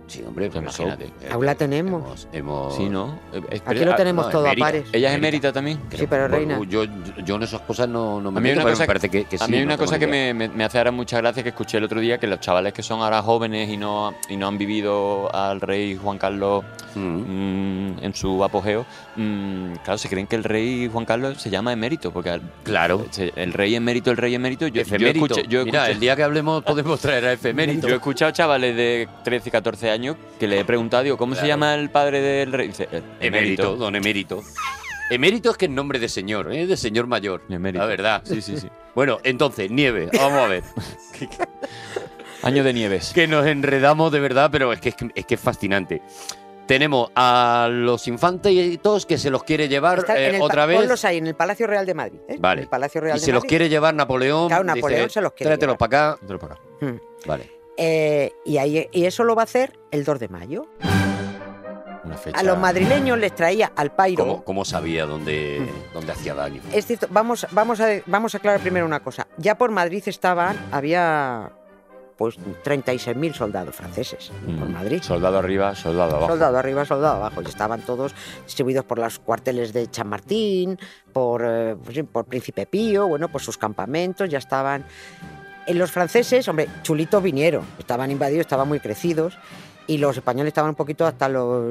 Sí, 0.06 0.22
hombre, 0.26 0.50
Pues 0.50 0.62
imagínate. 0.62 1.04
eh, 1.06 1.28
Aún 1.30 1.46
la 1.46 1.52
eh, 1.52 1.56
tenemos. 1.56 1.94
Hemos, 2.04 2.28
hemos- 2.32 2.76
Sí, 2.76 2.88
¿no? 2.88 3.18
Eh, 3.32 3.60
Aquí 3.64 3.84
lo 3.84 3.92
ah, 3.92 3.96
tenemos 3.96 4.26
no, 4.26 4.30
todo 4.32 4.42
a 4.44 4.48
emérita. 4.48 4.66
pares. 4.66 4.84
¿Ella 4.92 5.10
es 5.10 5.14
emérita 5.16 5.52
también? 5.52 5.78
Sí, 5.90 6.06
pero 6.08 6.28
Bueno, 6.28 6.58
reina. 6.58 6.60
Yo, 6.70 6.84
yo 7.24 7.36
en 7.36 7.42
esas 7.42 7.60
cosas 7.62 7.88
no, 7.88 8.20
no 8.20 8.30
me 8.30 8.38
A 8.38 8.42
mí 8.42 8.48
meto, 8.50 8.60
una 8.60 8.70
cosa, 8.70 8.82
me 8.82 8.86
parece 8.86 9.08
que, 9.08 9.24
que 9.24 9.36
a 9.36 9.38
sí, 9.46 9.50
mí 9.50 9.56
hay 9.58 9.64
una 9.64 9.78
cosa 9.78 9.98
que 9.98 10.06
me, 10.06 10.34
me- 10.34 10.48
me 10.48 10.64
hace 10.64 10.78
ahora 10.78 10.90
mucha 10.90 11.16
gracia 11.18 11.42
que 11.42 11.48
escuché 11.48 11.78
el 11.78 11.84
otro 11.84 12.00
día 12.00 12.18
que 12.18 12.26
los 12.26 12.40
chavales 12.40 12.72
que 12.74 12.82
son 12.82 13.00
ahora 13.00 13.22
jóvenes 13.22 13.68
y 13.70 13.76
no, 13.76 14.14
y 14.28 14.36
no 14.36 14.46
han 14.48 14.58
vivido 14.58 15.34
al 15.34 15.60
rey 15.60 15.96
Juan 15.96 16.18
Carlos 16.18 16.64
Mm. 16.94 17.00
mm, 17.00 18.04
en 18.04 18.14
su 18.14 18.44
apogeo, 18.44 18.86
mm, 19.16 19.72
claro, 19.82 19.98
se 19.98 20.08
creen 20.08 20.26
que 20.28 20.36
el 20.36 20.44
rey 20.44 20.88
Juan 20.92 21.04
Carlos 21.04 21.40
se 21.42 21.50
llama 21.50 21.72
emérito, 21.72 22.12
porque 22.12 22.30
al- 22.30 22.42
Claro. 22.62 23.06
se- 23.10 23.32
el 23.34 23.52
rey 23.52 23.74
emérito, 23.74 24.10
el 24.12 24.16
rey 24.16 24.34
emérito, 24.34 24.66
yo, 24.68 24.74
yo 24.74 24.82
Efemérito. 24.82 25.26
escuché- 25.26 25.48
yo 25.48 25.64
Mira, 25.64 25.90
el 25.90 25.98
día 25.98 26.14
que 26.14 26.22
hablemos 26.22 26.62
podemos 26.62 27.00
traer 27.00 27.24
a 27.24 27.32
efemérito. 27.32 27.88
yo 27.88 27.94
he 27.94 27.96
escuchado 27.96 28.30
chavales 28.30 28.76
de 28.76 29.08
13 29.24 29.48
y 29.48 29.52
14 29.52 29.90
años 29.90 29.93
que 30.38 30.46
le 30.48 30.60
he 30.60 30.64
preguntado, 30.64 31.02
digo, 31.02 31.16
¿cómo 31.16 31.34
se 31.34 31.46
llama 31.46 31.74
el 31.74 31.90
padre 31.90 32.20
del 32.20 32.52
rey? 32.52 32.68
Dice, 32.68 32.88
"Eh, 32.90 33.02
Emérito, 33.20 33.76
don 33.76 33.94
emérito. 33.96 34.42
Emérito 35.10 35.50
es 35.50 35.56
que 35.58 35.66
es 35.66 35.70
nombre 35.70 35.98
de 35.98 36.08
señor, 36.08 36.52
¿eh? 36.52 36.66
de 36.66 36.76
señor 36.76 37.06
mayor. 37.06 37.42
Emérito. 37.50 37.80
La 37.82 37.86
verdad. 37.86 38.22
Sí, 38.24 38.40
sí, 38.40 38.56
sí. 38.56 38.68
Bueno, 38.94 39.18
entonces, 39.22 39.70
nieve, 39.70 40.08
vamos 40.12 40.38
a 40.40 40.46
ver. 40.48 40.62
Año 42.42 42.62
de 42.64 42.72
nieves. 42.72 43.12
que 43.14 43.26
nos 43.26 43.46
enredamos 43.46 44.12
de 44.12 44.20
verdad, 44.20 44.50
pero 44.52 44.72
es 44.72 44.80
que 44.80 44.90
es, 44.90 44.94
que- 44.94 45.10
es 45.14 45.26
que 45.26 45.34
es 45.34 45.40
fascinante. 45.40 46.02
Tenemos 46.66 47.10
a 47.14 47.68
los 47.70 48.08
infantitos 48.08 49.04
que 49.04 49.18
se 49.18 49.28
los 49.30 49.44
quiere 49.44 49.68
llevar 49.68 49.98
Está 49.98 50.18
eh, 50.18 50.38
otra 50.40 50.64
vez. 50.64 50.78
Ponlos 50.78 51.04
ahí, 51.04 51.18
en 51.18 51.26
el 51.26 51.34
Palacio 51.34 51.66
Real 51.66 51.84
de 51.84 51.92
Madrid. 51.92 52.18
¿eh? 52.26 52.36
Vale. 52.38 52.60
En 52.60 52.62
el 52.64 52.68
Palacio 52.70 53.00
Real 53.02 53.18
Y 53.18 53.20
de 53.20 53.26
se 53.26 53.32
los 53.32 53.44
quiere 53.44 53.68
llevar 53.68 53.94
Napoleón. 53.94 54.48
Claro, 54.48 54.64
Napoleón 54.64 55.02
dice, 55.02 55.14
se 55.14 55.20
los 55.20 55.32
quiere 55.32 55.48
Tráetelos 55.56 55.74
llevar. 55.74 55.90
para 55.90 56.12
acá. 56.14 56.26
Por 56.38 56.52
acá. 56.52 56.60
Hmm. 56.80 56.98
Vale. 57.26 57.50
Eh, 57.76 58.32
y, 58.44 58.58
ahí, 58.58 58.88
y 58.92 59.04
eso 59.04 59.24
lo 59.24 59.34
va 59.34 59.42
a 59.42 59.44
hacer 59.44 59.78
el 59.90 60.04
2 60.04 60.18
de 60.20 60.28
mayo. 60.28 60.66
Una 62.04 62.16
fecha. 62.18 62.38
A 62.38 62.42
los 62.42 62.58
madrileños 62.58 63.18
les 63.18 63.34
traía 63.34 63.72
al 63.74 63.92
Pairo. 63.92 64.24
¿Cómo, 64.24 64.44
cómo 64.44 64.64
sabía 64.64 65.06
dónde, 65.06 65.60
Mm. 65.60 65.94
dónde 65.94 66.12
hacía 66.12 66.34
daño? 66.34 66.60
Es 66.72 66.86
cierto, 66.86 67.06
vamos, 67.10 67.46
vamos, 67.50 67.80
a, 67.80 67.88
vamos 68.06 68.34
a 68.34 68.38
aclarar 68.38 68.60
primero 68.60 68.84
una 68.86 69.00
cosa. 69.00 69.26
Ya 69.38 69.56
por 69.56 69.70
Madrid 69.70 70.02
estaban, 70.06 70.56
había 70.70 71.50
pues 72.16 72.38
36.000 72.62 73.34
soldados 73.34 73.74
franceses 73.74 74.30
por 74.58 74.68
Mm. 74.68 74.72
Madrid. 74.72 75.02
Soldado 75.02 75.38
arriba, 75.38 75.74
soldado 75.74 76.14
abajo. 76.16 76.32
Soldado 76.32 76.58
arriba, 76.58 76.84
soldado 76.84 77.16
abajo. 77.16 77.42
Y 77.42 77.46
estaban 77.46 77.80
todos 77.80 78.14
distribuidos 78.44 78.84
por 78.84 78.98
los 79.00 79.18
cuarteles 79.18 79.72
de 79.72 79.90
Chamartín, 79.90 80.78
por, 81.12 81.42
eh, 81.44 81.74
pues 81.82 81.98
por 82.12 82.26
Príncipe 82.26 82.66
Pío, 82.66 83.08
bueno, 83.08 83.28
por 83.28 83.40
sus 83.40 83.58
campamentos, 83.58 84.28
ya 84.28 84.38
estaban. 84.38 84.84
Los 85.68 85.90
franceses, 85.90 86.46
hombre, 86.48 86.68
chulitos 86.82 87.22
vinieron, 87.22 87.64
estaban 87.78 88.10
invadidos, 88.10 88.42
estaban 88.42 88.68
muy 88.68 88.80
crecidos. 88.80 89.38
Y 89.86 89.98
los 89.98 90.16
españoles 90.16 90.48
estaban 90.48 90.70
un 90.70 90.76
poquito 90.76 91.06
hasta 91.06 91.28
los 91.28 91.62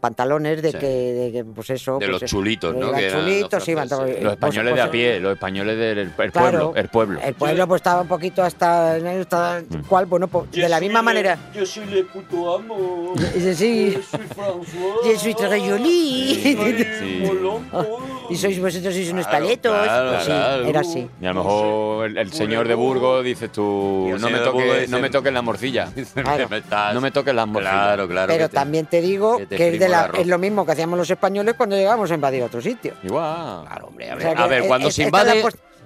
pantalones 0.00 0.60
de, 0.60 0.72
Sí. 0.72 0.78
que, 0.78 0.86
de 0.88 1.32
que, 1.32 1.44
pues 1.44 1.70
eso. 1.70 1.98
De 1.98 2.08
pues, 2.08 2.22
los 2.22 2.30
chulitos, 2.30 2.74
¿no? 2.74 2.80
Que 2.92 3.08
los 3.10 3.12
pues- 3.12 4.32
españoles 4.32 4.72
pues, 4.72 4.74
de 4.74 4.80
a 4.82 4.90
pie, 4.90 5.20
los 5.20 5.32
españoles 5.34 5.78
del 5.78 5.98
el 5.98 6.10
Claro. 6.10 6.32
pueblo, 6.32 6.72
el 6.74 6.88
pueblo. 6.88 7.20
El 7.22 7.34
pueblo 7.34 7.68
pues 7.68 7.78
estaba 7.78 8.00
un 8.02 8.08
poquito 8.08 8.42
hasta, 8.42 8.96
hasta 8.96 9.62
Mm. 9.68 9.82
cual, 9.88 10.06
bueno, 10.06 10.26
pues, 10.26 10.50
de 10.50 10.68
la 10.68 10.80
misma 10.80 11.00
manera. 11.02 11.38
Yo 11.54 11.64
soy 11.64 11.84
le 11.86 12.02
puto 12.04 12.56
amo. 12.56 13.14
Sí, 13.34 13.54
sí. 13.54 13.98
soy 14.10 14.20
François. 14.34 15.34
Très 15.36 15.60
jolie. 15.68 16.34
Sí. 16.98 17.24
Y 18.30 18.36
sois 18.36 18.58
vosotros 18.60 18.94
sois 18.94 19.12
unos 19.12 19.26
Claro, 19.26 19.44
paletos. 19.44 19.82
claro, 19.84 20.10
Pues 20.10 20.20
sí, 20.22 20.26
claro. 20.30 20.64
era 20.66 20.80
así. 20.80 21.08
Y 21.20 21.26
a 21.26 21.32
lo 21.32 21.44
mejor 21.44 22.06
el, 22.06 22.18
el 22.18 22.32
señor 22.32 22.66
de 22.66 22.74
Burgos 22.74 23.22
dices 23.24 23.52
tú, 23.52 24.10
el 24.14 24.20
no 24.20 24.30
me, 24.30 24.38
toques, 24.38 24.88
no 24.88 24.98
me 24.98 25.10
toques 25.10 25.32
la 25.32 25.42
morcilla. 25.42 25.88
No 26.94 27.00
me 27.00 27.10
toques 27.10 27.34
las 27.46 27.52
morcillas. 27.52 27.72
Claro, 27.84 28.08
claro. 28.08 28.32
Pero 28.32 28.48
te- 28.48 28.54
también 28.54 28.86
te 28.86 29.00
digo 29.00 29.38
que 29.48 29.68
es, 29.74 29.78
de 29.80 29.88
la- 29.88 30.10
lo 30.24 30.38
mismo 30.38 30.64
que 30.66 30.72
hacíamos 30.72 30.98
los 30.98 31.10
españoles 31.10 31.54
cuando 31.56 31.76
llegábamos 31.76 32.10
a 32.10 32.14
invadir 32.14 32.42
otro 32.42 32.60
sitio. 32.60 32.94
Igual. 33.02 33.64
Claro, 33.66 33.86
hombre, 33.88 34.10
a 34.10 34.14
O 34.14 34.16
ver, 34.18 34.22
sea 34.34 34.44
a 34.44 34.46
ver, 34.46 34.66
cuando 34.66 34.88
eh, 34.88 34.92
se 34.92 35.02
es 35.04 35.12
la 35.12 35.18
invade, 35.22 35.42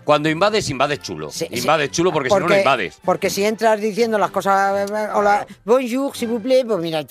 cuando 0.09 0.31
invades, 0.31 0.71
invades 0.71 1.01
chulo. 1.03 1.29
Sí, 1.31 1.47
sí. 1.51 1.59
invades 1.59 1.91
chulo 1.91 2.11
porque, 2.11 2.31
si 2.31 2.35
no, 2.39 2.49
no 2.49 2.57
invades. 2.57 2.99
Porque 3.05 3.29
si 3.29 3.45
entras 3.45 3.79
diciendo 3.79 4.17
las 4.17 4.31
cosas, 4.31 4.89
eh, 4.91 4.95
hola, 5.13 5.47
bonjour, 5.67 6.17
s'il 6.17 6.29
vous 6.31 6.41
plaît, 6.41 6.65
pues 6.67 6.79
mira, 6.81 7.03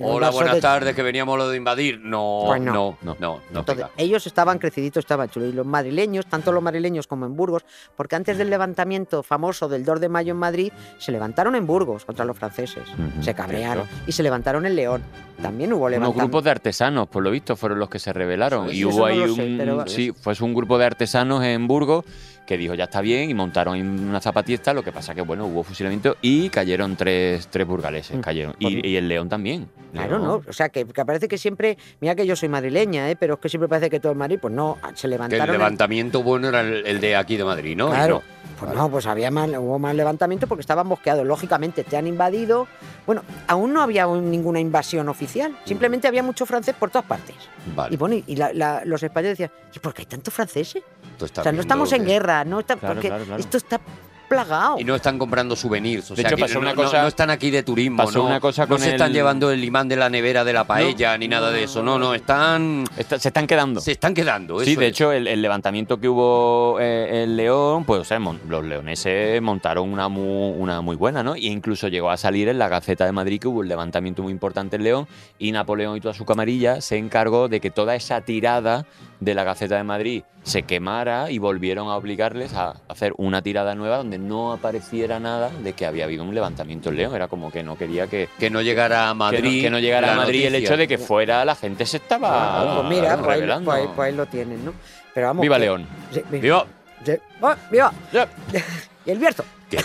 Hola, 0.00 0.30
buenas 0.30 0.54
de- 0.54 0.60
tardes, 0.62 0.94
que 0.96 1.02
veníamos 1.02 1.36
lo 1.36 1.50
de 1.50 1.58
invadir. 1.58 2.00
No, 2.00 2.44
Pues 2.46 2.62
no, 2.62 2.72
no. 2.72 2.98
no, 3.02 3.16
no, 3.20 3.36
no, 3.52 3.58
Entonces, 3.60 3.74
pega. 3.84 3.90
ellos 3.98 4.26
estaban 4.26 4.58
creciditos, 4.58 5.02
estaban 5.04 5.28
chulos. 5.28 5.50
Y 5.50 5.52
los 5.52 5.66
madrileños, 5.66 6.24
tanto 6.24 6.50
los 6.50 6.62
madrileños 6.62 7.06
como 7.06 7.26
en 7.26 7.36
Burgos, 7.36 7.62
porque 7.94 8.16
antes 8.16 8.38
del 8.38 8.48
levantamiento 8.48 9.22
famoso 9.22 9.68
del 9.68 9.84
2 9.84 10.00
de 10.00 10.08
mayo 10.08 10.32
en 10.32 10.38
Madrid, 10.38 10.72
se 10.98 11.12
levantaron 11.12 11.56
en 11.56 11.66
Burgos 11.66 12.06
contra 12.06 12.24
los 12.24 12.38
franceses. 12.38 12.84
Se 13.20 13.34
cabrearon. 13.34 13.86
Y 14.06 14.12
se 14.12 14.22
levantaron 14.22 14.64
en 14.64 14.76
León. 14.76 15.02
También 15.42 15.74
hubo 15.74 15.80
Unos 15.80 15.90
levantamiento. 15.90 16.22
grupos 16.24 16.44
de 16.44 16.50
artesanos, 16.52 17.06
por 17.08 17.22
lo 17.22 17.30
visto, 17.30 17.54
fueron 17.54 17.78
los 17.80 17.90
que 17.90 17.98
se 17.98 18.14
rebelaron. 18.14 18.70
Sí, 18.70 18.78
y 18.78 18.84
hubo 18.86 19.00
no 19.00 19.04
ahí 19.04 19.34
sé, 19.34 19.42
un. 19.42 19.58
pero- 19.58 19.86
Sí, 19.86 20.10
fue 20.18 20.32
un 20.40 20.54
grupo 20.54 20.78
de 20.78 20.86
artesanos 20.86 21.44
en 21.44 21.66
Burgos 21.68 22.06
que 22.46 22.56
dijo 22.56 22.74
ya 22.74 22.84
está 22.84 23.00
bien 23.00 23.28
y 23.28 23.34
montaron 23.34 23.78
una 23.80 24.20
zapatista. 24.20 24.72
Lo 24.72 24.82
que 24.82 24.92
pasa 24.92 25.14
que, 25.14 25.22
bueno, 25.22 25.46
hubo 25.46 25.62
fusilamiento 25.62 26.16
y 26.22 26.48
cayeron 26.48 26.96
tres, 26.96 27.48
tres 27.48 27.66
burgaleses. 27.66 28.16
Mm, 28.16 28.20
cayeron. 28.20 28.54
Y, 28.58 28.86
y 28.88 28.96
el 28.96 29.08
León 29.08 29.28
también. 29.28 29.68
Claro, 29.92 30.18
León. 30.18 30.22
¿no? 30.22 30.42
O 30.48 30.52
sea, 30.52 30.68
que, 30.68 30.84
que 30.86 31.04
parece 31.04 31.28
que 31.28 31.36
siempre. 31.38 31.76
Mira 32.00 32.14
que 32.14 32.26
yo 32.26 32.36
soy 32.36 32.48
madrileña, 32.48 33.10
¿eh? 33.10 33.16
Pero 33.16 33.34
es 33.34 33.40
que 33.40 33.48
siempre 33.48 33.68
parece 33.68 33.90
que 33.90 34.00
todo 34.00 34.12
es 34.12 34.18
Madrid. 34.18 34.38
Pues 34.40 34.54
no, 34.54 34.78
se 34.94 35.02
Que 35.02 35.06
el 35.06 35.10
levantaron. 35.10 35.46
en- 35.46 35.52
levantamiento 35.52 36.22
bueno 36.22 36.48
era 36.48 36.60
el, 36.60 36.86
el 36.86 37.00
de 37.00 37.16
aquí 37.16 37.36
de 37.36 37.44
Madrid, 37.44 37.76
¿no? 37.76 37.88
Claro. 37.88 38.22
no. 38.26 38.36
Pues 38.58 38.72
no, 38.74 38.90
pues 38.90 39.04
había 39.06 39.30
más, 39.30 39.50
hubo 39.50 39.78
más 39.78 39.94
levantamiento 39.94 40.46
porque 40.46 40.62
estaban 40.62 40.86
mosqueados. 40.86 41.26
Lógicamente, 41.26 41.84
te 41.84 41.96
han 41.98 42.06
invadido. 42.06 42.66
Bueno, 43.04 43.22
aún 43.48 43.74
no 43.74 43.82
había 43.82 44.06
un- 44.06 44.30
ninguna 44.30 44.60
invasión 44.60 45.10
oficial. 45.10 45.54
Simplemente 45.66 46.08
había 46.08 46.22
mucho 46.22 46.46
francés 46.46 46.74
por 46.78 46.88
todas 46.90 47.06
partes. 47.06 47.34
Vale. 47.74 47.92
Y 47.94 47.98
bueno, 47.98 48.14
y 48.26 48.36
la- 48.36 48.52
la- 48.54 48.82
los 48.86 49.02
españoles 49.02 49.32
decían, 49.36 49.50
¿y 49.74 49.78
por 49.78 49.92
qué 49.92 50.02
hay 50.02 50.06
tantos 50.06 50.32
franceses? 50.32 50.82
O 51.20 51.42
sea, 51.42 51.52
no 51.52 51.60
estamos 51.60 51.92
en 51.92 52.04
guerra, 52.04 52.44
no 52.44 52.60
está, 52.60 52.76
Claro, 52.76 52.94
porque 52.94 53.08
claro, 53.08 53.24
claro. 53.24 53.40
esto 53.40 53.56
está 53.56 53.80
plagado. 54.28 54.80
Y 54.80 54.82
no 54.82 54.96
están 54.96 55.18
comprando 55.20 55.54
souvenirs. 55.54 56.10
O 56.10 56.14
De 56.16 56.22
sea, 56.22 56.30
hecho, 56.32 56.36
pasó 56.40 56.54
no, 56.54 56.60
una 56.62 56.74
no- 56.74 56.82
cosa- 56.82 57.00
no 57.02 57.06
están 57.06 57.30
aquí 57.30 57.52
de 57.52 57.62
turismo. 57.62 57.98
pasó 57.98 58.18
no, 58.18 58.24
una 58.26 58.40
cosa 58.40 58.66
no 58.66 58.76
se 58.76 58.90
están 58.90 59.06
el- 59.10 59.12
llevando 59.14 59.52
el 59.52 59.62
imán 59.62 59.86
de 59.88 59.94
la 59.94 60.10
nevera 60.10 60.42
de 60.42 60.52
la 60.52 60.64
paella 60.64 61.16
ni 61.16 61.28
nada 61.28 61.52
de 61.52 61.62
eso. 61.62 61.80
No, 61.80 61.96
no, 61.96 62.12
están. 62.12 62.82
Está- 62.96 63.20
se 63.20 63.28
están 63.28 63.46
quedando. 63.46 63.80
Se 63.80 63.92
están 63.92 64.14
quedando. 64.14 64.58
Sí, 64.64 64.72
eso 64.72 64.80
de 64.80 64.86
es. 64.86 64.92
hecho, 64.92 65.12
el, 65.12 65.28
el 65.28 65.40
levantamiento 65.40 66.00
que 66.00 66.08
hubo 66.08 66.78
eh, 66.80 67.22
en 67.22 67.36
León, 67.36 67.84
pues 67.84 68.00
o 68.00 68.04
sea, 68.04 68.18
mon- 68.18 68.40
los 68.48 68.64
leoneses 68.64 69.40
montaron 69.40 69.88
una 69.92 70.08
muy, 70.08 70.54
una 70.58 70.80
muy 70.80 70.96
buena, 70.96 71.22
¿no? 71.22 71.36
Y 71.36 71.46
incluso 71.46 71.86
llegó 71.86 72.10
a 72.10 72.16
salir 72.16 72.48
en 72.48 72.58
la 72.58 72.68
Gaceta 72.68 73.06
de 73.06 73.12
Madrid 73.12 73.38
que 73.40 73.46
hubo 73.46 73.60
un 73.60 73.68
levantamiento 73.68 74.24
muy 74.24 74.32
importante 74.32 74.74
en 74.74 74.82
León 74.82 75.06
y 75.38 75.52
Napoleón 75.52 75.96
y 75.96 76.00
toda 76.00 76.14
su 76.14 76.24
camarilla 76.24 76.80
se 76.80 76.96
encargó 76.96 77.46
de 77.46 77.60
que 77.60 77.70
toda 77.70 77.94
esa 77.94 78.20
tirada 78.22 78.86
de 79.20 79.34
la 79.34 79.44
Gaceta 79.44 79.76
de 79.76 79.82
Madrid 79.84 80.22
se 80.42 80.62
quemara 80.62 81.30
y 81.30 81.38
volvieron 81.38 81.88
a 81.88 81.96
obligarles 81.96 82.54
a 82.54 82.74
hacer 82.88 83.12
una 83.16 83.42
tirada 83.42 83.74
nueva 83.74 83.96
donde 83.96 84.18
no 84.18 84.52
apareciera 84.52 85.18
nada 85.18 85.50
de 85.50 85.72
que 85.72 85.86
había 85.86 86.04
habido 86.04 86.22
un 86.22 86.34
levantamiento 86.34 86.90
en 86.90 86.96
León. 86.96 87.14
Era 87.16 87.26
como 87.28 87.50
que 87.50 87.62
no 87.62 87.76
quería 87.76 88.06
que, 88.06 88.28
Que 88.38 88.50
no 88.50 88.60
llegara 88.62 89.04
a 89.08 89.12
que 89.12 89.14
no- 89.14 89.14
Madrid. 89.16 89.62
que 89.62 89.70
no, 89.70 89.78
llegara 89.78 90.12
a 90.12 90.16
Madrid 90.16 90.44
el 90.46 90.54
hecho 90.56 90.76
de 90.76 90.86
que 90.86 90.98
fuera 90.98 91.44
la 91.44 91.54
gente 91.56 91.84
se 91.86 91.96
estaba 91.96 92.28
Ah, 92.60 92.74
pues 92.82 92.88
mira, 92.88 93.16
pues 93.16 93.40
ahí, 93.40 93.42
pues 93.64 93.68
ahí- 93.80 93.88
pues 93.96 94.08
ahí 94.08 94.14
lo 94.16 94.26
tienen, 94.26 94.64
¿no? 94.64 94.72
Pero 95.14 95.28
vamos. 95.28 95.42
Viva 95.42 95.56
que- 95.56 95.60
León. 95.60 95.86
Sí, 96.12 96.22
¡Viva! 96.30 96.66
sí. 97.04 97.12
¡Oh, 97.40 97.54
¡Viva! 97.70 97.92
Y 99.06 99.10
el 99.12 99.18
Bierzo. 99.18 99.44
¿Qué, 99.70 99.78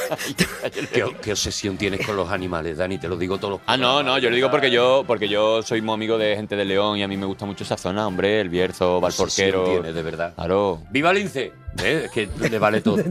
qué- 0.93 1.15
qué 1.21 1.32
obsesión 1.32 1.77
tienes 1.77 2.05
con 2.05 2.15
los 2.15 2.29
animales, 2.29 2.77
Dani? 2.77 2.97
Te 2.99 3.07
lo 3.07 3.15
digo 3.17 3.38
todos 3.38 3.53
los 3.53 3.61
Ah, 3.65 3.77
no, 3.77 4.03
no, 4.03 4.17
yo 4.19 4.29
lo 4.29 4.36
digo 4.36 4.51
porque 4.51 4.69
yo, 4.69 5.03
porque 5.07 5.27
yo 5.27 5.61
soy 5.63 5.82
muy 5.82 5.93
amigo 5.95 6.17
de 6.17 6.36
gente 6.36 6.55
de 6.55 6.65
León 6.65 6.97
y 6.97 7.03
a 7.03 7.07
mí 7.07 7.17
me 7.17 7.25
gusta 7.25 7.45
mucho 7.45 7.63
esa 7.63 7.77
zona, 7.77 8.05
hombre, 8.07 8.41
el 8.41 8.49
Bierzo, 8.49 8.99
Valporquero. 9.01 9.63
tienes, 9.65 9.95
de 9.95 10.01
verdad. 10.03 10.34
Claro. 10.36 10.82
¡Viva 10.91 11.11
Lince! 11.13 11.51
¿Eh? 11.84 12.03
Es 12.05 12.11
que 12.11 12.29
le 12.49 12.59
vale 12.59 12.82
todo. 12.82 12.97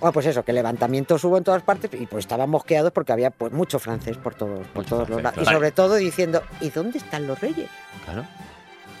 Bueno, 0.00 0.12
pues 0.12 0.26
eso, 0.26 0.44
que 0.44 0.52
levantamientos 0.52 1.24
hubo 1.24 1.36
en 1.38 1.42
todas 1.42 1.62
partes 1.64 1.90
y 2.00 2.06
pues 2.06 2.24
estaban 2.24 2.48
mosqueados 2.48 2.92
porque 2.92 3.10
había 3.12 3.30
pues 3.30 3.52
mucho 3.52 3.80
francés 3.80 4.16
por 4.16 4.32
todos, 4.34 4.60
por 4.68 4.84
Mucho 4.84 4.90
todos 4.96 5.08
los 5.08 5.20
lados. 5.22 5.42
Y 5.42 5.44
sobre 5.52 5.72
todo 5.72 5.96
diciendo, 5.96 6.40
¿y 6.60 6.70
dónde 6.70 6.98
están 6.98 7.26
los 7.26 7.40
reyes? 7.40 7.68
Claro. 8.04 8.24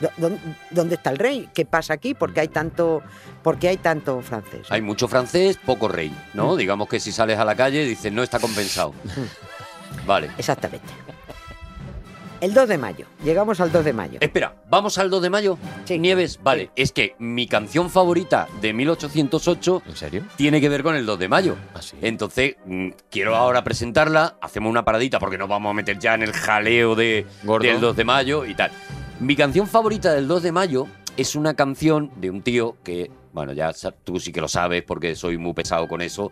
¿Dó- 0.00 0.38
¿Dónde, 0.70 0.94
está 0.94 1.10
el 1.10 1.18
rey? 1.18 1.48
¿Qué 1.54 1.64
pasa 1.64 1.94
aquí? 1.94 2.14
¿Por 2.14 2.32
qué 2.32 2.40
hay 2.40 2.48
tanto, 2.48 3.02
por 3.42 3.58
qué 3.58 3.68
hay 3.68 3.76
tanto 3.78 4.20
francés? 4.22 4.66
Hay 4.70 4.80
mucho 4.82 5.08
francés, 5.08 5.58
poco 5.64 5.88
rey, 5.88 6.12
¿no? 6.34 6.54
Digamos 6.56 6.88
que 6.88 7.00
si 7.00 7.10
sales 7.12 7.38
a 7.38 7.44
la 7.44 7.54
calle 7.56 7.84
dices, 7.84 8.12
no 8.12 8.22
está 8.22 8.38
compensado. 8.38 8.94
Vale. 10.06 10.30
Exactamente. 10.38 10.86
El 12.40 12.54
2 12.54 12.68
de 12.68 12.78
mayo. 12.78 13.06
Llegamos 13.24 13.58
al 13.60 13.72
2 13.72 13.84
de 13.84 13.92
mayo. 13.92 14.18
Espera, 14.20 14.54
¿vamos 14.70 14.96
al 14.98 15.10
2 15.10 15.22
de 15.22 15.28
mayo? 15.30 15.58
Sí. 15.86 15.98
Nieves, 15.98 16.38
vale. 16.40 16.66
Sí. 16.66 16.70
Es 16.76 16.92
que 16.92 17.16
mi 17.18 17.48
canción 17.48 17.90
favorita 17.90 18.46
de 18.60 18.72
1808 18.72 19.82
¿En 19.84 19.96
serio? 19.96 20.24
tiene 20.36 20.60
que 20.60 20.68
ver 20.68 20.84
con 20.84 20.94
el 20.94 21.04
2 21.04 21.18
de 21.18 21.28
mayo. 21.28 21.56
Así. 21.74 21.96
Entonces, 22.00 22.54
mm, 22.64 22.90
quiero 23.10 23.34
ahora 23.34 23.64
presentarla, 23.64 24.36
hacemos 24.40 24.70
una 24.70 24.84
paradita 24.84 25.18
porque 25.18 25.36
nos 25.36 25.48
vamos 25.48 25.70
a 25.70 25.74
meter 25.74 25.98
ya 25.98 26.14
en 26.14 26.22
el 26.22 26.32
jaleo 26.32 26.94
de, 26.94 27.26
Gordo. 27.42 27.66
del 27.66 27.80
2 27.80 27.96
de 27.96 28.04
mayo 28.04 28.44
y 28.44 28.54
tal. 28.54 28.70
Mi 29.20 29.34
canción 29.34 29.66
favorita 29.66 30.12
del 30.12 30.28
2 30.28 30.44
de 30.44 30.52
mayo 30.52 30.86
es 31.16 31.34
una 31.34 31.54
canción 31.54 32.12
de 32.16 32.30
un 32.30 32.42
tío 32.42 32.76
que, 32.84 33.10
bueno, 33.32 33.52
ya 33.52 33.72
tú 34.04 34.20
sí 34.20 34.30
que 34.30 34.40
lo 34.40 34.46
sabes 34.46 34.84
porque 34.84 35.16
soy 35.16 35.38
muy 35.38 35.54
pesado 35.54 35.88
con 35.88 36.02
eso, 36.02 36.30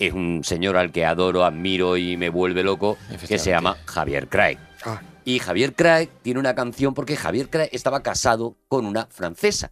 es 0.00 0.12
un 0.12 0.42
señor 0.42 0.76
al 0.76 0.90
que 0.90 1.04
adoro, 1.04 1.44
admiro 1.44 1.96
y 1.96 2.16
me 2.16 2.30
vuelve 2.30 2.64
loco, 2.64 2.98
que 3.28 3.38
se 3.38 3.50
llama 3.50 3.76
Javier 3.84 4.28
Craig. 4.28 4.58
Ah. 4.84 5.00
Y 5.24 5.38
Javier 5.38 5.76
Craig 5.76 6.08
tiene 6.22 6.40
una 6.40 6.56
canción 6.56 6.92
porque 6.92 7.16
Javier 7.16 7.48
Craig 7.48 7.68
estaba 7.70 8.02
casado 8.02 8.56
con 8.66 8.84
una 8.84 9.06
francesa. 9.06 9.70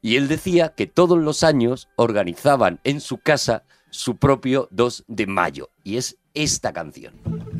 Y 0.00 0.16
él 0.16 0.28
decía 0.28 0.70
que 0.70 0.86
todos 0.86 1.18
los 1.18 1.42
años 1.42 1.88
organizaban 1.96 2.80
en 2.84 3.02
su 3.02 3.18
casa 3.18 3.64
su 3.90 4.16
propio 4.16 4.66
2 4.70 5.04
de 5.08 5.26
mayo. 5.26 5.68
Y 5.84 5.98
es 5.98 6.16
esta 6.32 6.72
canción. 6.72 7.51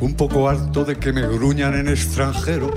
Un 0.00 0.14
poco 0.14 0.48
harto 0.48 0.84
de 0.84 0.96
que 0.96 1.12
me 1.12 1.26
gruñan 1.26 1.74
en 1.74 1.88
extranjero 1.88 2.70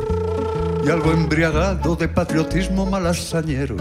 y 0.84 0.90
algo 0.90 1.12
embriagado 1.12 1.96
de 1.96 2.08
patriotismo 2.08 2.86
malasañero. 2.86 3.76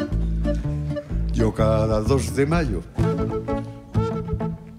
Yo 1.32 1.54
cada 1.54 2.00
2 2.00 2.36
de 2.36 2.46
mayo, 2.46 2.82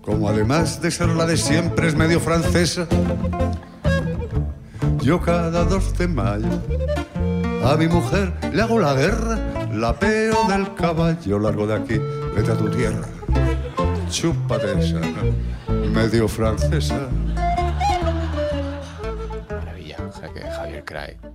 como 0.03 0.30
además 0.30 0.82
de 0.82 0.91
ser 0.91 1.09
la 1.09 1.26
de 1.26 1.38
siempre 1.38 1.88
es 1.88 1.95
medio 1.95 2.20
francesa, 2.20 2.88
yo 5.01 5.20
cada 5.20 5.64
2 5.64 5.97
de 5.97 6.07
mayo 6.07 6.49
a 7.64 7.76
mi 7.78 7.88
mujer 7.88 8.34
le 8.53 8.62
hago 8.62 8.80
la 8.80 8.93
guerra, 8.93 9.39
la 9.74 9.97
peo 9.97 10.47
del 10.47 10.76
caballo 10.76 11.39
largo 11.39 11.66
de 11.66 11.76
aquí, 11.76 11.99
vete 12.36 12.51
a 12.51 12.57
tu 12.57 12.70
tierra, 12.70 13.07
chúpate 14.09 14.80
esa, 14.80 14.99
medio 15.91 16.28
francesa. 16.28 17.07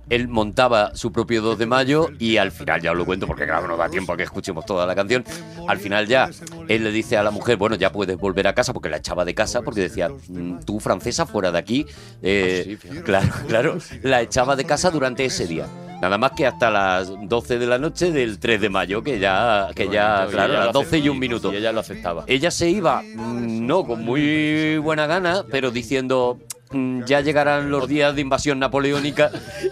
Él 0.09 0.27
montaba 0.27 0.95
su 0.95 1.11
propio 1.11 1.41
2 1.41 1.57
de 1.57 1.65
mayo 1.65 2.09
y 2.19 2.37
al 2.37 2.51
final, 2.51 2.81
ya 2.81 2.91
os 2.91 2.97
lo 2.97 3.05
cuento 3.05 3.27
porque 3.27 3.45
claro, 3.45 3.67
no 3.67 3.75
da 3.77 3.89
tiempo 3.89 4.13
a 4.13 4.17
que 4.17 4.23
escuchemos 4.23 4.65
toda 4.65 4.85
la 4.85 4.95
canción, 4.95 5.23
al 5.67 5.79
final 5.79 6.07
ya 6.07 6.29
él 6.67 6.83
le 6.83 6.91
dice 6.91 7.17
a 7.17 7.23
la 7.23 7.31
mujer, 7.31 7.57
bueno, 7.57 7.75
ya 7.75 7.91
puedes 7.91 8.17
volver 8.17 8.47
a 8.47 8.53
casa 8.53 8.73
porque 8.73 8.89
la 8.89 8.97
echaba 8.97 9.25
de 9.25 9.33
casa 9.35 9.61
porque 9.61 9.81
decía, 9.81 10.09
"Mm, 10.29 10.59
tú 10.65 10.79
francesa 10.79 11.25
fuera 11.25 11.51
de 11.51 11.57
aquí, 11.57 11.85
eh, 12.21 12.77
Ah, 12.87 13.01
claro, 13.03 13.27
claro, 13.47 13.77
la 14.03 14.21
echaba 14.21 14.55
de 14.55 14.65
casa 14.65 14.91
durante 14.91 15.25
ese 15.25 15.47
día. 15.47 15.65
Nada 16.01 16.17
más 16.19 16.31
que 16.33 16.45
hasta 16.45 16.69
las 16.69 17.11
12 17.23 17.57
de 17.57 17.65
la 17.65 17.79
noche 17.79 18.11
del 18.11 18.37
3 18.37 18.61
de 18.61 18.69
mayo, 18.69 19.01
que 19.01 19.17
ya, 19.19 19.69
que 19.73 19.85
ya 19.85 20.27
claro, 20.29 20.53
ella 20.53 20.59
las 20.59 20.65
lo 20.67 20.73
12 20.73 20.99
y 20.99 21.09
un 21.09 21.17
minuto. 21.17 21.51
Y 21.51 21.55
ella 21.55 21.71
lo 21.71 21.79
aceptaba. 21.79 22.23
Ella 22.27 22.51
se 22.51 22.69
iba, 22.69 23.01
mm, 23.01 23.65
no 23.65 23.83
con 23.83 24.05
muy 24.05 24.77
buena 24.77 25.07
gana, 25.07 25.43
pero 25.49 25.71
diciendo, 25.71 26.37
ya 27.05 27.21
llegarán 27.21 27.69
los 27.71 27.87
días 27.87 28.13
de 28.15 28.21
invasión 28.21 28.59
napoleónica 28.59 29.31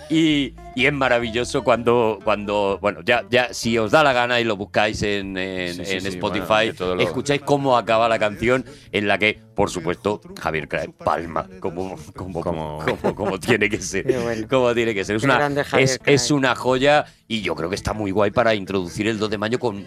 y, 0.10 0.54
y 0.76 0.86
es 0.86 0.93
maravilloso 0.93 1.64
cuando, 1.64 2.20
cuando 2.24 2.78
bueno, 2.82 3.00
ya, 3.04 3.24
ya 3.30 3.54
si 3.54 3.78
os 3.78 3.91
da 3.91 4.04
la 4.04 4.14
gana 4.14 4.39
y 4.39 4.43
lo 4.43 4.56
buscáis 4.56 5.02
en, 5.04 5.38
en- 5.38 5.74
Sí, 5.76 5.86
sí, 5.86 5.91
en 5.93 6.02
sí, 6.02 6.08
Spotify, 6.10 6.72
bueno, 6.78 6.96
lo- 6.96 7.02
escucháis 7.02 7.41
cómo 7.41 7.78
acaba 7.78 8.08
la 8.10 8.20
canción 8.20 8.66
en 8.91 9.08
la 9.08 9.18
que, 9.18 9.39
por 9.56 9.70
supuesto, 9.70 10.22
Javier 10.39 10.68
Craig 10.68 10.91
palma, 10.93 11.48
como, 11.60 11.96
como, 12.16 12.41
como, 12.41 12.80
Como- 12.86 13.16
como, 13.16 13.39
tiene 13.39 13.70
que 13.70 13.82
ser. 13.82 14.06
Bueno. 14.26 14.48
Como 14.50 14.74
tiene 14.74 14.93
que 14.93 15.04
ser. 15.04 15.18
Es 15.18 15.24
una, 15.24 15.48
es, 15.78 16.00
es 16.06 16.32
una 16.32 16.56
joya 16.56 17.06
y 17.28 17.41
yo 17.41 17.56
creo 17.56 17.70
que 17.70 17.76
está 17.76 17.93
muy 17.93 18.12
guay 18.12 18.32
para 18.32 18.56
introducir 18.56 19.08
el 19.08 19.18
2 19.20 19.30
de 19.30 19.38
mayo 19.38 19.60
con, 19.60 19.86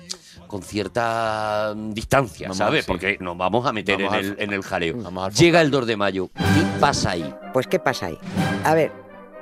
con 0.49 0.63
cierta 0.63 1.73
mm, 1.77 1.93
distancia, 1.93 2.47
Vamos, 2.49 2.57
¿sabes? 2.59 2.85
sí. 2.85 2.89
Porque 2.91 3.17
nos 3.21 3.37
vamos 3.37 3.67
a 3.67 3.73
meter 3.73 3.99
Vamos 4.03 4.15
en, 4.15 4.19
al- 4.19 4.25
el, 4.33 4.43
en 4.43 4.53
el 4.53 4.63
jaleo. 4.63 5.29
Llega 5.31 5.61
el 5.61 5.71
2 5.71 5.87
de 5.87 5.97
mayo. 5.97 6.31
¿Qué 6.35 6.65
pasa 6.81 7.11
ahí? 7.11 7.35
Pues, 7.53 7.67
¿qué 7.67 7.79
pasa 7.79 8.07
ahí? 8.07 8.19
A 8.65 8.75
ver, 8.75 8.91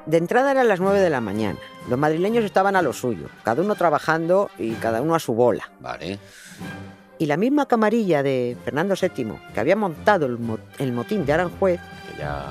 de 0.05 0.17
entrada 0.19 0.51
eran 0.51 0.69
las 0.69 0.81
9 0.81 1.01
de 1.01 1.09
la 1.11 1.21
mañana. 1.21 1.59
Los 1.89 1.99
madrileños 1.99 2.45
estaban 2.45 2.77
a 2.77 2.83
lo 2.83 2.93
suyo, 2.93 3.29
cada 3.45 3.63
uno 3.63 3.75
trabajando 3.77 4.51
y 4.59 4.73
cada 4.73 5.01
uno 5.01 5.15
a 5.15 5.19
su 5.21 5.33
bola. 5.35 5.71
Vale. 5.81 6.19
Y 7.19 7.27
la 7.27 7.37
misma 7.39 7.67
camarilla 7.67 8.23
de 8.23 8.57
Fernando 8.65 8.95
VII, 9.01 9.33
que 9.55 9.61
había 9.61 9.75
montado 9.77 10.27
el, 10.27 10.39
mo- 10.39 10.59
el 10.79 10.93
motín 10.93 11.25
de 11.25 11.33
Aranjuez, 11.33 11.81
Aquella- 11.81 12.41
aquella 12.41 12.45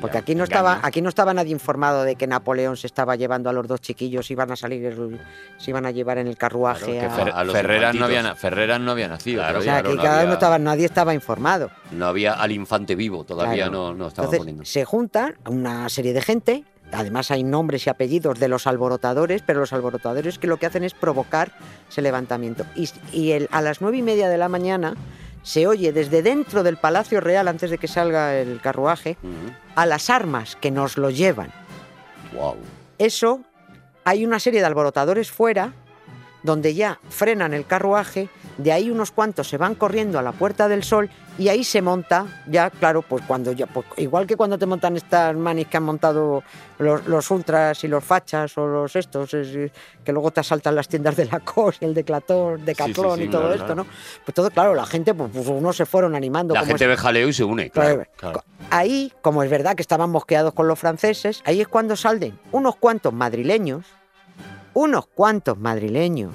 porque 0.00 0.18
aquí 0.18 0.34
no, 0.34 0.44
estaba, 0.44 0.80
aquí 0.82 1.00
no 1.02 1.08
estaba 1.08 1.32
nadie 1.34 1.52
informado 1.52 2.04
de 2.04 2.16
que 2.16 2.26
Napoleón 2.26 2.76
se 2.76 2.86
estaba 2.86 3.16
llevando 3.16 3.50
a 3.50 3.52
los 3.52 3.66
dos 3.66 3.80
chiquillos, 3.80 4.30
iban 4.30 4.50
a 4.50 4.56
salir, 4.56 4.84
el- 4.84 5.20
se 5.58 5.70
iban 5.70 5.86
a 5.86 5.90
llevar 5.90 6.18
en 6.18 6.26
el 6.26 6.36
carruaje. 6.36 6.98
Claro, 6.98 7.12
a- 7.12 7.16
que 7.16 7.22
Fer- 7.30 7.34
a 7.34 7.44
los 7.44 7.54
Ferreras, 7.54 7.94
no 7.94 8.04
había, 8.04 8.22
na- 8.22 8.34
Ferreras 8.34 8.80
no 8.80 8.90
había 8.92 9.08
nacido. 9.08 9.42
Claro, 9.42 9.58
o 9.58 9.62
sea, 9.62 9.80
claro, 9.80 9.94
no 9.96 10.02
cada 10.02 10.20
había- 10.20 10.32
estaba, 10.34 10.58
nadie 10.58 10.84
estaba 10.86 11.14
informado. 11.14 11.70
No 11.92 12.06
había 12.06 12.34
al 12.34 12.52
infante 12.52 12.94
vivo, 12.94 13.24
todavía 13.24 13.64
Claro. 13.64 13.72
no, 13.72 13.94
no 13.94 14.08
estaba 14.08 14.26
Entonces 14.26 14.38
poniendo. 14.40 14.64
se 14.64 14.84
juntan 14.84 15.34
una 15.48 15.88
serie 15.88 16.12
de 16.12 16.22
gente, 16.22 16.64
además 16.92 17.30
hay 17.30 17.42
nombres 17.42 17.86
y 17.86 17.90
apellidos 17.90 18.38
de 18.38 18.48
los 18.48 18.66
alborotadores, 18.66 19.42
pero 19.42 19.60
los 19.60 19.72
alborotadores 19.72 20.38
que 20.38 20.46
lo 20.46 20.56
que 20.58 20.66
hacen 20.66 20.84
es 20.84 20.94
provocar 20.94 21.52
ese 21.90 22.02
levantamiento. 22.02 22.64
Y, 22.74 22.88
y 23.12 23.32
el- 23.32 23.48
a 23.50 23.60
las 23.62 23.80
nueve 23.80 23.96
y 23.98 24.02
media 24.02 24.28
de 24.28 24.38
la 24.38 24.48
mañana 24.48 24.94
se 25.46 25.68
oye 25.68 25.92
desde 25.92 26.22
dentro 26.22 26.64
del 26.64 26.76
Palacio 26.76 27.20
Real, 27.20 27.46
antes 27.46 27.70
de 27.70 27.78
que 27.78 27.86
salga 27.86 28.36
el 28.36 28.60
carruaje, 28.60 29.16
a 29.76 29.86
las 29.86 30.10
armas 30.10 30.56
que 30.56 30.72
nos 30.72 30.98
lo 30.98 31.08
llevan. 31.08 31.52
Wow. 32.34 32.56
Eso, 32.98 33.42
hay 34.02 34.24
una 34.24 34.40
serie 34.40 34.58
de 34.58 34.66
alborotadores 34.66 35.30
fuera, 35.30 35.72
donde 36.46 36.74
ya 36.74 36.98
frenan 37.10 37.52
el 37.52 37.66
carruaje, 37.66 38.30
de 38.56 38.72
ahí 38.72 38.90
unos 38.90 39.10
cuantos 39.10 39.48
se 39.48 39.58
van 39.58 39.74
corriendo 39.74 40.18
a 40.18 40.22
la 40.22 40.32
Puerta 40.32 40.66
del 40.68 40.82
Sol 40.82 41.10
y 41.38 41.48
ahí 41.48 41.62
se 41.64 41.82
monta, 41.82 42.24
ya 42.46 42.70
claro, 42.70 43.02
pues 43.02 43.22
cuando 43.26 43.52
ya, 43.52 43.66
pues 43.66 43.84
igual 43.98 44.26
que 44.26 44.36
cuando 44.36 44.56
te 44.56 44.64
montan 44.64 44.96
estas 44.96 45.36
manis 45.36 45.66
que 45.66 45.76
han 45.76 45.82
montado 45.82 46.42
los, 46.78 47.06
los 47.06 47.30
ultras 47.30 47.84
y 47.84 47.88
los 47.88 48.02
fachas 48.02 48.56
o 48.56 48.66
los 48.66 48.96
estos, 48.96 49.34
es- 49.34 49.70
que 50.02 50.12
luego 50.12 50.30
te 50.30 50.40
asaltan 50.40 50.74
las 50.74 50.88
tiendas 50.88 51.16
de 51.16 51.26
la 51.26 51.40
COS 51.40 51.78
y 51.80 51.84
el 51.84 51.92
Declatón, 51.92 52.64
Decathlon 52.64 53.18
sí, 53.18 53.24
y 53.24 53.28
todo 53.28 53.42
claro, 53.48 53.54
esto. 53.54 53.74
¿no? 53.74 53.86
Pues 54.24 54.34
todo, 54.34 54.50
claro, 54.50 54.74
la 54.74 54.86
gente, 54.86 55.12
pues, 55.12 55.30
pues 55.34 55.46
unos 55.48 55.76
se 55.76 55.84
fueron 55.84 56.14
animando. 56.14 56.54
La 56.54 56.60
como 56.60 56.68
gente 56.68 56.84
es- 56.84 56.90
ve 56.90 56.96
jaleo 56.96 57.28
y 57.28 57.32
se 57.34 57.44
une, 57.44 57.68
Claro, 57.68 58.04
claro. 58.16 58.40
claro. 58.40 58.44
Ahí, 58.70 59.12
como 59.20 59.42
es 59.42 59.50
verdad 59.50 59.74
que 59.74 59.82
estaban 59.82 60.08
mosqueados 60.10 60.54
con 60.54 60.68
los 60.68 60.78
franceses, 60.78 61.42
ahí 61.44 61.60
es 61.60 61.68
cuando 61.68 61.96
salen 61.96 62.38
unos 62.52 62.76
cuantos 62.76 63.12
madrileños, 63.12 63.84
unos 64.76 65.06
cuantos 65.06 65.58
madrileños, 65.58 66.34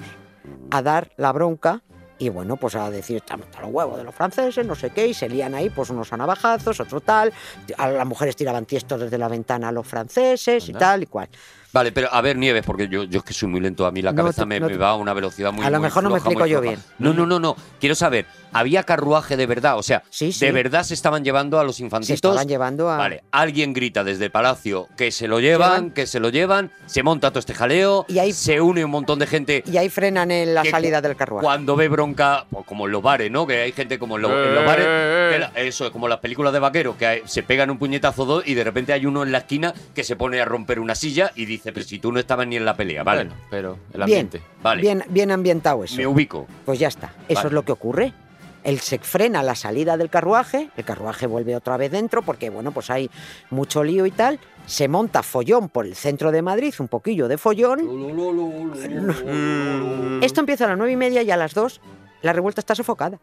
a 0.72 0.82
dar 0.82 1.12
la 1.16 1.30
bronca 1.30 1.84
y 2.18 2.28
bueno, 2.28 2.56
pues 2.56 2.74
a 2.74 2.90
decir, 2.90 3.18
estamos 3.18 3.46
los 3.60 3.70
huevos 3.70 3.96
de 3.96 4.02
los 4.02 4.12
franceses, 4.12 4.66
no 4.66 4.74
sé 4.74 4.90
qué, 4.90 5.06
y 5.06 5.14
se 5.14 5.28
lían 5.28 5.54
ahí 5.54 5.70
pues 5.70 5.90
unos 5.90 6.12
a 6.12 6.16
navajazos, 6.16 6.80
otro 6.80 7.00
tal, 7.00 7.32
a 7.78 7.88
las 7.88 8.06
mujeres 8.06 8.34
tiraban 8.34 8.66
tiestos 8.66 8.98
desde 8.98 9.16
la 9.16 9.28
ventana 9.28 9.68
a 9.68 9.72
los 9.72 9.86
franceses 9.86 10.68
y 10.68 10.72
tal 10.72 11.04
y 11.04 11.06
cual. 11.06 11.28
Vale, 11.72 11.90
pero 11.92 12.12
a 12.12 12.20
ver, 12.20 12.36
Nieves, 12.36 12.64
porque 12.66 12.86
yo, 12.88 13.04
yo 13.04 13.20
es 13.20 13.24
que 13.24 13.32
soy 13.32 13.48
muy 13.48 13.60
lento, 13.60 13.86
a 13.86 13.90
mí 13.92 14.02
la 14.02 14.12
No 14.12 14.16
cabeza 14.18 14.42
te- 14.42 14.46
me, 14.46 14.60
no 14.60 14.68
me 14.68 14.76
va 14.76 14.90
a 14.90 14.94
una 14.96 15.14
velocidad 15.14 15.52
muy 15.52 15.64
A 15.64 15.70
lo 15.70 15.78
muy 15.78 15.86
mejor 15.86 16.02
no 16.02 16.10
me 16.10 16.18
explico 16.18 16.44
yo 16.46 16.60
bien. 16.60 16.78
No, 16.98 17.14
no, 17.14 17.24
no, 17.26 17.40
no. 17.40 17.56
Quiero 17.80 17.94
saber, 17.94 18.26
¿había 18.52 18.82
carruaje 18.82 19.36
de 19.38 19.46
verdad? 19.46 19.78
O 19.78 19.82
sea, 19.82 20.02
Sí, 20.10 20.32
sí. 20.32 20.44
¿de 20.44 20.52
verdad 20.52 20.82
se 20.82 20.92
estaban 20.92 21.24
llevando 21.24 21.58
a 21.58 21.64
los 21.64 21.76
Se 21.76 21.82
infantitos? 21.84 22.14
estaban 22.16 22.46
llevando 22.46 22.90
a... 22.90 22.98
Vale, 22.98 23.24
alguien 23.30 23.72
grita 23.72 24.04
desde 24.04 24.26
el 24.26 24.30
palacio 24.30 24.86
que 24.98 25.10
se 25.10 25.26
lo 25.28 25.40
llevan, 25.40 25.70
Llevan. 25.72 25.90
que 25.92 26.06
se 26.06 26.20
lo 26.20 26.28
llevan, 26.28 26.70
se 26.86 27.02
monta 27.02 27.30
todo 27.30 27.38
este 27.38 27.54
jaleo, 27.54 28.04
Y 28.08 28.18
ahí- 28.18 28.32
se 28.34 28.60
une 28.60 28.84
un 28.84 28.90
montón 28.90 29.18
de 29.18 29.26
gente 29.26 29.64
Y 29.66 29.76
ahí 29.78 29.88
frenan 29.88 30.30
en 30.30 30.54
la 30.54 30.62
que 30.62 30.70
salida 30.70 31.00
del 31.00 31.16
carruaje. 31.16 31.44
Cuando 31.44 31.74
ve 31.74 31.88
bronca, 31.88 32.44
pues 32.50 32.66
como 32.66 32.84
en 32.86 32.92
los 32.92 33.02
bares, 33.02 33.30
¿no? 33.30 33.46
Que 33.46 33.62
hay 33.62 33.72
gente 33.72 33.98
como 33.98 34.16
en, 34.16 34.22
lo- 34.22 34.44
en 34.44 34.54
los 34.54 34.62
Eh, 34.62 34.66
bares, 34.66 34.86
eh, 34.86 35.28
que 35.30 35.36
eh. 35.36 35.38
la- 35.38 35.52
eso 35.54 35.86
es 35.86 35.90
como 35.90 36.06
las 36.06 36.18
películas 36.18 36.52
de 36.52 36.58
vaqueros, 36.58 36.96
que 36.96 37.06
hay- 37.06 37.22
se 37.24 37.42
pegan 37.42 37.70
un 37.70 37.78
puñetazo 37.78 38.24
o 38.24 38.26
dos 38.26 38.46
y 38.46 38.52
de 38.54 38.62
repente 38.64 38.92
hay 38.92 39.06
uno 39.06 39.22
en 39.22 39.32
la 39.32 39.38
esquina 39.38 39.72
que 39.94 40.04
se 40.04 40.16
pone 40.16 40.38
a 40.40 40.44
romper 40.44 40.78
una 40.80 40.94
silla 40.94 41.32
y 41.34 41.46
dice, 41.46 41.61
pero 41.70 41.84
si 41.84 41.98
tú 41.98 42.10
no 42.10 42.18
estabas 42.18 42.46
ni 42.46 42.56
en 42.56 42.64
la 42.64 42.74
pelea, 42.76 43.02
vale, 43.04 43.24
Bueno, 43.24 43.34
pero 43.50 43.72
el 43.92 44.04
Bien, 44.04 44.26
ambiente. 44.26 44.42
vale, 44.62 44.80
bien, 44.82 45.04
bien 45.08 45.30
ambientado 45.30 45.84
eso. 45.84 45.96
me 45.96 46.06
ubico. 46.06 46.46
Pues 46.64 46.78
ya 46.78 46.88
está, 46.88 47.12
eso 47.28 47.36
Vale. 47.40 47.48
es 47.48 47.52
lo 47.52 47.62
que 47.64 47.72
ocurre. 47.72 48.12
Él 48.64 48.78
se 48.78 48.98
frena 49.00 49.42
la 49.42 49.56
salida 49.56 49.96
del 49.96 50.08
carruaje, 50.08 50.70
el 50.76 50.84
carruaje 50.84 51.26
vuelve 51.26 51.56
otra 51.56 51.76
vez 51.76 51.90
dentro 51.90 52.22
porque, 52.22 52.48
bueno, 52.48 52.70
pues 52.70 52.90
hay 52.90 53.10
mucho 53.50 53.82
lío 53.82 54.06
y 54.06 54.12
tal. 54.12 54.38
Se 54.66 54.86
monta 54.86 55.24
follón 55.24 55.68
por 55.68 55.84
el 55.84 55.96
centro 55.96 56.30
de 56.30 56.42
Madrid, 56.42 56.72
un 56.78 56.86
poquillo 56.86 57.26
de 57.26 57.38
follón. 57.38 57.80
Esto 60.22 60.40
empieza 60.40 60.64
a 60.64 60.68
las 60.68 60.78
nueve 60.78 60.92
y 60.92 60.96
media 60.96 61.22
y 61.22 61.30
a 61.32 61.36
las 61.36 61.54
dos 61.54 61.80
la 62.22 62.32
revuelta 62.32 62.60
está 62.60 62.74
sofocada. 62.76 63.18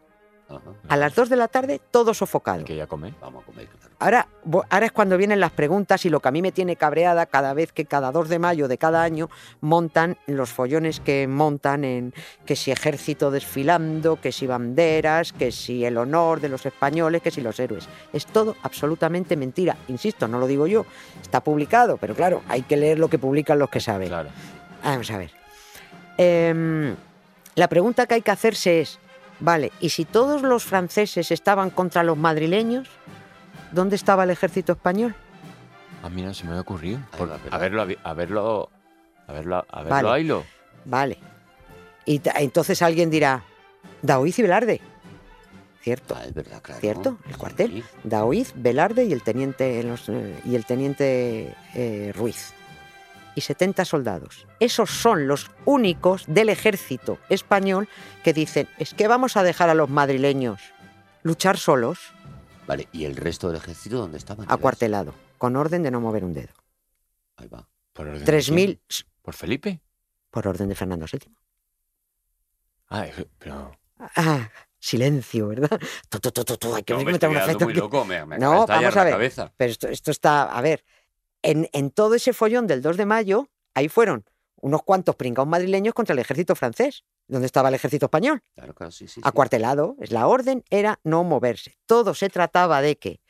Ajá, 0.50 0.60
A 0.88 0.96
las 0.96 1.14
dos 1.14 1.28
de 1.28 1.36
la 1.36 1.48
tarde 1.48 1.80
todo 1.90 2.12
sofocado. 2.12 2.64
Que 2.64 2.76
ya 2.76 2.86
come. 2.86 3.14
vamos 3.20 3.42
a 3.42 3.46
comer. 3.46 3.68
claro. 3.68 3.94
Ahora, 4.00 4.28
ahora 4.70 4.86
es 4.86 4.92
cuando 4.92 5.16
vienen 5.16 5.40
las 5.40 5.52
preguntas 5.52 6.04
y 6.06 6.10
lo 6.10 6.20
que 6.20 6.28
a 6.28 6.32
mí 6.32 6.42
me 6.42 6.52
tiene 6.52 6.76
cabreada 6.76 7.26
cada 7.26 7.54
vez 7.54 7.72
que 7.72 7.84
cada 7.84 8.10
2 8.12 8.28
de 8.28 8.38
mayo 8.38 8.66
de 8.66 8.78
cada 8.78 9.02
año 9.02 9.28
montan 9.60 10.16
los 10.26 10.50
follones 10.50 11.00
que 11.00 11.28
montan 11.28 11.84
en 11.84 12.14
que 12.46 12.56
si 12.56 12.70
ejército 12.70 13.30
desfilando, 13.30 14.20
que 14.20 14.32
si 14.32 14.46
banderas, 14.46 15.32
que 15.32 15.52
si 15.52 15.84
el 15.84 15.98
honor 15.98 16.40
de 16.40 16.48
los 16.48 16.66
españoles, 16.66 17.22
que 17.22 17.30
si 17.30 17.40
los 17.42 17.60
héroes. 17.60 17.88
Es 18.12 18.26
todo 18.26 18.56
absolutamente 18.62 19.36
mentira. 19.36 19.76
Insisto, 19.88 20.26
no 20.26 20.38
lo 20.38 20.46
digo 20.46 20.66
yo, 20.66 20.86
está 21.20 21.40
publicado, 21.44 21.96
pero 21.96 22.14
claro, 22.14 22.42
hay 22.48 22.62
que 22.62 22.76
leer 22.76 22.98
lo 22.98 23.08
que 23.08 23.18
publican 23.18 23.58
los 23.58 23.70
que 23.70 23.80
saben. 23.80 24.08
Claro. 24.08 24.30
Vamos 24.82 25.10
a 25.10 25.18
ver. 25.18 25.30
Em, 26.16 26.96
la 27.54 27.68
pregunta 27.68 28.06
que 28.06 28.14
hay 28.14 28.22
que 28.22 28.30
hacerse 28.30 28.80
es, 28.80 28.98
vale, 29.40 29.72
¿y 29.80 29.88
si 29.90 30.04
todos 30.04 30.42
los 30.42 30.64
franceses 30.64 31.30
estaban 31.30 31.70
contra 31.70 32.02
los 32.02 32.16
madrileños? 32.16 32.88
¿Dónde 33.72 33.96
estaba 33.96 34.24
el 34.24 34.30
ejército 34.30 34.72
español? 34.72 35.14
A 36.02 36.08
mí 36.08 36.22
no 36.22 36.32
se 36.34 36.44
me 36.44 36.50
había 36.50 36.62
ocurrido. 36.62 36.98
Por 37.16 37.28
pero- 37.28 37.54
haberlo, 37.54 37.82
habi- 37.86 37.98
haberlo, 38.04 38.70
A 39.26 39.32
verlo, 39.32 39.64
a 39.68 39.82
verlo, 39.82 39.90
Vale. 39.90 40.08
Ailo. 40.10 40.44
Vale. 40.84 41.18
Y 42.06 42.20
entonces 42.36 42.82
alguien 42.82 43.10
dirá, 43.10 43.44
Daoiz 44.02 44.38
y 44.38 44.42
Velarde. 44.42 44.80
Cierto. 45.82 46.16
Ah, 46.18 46.24
es 46.26 46.34
verdad, 46.34 46.60
claro. 46.62 46.80
¿Cierto? 46.80 47.16
El 47.28 47.36
cuartel. 47.36 47.70
Sí. 47.72 47.84
Daoiz, 48.04 48.52
Velarde 48.56 49.04
y 49.04 49.12
el 49.12 49.22
teniente, 49.22 49.82
los, 49.84 50.08
eh, 50.08 50.40
y 50.44 50.54
el 50.56 50.64
teniente 50.66 51.54
eh, 51.74 52.12
Ruiz. 52.16 52.52
Y 53.40 53.42
70 53.42 53.86
soldados. 53.86 54.46
Esos 54.58 54.90
son 54.90 55.26
los 55.26 55.50
únicos 55.64 56.24
del 56.26 56.50
ejército 56.50 57.16
español 57.30 57.88
que 58.22 58.34
dicen, 58.34 58.68
es 58.76 58.92
que 58.92 59.08
vamos 59.08 59.38
a 59.38 59.42
dejar 59.42 59.70
a 59.70 59.74
los 59.74 59.88
madrileños 59.88 60.60
luchar 61.22 61.56
solos, 61.56 61.98
Vale, 62.66 62.86
¿y 62.92 63.06
el 63.06 63.16
resto 63.16 63.48
del 63.48 63.56
ejército 63.56 63.96
dónde 63.96 64.18
estaban? 64.18 64.44
acuartelado, 64.52 65.14
con 65.38 65.56
orden 65.56 65.82
de 65.82 65.90
no 65.90 66.02
mover 66.02 66.22
un 66.22 66.34
dedo. 66.34 66.52
Ahí 67.38 67.48
va. 67.48 67.66
Por 67.94 68.08
orden 68.08 68.26
de 68.26 68.26
3.000 68.30 68.78
quién? 68.86 69.08
¿Por 69.22 69.32
Felipe? 69.34 69.80
por 70.30 70.46
orden 70.46 70.68
de 70.68 70.74
Fernando 70.74 71.06
VII. 71.10 71.34
Ah, 72.90 73.06
pero. 73.38 73.72
Ah, 74.16 74.50
silencio, 74.78 75.48
¿verdad? 75.48 75.80
Tu, 76.10 76.20
tu, 76.20 76.30
tu, 76.30 76.44
tu, 76.44 76.56
tu, 76.58 76.74
hay 76.74 76.82
que 76.82 76.92
Yo 76.92 76.98
me 76.98 77.04
meter 77.06 77.14
estoy 77.14 77.28
un 77.28 77.34
quedando 77.36 77.48
efecto 77.52 77.64
muy 77.64 77.72
que- 77.74 77.80
loco, 77.80 78.04
me, 78.04 78.26
me 78.26 78.38
No, 78.38 78.66
vamos 78.66 78.92
a 78.94 78.98
la 78.98 79.04
ver. 79.04 79.12
cabeza. 79.14 79.50
Pero 79.56 79.72
esto, 79.72 79.88
esto 79.88 80.10
está, 80.10 80.42
a 80.44 80.60
ver, 80.60 80.84
en, 81.42 81.68
en 81.72 81.90
todo 81.90 82.14
ese 82.14 82.32
follón 82.32 82.66
del 82.66 82.82
2 82.82 82.96
de 82.96 83.06
mayo, 83.06 83.48
ahí 83.74 83.88
fueron 83.88 84.24
unos 84.62 84.82
cuantos 84.82 85.16
pringados 85.16 85.48
madrileños 85.48 85.94
contra 85.94 86.12
el 86.12 86.18
ejército 86.18 86.54
francés, 86.54 87.04
donde 87.28 87.46
estaba 87.46 87.68
el 87.70 87.74
ejército 87.74 88.06
español, 88.06 88.42
Claro, 88.54 88.74
claro, 88.74 88.90
sí, 88.92 89.08
sí. 89.08 89.20
acuartelado. 89.24 89.96
La 89.98 90.26
orden 90.26 90.64
era 90.68 91.00
no 91.02 91.24
moverse. 91.24 91.76
Todo 91.86 92.12
se 92.14 92.28
trataba 92.28 92.82
de 92.82 92.96
que 92.98 93.20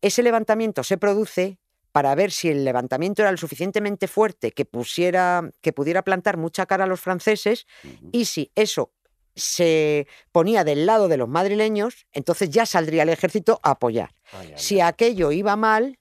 ese 0.00 0.22
levantamiento 0.22 0.82
se 0.84 0.96
produce 0.96 1.58
para 1.92 2.14
ver 2.14 2.30
si 2.32 2.48
el 2.48 2.64
levantamiento 2.64 3.22
era 3.22 3.30
lo 3.30 3.36
suficientemente 3.36 4.08
fuerte 4.08 4.52
que 4.52 4.64
pusiera, 4.64 5.50
que 5.60 5.72
pudiera 5.72 6.02
plantar 6.02 6.38
mucha 6.38 6.66
cara 6.66 6.84
a 6.84 6.86
los 6.86 7.00
franceses 7.00 7.66
y 8.10 8.24
si 8.24 8.50
eso 8.54 8.92
se 9.36 10.06
ponía 10.32 10.64
del 10.64 10.86
lado 10.86 11.08
de 11.08 11.16
los 11.16 11.28
madrileños, 11.28 12.06
entonces 12.12 12.50
ya 12.50 12.66
saldría 12.66 13.02
el 13.02 13.08
ejército 13.10 13.60
a 13.62 13.72
apoyar. 13.72 14.14
Ay, 14.32 14.48
ay, 14.48 14.54
Si 14.56 14.76
ay. 14.76 14.88
aquello 14.88 15.30
iba 15.32 15.56
mal, 15.56 15.98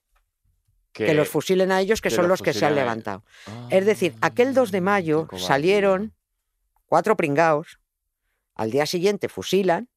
que, 0.94 1.14
los 1.14 1.28
fusilen 1.28 1.72
a 1.72 1.82
ellos, 1.82 2.00
que, 2.02 2.10
que 2.10 2.16
son 2.16 2.24
los 2.30 2.40
los 2.40 2.42
que 2.42 2.54
se 2.54 2.66
han 2.66 2.76
levantado. 2.76 3.24
Ah, 3.48 3.68
Es 3.72 3.86
decir, 3.86 4.16
aquel 4.22 4.54
2 4.54 4.72
de 4.72 4.82
mayo 4.82 5.28
salieron 5.38 6.14
cuatro 6.86 7.18
pringaos, 7.18 7.80
al 8.56 8.72
día 8.72 8.86
siguiente 8.86 9.28
fusilan. 9.28 9.90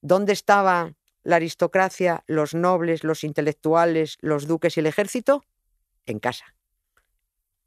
¿Dónde 0.00 0.32
estaba 0.32 0.94
la 1.22 1.36
aristocracia, 1.36 2.24
los 2.26 2.54
nobles, 2.54 3.04
los 3.04 3.22
intelectuales, 3.24 4.16
los 4.20 4.46
duques 4.46 4.76
y 4.76 4.80
el 4.80 4.86
ejército? 4.86 5.44
En 6.06 6.18
casa. 6.18 6.54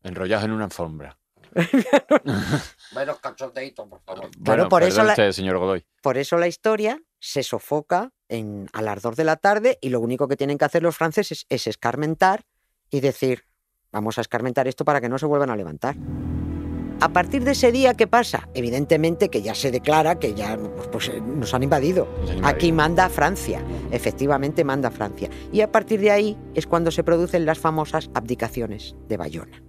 Enrollados 0.04 0.46
en 0.46 0.52
una 0.52 0.66
alfombra. 0.66 1.18
Menos 2.96 3.20
cachondeito, 3.20 3.88
por 3.88 4.02
favor. 4.02 4.30
Bueno, 4.38 4.70
por 4.70 4.84
eso 4.84 5.04
la- 5.04 5.12
usted, 5.12 5.32
señor 5.32 5.58
Godoy. 5.58 5.86
Por 6.02 6.18
eso 6.18 6.38
la 6.38 6.48
historia 6.48 7.00
se 7.20 7.44
sofoca 7.44 8.12
en, 8.30 8.68
al 8.74 8.88
ardor 8.88 9.16
de 9.16 9.24
la 9.26 9.36
tarde 9.36 9.78
y 9.82 9.90
lo 9.90 10.00
único 10.00 10.28
que 10.28 10.38
tienen 10.38 10.58
que 10.58 10.66
hacer 10.66 10.82
los 10.82 10.96
franceses 10.96 11.46
es 11.50 11.68
escarmentar 11.68 12.44
y 12.92 13.00
decir, 13.00 13.46
vamos 13.92 14.18
a 14.18 14.22
escarmentar 14.22 14.68
esto 14.68 14.86
para 14.86 15.02
que 15.02 15.10
no 15.10 15.18
se 15.18 15.26
vuelvan 15.26 15.50
a 15.50 15.56
levantar. 15.56 15.96
A 17.00 17.10
partir 17.10 17.44
de 17.44 17.52
ese 17.52 17.72
día, 17.72 17.96
¿qué 17.96 18.06
pasa? 18.06 18.48
Evidentemente 18.54 19.30
que 19.30 19.42
ya 19.42 19.56
se 19.56 19.72
declara 19.72 20.20
que 20.20 20.36
ya 20.36 20.56
pues, 20.56 20.88
pues, 20.90 21.10
eh, 21.10 21.20
nos 21.20 21.52
han 21.56 21.64
invadido. 21.64 22.08
Aquí 22.44 22.72
manda 22.72 23.10
Francia, 23.10 23.64
efectivamente 23.90 24.64
manda 24.64 24.92
Francia. 24.92 25.28
Y 25.52 25.62
a 25.62 25.72
partir 25.72 26.00
de 26.00 26.12
ahí 26.12 26.38
es 26.54 26.68
cuando 26.68 26.92
se 26.92 27.04
producen 27.04 27.48
las 27.48 27.58
famosas 27.58 28.12
abdicaciones 28.14 28.96
de 29.08 29.18
Bayona. 29.18 29.64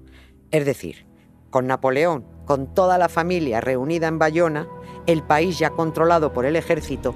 Es 0.51 0.67
decir, 0.67 1.07
con 1.49 1.67
Napoleón, 1.67 2.27
con 2.45 2.75
toda 2.75 2.99
la 2.99 3.09
familia 3.09 3.63
reunida 3.63 4.09
en 4.09 4.19
Bayona, 4.19 4.69
el 5.07 5.23
país 5.23 5.59
ya 5.59 5.71
controlado 5.71 6.35
por 6.35 6.45
el 6.45 6.55
ejército 6.55 7.15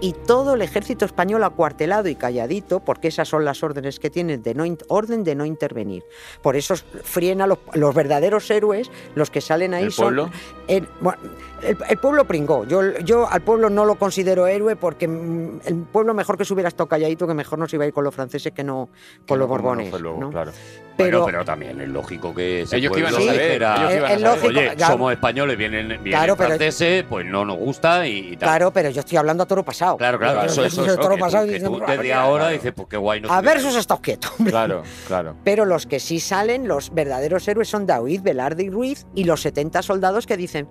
y 0.00 0.12
todo 0.12 0.54
el 0.54 0.62
ejército 0.62 1.04
español 1.04 1.42
acuartelado 1.44 2.08
y 2.08 2.14
calladito, 2.14 2.80
porque 2.80 3.08
esas 3.08 3.28
son 3.28 3.44
las 3.44 3.62
órdenes 3.62 3.98
que 3.98 4.10
tienen 4.10 4.42
de 4.42 4.54
no 4.54 4.64
orden 4.88 5.24
de 5.24 5.34
no 5.34 5.44
intervenir. 5.44 6.04
Por 6.42 6.56
eso 6.56 6.74
fríen 6.76 7.40
a 7.40 7.46
los, 7.46 7.58
los 7.74 7.94
verdaderos 7.94 8.50
héroes, 8.50 8.90
los 9.14 9.30
que 9.30 9.40
salen 9.40 9.74
ahí 9.74 9.84
¿El 9.84 9.92
son 9.92 10.04
pueblo? 10.06 10.30
el, 10.68 10.88
bueno, 11.00 11.20
el- 11.62 11.76
el 11.88 11.96
pueblo 11.98 12.24
pringó. 12.26 12.64
Yo, 12.64 12.98
yo 12.98 13.28
al 13.28 13.40
pueblo 13.42 13.70
no 13.70 13.84
lo 13.84 13.96
considero 13.96 14.46
héroe 14.46 14.76
porque 14.76 15.06
mm, 15.08 15.60
el 15.66 15.74
pueblo 15.84 16.14
mejor 16.14 16.36
que 16.38 16.44
se 16.44 16.52
hubiera 16.54 16.68
estado 16.68 16.88
calladito, 16.88 17.26
que 17.26 17.34
mejor 17.34 17.58
nos 17.58 17.72
iba 17.74 17.84
a 17.84 17.86
ir 17.86 17.92
con 17.92 18.04
los 18.04 18.14
franceses 18.14 18.52
que 18.52 18.64
no 18.64 18.88
Que 19.20 19.26
con 19.28 19.38
los 19.38 19.48
no, 19.48 19.56
como 19.56 19.58
no 19.58 19.68
borbones. 19.76 19.90
fue 19.90 20.00
luego, 20.00 20.20
¿no? 20.20 20.30
claro. 20.30 20.52
Pero, 20.96 21.22
bueno, 21.22 21.38
pero 21.38 21.44
también 21.44 21.80
es 21.80 21.88
lógico 21.88 22.34
que 22.34 22.62
Ellos 22.72 22.92
que 22.92 22.98
iban 23.00 23.14
a 23.14 23.18
saber, 23.20 23.52
ellos 23.52 23.56
iban 23.56 23.80
a 23.80 23.92
es 23.92 24.00
saber. 24.00 24.20
lógico, 24.20 24.46
Oye, 24.48 24.74
claro. 24.74 24.92
somos 24.94 25.12
españoles, 25.12 25.56
vienen, 25.56 25.86
vienen 25.88 26.02
Claro, 26.10 26.36
pero- 26.36 26.48
franceses, 26.48 27.04
pues 27.08 27.24
no 27.24 27.44
nos 27.44 27.56
gusta 27.56 28.04
y, 28.08 28.18
y 28.32 28.36
tal. 28.36 28.48
claro, 28.48 28.72
pero 28.72 28.90
yo 28.90 28.98
estoy 29.00 29.16
hablando 29.16 29.44
a 29.44 29.46
toro 29.46 29.64
pasado. 29.64 29.96
Claro, 29.96 30.18
claro, 30.18 30.40
Yo- 30.40 30.46
eso, 30.46 30.64
eso, 30.64 30.84
eso, 30.84 30.96
toro 30.96 31.14
que 31.14 31.20
tú- 31.22 31.26
y 31.28 31.60
tú 31.60 31.78
desde 31.86 32.02
"Claro, 32.02 32.20
ahora 32.20 32.42
claro. 32.44 32.52
dices, 32.56 32.72
pues 32.74 32.88
qué 32.88 32.96
guay. 32.96 33.22
A 33.28 33.40
ver, 33.42 33.60
sus 33.60 33.76
estado 33.76 34.00
quieto. 34.00 34.28
hombre". 34.38 34.50
Claro, 34.50 34.82
claro. 35.06 35.36
Pero 35.44 35.64
los 35.66 35.86
que 35.86 36.00
sí 36.00 36.18
salen, 36.18 36.66
los 36.66 36.92
verdaderos 36.92 37.46
héroes 37.46 37.68
son 37.68 37.86
David, 37.86 38.22
Velarde 38.22 38.64
y 38.64 38.70
Ruiz 38.70 39.06
y 39.14 39.22
los 39.22 39.40
70 39.42 39.82
soldados 39.82 40.26
que 40.26 40.36
dicen, 40.36 40.66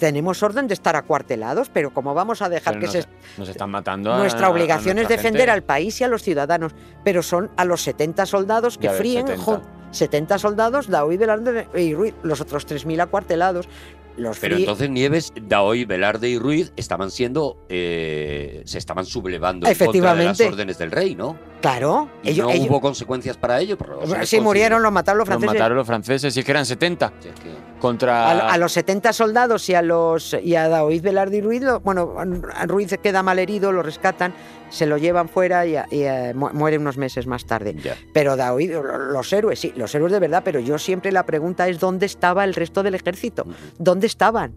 tenemos 0.00 0.42
orden 0.42 0.66
de 0.66 0.74
estar 0.74 0.96
acuartelados, 0.96 1.68
pero 1.68 1.94
¿cómo 1.94 2.12
vamos 2.14 2.42
a 2.42 2.48
dejar 2.48 2.74
Pero 2.74 2.90
que 2.90 2.98
nos, 2.98 3.04
se 3.04 3.10
nos 3.38 3.48
están 3.50 3.70
matando 3.70 4.12
a- 4.12 4.18
Nuestra 4.18 4.48
a 4.48 4.50
obligación 4.50 4.98
es 4.98 5.04
nuestra 5.04 5.16
defender 5.18 5.42
gente. 5.42 5.50
al 5.52 5.62
país 5.62 6.00
y 6.00 6.04
a 6.04 6.08
los 6.08 6.22
ciudadanos, 6.22 6.72
pero 7.04 7.22
son 7.22 7.50
a 7.56 7.64
los 7.64 7.82
70 7.82 8.26
soldados 8.26 8.78
que 8.78 8.88
Ya 8.88 8.92
fríen. 8.94 9.26
70. 9.28 9.44
jo- 9.44 9.62
70 9.92 10.38
soldados, 10.38 10.88
Daoí, 10.88 11.16
Velarde 11.16 11.68
y 11.76 11.94
Ruiz, 11.94 12.14
los 12.22 12.40
otros 12.40 12.66
3.000 12.66 13.00
acuartelados. 13.00 13.68
Los 14.16 14.38
Pero 14.38 14.56
fríen- 14.56 14.60
entonces 14.60 14.90
Nieves, 14.90 15.32
Daoy, 15.40 15.84
Velarde 15.84 16.28
y 16.28 16.38
Ruiz 16.38 16.72
estaban 16.76 17.10
siendo, 17.10 17.56
eh, 17.68 18.62
se 18.66 18.78
estaban 18.78 19.04
sublevando 19.06 19.66
en 19.66 19.72
contra 19.72 19.84
de 19.86 19.90
Efectivamente. 19.98 20.44
las 20.44 20.52
órdenes 20.52 20.78
del 20.78 20.90
rey, 20.90 21.14
¿no? 21.14 21.36
Claro, 21.60 22.08
Y 22.22 22.30
ellos, 22.30 22.46
no 22.46 22.52
ellos- 22.52 22.66
hubo 22.68 22.80
consecuencias 22.80 23.36
para 23.36 23.60
ello. 23.60 23.78
pero 23.78 24.00
sí 24.26 24.40
murieron, 24.40 24.82
los 24.82 24.92
mataron 24.92 25.18
los 25.18 25.28
Los 25.28 25.34
franceses. 25.38 25.54
mataron 25.60 25.76
los 25.78 25.86
franceses, 25.86 26.34
si 26.34 26.40
es 26.40 26.44
que 26.46 26.50
eran 26.52 26.66
70 26.66 27.10
considera. 27.10 27.36
Si 27.36 27.48
es 27.48 27.54
que- 27.54 27.69
contra... 27.80 28.30
A, 28.30 28.52
a 28.52 28.58
los 28.58 28.72
70 28.72 29.12
soldados 29.12 29.68
y 29.68 29.74
a 29.74 29.82
los 29.82 30.36
y 30.40 30.54
a 30.54 30.68
Daoíz, 30.68 31.02
Velarde 31.02 31.38
y 31.38 31.40
Ruiz, 31.40 31.62
bueno, 31.82 32.14
a 32.54 32.66
Ruiz 32.66 32.96
queda 33.02 33.22
mal 33.24 33.38
herido, 33.40 33.72
lo 33.72 33.82
rescatan, 33.82 34.32
se 34.68 34.86
lo 34.86 34.96
llevan 34.98 35.28
fuera 35.28 35.66
y, 35.66 35.74
a- 35.76 35.86
y, 35.90 36.02
eh, 36.02 36.32
mu- 36.34 36.50
muere 36.52 36.78
unos 36.78 36.96
meses 36.96 37.26
más 37.26 37.44
tarde. 37.46 37.74
Ya. 37.82 37.96
Pero 38.14 38.36
Daoíz, 38.36 38.70
lo- 38.70 38.82
los 38.98 39.32
héroes, 39.32 39.58
sí, 39.58 39.72
los 39.76 39.92
héroes 39.94 40.12
de 40.12 40.20
verdad, 40.20 40.42
pero 40.44 40.60
yo 40.60 40.78
siempre 40.78 41.10
la 41.10 41.26
pregunta 41.26 41.66
es 41.68 41.80
¿dónde 41.80 42.06
estaba 42.06 42.44
el 42.44 42.54
resto 42.54 42.82
del 42.84 42.94
ejército? 42.94 43.44
¿Dónde 43.78 44.06
estaban? 44.06 44.54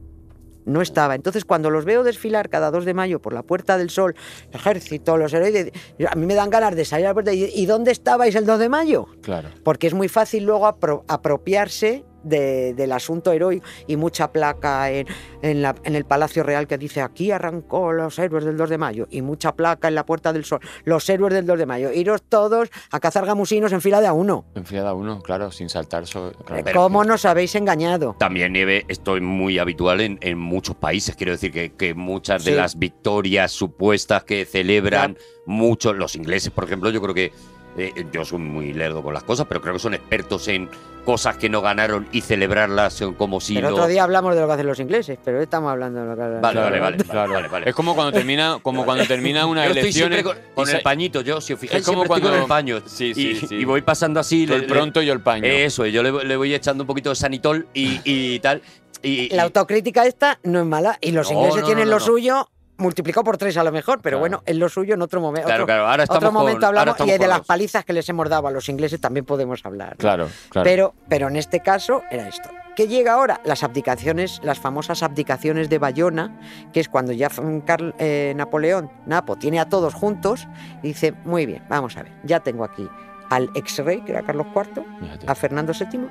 No 0.66 0.82
estaba. 0.82 1.16
Entonces, 1.16 1.44
cuando 1.44 1.70
los 1.70 1.84
veo 1.84 2.04
desfilar 2.04 2.48
cada 2.48 2.72
2 2.72 2.86
de 2.86 2.94
mayo 2.94 3.22
por 3.22 3.34
la 3.34 3.44
Puerta 3.44 3.78
del 3.78 3.90
Sol, 3.90 4.16
el 4.50 4.56
ejército, 4.56 5.18
los 5.18 5.34
héroes, 5.34 5.74
a 6.10 6.16
mí 6.16 6.26
me 6.26 6.36
dan 6.36 6.50
ganas 6.50 6.74
de 6.74 6.86
salir 6.86 7.06
a 7.08 7.10
la 7.10 7.14
puerta 7.14 7.34
y 7.34 7.52
¿y 7.54 7.66
dónde 7.66 7.92
estabais 7.92 8.34
el 8.36 8.46
2 8.46 8.60
de 8.60 8.70
mayo? 8.70 9.08
Claro. 9.22 9.50
Porque 9.66 9.88
es 9.88 9.94
muy 9.94 10.08
fácil 10.08 10.46
luego 10.46 10.66
apro- 10.66 11.04
apropiarse 11.10 12.06
de- 12.24 12.74
del 12.74 12.92
asunto 12.92 13.32
heroico 13.32 13.66
y 13.88 13.96
mucha 13.98 14.32
placa 14.32 14.90
en, 14.92 15.08
en 15.42 15.62
la- 15.62 15.76
en 15.84 15.96
el 15.96 16.06
Palacio 16.06 16.44
Real 16.44 16.68
que 16.68 16.78
dice 16.78 17.02
aquí 17.02 17.32
arrancó 17.32 17.92
los 17.92 18.18
héroes 18.20 18.46
del 18.46 18.58
2 18.58 18.70
de 18.70 18.78
mayo 18.78 19.08
y 19.10 19.22
mucha 19.22 19.54
placa 19.56 19.88
en 19.88 19.96
la 19.96 20.06
Puerta 20.06 20.34
del 20.34 20.46
Sol, 20.46 20.60
los 20.86 21.08
héroes 21.10 21.34
del 21.34 21.46
2 21.46 21.60
de 21.60 21.66
mayo. 21.66 21.92
Iros 21.92 22.22
todos 22.24 22.70
a 22.92 23.00
cazar 23.00 23.26
gamusinos 23.26 23.72
en 23.74 23.82
fila 23.82 24.02
de 24.02 24.08
a 24.08 24.14
uno. 24.14 24.46
Enfriada 24.56 24.94
uno, 24.94 25.22
claro, 25.22 25.52
sin 25.52 25.70
saltar. 25.70 26.08
so- 26.08 26.32
claro. 26.46 26.64
Pero- 26.64 26.82
¿Cómo 26.82 27.04
nos 27.04 27.26
habéis 27.26 27.56
engañado? 27.56 28.16
También 28.18 28.54
nieve, 28.54 28.86
esto 28.88 29.16
es 29.18 29.22
muy 29.22 29.60
habitual 29.60 30.02
en, 30.02 30.18
en 30.22 30.38
muchos 30.38 30.76
países. 30.76 31.16
Quiero 31.16 31.32
decir 31.34 31.52
que, 31.52 31.74
que 31.74 31.94
muchas 31.94 32.44
de 32.46 32.52
Sí. 32.52 32.58
las 32.58 32.78
victorias 32.78 33.52
supuestas 33.52 34.24
que 34.24 34.46
celebran 34.46 35.18
muchos, 35.46 35.96
los 35.96 36.16
ingleses, 36.16 36.52
por 36.52 36.64
ejemplo, 36.64 36.90
yo 36.90 37.02
creo 37.02 37.14
que 37.14 37.32
eh, 37.78 38.06
yo 38.12 38.24
soy 38.26 38.40
muy 38.40 38.74
lerdo 38.74 39.02
con 39.02 39.14
las 39.14 39.24
cosas, 39.24 39.46
pero 39.48 39.62
creo 39.62 39.74
que 39.74 39.80
son 39.80 39.94
expertos 39.94 40.48
en 40.48 40.70
cosas 41.06 41.36
que 41.36 41.50
no 41.50 41.60
ganaron 41.62 42.08
y 42.14 42.22
celebrarlas 42.22 42.94
son 42.94 43.14
como 43.16 43.42
si 43.42 43.58
el 43.58 43.64
no. 43.64 43.70
otro 43.72 43.88
día 43.88 44.04
hablamos 44.04 44.34
de 44.36 44.40
lo 44.42 44.48
que 44.48 44.54
hacen 44.54 44.68
los 44.68 44.80
ingleses, 44.80 45.20
pero 45.24 45.38
hoy 45.38 45.44
estamos 45.44 45.70
hablando 45.72 46.00
de 46.02 46.06
lo 46.08 46.16
que 46.16 46.22
Vale, 46.22 46.40
vale, 46.40 46.52
Claro, 46.54 46.82
vale, 46.82 46.98
claro. 47.04 47.34
vale, 47.34 47.48
vale. 47.50 47.70
Es 47.70 47.76
como 47.76 47.94
cuando 47.94 48.14
termina, 48.14 48.60
como 48.62 48.86
cuando 48.86 49.06
termina 49.06 49.46
una 49.46 49.64
Yo 49.66 49.72
estoy 49.72 49.82
elección. 49.82 50.12
siempre 50.14 50.24
con, 50.24 50.38
con 50.56 50.70
y 50.70 50.72
el 50.72 50.82
pañito, 50.82 51.20
yo, 51.22 51.42
si 51.42 51.54
os 51.54 51.60
fijáis, 51.60 51.82
Es 51.82 51.86
como 51.86 52.04
siempre 52.06 52.16
estoy 52.18 52.22
con 52.22 52.40
cuando- 52.40 52.46
el 52.46 52.48
paño. 52.80 52.82
Sí, 52.86 53.12
y, 53.12 53.14
sí, 53.36 53.48
sí. 53.48 53.56
y 53.56 53.66
voy 53.66 53.82
pasando 53.82 54.20
así. 54.22 54.44
El 54.44 54.62
le- 54.62 54.68
pronto 54.68 55.02
y 55.02 55.06
yo 55.08 55.14
el 55.14 55.20
paño. 55.22 55.46
Eso, 55.46 55.86
yo 55.88 56.04
le, 56.04 56.24
le 56.24 56.38
voy 56.38 56.54
echando 56.54 56.84
un 56.84 56.88
poquito 56.88 57.10
de 57.10 57.16
sanitol 57.18 57.68
y, 57.74 58.00
y 58.06 58.40
tal. 58.40 58.62
Y, 59.02 59.28
La 59.30 59.36
y- 59.36 59.40
autocrítica 59.40 60.06
esta 60.06 60.40
no 60.44 60.62
es 60.62 60.66
mala 60.66 60.98
y 61.02 61.12
los 61.12 61.30
No, 61.30 61.38
ingleses 61.38 61.62
no, 61.62 61.66
tienen 61.68 61.84
no, 61.86 61.92
lo 61.92 62.00
no. 62.00 62.06
suyo 62.06 62.50
multiplicado 62.84 63.24
por 63.24 63.38
tres 63.38 63.58
a 63.58 63.64
lo 63.64 63.72
mejor, 63.72 64.00
pero 64.02 64.18
Claro. 64.18 64.20
bueno, 64.20 64.44
es 64.46 64.56
lo 64.56 64.70
suyo 64.70 64.94
en 64.94 65.02
otro 65.02 65.20
momento. 65.22 65.48
Claro, 65.48 65.66
claro, 65.66 65.88
ahora 65.88 66.04
estamos 66.04 66.24
otro 66.24 66.32
momento 66.32 66.68
hablamos 66.68 66.96
y 67.00 67.12
de 67.12 67.28
las 67.28 67.40
los- 67.40 67.48
palizas 67.48 67.84
que 67.86 67.94
les 67.94 68.08
hemos 68.10 68.30
dado 68.30 68.48
a 68.48 68.52
los 68.52 68.70
ingleses 68.70 69.02
también 69.02 69.26
podemos 69.26 69.66
hablar. 69.66 69.92
¿no? 69.94 69.98
Claro, 69.98 70.28
claro. 70.50 70.64
Pero, 70.64 70.94
pero 71.10 71.28
en 71.30 71.36
este 71.38 71.62
caso 71.62 72.04
era 72.12 72.28
esto. 72.28 72.50
¿Qué 72.76 72.88
llega 72.88 73.14
ahora? 73.14 73.40
Las 73.46 73.64
abdicaciones, 73.64 74.40
las 74.44 74.60
famosas 74.60 75.04
abdicaciones 75.04 75.70
de 75.70 75.78
Bayona, 75.78 76.40
que 76.74 76.80
es 76.80 76.90
cuando 76.90 77.12
ya 77.12 77.30
Carl- 77.66 77.94
eh, 78.00 78.34
Napoleón, 78.36 78.90
Napo, 79.06 79.36
tiene 79.36 79.60
a 79.60 79.70
todos 79.70 79.94
juntos 79.94 80.48
y 80.82 80.88
dice, 80.90 81.14
muy 81.24 81.46
bien, 81.46 81.64
vamos 81.70 81.96
a 81.98 82.04
ver, 82.04 82.12
ya 82.24 82.40
tengo 82.40 82.64
aquí 82.64 82.88
al 83.30 83.50
ex 83.56 83.78
rey, 83.80 84.02
que 84.02 84.12
era 84.12 84.24
Carlos 84.24 84.48
IV, 84.56 84.84
Fíjate. 85.00 85.26
a 85.28 85.36
Fernando 85.36 85.72
VII 85.74 86.08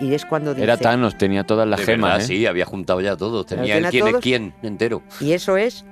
y 0.00 0.14
es 0.14 0.24
cuando 0.26 0.54
dice... 0.54 0.64
Era 0.64 0.76
Thanos, 0.76 1.16
tenía 1.16 1.44
todas 1.44 1.68
las 1.68 1.78
De 1.80 1.86
gemas, 1.86 2.10
verdad, 2.14 2.24
¿eh? 2.24 2.26
sí, 2.26 2.46
había 2.46 2.64
juntado 2.64 3.00
ya 3.00 3.16
todos. 3.16 3.46
Tenía 3.46 3.76
el 3.78 3.86
quién 3.88 4.08
es 4.08 4.16
quién 4.16 4.54
entero. 4.62 5.02
Y 5.20 5.32
eso 5.32 5.56
es, 5.56 5.84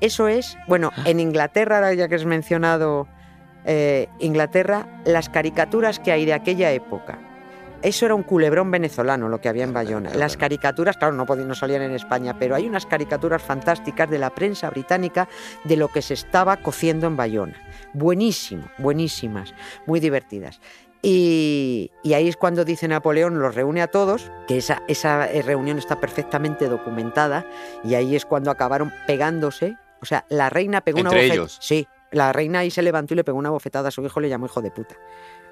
eso 0.00 0.28
es, 0.28 0.56
bueno, 0.66 0.90
en 1.04 1.20
Inglaterra, 1.20 1.76
ahora 1.76 1.94
ya 1.94 2.08
que 2.08 2.14
has 2.14 2.24
mencionado 2.24 3.08
eh, 3.64 4.08
Inglaterra, 4.18 4.86
las 5.04 5.28
caricaturas 5.28 5.98
que 5.98 6.12
hay 6.12 6.24
de 6.24 6.32
aquella 6.34 6.70
época. 6.72 7.18
Eso 7.80 8.06
era 8.06 8.16
un 8.16 8.24
culebrón 8.24 8.72
venezolano 8.72 9.28
lo 9.28 9.40
que 9.40 9.48
había 9.48 9.62
en 9.62 9.72
Bayona. 9.72 10.12
Las 10.14 10.36
caricaturas, 10.36 10.96
claro, 10.96 11.14
no, 11.14 11.26
podían- 11.26 11.46
no 11.46 11.54
salían 11.54 11.82
en 11.82 11.92
España, 11.92 12.36
pero 12.36 12.56
hay 12.56 12.66
unas 12.66 12.86
caricaturas 12.86 13.40
fantásticas 13.40 14.10
de 14.10 14.18
la 14.18 14.30
prensa 14.30 14.68
británica 14.70 15.28
de 15.62 15.76
lo 15.76 15.86
que 15.86 16.02
se 16.02 16.14
estaba 16.14 16.56
cociendo 16.56 17.06
en 17.06 17.16
Bayona. 17.16 17.54
Buenísimo, 17.92 18.64
buenísimas, 18.78 19.54
muy 19.86 20.00
divertidas. 20.00 20.60
Y, 21.02 21.92
y 22.02 22.14
ahí 22.14 22.26
es 22.26 22.36
cuando 22.36 22.64
dice 22.64 22.88
Napoleón, 22.88 23.38
los 23.38 23.54
reúne 23.54 23.80
a 23.82 23.86
todos, 23.86 24.32
que 24.48 24.58
esa, 24.58 24.82
esa 24.88 25.30
eh, 25.30 25.42
reunión 25.42 25.78
está 25.78 26.00
perfectamente 26.00 26.66
documentada, 26.66 27.46
y 27.84 27.94
ahí 27.94 28.16
es 28.16 28.24
cuando 28.24 28.50
acabaron 28.50 28.92
pegándose. 29.06 29.76
O 30.00 30.06
sea, 30.06 30.24
la 30.28 30.48
reina 30.50 30.80
pegó 30.80 31.00
una 31.00 31.08
¿Entre 31.10 31.18
bofetada. 31.20 31.34
ellos? 31.42 31.58
Sí, 31.60 31.86
la 32.12 32.32
reina 32.32 32.60
ahí 32.60 32.70
se 32.70 32.82
levantó 32.82 33.14
y 33.14 33.16
le 33.16 33.24
pegó 33.24 33.38
una 33.38 33.50
bofetada 33.50 33.88
a 33.88 33.90
su 33.90 34.02
hijo, 34.04 34.20
le 34.20 34.28
llamó 34.28 34.46
hijo 34.46 34.62
de 34.62 34.70
puta. 34.70 34.94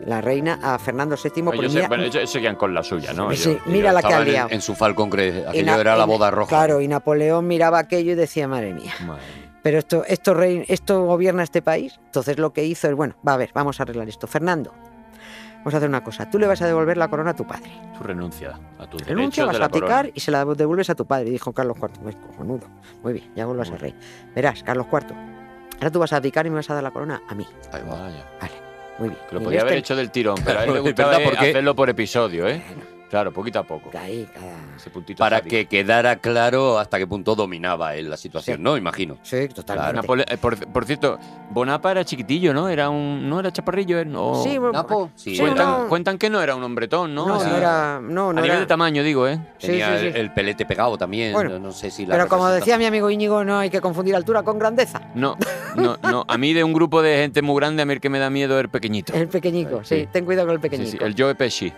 La 0.00 0.20
reina 0.20 0.58
a 0.62 0.78
Fernando 0.78 1.16
VII 1.22 1.42
por 1.42 1.54
Ellos, 1.54 1.74
mira- 1.74 1.88
bueno, 1.88 2.04
ellos 2.04 2.30
seguían 2.30 2.56
con 2.56 2.74
la 2.74 2.82
suya, 2.82 3.12
¿no? 3.14 3.32
Sí, 3.32 3.50
Ellos- 3.50 3.62
mira 3.66 3.92
la 3.92 4.02
que 4.02 4.12
en, 4.14 4.52
en 4.52 4.60
su 4.60 4.74
Falcon 4.74 5.08
Crest. 5.10 5.48
Aquello 5.48 5.64
Na- 5.66 5.80
era 5.80 5.96
la 5.96 6.04
boda 6.04 6.30
roja. 6.30 6.48
Claro, 6.50 6.80
y 6.80 6.88
Napoleón 6.88 7.46
miraba 7.46 7.78
aquello 7.78 8.12
y 8.12 8.14
decía, 8.14 8.46
madre 8.46 8.74
mía, 8.74 8.92
Madre 9.06 9.22
mía. 9.38 9.52
pero 9.62 9.78
esto, 9.78 10.04
esto, 10.06 10.34
rey- 10.34 10.64
esto 10.68 11.04
gobierna 11.06 11.42
este 11.42 11.62
país. 11.62 11.98
Entonces 12.04 12.38
lo 12.38 12.52
que 12.52 12.64
hizo 12.64 12.88
es, 12.88 12.94
bueno, 12.94 13.16
va 13.26 13.34
a 13.34 13.36
ver, 13.38 13.50
vamos 13.54 13.80
a 13.80 13.84
arreglar 13.84 14.08
esto. 14.08 14.26
Fernando, 14.26 14.74
vamos 15.66 15.74
a 15.74 15.78
hacer 15.78 15.88
una 15.88 16.04
cosa. 16.04 16.30
Tú 16.30 16.38
le 16.38 16.46
vas 16.46 16.62
a 16.62 16.66
devolver 16.68 16.96
la 16.96 17.08
corona 17.08 17.32
a 17.32 17.34
tu 17.34 17.44
padre. 17.44 17.68
Tú 17.98 18.04
renuncia 18.04 18.56
a 18.78 18.86
tus 18.88 19.02
Renuncia, 19.04 19.44
vas 19.46 19.58
de 19.58 19.64
a 19.64 19.68
corona. 19.68 19.96
abdicar 19.98 20.12
y 20.14 20.20
se 20.20 20.30
la 20.30 20.44
devuelves 20.44 20.88
a 20.90 20.94
tu 20.94 21.06
padre. 21.06 21.28
Dijo 21.30 21.52
Carlos 21.52 21.76
IV. 21.82 21.90
Pues 22.04 22.14
cojonudo. 22.14 22.68
Muy 23.02 23.14
bien, 23.14 23.32
ya 23.34 23.46
vuelvas 23.46 23.72
a 23.72 23.76
rey. 23.76 23.92
Verás, 24.32 24.62
Carlos 24.62 24.86
IV, 24.92 25.06
ahora 25.74 25.90
tú 25.90 25.98
vas 25.98 26.12
a 26.12 26.18
abdicar 26.18 26.46
y 26.46 26.50
me 26.50 26.56
vas 26.56 26.70
a 26.70 26.74
dar 26.74 26.84
la 26.84 26.92
corona 26.92 27.20
a 27.28 27.34
mí. 27.34 27.44
Ahí 27.72 27.82
va. 27.82 28.00
Vaya. 28.00 28.24
Vale, 28.40 28.52
muy 29.00 29.08
bien. 29.08 29.20
Que 29.28 29.34
lo 29.34 29.42
podía 29.42 29.60
haber 29.62 29.72
este- 29.72 29.78
hecho 29.80 29.96
del 29.96 30.12
tirón, 30.12 30.36
pero 30.44 30.60
a 30.60 30.64
él 30.64 30.72
le 30.74 30.78
gustaba 30.80 31.18
porque- 31.24 31.50
hacerlo 31.50 31.74
por 31.74 31.90
episodio, 31.90 32.46
¿eh? 32.46 32.62
Claro, 33.08 33.32
poquito 33.32 33.60
a 33.60 33.62
poco. 33.62 33.90
cada... 33.90 34.06
Ese 34.76 34.90
puntito 34.90 35.18
Para 35.18 35.38
sádico. 35.38 35.50
que 35.50 35.66
quedara 35.66 36.16
claro 36.16 36.78
hasta 36.78 36.98
qué 36.98 37.06
punto 37.06 37.34
dominaba 37.36 37.94
él 37.94 38.10
la 38.10 38.16
situación, 38.16 38.56
Sí. 38.58 38.62
¿no? 38.62 38.76
Imagino. 38.76 39.16
Sí, 39.22 39.48
totalmente. 39.48 40.00
Napole- 40.06 40.24
eh, 40.28 40.36
por, 40.36 40.56
por 40.72 40.84
cierto, 40.84 41.18
Bonapa 41.50 41.92
era 41.92 42.04
chiquitillo, 42.04 42.52
¿no? 42.52 42.68
Era 42.68 42.90
un, 42.90 43.28
no 43.28 43.38
era 43.40 43.52
chaparrillo, 43.52 44.00
¿eh? 44.00 44.04
No. 44.04 44.42
Sí, 44.42 44.58
bueno, 44.58 44.72
Napo, 44.72 45.10
sí. 45.14 45.36
Sí, 45.36 45.40
cuentan, 45.40 45.66
no. 45.82 45.88
cuentan 45.88 46.18
que 46.18 46.28
no 46.28 46.42
era 46.42 46.56
un 46.56 46.62
hombretón, 46.64 47.14
¿no? 47.14 47.26
No, 47.26 47.34
Así, 47.36 47.48
no 47.48 47.56
era... 47.56 48.00
No, 48.02 48.30
a 48.30 48.32
nivel 48.34 48.50
era... 48.50 48.60
de 48.60 48.66
tamaño, 48.66 49.02
digo, 49.04 49.28
¿eh? 49.28 49.38
Sí, 49.58 49.68
Tenía 49.68 49.98
sí, 50.00 50.06
el- 50.06 50.12
sí. 50.12 50.18
El, 50.18 50.32
pelete 50.34 50.66
pegado 50.66 50.98
también. 50.98 51.32
Bueno, 51.32 51.58
no 51.60 51.70
sé 51.72 51.90
si 51.90 52.06
la 52.06 52.14
Pero 52.16 52.28
como 52.28 52.48
decía 52.48 52.76
mi 52.76 52.86
amigo 52.86 53.08
Íñigo, 53.08 53.44
no 53.44 53.58
hay 53.58 53.70
que 53.70 53.80
confundir 53.80 54.16
altura 54.16 54.42
con 54.42 54.58
grandeza. 54.58 55.00
No, 55.14 55.36
no, 55.76 55.96
no. 56.02 56.24
A 56.26 56.36
mí 56.38 56.52
de 56.52 56.64
un 56.64 56.72
grupo 56.72 57.02
de 57.02 57.18
gente 57.18 57.40
muy 57.40 57.56
grande, 57.60 57.82
a 57.82 57.86
mí 57.86 57.92
el 57.94 58.00
que 58.00 58.08
me 58.10 58.18
da 58.18 58.30
miedo 58.30 58.56
es 58.58 58.64
el 58.64 58.68
pequeñito. 58.68 59.14
El 59.14 59.28
pequeñico, 59.28 59.84
sí, 59.84 60.00
Sí. 60.00 60.08
ten 60.12 60.24
cuidado 60.24 60.48
con 60.48 60.60
el 60.62 60.86
sí, 60.86 60.98
el 61.00 61.14
Joe 61.16 61.34
Pesci. 61.34 61.72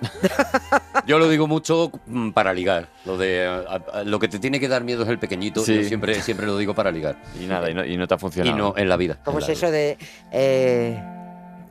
Yo 1.06 1.18
lo 1.18 1.28
digo 1.28 1.46
mucho 1.46 1.90
mm, 2.06 2.30
para 2.30 2.52
ligar. 2.54 2.88
Lo 3.04 3.16
de 3.16 3.46
a- 3.46 3.98
a- 3.98 4.04
lo 4.04 4.18
que 4.18 4.28
te 4.28 4.38
tiene 4.38 4.60
que 4.60 4.68
dar 4.68 4.84
miedo 4.84 5.02
es 5.02 5.08
el 5.08 5.18
pequeñito. 5.18 5.62
Sí. 5.64 5.82
Yo 5.82 5.84
siempre, 5.88 6.20
siempre 6.22 6.46
lo 6.46 6.56
digo 6.58 6.74
para 6.74 6.90
ligar. 6.90 7.16
Y 7.40 7.46
nada, 7.46 7.70
y 7.70 7.74
no, 7.74 7.84
y 7.84 7.96
no 7.96 8.06
te 8.06 8.14
ha 8.14 8.16
Y 8.16 8.20
funcionado. 8.20 8.56
no 8.56 8.74
en 8.76 8.88
la 8.88 8.96
vida. 8.96 9.18
¿Cómo 9.24 9.38
es 9.38 9.48
eso 9.48 9.66
vida. 9.66 9.76
de 9.76 9.98
eh, 10.32 11.02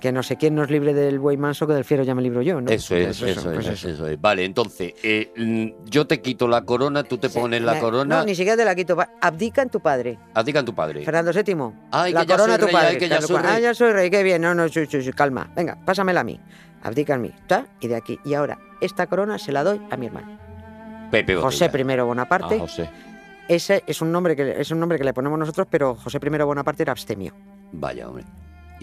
que 0.04 0.12
no 0.12 0.22
sé 0.22 0.36
quién 0.36 0.54
nos 0.54 0.70
libre 0.70 0.94
del 0.94 1.18
buey 1.18 1.38
manso 1.38 1.66
que 1.66 1.72
del 1.72 1.86
fiero 1.86 2.04
ya 2.04 2.14
me 2.14 2.22
libro 2.22 2.42
yo, 2.42 2.60
¿no? 2.60 2.70
Eso 2.70 2.94
es, 2.94 3.20
Pues 3.20 3.38
eso, 3.38 3.54
pues 3.54 3.68
es, 3.68 3.86
eso 3.86 4.06
es. 4.06 4.20
Vale, 4.20 4.44
entonces, 4.44 4.94
eh, 5.02 5.32
mm, 5.38 5.86
yo 5.90 6.06
te 6.06 6.20
quito 6.22 6.46
la 6.50 6.66
corona, 6.66 7.04
tú 7.06 7.18
te 7.18 7.30
Sí, 7.30 7.40
pones 7.40 7.62
la 7.62 7.76
na- 7.76 7.80
corona, 7.80 8.18
No, 8.18 8.26
ni 8.26 8.36
siquiera 8.36 8.58
te 8.58 8.66
la 8.66 8.76
quito. 8.76 8.98
Abdica 9.22 9.62
en 9.62 9.70
tu 9.70 9.80
padre. 9.80 10.20
abdica 10.34 10.60
en 10.60 10.66
tu 10.66 10.76
padre. 10.76 11.06
Fernando 11.06 11.32
VII. 11.32 11.72
Ay, 11.90 12.12
la 12.12 12.20
que 12.20 12.28
ya 12.28 12.36
corona 12.36 12.46
soy 12.46 12.54
a 12.56 12.58
tu 12.58 12.66
rey, 12.66 12.74
padre. 12.74 12.88
ay, 12.90 12.98
que 12.98 13.08
ya 13.08 13.22
soy 13.22 13.30
cual. 13.38 13.46
Ah, 13.48 13.54
rey. 13.54 13.62
ya 13.64 13.74
soy 13.74 13.94
rey, 13.94 14.10
qué 14.10 14.24
bien. 14.24 14.42
No, 14.42 14.54
no, 14.54 14.66
calma. 15.16 15.50
Venga, 15.56 15.78
pásamela 15.86 16.20
a 16.20 16.24
mí. 16.26 16.38
Abdica 16.82 17.14
en 17.16 17.22
mí. 17.22 17.30
¿Está? 17.34 17.66
Y 17.80 17.88
de 17.88 17.96
aquí. 17.96 18.20
Y 18.26 18.34
ahora, 18.34 18.60
esta 18.82 19.08
corona 19.08 19.40
se 19.40 19.54
la 19.54 19.64
doy 19.64 19.82
a 19.90 19.96
mi 19.96 20.08
hermano. 20.08 20.38
Pepe 21.12 21.38
José. 21.38 21.72
I 21.74 21.84
Bonaparte. 22.02 22.56
Ah, 22.56 22.60
José. 22.60 22.90
Ese 23.48 23.86
es 23.88 24.02
un 24.02 24.12
nombre 24.12 24.36
que 24.36 24.60
es 24.60 24.70
un 24.70 24.82
nombre 24.82 24.98
que 24.98 25.06
le 25.06 25.14
ponemos 25.14 25.40
nosotros, 25.40 25.66
pero 25.70 25.96
José 25.96 26.20
I 26.22 26.30
Bonaparte 26.44 26.84
era 26.84 26.92
abstemio. 26.92 27.34
Vaya, 27.72 28.10
hombre. 28.10 28.26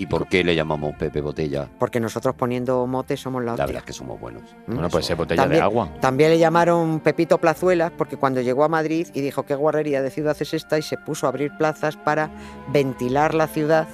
¿Y 0.00 0.06
por 0.06 0.26
qué 0.28 0.42
le 0.42 0.54
llamamos 0.56 0.94
Pepe 0.96 1.20
Botella? 1.20 1.68
Porque 1.78 2.00
nosotros 2.00 2.34
poniendo 2.34 2.86
mote 2.86 3.16
somos 3.18 3.42
la 3.42 3.48
La 3.48 3.52
hostia. 3.52 3.66
verdad 3.66 3.80
es 3.80 3.84
que 3.86 3.92
somos 3.92 4.18
buenos. 4.18 4.42
¿Mm? 4.66 4.72
Bueno, 4.74 4.88
pues 4.88 5.04
ser 5.04 5.16
botella 5.16 5.42
También- 5.42 5.58
de 5.60 5.62
agua. 5.64 5.88
También 6.00 6.30
le 6.30 6.38
llamaron 6.38 7.00
Pepito 7.00 7.36
Plazuelas 7.38 7.92
porque 7.98 8.16
cuando 8.16 8.40
llegó 8.40 8.64
a 8.64 8.68
Madrid 8.68 9.08
y 9.12 9.20
dijo 9.20 9.44
qué 9.44 9.54
guarrería 9.54 10.00
de 10.00 10.08
ciudad 10.10 10.34
es 10.40 10.54
esta 10.54 10.78
y 10.78 10.82
se 10.82 10.96
puso 10.96 11.26
a 11.26 11.28
abrir 11.28 11.52
plazas 11.58 11.98
para 11.98 12.30
ventilar 12.72 13.34
la 13.34 13.46
ciudad, 13.46 13.88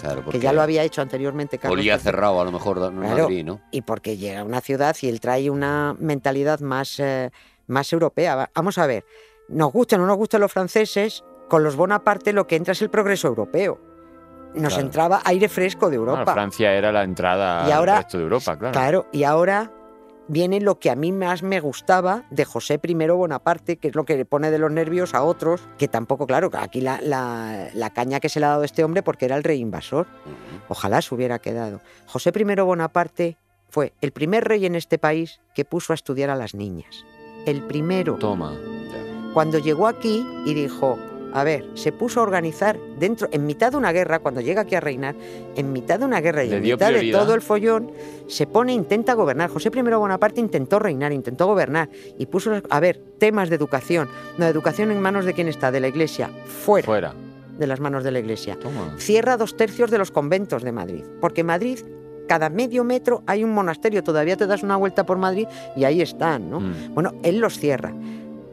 Claro, 0.00 0.18
que 0.18 0.22
porque 0.26 0.38
ya 0.40 0.52
lo 0.52 0.62
había 0.62 0.84
hecho 0.84 1.02
anteriormente 1.02 1.58
Carlos 1.58 1.78
olía 1.78 1.98
cerrado 1.98 2.40
a 2.40 2.44
lo 2.44 2.52
mejor 2.52 2.78
en 2.78 3.00
Claro. 3.00 3.22
Madrid, 3.24 3.44
¿no? 3.44 3.60
y 3.72 3.82
porque 3.82 4.16
llega 4.16 4.40
a 4.40 4.44
una 4.44 4.60
ciudad 4.60 4.94
y 5.02 5.08
él 5.08 5.18
trae 5.20 5.50
una 5.50 5.96
mentalidad 5.98 6.60
más, 6.60 7.00
eh, 7.00 7.30
más 7.66 7.92
europea. 7.92 8.36
Va- 8.36 8.50
Vamos 8.54 8.78
a 8.78 8.86
ver, 8.86 9.04
nos 9.48 9.72
gustan 9.72 9.98
o 9.98 10.02
no 10.02 10.08
nos 10.08 10.16
gustan 10.18 10.40
los 10.40 10.52
franceses, 10.52 11.24
con 11.48 11.64
los 11.64 11.74
Bonaparte 11.74 12.32
lo 12.32 12.46
que 12.46 12.54
entra 12.56 12.72
es 12.72 12.82
el 12.82 12.90
progreso 12.90 13.26
europeo. 13.28 13.80
Nos 14.54 14.74
Claro. 14.74 14.86
entraba 14.86 15.20
aire 15.24 15.48
fresco 15.48 15.88
de 15.90 15.98
Bueno, 15.98 16.12
Europa. 16.12 16.32
Francia 16.34 16.72
era 16.74 16.92
la 16.92 17.02
entrada 17.04 17.66
Y 17.68 17.72
ahora- 17.72 17.96
al 17.96 18.02
resto 18.02 18.18
de 18.18 18.24
Europa, 18.24 18.58
claro. 18.58 18.72
Claro, 18.72 19.06
y 19.12 19.24
ahora 19.24 19.70
viene 20.28 20.60
lo 20.60 20.78
que 20.78 20.90
a 20.90 20.94
mí 20.94 21.10
más 21.12 21.42
me 21.42 21.60
gustaba 21.60 22.24
de 22.30 22.44
José 22.44 22.78
I 22.82 22.94
Bonaparte, 22.94 23.76
que 23.78 23.88
es 23.88 23.94
lo 23.94 24.04
que 24.04 24.16
le 24.16 24.24
pone 24.24 24.50
de 24.50 24.58
los 24.58 24.70
nervios 24.70 25.14
a 25.14 25.22
otros, 25.22 25.60
que 25.78 25.88
tampoco, 25.88 26.26
claro, 26.26 26.50
aquí 26.54 26.80
la, 26.80 27.00
la- 27.02 27.68
la 27.74 27.90
caña 27.90 28.20
que 28.20 28.28
se 28.28 28.40
le 28.40 28.46
ha 28.46 28.50
dado 28.50 28.62
a 28.62 28.64
este 28.64 28.84
hombre 28.84 29.02
porque 29.02 29.24
era 29.24 29.36
el 29.36 29.42
rey 29.44 29.58
invasor. 29.60 30.06
Ojalá 30.68 31.02
se 31.02 31.14
hubiera 31.14 31.38
quedado. 31.38 31.80
José 32.06 32.30
I 32.34 32.44
Bonaparte 32.60 33.36
fue 33.68 33.94
el 34.00 34.12
primer 34.12 34.44
rey 34.44 34.64
en 34.66 34.74
este 34.74 34.98
país 34.98 35.40
que 35.54 35.64
puso 35.64 35.92
a 35.92 35.94
estudiar 35.94 36.30
a 36.30 36.36
las 36.36 36.54
niñas. 36.54 37.04
El 37.46 37.62
primero. 37.62 38.14
Toma. 38.16 38.52
Cuando 39.34 39.58
llegó 39.58 39.86
aquí 39.86 40.26
y 40.44 40.54
dijo, 40.54 40.98
a 41.32 41.44
ver, 41.44 41.68
se 41.74 41.92
puso 41.92 42.20
a 42.20 42.22
organizar 42.22 42.78
dentro, 42.98 43.28
en 43.32 43.46
mitad 43.46 43.72
de 43.72 43.78
una 43.78 43.92
guerra, 43.92 44.18
cuando 44.18 44.40
llega 44.40 44.62
aquí 44.62 44.74
a 44.74 44.80
reinar, 44.80 45.14
en 45.56 45.72
mitad 45.72 45.98
de 45.98 46.04
una 46.04 46.20
guerra 46.20 46.44
y 46.44 46.52
en 46.52 46.62
mitad 46.62 46.88
prioridad. 46.88 47.18
de 47.18 47.24
todo 47.24 47.34
el 47.34 47.42
follón, 47.42 47.92
se 48.28 48.46
pone, 48.46 48.72
intenta 48.72 49.14
gobernar. 49.14 49.50
José 49.50 49.70
I 49.74 49.80
Bonaparte 49.82 50.40
intentó 50.40 50.78
reinar, 50.78 51.12
intentó 51.12 51.46
gobernar 51.46 51.88
y 52.18 52.26
puso, 52.26 52.52
a 52.68 52.80
ver, 52.80 53.00
temas 53.18 53.48
de 53.48 53.56
educación. 53.56 54.08
No, 54.38 54.46
educación 54.46 54.90
en 54.90 55.00
manos 55.00 55.24
de 55.24 55.34
quién 55.34 55.48
está, 55.48 55.70
de 55.70 55.80
la 55.80 55.88
iglesia, 55.88 56.30
fuera, 56.44 56.86
Fuera. 56.86 57.14
de 57.58 57.66
las 57.66 57.80
manos 57.80 58.04
de 58.04 58.10
la 58.10 58.18
iglesia. 58.18 58.58
Toma. 58.58 58.94
Cierra 58.98 59.36
dos 59.36 59.56
tercios 59.56 59.90
de 59.90 59.98
los 59.98 60.10
conventos 60.10 60.62
de 60.62 60.72
Madrid, 60.72 61.04
porque 61.20 61.44
Madrid, 61.44 61.80
cada 62.28 62.50
medio 62.50 62.84
metro 62.84 63.22
hay 63.26 63.44
un 63.44 63.52
monasterio, 63.52 64.02
todavía 64.02 64.36
te 64.36 64.46
das 64.46 64.62
una 64.62 64.76
vuelta 64.76 65.04
por 65.04 65.18
Madrid 65.18 65.46
y 65.76 65.84
ahí 65.84 66.00
están, 66.00 66.50
¿no? 66.50 66.60
Mm. 66.60 66.94
Bueno, 66.94 67.14
él 67.22 67.38
los 67.38 67.58
cierra. 67.58 67.92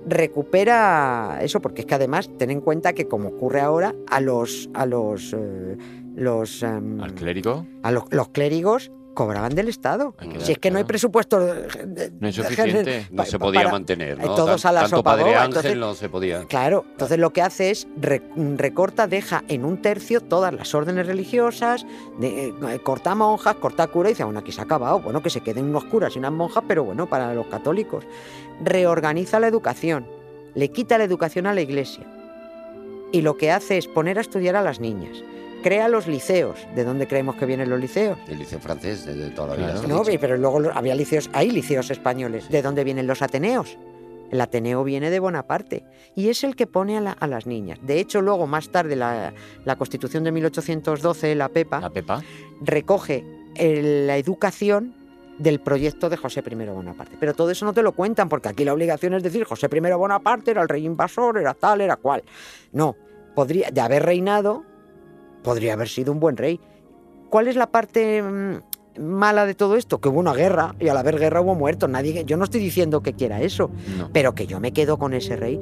Recupera 0.09 1.39
eso, 1.41 1.61
porque 1.61 1.81
es 1.81 1.87
que 1.87 1.95
además 1.95 2.29
ten 2.37 2.49
en 2.51 2.61
cuenta 2.61 2.93
que 2.93 3.07
como 3.07 3.29
ocurre 3.29 3.61
ahora, 3.61 3.95
a 4.07 4.19
los 4.19 4.69
a 4.73 4.85
los 4.85 5.33
eh, 5.33 5.77
los 6.15 6.63
em, 6.63 6.99
Al 7.01 7.13
clérigo 7.13 7.65
a 7.83 7.91
los, 7.91 8.03
los 8.11 8.29
clérigos 8.29 8.91
cobraban 9.13 9.53
del 9.53 9.67
Estado. 9.67 10.15
Si 10.39 10.53
es 10.53 10.59
que 10.59 10.71
no 10.71 10.77
hay 10.77 10.85
presupuesto 10.85 11.39
no 12.19 12.27
es 12.27 12.35
suficiente. 12.35 13.07
No 13.11 13.25
se 13.25 13.37
podía 13.37 13.61
para- 13.61 13.71
mantener, 13.71 14.17
eh, 14.19 14.23
¿no? 14.25 14.35
todos 14.35 14.65
a 14.65 14.71
la 14.71 14.81
Tanto 14.81 14.97
sopa 14.97 15.11
Padre 15.11 15.23
boba, 15.25 15.35
Ángel 15.43 15.47
entonces- 15.49 15.77
no 15.77 15.93
se 15.93 16.09
podía. 16.09 16.45
Claro, 16.45 16.85
entonces 16.91 17.17
lo 17.19 17.31
que 17.31 17.41
hace 17.41 17.71
es 17.71 17.87
re- 17.99 18.21
recorta, 18.55 19.07
deja 19.07 19.43
en 19.49 19.65
un 19.65 19.81
tercio 19.81 20.21
todas 20.21 20.53
las 20.53 20.73
órdenes 20.73 21.05
religiosas, 21.07 21.85
de, 22.19 22.47
eh, 22.47 22.79
corta 22.81 23.13
monjas, 23.15 23.55
corta 23.55 23.87
cura 23.87 24.09
y 24.09 24.13
dice, 24.13 24.23
bueno, 24.23 24.39
aquí 24.39 24.51
se 24.51 24.61
ha 24.61 24.63
acabado, 24.63 24.99
bueno, 25.01 25.21
que 25.21 25.29
se 25.29 25.41
queden 25.41 25.65
unos 25.65 25.83
curas 25.85 26.15
y 26.15 26.19
unas 26.19 26.31
monjas, 26.31 26.63
pero 26.67 26.83
bueno, 26.85 27.07
para 27.09 27.33
los 27.33 27.47
católicos. 27.47 28.05
Reorganiza 28.63 29.39
la 29.39 29.47
educación, 29.47 30.05
le 30.55 30.69
quita 30.69 30.97
la 30.97 31.03
educación 31.03 31.45
a 31.47 31.53
la 31.53 31.61
iglesia 31.61 32.05
y 33.11 33.21
lo 33.21 33.37
que 33.37 33.51
hace 33.51 33.77
es 33.77 33.87
poner 33.87 34.17
a 34.17 34.21
estudiar 34.21 34.55
a 34.55 34.61
las 34.61 34.79
niñas. 34.79 35.23
Crea 35.61 35.89
los 35.89 36.07
liceos. 36.07 36.57
¿De 36.75 36.83
dónde 36.83 37.07
creemos 37.07 37.35
que 37.35 37.45
vienen 37.45 37.69
los 37.69 37.79
liceos? 37.79 38.17
El 38.27 38.39
liceo 38.39 38.59
francés 38.59 39.05
de, 39.05 39.13
de 39.15 39.29
toda 39.31 39.49
la 39.49 39.55
vida. 39.55 39.87
No, 39.87 40.03
dicho. 40.03 40.17
pero 40.21 40.37
luego 40.37 40.61
había 40.73 40.95
liceos, 40.95 41.29
hay 41.33 41.51
liceos 41.51 41.91
españoles. 41.91 42.49
¿De 42.49 42.61
dónde 42.61 42.83
vienen 42.83 43.07
los 43.07 43.21
ateneos? 43.21 43.77
El 44.31 44.39
Ateneo 44.41 44.83
viene 44.83 45.09
de 45.09 45.19
Bonaparte 45.19 45.83
y 46.15 46.29
es 46.29 46.43
el 46.43 46.55
que 46.55 46.67
pone 46.67 46.95
a, 46.97 47.01
la- 47.01 47.11
a 47.13 47.25
las 47.25 47.47
niñas. 47.47 47.79
De 47.81 47.99
hecho, 47.99 48.21
luego, 48.21 48.45
más 48.45 48.69
tarde, 48.69 48.95
la, 48.95 49.33
la 49.65 49.75
Constitución 49.75 50.23
de 50.23 50.31
1812, 50.31 51.33
la 51.33 51.49
PEPA, 51.49 51.79
La 51.81 51.89
Pepa. 51.89 52.21
recoge 52.61 53.25
el- 53.55 54.05
la 54.05 54.17
educación 54.17 54.93
del 55.39 55.59
proyecto 55.59 56.09
de 56.11 56.17
José 56.17 56.43
I 56.47 56.55
Bonaparte. 56.67 57.17
Pero 57.19 57.33
todo 57.33 57.49
eso 57.49 57.65
no 57.65 57.73
te 57.73 57.81
lo 57.81 57.93
cuentan, 57.93 58.29
porque 58.29 58.49
aquí 58.49 58.63
la 58.65 58.73
obligación 58.73 59.15
es 59.15 59.23
decir, 59.23 59.45
José 59.45 59.67
I 59.71 59.79
Bonaparte 59.79 60.51
era 60.51 60.61
el 60.61 60.69
rey 60.69 60.85
invasor, 60.85 61.39
era 61.39 61.55
tal, 61.55 61.81
era 61.81 61.95
cual. 61.95 62.23
No, 62.71 62.95
podría, 63.33 63.71
de 63.71 63.81
haber 63.81 64.03
reinado, 64.05 64.63
podría 65.43 65.73
haber 65.73 65.87
sido 65.89 66.11
un 66.11 66.19
buen 66.19 66.37
rey. 66.37 66.59
¿Cuál 67.29 67.47
es 67.47 67.55
la 67.55 67.67
parte 67.71 68.21
mm, 68.23 69.01
mala 69.01 69.45
de 69.45 69.53
todo 69.55 69.75
esto? 69.75 69.99
Que 70.01 70.09
hubo 70.09 70.19
una 70.19 70.33
guerra 70.33 70.75
y 70.79 70.87
al 70.87 70.97
haber 70.97 71.19
guerra 71.19 71.41
hubo 71.41 71.55
muertos. 71.55 71.89
Nadie, 71.89 72.23
yo 72.25 72.37
no 72.37 72.43
estoy 72.43 72.59
diciendo 72.61 73.01
que 73.01 73.13
quiera 73.13 73.41
eso, 73.41 73.69
No. 73.97 74.09
pero 74.11 74.33
que 74.35 74.47
yo 74.47 74.59
me 74.59 74.71
quedo 74.73 74.97
con 74.97 75.13
ese 75.13 75.35
rey. 75.35 75.59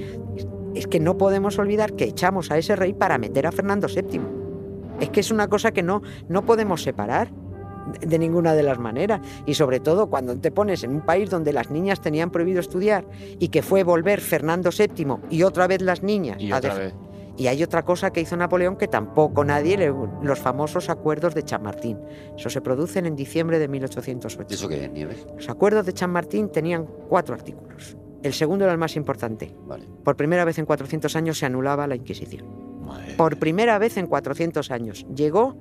Es, 0.76 0.88
que 0.88 0.99
no 0.99 1.18
podemos 1.18 1.58
olvidar 1.60 1.94
que 1.94 2.06
echamos 2.06 2.52
a 2.52 2.58
ese 2.58 2.76
rey 2.76 2.94
para 2.94 3.18
meter 3.18 3.48
a 3.48 3.52
Fernando 3.52 3.88
VII. 3.88 4.22
Es 4.99 5.10
que 5.10 5.20
es 5.20 5.32
una 5.32 5.48
cosa 5.48 5.72
que 5.72 5.84
no, 5.84 6.02
no 6.30 6.45
podemos 6.45 6.82
separar 6.84 7.30
de, 8.02 8.20
ninguna 8.20 8.54
de 8.54 8.64
las 8.64 8.80
maneras. 8.80 9.22
Y 9.45 9.54
sobre 9.56 9.80
todo 9.80 10.08
cuando 10.08 10.38
te 10.38 10.52
pones 10.52 10.84
en 10.84 10.91
un 10.91 11.02
país 11.02 11.30
donde 11.30 11.52
las 11.54 11.70
niñas 11.72 11.99
tenían 12.02 12.30
prohibido 12.32 12.60
estudiar 12.60 13.06
y 13.40 13.49
que 13.49 13.62
fue 13.62 13.84
volver 13.84 14.22
Fernando 14.22 14.70
VII 14.72 15.18
y 15.30 15.44
otra 15.44 15.68
vez 15.68 15.82
las 15.82 16.02
niñas 16.04 16.38
Y 16.41 16.52
a 16.52 16.58
otra 16.58 16.74
dej- 16.76 16.78
vez. 16.80 16.94
Y 17.38 17.48
hay 17.48 17.62
otra 17.64 17.86
cosa 17.86 18.12
que 18.12 18.20
hizo 18.22 18.36
Napoleón 18.36 18.76
que 18.78 18.88
tampoco 18.88 19.44
nadie, 19.46 19.78
le- 19.78 19.94
los 20.24 20.40
famosos 20.40 20.90
acuerdos 20.90 21.36
de 21.36 21.44
Chamartín. 21.44 22.00
Eso 22.36 22.50
se 22.50 22.62
producen 22.62 23.06
en 23.06 23.16
diciembre 23.16 23.60
de 23.60 23.68
1808. 23.68 24.54
¿Eso 24.56 24.68
qué 24.68 24.86
es, 24.86 24.92
Nieves? 24.92 25.26
Los 25.36 25.48
acuerdos 25.50 25.86
de 25.86 25.94
Chamartín 25.94 26.50
tenían 26.52 26.86
cuatro 27.08 27.36
artículos. 27.36 27.96
El 28.24 28.34
segundo 28.34 28.66
era 28.66 28.72
el 28.74 28.80
más 28.80 28.96
importante. 28.96 29.56
Vale. 29.68 29.86
Por 30.04 30.16
primera 30.16 30.44
vez 30.44 30.58
en 30.58 30.66
400 30.66 31.16
años 31.16 31.38
se 31.38 31.46
anulaba 31.46 31.86
la 31.88 31.96
Inquisición. 31.96 32.46
Madre 32.84 33.14
Por 33.16 33.38
primera 33.38 33.78
vez 33.78 33.98
en 33.98 34.08
400 34.08 34.72
años. 34.72 35.06
Llegó 35.16 35.56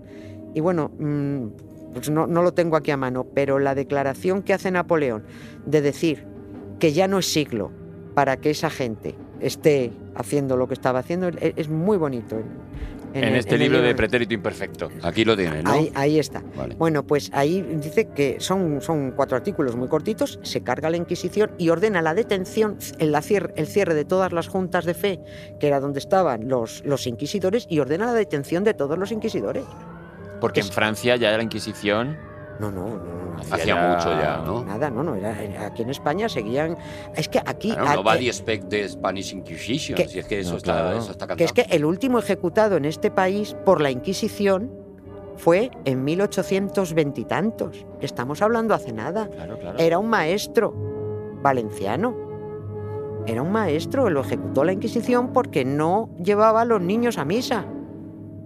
y 0.55 0.61
bueno, 0.61 0.91
mm, 0.99 1.47
pues 1.93 2.09
no, 2.09 2.27
no 2.27 2.43
lo 2.43 2.55
tengo 2.55 2.77
aquí 2.77 2.91
a 2.91 2.97
mano, 2.97 3.27
pero 3.35 3.59
la 3.59 3.75
declaración 3.75 4.43
que 4.43 4.55
hace 4.55 4.71
Napoleón 4.71 5.25
de 5.67 5.83
decir 5.83 6.27
que 6.79 6.93
ya 6.93 7.07
no 7.09 7.19
es 7.19 7.27
siglo 7.31 7.71
para 8.15 8.39
que 8.39 8.51
esa 8.51 8.71
gente 8.71 9.15
esté 9.41 9.93
haciendo 10.15 10.57
lo 10.57 10.67
que 10.69 10.75
estaba 10.75 11.01
haciendo 11.01 11.29
es, 11.29 11.69
muy 11.69 11.97
bonito. 11.97 12.37
En, 13.15 13.25
el- 13.25 13.37
este 13.37 13.55
en 13.55 13.63
el 13.63 13.69
libro 13.71 13.83
de 13.87 13.95
Pretérito 13.95 14.35
Imperfecto. 14.35 14.91
Aquí 15.03 15.25
lo 15.25 15.37
tienes, 15.37 15.65
¿no? 15.65 15.71
Ahí, 15.73 15.91
ahí 15.95 16.19
está. 16.19 16.43
Vale. 16.55 16.75
Bueno, 16.75 17.07
pues 17.07 17.31
ahí 17.33 17.63
dice 17.81 18.09
que 18.09 18.37
son, 18.41 18.83
son 18.83 19.13
cuatro 19.13 19.37
artículos 19.39 19.75
muy 19.75 19.89
cortitos, 19.89 20.39
se 20.43 20.61
carga 20.63 20.91
la 20.91 20.99
Inquisición 20.99 21.51
y 21.57 21.71
ordena 21.71 22.03
la 22.03 22.13
detención, 22.13 22.77
el, 22.99 23.13
la 23.13 23.23
cier- 23.23 23.53
el 23.57 23.67
cierre 23.69 23.95
de 23.95 24.05
todas 24.05 24.33
las 24.33 24.49
juntas 24.49 24.85
de 24.85 24.93
fe, 24.95 25.21
que 25.61 25.67
era 25.67 25.81
donde 25.81 25.99
estaban 25.99 26.49
los, 26.49 26.85
los 26.85 27.07
inquisidores, 27.07 27.67
y 27.71 27.79
ordena 27.79 28.07
la 28.07 28.13
detención 28.15 28.65
de 28.65 28.75
todos 28.75 28.99
los 28.99 29.11
inquisidores. 29.13 29.65
Porque 30.41 30.61
en 30.61 30.67
Francia 30.69 31.17
ya 31.17 31.35
la 31.35 31.43
Inquisición 31.43 32.19
No, 32.59 32.71
no, 32.71 32.87
no, 32.89 32.97
no, 32.97 33.37
Hacía 33.41 33.65
ya- 33.65 33.89
mucho 33.89 34.09
ya, 34.21 34.43
¿no? 34.45 34.65
Nada, 34.65 34.89
no, 34.91 35.03
no, 35.03 35.15
era, 35.15 35.43
era- 35.43 35.67
aquí 35.67 35.83
en 35.83 35.91
España 35.91 36.29
seguían... 36.29 36.77
Es 37.15 37.29
que 37.29 37.39
aquí... 37.45 37.73
Claro, 37.73 37.87
aquí- 37.89 37.97
nobody 37.97 38.27
expect 38.29 38.69
the 38.69 38.89
Spanish 38.89 39.33
Inquisition. 39.35 39.97
Que- 39.97 40.09
si 40.09 40.19
es 40.21 40.27
que 40.27 40.41
eso, 40.41 40.53
No, 40.53 40.57
está, 40.57 40.73
claro. 40.73 40.99
eso 40.99 41.11
está 41.11 41.27
que 41.37 41.45
es 41.45 41.53
que 41.53 41.67
el 41.71 41.85
último 41.85 42.19
ejecutado 42.19 42.77
en 42.77 42.87
este 42.87 43.11
país 43.11 43.55
por 43.65 43.81
la 43.81 43.91
Inquisición 43.91 44.73
fue 45.37 45.71
en 45.85 46.03
1820 46.03 47.21
y 47.21 47.25
tantos. 47.27 47.85
que 48.01 48.07
Estamos 48.07 48.41
hablando 48.41 48.73
hace 48.73 48.93
nada. 48.93 49.29
Claro, 49.29 49.59
claro. 49.59 49.79
Era 49.79 49.99
un 49.99 50.09
maestro 50.09 50.73
valenciano. 51.43 52.17
Era 53.27 53.43
un 53.43 53.53
maestro, 53.53 54.09
lo 54.09 54.21
ejecutó 54.23 54.65
la 54.65 54.73
Inquisición 54.73 55.33
porque 55.33 55.65
no 55.65 56.09
llevaba 56.23 56.63
a 56.63 56.65
los 56.65 56.81
niños 56.81 57.19
a 57.19 57.25
misa. 57.27 57.67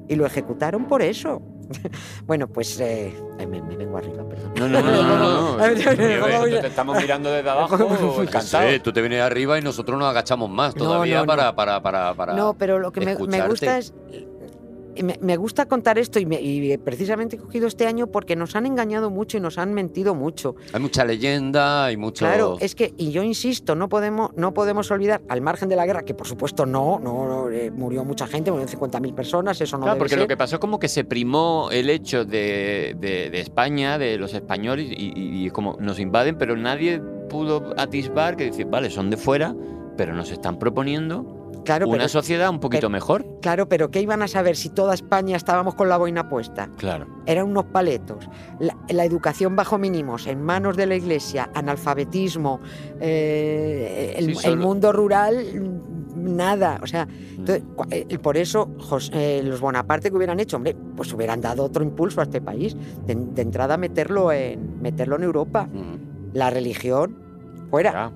Y 0.08 0.16
lo 0.16 0.26
ejecutaron 0.26 0.86
por 0.86 1.02
eso. 1.02 1.42
bueno, 2.26 2.48
pues 2.48 2.78
eh, 2.80 3.14
me, 3.38 3.62
me 3.62 3.76
vengo 3.76 3.98
arriba, 3.98 4.24
perdón. 4.28 4.52
No, 4.56 4.68
no, 4.68 4.80
no, 4.82 4.90
no, 4.90 5.18
no, 5.18 5.18
no. 5.18 5.50
A 5.64 5.68
ver, 5.68 5.88
a 5.88 5.90
ver, 5.90 5.98
Nieves, 5.98 6.20
vamos 6.20 6.34
a 6.40 6.44
ver. 6.44 6.60
te 6.60 6.66
estamos 6.66 6.96
mirando 7.00 7.30
desde 7.30 7.50
abajo, 7.50 7.76
encantado. 8.22 8.70
Sí, 8.70 8.80
tú 8.80 8.92
te 8.92 9.00
vienes 9.00 9.22
arriba 9.22 9.58
y 9.58 9.62
nosotros 9.62 9.98
nos 9.98 10.08
agachamos 10.08 10.50
más 10.50 10.74
No, 10.76 10.84
todavía 10.84 11.16
no, 11.16 11.22
no. 11.22 11.26
Para, 11.26 11.54
para, 11.54 11.82
para, 11.82 12.14
para. 12.14 12.34
No, 12.34 12.54
pero 12.54 12.78
lo 12.78 12.90
que 12.92 13.00
me, 13.00 13.16
me 13.16 13.46
gusta 13.46 13.78
es. 13.78 13.92
Me, 15.20 15.36
gusta 15.36 15.66
contar 15.66 15.98
esto 15.98 16.18
y, 16.18 16.26
me- 16.26 16.40
y 16.40 16.76
precisamente 16.78 17.36
he 17.36 17.38
cogido 17.38 17.66
este 17.68 17.86
año 17.86 18.08
porque 18.08 18.34
nos 18.36 18.56
han 18.56 18.66
engañado 18.66 19.08
mucho 19.10 19.36
y 19.36 19.40
nos 19.40 19.56
han 19.58 19.72
mentido 19.72 20.14
mucho. 20.14 20.56
Hay 20.72 20.80
mucha 20.80 21.04
leyenda, 21.04 21.84
hay 21.86 21.96
mucho. 21.96 22.24
Claro, 22.24 22.56
es 22.60 22.74
que, 22.74 22.92
y 22.96 23.10
yo 23.12 23.22
insisto, 23.22 23.74
no 23.74 23.88
podemos, 23.88 24.30
no 24.36 24.52
podemos 24.52 24.90
olvidar, 24.90 25.22
al 25.28 25.40
margen 25.40 25.68
de 25.68 25.76
la 25.76 25.86
guerra, 25.86 26.02
que 26.02 26.12
por 26.14 26.26
supuesto 26.26 26.66
no, 26.66 26.98
no, 26.98 27.26
no, 27.26 27.50
eh, 27.50 27.70
murió 27.70 28.04
mucha 28.04 28.26
gente, 28.26 28.50
murieron 28.50 28.72
50.000 28.80 29.14
personas, 29.14 29.60
eso 29.60 29.76
no 29.76 29.82
Claro, 29.84 29.94
debe 29.94 29.98
porque 30.00 30.10
ser. 30.14 30.18
lo 30.20 30.28
que 30.28 30.36
pasó 30.36 30.56
es 30.56 30.60
como 30.60 30.78
que 30.78 30.88
se 30.88 31.04
primó 31.04 31.68
el 31.70 31.88
hecho 31.88 32.24
de, 32.24 32.96
de- 32.98 33.30
de 33.30 33.40
España, 33.40 33.96
de 33.96 34.18
los 34.18 34.34
españoles, 34.34 34.88
y, 34.90 35.12
y- 35.18 35.46
y 35.46 35.50
como 35.50 35.76
nos 35.80 35.98
invaden, 36.00 36.36
pero 36.36 36.56
nadie 36.56 37.00
pudo 37.28 37.74
atisbar 37.76 38.36
que 38.36 38.44
decir, 38.46 38.66
vale, 38.66 38.90
son 38.90 39.08
de 39.10 39.16
fuera, 39.16 39.54
pero 39.96 40.14
nos 40.14 40.30
están 40.30 40.58
proponiendo 40.58 41.39
Claro, 41.64 41.86
una 41.88 41.98
pero, 41.98 42.08
sociedad 42.08 42.50
un 42.50 42.60
poquito 42.60 42.80
pero- 42.82 42.90
mejor. 42.90 43.26
claro, 43.42 43.68
pero 43.68 43.90
¿qué 43.90 44.00
iban 44.00 44.22
a 44.22 44.28
saber 44.28 44.56
si 44.56 44.68
toda 44.70 44.94
España 44.94 45.36
estábamos 45.36 45.74
con 45.74 45.88
la 45.88 45.96
boina 45.98 46.28
puesta? 46.28 46.68
Claro. 46.76 47.06
Eran 47.26 47.46
unos 47.48 47.64
paletos. 47.66 48.28
La, 48.58 48.76
la 48.88 49.04
educación 49.04 49.56
bajo 49.56 49.78
mínimos, 49.78 50.26
en 50.26 50.42
manos 50.42 50.76
de 50.76 50.86
la 50.86 50.96
iglesia, 50.96 51.50
analfabetismo, 51.54 52.60
eh, 53.00 54.14
el, 54.16 54.24
Sí, 54.26 54.30
el 54.30 54.36
solo- 54.36 54.62
mundo 54.62 54.92
rural, 54.92 55.36
mm, 55.54 56.36
nada. 56.36 56.80
O 56.82 56.86
sea, 56.86 57.06
entonces, 57.36 57.62
cua- 57.76 57.86
eh, 57.90 58.18
por 58.18 58.36
eso 58.36 58.70
Jos- 58.78 59.10
eh, 59.14 59.42
los 59.44 59.60
Bonaparte 59.60 60.10
que 60.10 60.16
hubieran 60.16 60.40
hecho, 60.40 60.56
hombre, 60.56 60.76
pues 60.96 61.12
hubieran 61.12 61.40
dado 61.40 61.64
otro 61.64 61.82
impulso 61.84 62.20
a 62.20 62.24
este 62.24 62.40
país. 62.40 62.76
De, 63.06 63.14
de 63.14 63.42
entrada, 63.42 63.76
meterlo 63.76 64.32
en, 64.32 64.80
meterlo 64.80 65.16
en 65.16 65.22
Europa. 65.24 65.68
Mm. 65.72 66.34
La 66.34 66.50
religión 66.50 67.18
fuera. 67.70 67.90
Claro. 67.90 68.12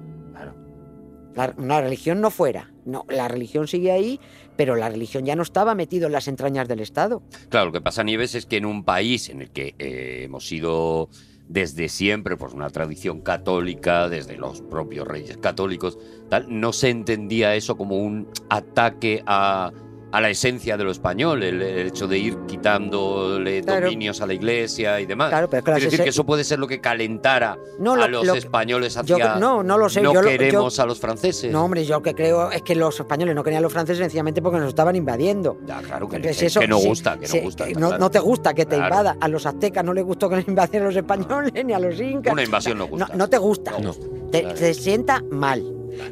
La, 1.35 1.53
la 1.59 1.81
religión 1.81 2.21
no 2.21 2.31
fuera. 2.31 2.71
No, 2.85 3.05
la 3.09 3.29
religión 3.29 3.67
sigue 3.67 3.93
ahí, 3.93 4.21
pero 4.57 4.77
la 4.77 4.89
religión 4.89 5.25
ya 5.25 5.37
no 5.37 5.43
estaba 5.43 5.75
metido 5.75 6.07
en 6.07 6.13
las 6.13 6.29
entrañas 6.29 6.69
del 6.69 6.81
Estado. 6.81 7.23
Claro, 7.49 7.67
lo 7.67 7.73
que 7.73 7.81
pasa, 7.81 8.03
Nieves, 8.03 8.35
es 8.35 8.47
que 8.47 8.59
en 8.59 8.67
un 8.67 8.85
país 8.85 9.29
en 9.29 9.43
el 9.43 9.51
que 9.51 9.75
eh, 9.79 10.23
hemos 10.25 10.47
sido 10.47 11.09
desde 11.49 11.89
siempre, 11.89 12.37
pues 12.37 12.55
una 12.55 12.71
tradición 12.71 13.21
católica, 13.21 14.09
desde 14.09 14.37
los 14.37 14.63
propios 14.63 15.07
reyes 15.07 15.37
católicos, 15.37 15.99
tal, 16.29 16.47
no 16.49 16.73
se 16.73 16.91
entendía 16.91 17.55
eso 17.55 17.77
como 17.77 17.97
un 17.99 18.29
ataque 18.49 19.23
a, 19.27 19.73
a 20.15 20.21
la 20.21 20.31
esencia 20.31 20.77
de 20.77 20.85
lo 20.85 20.93
español, 20.93 21.43
el, 21.43 21.61
el 21.61 21.89
hecho 21.89 22.07
de 22.07 22.17
ir 22.19 22.39
quitándole 22.47 23.63
Claro. 23.63 23.87
dominios 23.87 24.21
a 24.21 24.27
la 24.27 24.35
iglesia 24.35 25.01
y 25.01 25.07
demás. 25.07 25.29
Claro, 25.31 25.51
pero 25.51 25.65
claro, 25.65 25.79
es 25.79 25.85
decir, 25.85 25.97
ese- 26.01 26.05
que 26.05 26.11
eso 26.11 26.25
puede 26.25 26.45
ser 26.45 26.59
lo 26.61 26.69
que 26.69 26.81
calentara 26.81 27.59
No, 27.79 27.95
a 27.95 27.97
lo- 28.07 28.19
los 28.19 28.27
lo- 28.29 28.35
españoles 28.35 28.95
yo 29.05 29.17
hacia 29.17 29.35
no, 29.37 29.63
no 29.65 29.77
lo 29.77 29.89
sé. 29.89 30.03
no 30.03 30.13
yo 30.15 30.21
queremos 30.23 30.79
a 30.79 30.87
los 30.87 31.01
franceses. 31.01 31.51
No, 31.51 31.65
hombre, 31.65 31.85
yo 31.85 31.97
lo 31.97 32.03
que 32.03 32.15
creo 32.15 32.51
es 32.53 32.63
que 32.63 32.75
los 32.77 32.99
españoles 33.01 33.35
no 33.35 33.43
querían 33.43 33.59
a 33.59 33.63
los 33.63 33.73
franceses 33.73 33.99
sencillamente 33.99 34.41
porque 34.41 34.59
nos 34.59 34.69
estaban 34.69 34.95
invadiendo. 34.95 35.59
Ya, 35.67 35.81
claro, 35.83 36.09
que, 36.09 36.17
Entonces, 36.17 36.39
que- 36.41 36.47
eso- 36.47 36.61
que 36.61 36.69
no 36.69 36.79
gusta, 36.79 37.19
que 37.19 37.27
sí, 37.27 37.39
no 37.39 37.43
gusta. 37.43 37.67
que 37.67 37.73
no, 37.75 37.89
claro. 37.89 37.99
no 37.99 38.11
te 38.11 38.19
gusta 38.21 38.55
que 38.55 38.67
te 38.67 38.77
Claro. 38.77 38.85
invada. 38.95 39.17
A 39.21 39.29
los 39.29 39.47
aztecas 39.47 39.85
no 39.85 39.93
les 39.95 40.05
gustó 40.05 40.29
que 40.29 40.37
les 40.37 40.47
invadieran 40.49 40.87
los 40.87 40.97
españoles 40.97 41.53
ni 41.65 41.73
a 41.73 41.79
los 41.81 42.01
incas. 42.01 42.33
Una 42.33 42.45
invasión 42.45 42.79
no 42.79 42.87
gusta. 42.87 43.09
No, 43.09 43.15
no 43.17 43.29
te 43.29 43.39
gusta. 43.39 43.73
No. 43.81 43.93
Te, 44.31 44.43
te 44.43 44.75
sienta 44.75 45.23
mal. 45.31 45.63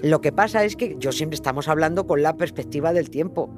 Lo 0.02 0.20
que 0.20 0.30
pasa 0.30 0.62
es 0.64 0.76
que 0.76 0.94
yo 0.98 1.10
siempre 1.10 1.34
estamos 1.34 1.66
hablando 1.66 2.06
con 2.06 2.22
la 2.22 2.36
perspectiva 2.36 2.92
del 2.92 3.10
tiempo. 3.10 3.50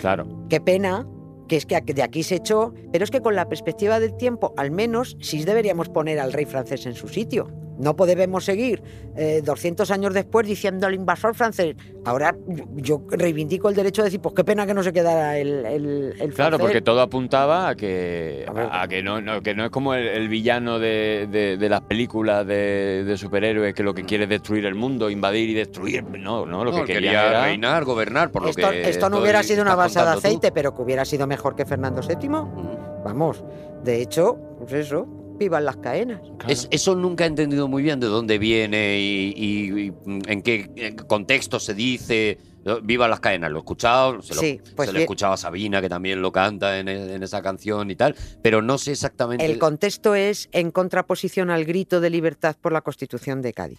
Claro. 0.00 0.26
Qué 0.48 0.60
pena 0.60 1.06
que 1.48 1.56
es 1.56 1.66
que 1.66 1.80
de 1.80 2.02
aquí 2.02 2.22
se 2.22 2.36
echó, 2.36 2.72
pero 2.92 3.04
es 3.04 3.10
que 3.10 3.20
con 3.20 3.34
la 3.34 3.48
perspectiva 3.48 3.98
del 3.98 4.16
tiempo, 4.16 4.54
al 4.56 4.70
menos 4.70 5.16
sí 5.20 5.42
deberíamos 5.44 5.88
poner 5.88 6.20
al 6.20 6.32
rey 6.32 6.44
francés 6.44 6.86
en 6.86 6.94
su 6.94 7.08
sitio. 7.08 7.48
No 7.80 7.96
podemos 7.96 8.44
seguir 8.44 8.82
eh, 9.16 9.40
200 9.44 9.90
años 9.90 10.12
después 10.14 10.46
diciendo 10.46 10.86
al 10.86 10.94
invasor 10.94 11.34
francés. 11.34 11.74
Ahora 12.04 12.36
yo, 12.76 13.02
reivindico 13.10 13.68
el 13.68 13.74
derecho 13.74 14.02
de 14.02 14.06
decir, 14.06 14.20
pues 14.20 14.34
qué 14.34 14.44
pena 14.44 14.66
que 14.66 14.74
no 14.74 14.82
se 14.82 14.92
quedara 14.92 15.38
el, 15.38 15.64
el, 15.66 15.86
el 16.20 16.34
Claro, 16.34 16.34
francés. 16.34 16.58
porque 16.60 16.82
todo 16.82 17.00
apuntaba 17.00 17.68
a 17.70 17.74
que, 17.74 18.44
A 18.70 18.86
que, 18.86 19.02
no, 19.02 19.20
no- 19.20 19.42
que 19.42 19.54
no 19.54 19.64
es 19.64 19.70
como 19.70 19.94
el, 19.94 20.06
el 20.06 20.28
villano 20.28 20.78
de, 20.78 21.26
de- 21.30 21.56
de 21.56 21.68
las 21.68 21.80
películas 21.80 22.46
de, 22.46 23.04
de 23.04 23.16
superhéroes 23.16 23.74
que 23.74 23.82
lo 23.82 23.94
que 23.94 24.04
quiere 24.04 24.24
es 24.24 24.30
destruir 24.30 24.66
el 24.66 24.74
mundo, 24.74 25.08
invadir 25.10 25.48
y 25.50 25.54
destruir. 25.54 26.04
No, 26.04 26.44
no, 26.46 26.64
lo 26.64 26.70
No, 26.72 26.76
que 26.78 26.84
quería, 26.92 27.10
quería 27.10 27.28
era... 27.30 27.44
reinar, 27.44 27.84
gobernar, 27.84 28.30
por 28.30 28.42
lo 28.42 28.52
que 28.52 28.60
esto 28.62 29.08
no 29.08 29.16
estoy- 29.16 29.22
hubiera 29.22 29.42
sido 29.42 29.62
una 29.62 29.74
balsa 29.74 30.04
de 30.04 30.12
tú. 30.12 30.18
aceite, 30.18 30.52
pero 30.52 30.74
que 30.74 30.82
hubiera 30.82 31.04
sido 31.04 31.26
mejor 31.26 31.56
que 31.56 31.64
Fernando 31.64 32.02
VII. 32.06 32.28
Mm. 32.28 33.02
Vamos, 33.04 33.42
de 33.82 34.02
hecho, 34.02 34.38
pues 34.58 34.72
eso, 34.74 35.06
vivan 35.40 35.64
las 35.64 35.78
caenas. 35.78 36.20
Claro. 36.38 36.52
Es- 36.52 36.68
eso 36.70 36.94
nunca 36.94 37.24
he 37.24 37.26
entendido 37.26 37.66
muy 37.66 37.82
bien 37.82 37.98
de 37.98 38.06
dónde 38.06 38.38
viene 38.38 39.00
y, 39.00 39.34
y- 39.36 39.86
y, 39.86 39.92
en 40.28 40.42
qué 40.42 40.94
contexto 41.08 41.58
se 41.58 41.74
dice. 41.74 42.38
Viva 42.82 43.08
las 43.08 43.20
cadenas, 43.20 43.50
lo 43.50 43.56
he 43.56 43.60
escuchado, 43.60 44.20
se 44.20 44.34
lo, 44.34 44.40
Sí, 44.42 44.60
pues 44.76 44.86
se 44.86 44.92
lo 44.92 44.98
he 44.98 45.02
escuchado 45.02 45.32
a 45.32 45.38
Sabina, 45.38 45.80
que 45.80 45.88
también 45.88 46.20
lo 46.20 46.30
canta 46.30 46.78
en, 46.78 46.88
en 46.88 47.22
esa 47.22 47.40
canción 47.40 47.90
y 47.90 47.96
tal, 47.96 48.14
pero 48.42 48.60
no 48.60 48.76
sé 48.76 48.92
exactamente. 48.92 49.46
El 49.46 49.58
contexto 49.58 50.14
es 50.14 50.50
en 50.52 50.70
contraposición 50.70 51.48
al 51.48 51.64
grito 51.64 52.02
de 52.02 52.10
libertad 52.10 52.54
por 52.60 52.72
la 52.72 52.82
Constitución 52.82 53.40
de 53.40 53.54
Cádiz. 53.54 53.78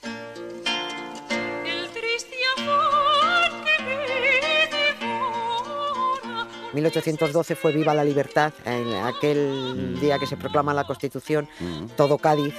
1812 6.74 7.56
fue 7.56 7.72
Viva 7.72 7.94
la 7.94 8.04
Libertad, 8.04 8.54
en 8.66 8.94
aquel 9.06 10.00
día 10.00 10.18
que 10.20 10.26
se 10.28 10.38
proclama 10.38 10.74
la 10.74 10.84
Constitución, 10.86 11.48
Mm. 11.60 11.88
todo 11.98 12.18
Cádiz 12.18 12.54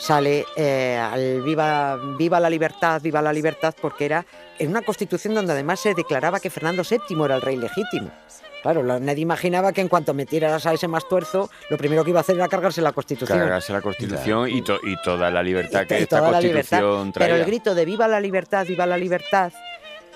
sale 0.00 0.44
eh, 0.56 0.96
al 0.98 1.42
viva, 1.42 1.96
viva 2.18 2.40
la 2.40 2.50
libertad, 2.50 3.00
viva 3.00 3.22
la 3.22 3.32
libertad, 3.32 3.74
porque 3.80 4.04
era 4.06 4.26
en 4.58 4.68
una 4.70 4.82
constitución 4.82 5.32
donde 5.34 5.52
además 5.52 5.78
se 5.80 5.94
declaraba 5.94 6.40
que 6.40 6.50
Fernando 6.50 6.82
VII 6.82 7.24
era 7.24 7.36
el 7.36 7.42
rey 7.42 7.56
legítimo. 7.56 8.10
Claro, 8.62 8.82
la- 8.82 8.98
nadie 9.00 9.22
imaginaba 9.22 9.72
que 9.72 9.80
en 9.80 9.88
cuanto 9.88 10.12
metieras 10.14 10.66
a 10.66 10.72
ese 10.72 10.88
más 10.88 11.08
tuerzo, 11.08 11.50
lo 11.68 11.76
primero 11.76 12.02
que 12.04 12.10
iba 12.10 12.20
a 12.20 12.22
hacer 12.22 12.36
era 12.36 12.48
cargarse 12.48 12.80
la 12.80 12.92
Constitución. 12.92 13.38
Cargarse 13.38 13.72
la 13.72 13.80
Constitución 13.80 14.48
y, 14.50 14.62
to- 14.62 14.80
y 14.82 14.96
toda 15.02 15.30
la 15.30 15.42
libertad 15.42 15.86
que 15.86 15.98
esta. 15.98 16.20
Constitución 16.20 17.12
Pero 17.12 17.34
el 17.36 17.40
traía. 17.40 17.44
grito 17.44 17.74
de 17.74 17.84
viva 17.84 18.08
la 18.08 18.18
libertad, 18.20 18.66
viva 18.66 18.86
la 18.86 18.96
libertad, 18.96 19.52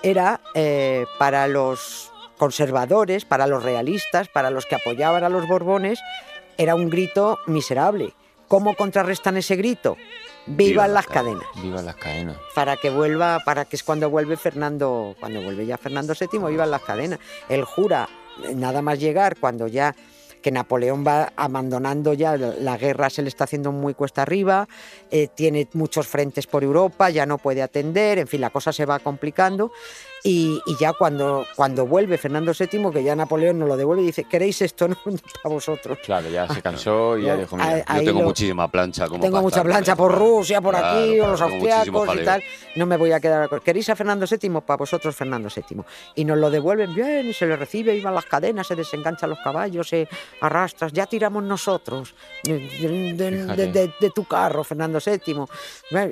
era 0.02 0.40
eh, 0.54 1.04
para 1.18 1.46
los 1.48 2.10
conservadores, 2.36 3.24
para 3.24 3.46
los 3.46 3.62
realistas, 3.62 4.28
para 4.28 4.50
los 4.50 4.66
que 4.66 4.76
apoyaban 4.76 5.24
a 5.24 5.28
los 5.28 5.46
Borbones, 5.48 6.00
era 6.58 6.74
un 6.74 6.90
grito 6.90 7.38
miserable. 7.46 8.12
¿Cómo 8.48 8.74
contrarrestan 8.74 9.36
ese 9.36 9.56
grito? 9.56 9.96
Vivan 10.46 10.94
las 10.94 11.06
cadenas. 11.06 11.44
Viva 11.60 11.82
las 11.82 11.96
cadenas. 11.96 12.36
Para 12.54 12.76
que 12.76 12.90
vuelva, 12.90 13.40
para 13.44 13.64
que 13.64 13.76
es 13.76 13.82
cuando 13.82 14.08
vuelve 14.08 14.36
Fernando, 14.36 15.16
cuando 15.18 15.42
vuelve 15.42 15.66
ya 15.66 15.76
Fernando 15.76 16.14
VII, 16.18 16.38
vivan 16.48 16.70
las 16.70 16.82
cadenas. 16.82 17.18
Él 17.48 17.64
jura, 17.64 18.08
nada 18.54 18.80
más 18.80 19.00
llegar, 19.00 19.36
cuando 19.40 19.66
ya 19.66 19.94
que 20.46 20.52
Napoleón 20.52 21.04
va 21.04 21.32
abandonando 21.34 22.12
ya, 22.12 22.36
la 22.36 22.54
la 22.60 22.78
guerra 22.78 23.10
se 23.10 23.22
le 23.22 23.28
está 23.28 23.42
haciendo 23.42 23.72
muy 23.72 23.94
cuesta 23.94 24.22
arriba, 24.22 24.68
eh, 25.10 25.26
tiene 25.34 25.66
muchos 25.72 26.06
frentes 26.06 26.46
por 26.46 26.62
Europa, 26.62 27.10
ya 27.10 27.26
no 27.26 27.38
puede 27.38 27.62
atender, 27.62 28.20
en 28.20 28.28
fin, 28.28 28.40
la 28.40 28.50
cosa 28.50 28.72
se 28.72 28.86
va 28.86 29.00
complicando. 29.00 29.72
Y, 30.24 30.60
y 30.66 30.76
ya 30.76 30.92
cuando, 30.92 31.46
cuando 31.54 31.86
vuelve 31.86 32.18
Fernando 32.18 32.52
VII, 32.58 32.90
que 32.92 33.04
ya 33.04 33.14
Napoleón 33.14 33.58
nos 33.60 33.68
lo 33.68 33.76
devuelve, 33.76 34.02
dice, 34.02 34.24
¿queréis 34.24 34.60
esto? 34.62 34.88
No, 34.88 34.96
para 35.42 35.54
vosotros. 35.54 35.98
Claro, 36.04 36.28
ya 36.28 36.48
se 36.52 36.60
cansó 36.62 37.16
y 37.16 37.24
ya 37.24 37.34
Ah, 37.34 37.36
dijo, 37.36 37.56
mira, 37.56 37.78
Yo 37.98 38.04
tengo 38.04 38.20
lo- 38.20 38.26
muchísima 38.26 38.68
plancha. 38.68 39.06
Como 39.08 39.20
Tengo 39.22 39.40
mucha 39.40 39.62
plancha 39.62 39.94
por 39.94 40.12
Rusia, 40.16 40.60
por 40.60 40.74
Claro, 40.74 40.98
aquí, 40.98 41.20
o 41.20 41.26
los 41.28 41.40
austriacos 41.40 42.08
y 42.16 42.24
tal. 42.24 42.42
No 42.74 42.86
me 42.86 42.96
voy 42.96 43.12
a 43.12 43.20
quedar. 43.20 43.48
¿Queréis 43.60 43.88
a 43.90 43.96
Fernando 43.96 44.26
VII? 44.28 44.50
Para 44.66 44.76
vosotros, 44.78 45.14
Fernando 45.14 45.48
VII. 45.54 45.82
Y 46.16 46.24
nos 46.24 46.38
lo 46.38 46.50
devuelven 46.50 46.94
bien, 46.94 47.28
y 47.28 47.32
se 47.32 47.46
le 47.46 47.56
recibe, 47.56 47.94
iban 47.94 48.14
las 48.14 48.24
cadenas, 48.26 48.66
se 48.66 48.74
desenganchan 48.74 49.30
los 49.30 49.38
caballos, 49.40 49.88
se 49.88 50.08
arrastras. 50.40 50.92
Ya 50.92 51.06
tiramos 51.06 51.42
nosotros 51.44 52.14
de, 52.42 52.58
de- 52.58 53.12
de- 53.46 53.66
de- 53.72 53.92
de 54.00 54.10
tu 54.10 54.24
carro, 54.24 54.64
Fernando 54.64 54.98
VII. 55.04 55.44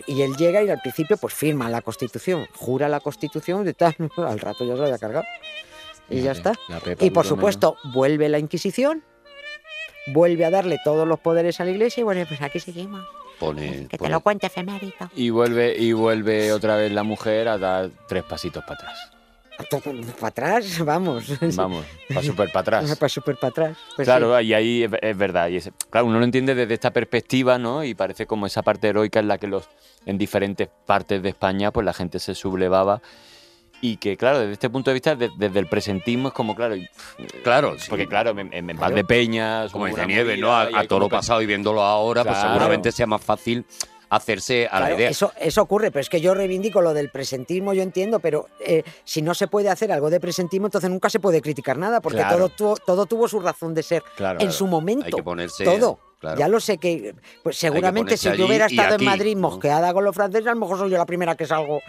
Y 0.07 0.23
él 0.23 0.37
llega 0.37 0.63
y 0.63 0.71
al 0.71 0.81
principio, 0.81 1.17
pues 1.17 1.35
firma 1.35 1.69
la 1.69 1.83
constitución, 1.83 2.47
jura 2.55 2.89
la 2.89 3.01
constitución, 3.01 3.67
y 3.69 3.73
tal. 3.73 3.94
Al 4.17 4.39
rato 4.41 4.65
ya 4.65 4.73
se 4.75 4.79
lo 4.79 4.85
había 4.85 4.99
cargado. 4.99 5.25
Y 6.11 6.21
ya 6.21 6.33
está. 6.33 6.53
Y 7.01 7.11
por 7.11 7.25
supuesto, 7.27 7.77
vuelve 7.95 8.29
la 8.29 8.39
Inquisición, 8.39 9.03
vuelve 10.09 10.45
a 10.45 10.51
darle 10.51 10.79
todos 10.85 11.09
los 11.09 11.19
poderes 11.19 11.61
a 11.61 11.65
la 11.65 11.71
iglesia 11.71 12.03
y 12.03 12.05
bueno, 12.05 12.25
pues 12.29 12.43
aquí 12.43 12.61
seguimos. 12.61 13.07
Pone, 13.39 13.89
Que 13.89 13.99
te 13.99 14.09
lo 14.09 14.21
cuente 14.21 14.47
efemérito. 14.47 15.11
Y 15.17 15.31
vuelve, 15.31 15.77
y 15.77 15.93
vuelve 15.93 16.53
otra 16.53 16.77
vez 16.77 16.93
la 16.93 17.03
mujer 17.03 17.49
a 17.49 17.59
dar 17.59 17.91
tres 18.07 18.23
pasitos 18.23 18.63
para 18.65 18.75
atrás. 18.75 19.11
Para 20.21 20.29
atrás, 20.29 20.79
vamos. 20.85 21.25
Vamos, 21.57 21.85
para 22.09 22.23
súper 22.23 22.49
para 22.53 22.61
atrás. 22.61 22.97
Para 22.99 23.09
súper 23.09 23.37
para 23.37 23.51
atrás. 23.51 23.79
Pues 23.97 24.07
claro, 24.07 24.39
sí. 24.39 24.47
y 24.47 24.55
ahí 24.55 24.83
es, 24.85 24.91
es 25.01 25.17
verdad. 25.17 25.49
Y 25.49 25.57
es- 25.57 25.71
claro, 25.91 26.07
uno 26.07 26.19
lo 26.19 26.25
entiende 26.25 26.55
desde 26.55 26.75
esta 26.75 26.93
perspectiva, 26.93 27.59
¿no? 27.59 27.83
Y 27.85 27.95
parece 27.95 28.27
como 28.27 28.47
esa 28.47 28.63
parte 28.63 28.89
heroica 28.89 29.21
en 29.21 29.29
la 29.29 29.39
que 29.39 29.47
los 29.47 29.69
en 30.07 30.19
diferentes 30.19 30.69
partes 30.87 31.23
de 31.23 31.31
España, 31.31 31.71
pues 31.73 31.85
la 31.87 31.93
gente 31.93 32.19
se 32.19 32.35
sublevaba. 32.35 33.01
Y 33.87 33.99
que, 33.99 34.17
claro, 34.17 34.39
desde 34.39 34.53
este 34.55 34.71
punto 34.71 34.89
de 34.91 34.95
vista, 34.95 35.15
de- 35.15 35.31
desde 35.37 35.59
el 35.59 35.67
presentismo 35.67 36.29
es 36.29 36.35
como, 36.35 36.55
claro. 36.57 36.75
Claro, 37.43 37.79
sí. 37.79 37.87
Porque, 37.91 38.07
claro, 38.07 38.31
en, 38.31 38.51
en 38.53 38.65
Claro. 38.69 38.81
Valdepeñas. 38.81 39.71
como 39.73 39.85
dice 39.85 39.97
una 40.01 40.07
Nieves, 40.07 40.39
¿no? 40.39 40.57
A, 40.57 40.69
como 40.89 41.09
que- 41.09 41.17
pasado 41.17 41.43
y 41.43 41.47
viéndolo 41.47 41.83
ahora, 41.83 42.25
pues 42.25 42.39
seguramente 42.39 42.91
sea 42.93 43.07
más 43.07 43.23
fácil 43.23 43.67
hacerse 44.09 44.69
a 44.71 44.81
la 44.81 44.95
idea. 44.95 45.11
eso, 45.11 45.33
eso 45.39 45.61
ocurre, 45.61 45.91
pero 45.91 46.01
es 46.01 46.09
que 46.09 46.21
yo 46.21 46.33
reivindico 46.35 46.81
lo 46.81 46.95
del 46.95 47.11
presentismo, 47.11 47.75
yo 47.75 47.83
entiendo, 47.83 48.21
pero 48.21 48.47
eh, 48.61 48.85
si 49.05 49.21
no 49.23 49.35
se 49.35 49.49
puede 49.49 49.69
hacer 49.69 49.91
algo 49.93 50.09
de 50.09 50.21
presentismo, 50.21 50.69
entonces 50.69 50.89
nunca 50.89 51.11
se 51.11 51.19
puede 51.21 51.43
criticar 51.43 51.77
nada, 51.77 52.01
porque 52.01 52.19
Claro. 52.21 52.37
todo, 52.37 52.49
tuvo, 52.49 52.77
todo 52.77 53.07
tuvo 53.07 53.29
su 53.29 53.41
razón 53.41 53.75
de 53.75 53.83
ser 53.83 54.03
Claro. 54.17 54.41
en 54.41 54.51
su 54.53 54.67
momento. 54.67 55.05
Hay 55.07 55.13
que 55.13 55.23
ponerse. 55.23 55.65
todo. 55.65 55.99
claro. 56.21 56.39
Ya 56.39 56.49
lo 56.49 56.59
sé 56.61 56.79
que, 56.79 57.15
pues 57.43 57.57
seguramente 57.59 58.17
si 58.17 58.35
yo 58.35 58.47
hubiera 58.47 58.65
estado 58.67 58.95
aquí, 58.95 59.05
en 59.05 59.11
Madrid 59.11 59.35
¿no? 59.37 59.51
mosqueada 59.51 59.93
con 59.93 60.05
los 60.05 60.15
franceses, 60.15 60.47
a 60.47 60.55
lo 60.55 60.61
mejor 60.61 60.79
soy 60.79 60.91
yo 60.91 60.97
la 60.97 61.05
primera 61.07 61.35
que 61.35 61.45
salgo. 61.47 61.81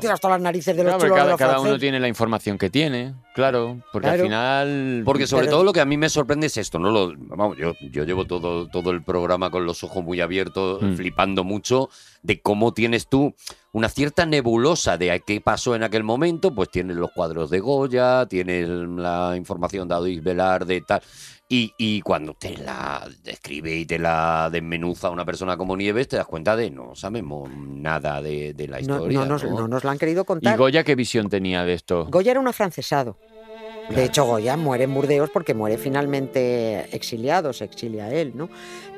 Tira 0.00 0.14
hasta 0.14 0.28
las 0.28 0.40
narices 0.40 0.76
de 0.76 0.84
los 0.84 0.94
Claro, 0.94 1.00
chulos 1.02 1.16
de 1.16 1.20
cada, 1.20 1.30
los 1.32 1.38
cada 1.38 1.60
uno 1.60 1.78
tiene 1.78 2.00
la 2.00 2.08
información 2.08 2.56
que 2.56 2.70
tiene, 2.70 3.14
claro, 3.34 3.78
porque 3.92 4.06
Claro. 4.08 4.22
al 4.22 4.26
final... 4.28 5.02
Porque 5.04 5.26
sobre 5.26 5.44
Pero- 5.46 5.56
todo 5.56 5.64
lo 5.64 5.72
que 5.72 5.80
a 5.80 5.84
mí 5.84 5.96
me 5.96 6.08
sorprende 6.08 6.46
es 6.46 6.56
esto, 6.56 6.78
¿no? 6.78 6.90
Lo, 6.90 7.12
vamos, 7.16 7.56
yo, 7.58 7.74
yo 7.90 8.04
llevo 8.04 8.24
todo, 8.26 8.68
todo 8.68 8.90
el 8.90 9.02
programa 9.02 9.50
con 9.50 9.66
los 9.66 9.82
ojos 9.84 10.02
muy 10.02 10.20
abiertos, 10.20 10.80
Mm. 10.82 10.94
flipando 10.94 11.44
mucho 11.44 11.90
de 12.22 12.40
cómo 12.40 12.72
tienes 12.72 13.08
tú 13.08 13.34
una 13.72 13.88
cierta 13.88 14.24
nebulosa 14.26 14.96
de 14.98 15.10
a 15.12 15.18
qué 15.18 15.40
pasó 15.40 15.74
en 15.74 15.82
aquel 15.82 16.04
momento, 16.04 16.54
pues 16.54 16.70
tienes 16.70 16.96
los 16.96 17.10
cuadros 17.12 17.50
de 17.50 17.58
Goya, 17.60 18.26
tienes 18.26 18.68
la 18.68 19.34
información 19.36 19.88
de 19.88 19.94
Adois 19.94 20.22
Velarde, 20.22 20.80
tal. 20.82 21.02
Y, 21.54 21.74
y 21.76 22.00
cuando 22.00 22.32
te 22.32 22.56
la 22.56 23.06
describe 23.22 23.76
y 23.76 23.84
te 23.84 23.98
la 23.98 24.48
desmenuza 24.50 25.10
una 25.10 25.26
persona 25.26 25.58
como 25.58 25.76
Nieves, 25.76 26.08
te 26.08 26.16
das 26.16 26.24
cuenta 26.24 26.56
de 26.56 26.70
no 26.70 26.94
sabemos 26.94 27.50
nada 27.54 28.22
de, 28.22 28.54
de 28.54 28.68
la 28.68 28.80
historia. 28.80 29.18
no 29.18 29.26
nos, 29.26 29.44
¿no? 29.44 29.50
no 29.50 29.68
nos 29.68 29.84
lo 29.84 29.90
han 29.90 29.98
querido 29.98 30.22
¿Y 30.22 30.24
contar. 30.24 30.56
Goya 30.56 30.82
qué 30.82 30.94
visión 30.94 31.28
tenía 31.28 31.66
de 31.66 31.74
esto? 31.74 32.06
Goya 32.06 32.30
era 32.30 32.40
un 32.40 32.48
afrancesado. 32.48 33.18
De 33.90 34.02
hecho, 34.02 34.24
Goya 34.24 34.56
muere 34.56 34.84
en 34.84 34.94
Burdeos 34.94 35.28
porque 35.28 35.52
muere 35.52 35.76
finalmente 35.76 36.88
exiliado, 36.96 37.52
se 37.52 37.64
exilia 37.64 38.10
él, 38.10 38.32
¿no? 38.34 38.48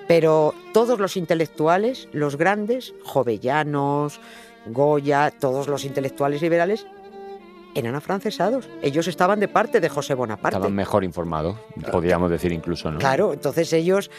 Pero 0.06 0.54
todos 0.72 1.00
los 1.00 1.16
intelectuales, 1.16 2.08
los 2.12 2.36
grandes, 2.36 2.94
Jovellanos, 3.04 4.20
Goya, 4.66 5.32
todos 5.32 5.66
los 5.66 5.84
intelectuales 5.84 6.40
liberales, 6.40 6.86
eran 7.74 7.94
afrancesados. 7.94 8.68
Ellos 8.82 9.06
estaban 9.08 9.40
de 9.40 9.48
parte 9.48 9.80
de 9.80 9.88
José 9.88 10.14
Bonaparte. 10.14 10.56
Estaban 10.56 10.74
mejor 10.74 11.04
informados, 11.04 11.56
podríamos 11.90 12.30
decir 12.30 12.52
incluso, 12.52 12.90
¿no? 12.90 12.98
Claro, 12.98 13.32
entonces 13.32 13.72
ellos 13.72 14.10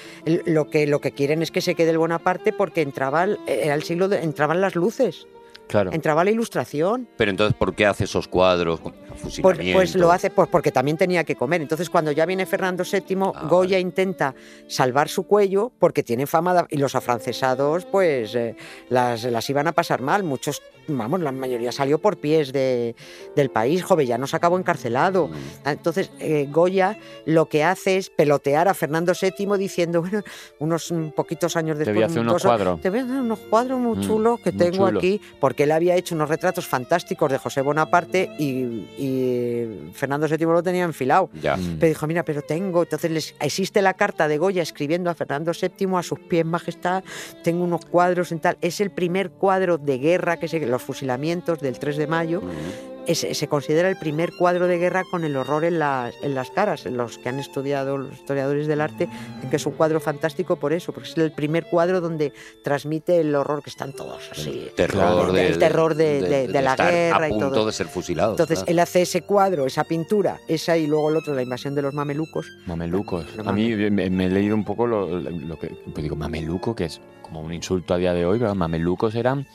lo 0.45 0.69
que, 0.69 0.88
lo 0.88 0.99
que 1.02 1.11
quieren 1.11 1.41
es 1.41 1.52
que 1.52 1.61
se 1.61 1.76
quede 1.76 1.91
el 1.91 1.98
Bonaparte 1.98 2.53
porque 2.53 2.82
entraba 2.82 3.23
el, 3.23 3.40
era 3.48 3.73
el 3.73 3.84
siglo 3.84 4.07
de- 4.07 4.23
entraban 4.23 4.61
las 4.61 4.76
luces, 4.76 5.27
Claro. 5.68 5.91
entraba 5.94 6.23
la 6.23 6.30
ilustración. 6.30 7.07
Pero 7.18 7.32
entonces, 7.32 7.56
¿por 7.57 7.73
qué 7.73 7.86
hace 7.88 8.03
esos 8.03 8.27
cuadros? 8.27 8.80
fusilamiento? 9.15 9.77
pues 9.80 9.95
lo 9.95 10.11
hace 10.11 10.30
pues 10.30 10.48
porque 10.49 10.72
también 10.72 10.98
tenía 10.98 11.23
que 11.23 11.36
comer. 11.36 11.61
Entonces, 11.61 11.90
cuando 11.90 12.11
ya 12.11 12.26
viene 12.26 12.45
Fernando 12.45 12.84
VII, 12.84 13.18
Ah, 13.34 13.48
Goya 13.49 13.69
vale. 13.77 13.80
intenta 13.80 14.36
salvar 14.68 15.07
su 15.10 15.23
cuello 15.23 15.72
porque 15.80 16.03
tiene 16.03 16.27
fama 16.27 16.53
de- 16.53 16.65
y 16.69 16.77
los 16.77 16.94
afrancesados, 16.95 17.86
pues 17.86 18.36
eh, 18.36 18.56
las, 18.90 19.23
las 19.23 19.49
iban 19.49 19.68
a 19.68 19.72
pasar 19.72 20.02
mal. 20.02 20.23
Muchos, 20.23 20.61
vamos, 20.88 21.22
la 21.22 21.32
mayoría 21.32 21.72
salió 21.72 21.99
por 21.99 22.18
pies 22.18 22.52
de, 22.53 22.95
del 23.36 23.49
país. 23.49 23.84
Jovellanos 23.84 24.34
acabó 24.34 24.57
encarcelado. 24.57 25.28
Mm. 25.28 25.68
Entonces, 25.70 26.12
eh, 26.20 26.48
Goya 26.52 26.98
lo 27.26 27.48
que 27.48 27.64
hace 27.64 27.98
es 27.98 28.10
pelotear 28.10 28.68
a 28.68 28.74
Fernando 28.74 29.14
VII 29.20 29.57
diciendo, 29.57 30.02
bueno, 30.02 30.22
unos 30.60 30.91
mm, 30.91 31.10
poquitos 31.10 31.56
años 31.56 31.78
Te 31.78 31.86
después. 31.86 31.95
voy 31.95 32.03
a 32.03 32.07
hacer 32.07 32.20
unos 32.22 32.34
dos 32.34 32.45
o- 32.45 32.48
cuadros. 32.48 32.82
Te 32.82 32.90
voy 32.90 32.99
a 32.99 33.03
hacer 33.03 33.16
unos 33.16 33.40
cuadros 33.40 33.80
muy 33.80 33.98
Mm, 33.98 34.02
chulos 34.02 34.40
que 34.41 34.52
muy 34.52 34.60
tengo 34.60 34.86
chulo. 34.88 34.99
aquí, 34.99 35.22
porque 35.40 35.64
él 35.64 35.72
había 35.72 35.95
hecho 35.95 36.16
unos 36.16 36.30
retratos 36.30 36.66
fantásticos 36.68 37.32
de 37.32 37.38
José 37.38 37.62
Bonaparte 37.62 38.30
y, 38.38 38.86
y 39.10 39.91
Fernando 39.94 40.28
VII 40.28 40.45
lo 40.45 40.64
tenía 40.64 40.84
enfilado. 40.84 41.30
Ya. 41.41 41.56
Mm. 41.57 41.78
Pero 41.80 41.88
dijo, 41.90 42.07
mira, 42.07 42.24
pero 42.24 42.41
tengo. 42.41 42.84
Entonces 42.84 43.12
les, 43.12 43.36
existe 43.40 43.82
la 43.82 43.94
carta 43.94 44.28
de 44.28 44.38
Goya 44.38 44.62
escribiendo 44.62 45.10
a 45.10 45.16
Fernando 45.16 45.52
VII 45.53 45.95
a 45.95 46.03
sus 46.03 46.20
pies, 46.20 46.45
majestad. 46.45 47.03
Tengo 47.44 47.64
unos 47.64 47.86
cuadros 47.86 48.32
en 48.32 48.40
tal. 48.40 48.57
Es 48.62 48.82
el 48.82 48.91
primer 48.91 49.32
cuadro 49.32 49.78
de 49.78 49.98
guerra 49.98 50.38
que 50.38 50.48
se. 50.48 50.60
Los 50.76 50.84
fusilamientos 50.84 51.60
del 51.60 51.80
3 51.80 51.95
de 51.97 52.07
mayo. 52.07 52.41
Mm. 52.41 52.95
es- 53.07 53.19
se 53.38 53.47
considera 53.47 53.88
el 53.88 53.97
primer 53.97 54.31
cuadro 54.35 54.65
de 54.65 54.80
guerra 54.80 55.03
con 55.11 55.23
el 55.26 55.38
horror 55.38 55.64
en 55.64 55.77
las, 55.77 56.15
en 56.23 56.34
las 56.34 56.49
caras. 56.49 56.85
Los 56.85 57.19
que 57.19 57.30
han 57.30 57.38
estudiado, 57.38 57.99
los 57.99 58.11
historiadores 58.15 58.65
del 58.65 58.81
arte, 58.81 59.07
dicen 59.35 59.49
que 59.52 59.57
es 59.57 59.65
un 59.68 59.73
cuadro 59.73 59.99
fantástico 59.99 60.56
por 60.56 60.73
eso, 60.73 60.91
porque 60.91 61.10
es 61.10 61.15
el 61.18 61.31
primer 61.31 61.65
cuadro 61.69 62.02
donde 62.02 62.34
transmite 62.64 63.19
el 63.22 63.35
horror 63.35 63.61
que 63.61 63.69
están 63.69 63.93
todos 63.93 64.27
así. 64.31 64.69
terror 64.76 64.95
Claro, 65.03 65.34
de, 65.34 65.47
el 65.49 65.60
terror 65.60 65.93
de- 65.93 66.19
de- 66.19 66.47
de 66.47 66.61
la 66.64 66.72
estar 66.72 66.91
guerra 66.91 67.26
a 67.26 67.27
y 67.27 67.31
punto 67.31 67.52
todo. 67.52 67.65
de 67.68 67.73
ser 67.73 67.85
fusilado. 67.88 68.31
Entonces 68.31 68.57
claro. 68.60 68.72
él 68.72 68.80
hace 68.80 69.03
ese 69.03 69.22
cuadro, 69.22 69.68
esa 69.68 69.84
pintura, 69.84 70.39
esa 70.47 70.76
y 70.76 70.88
luego 70.88 71.11
el 71.11 71.18
otro, 71.18 71.35
la 71.35 71.43
invasión 71.43 71.76
de 71.76 71.84
los 71.84 71.93
mamelucos. 71.93 72.47
Mamelucos. 72.65 73.27
No 73.35 73.47
A 73.47 73.53
mí 73.53 73.69
me, 73.76 74.10
me 74.10 74.26
he 74.26 74.30
leído 74.31 74.56
un 74.56 74.65
poco 74.65 74.88
lo, 74.88 75.07
lo 75.19 75.60
que 75.60 75.68
pues 75.93 76.02
digo, 76.02 76.15
mameluco, 76.15 76.76
que 76.76 76.85
es 76.85 76.99
como 77.22 77.41
un 77.41 77.53
insulto 77.53 77.93
a 77.93 77.97
día 77.97 78.14
de 78.15 78.26
hoy, 78.26 78.39
pero 78.39 78.56
mamelucos 78.56 79.14
eran 79.14 79.45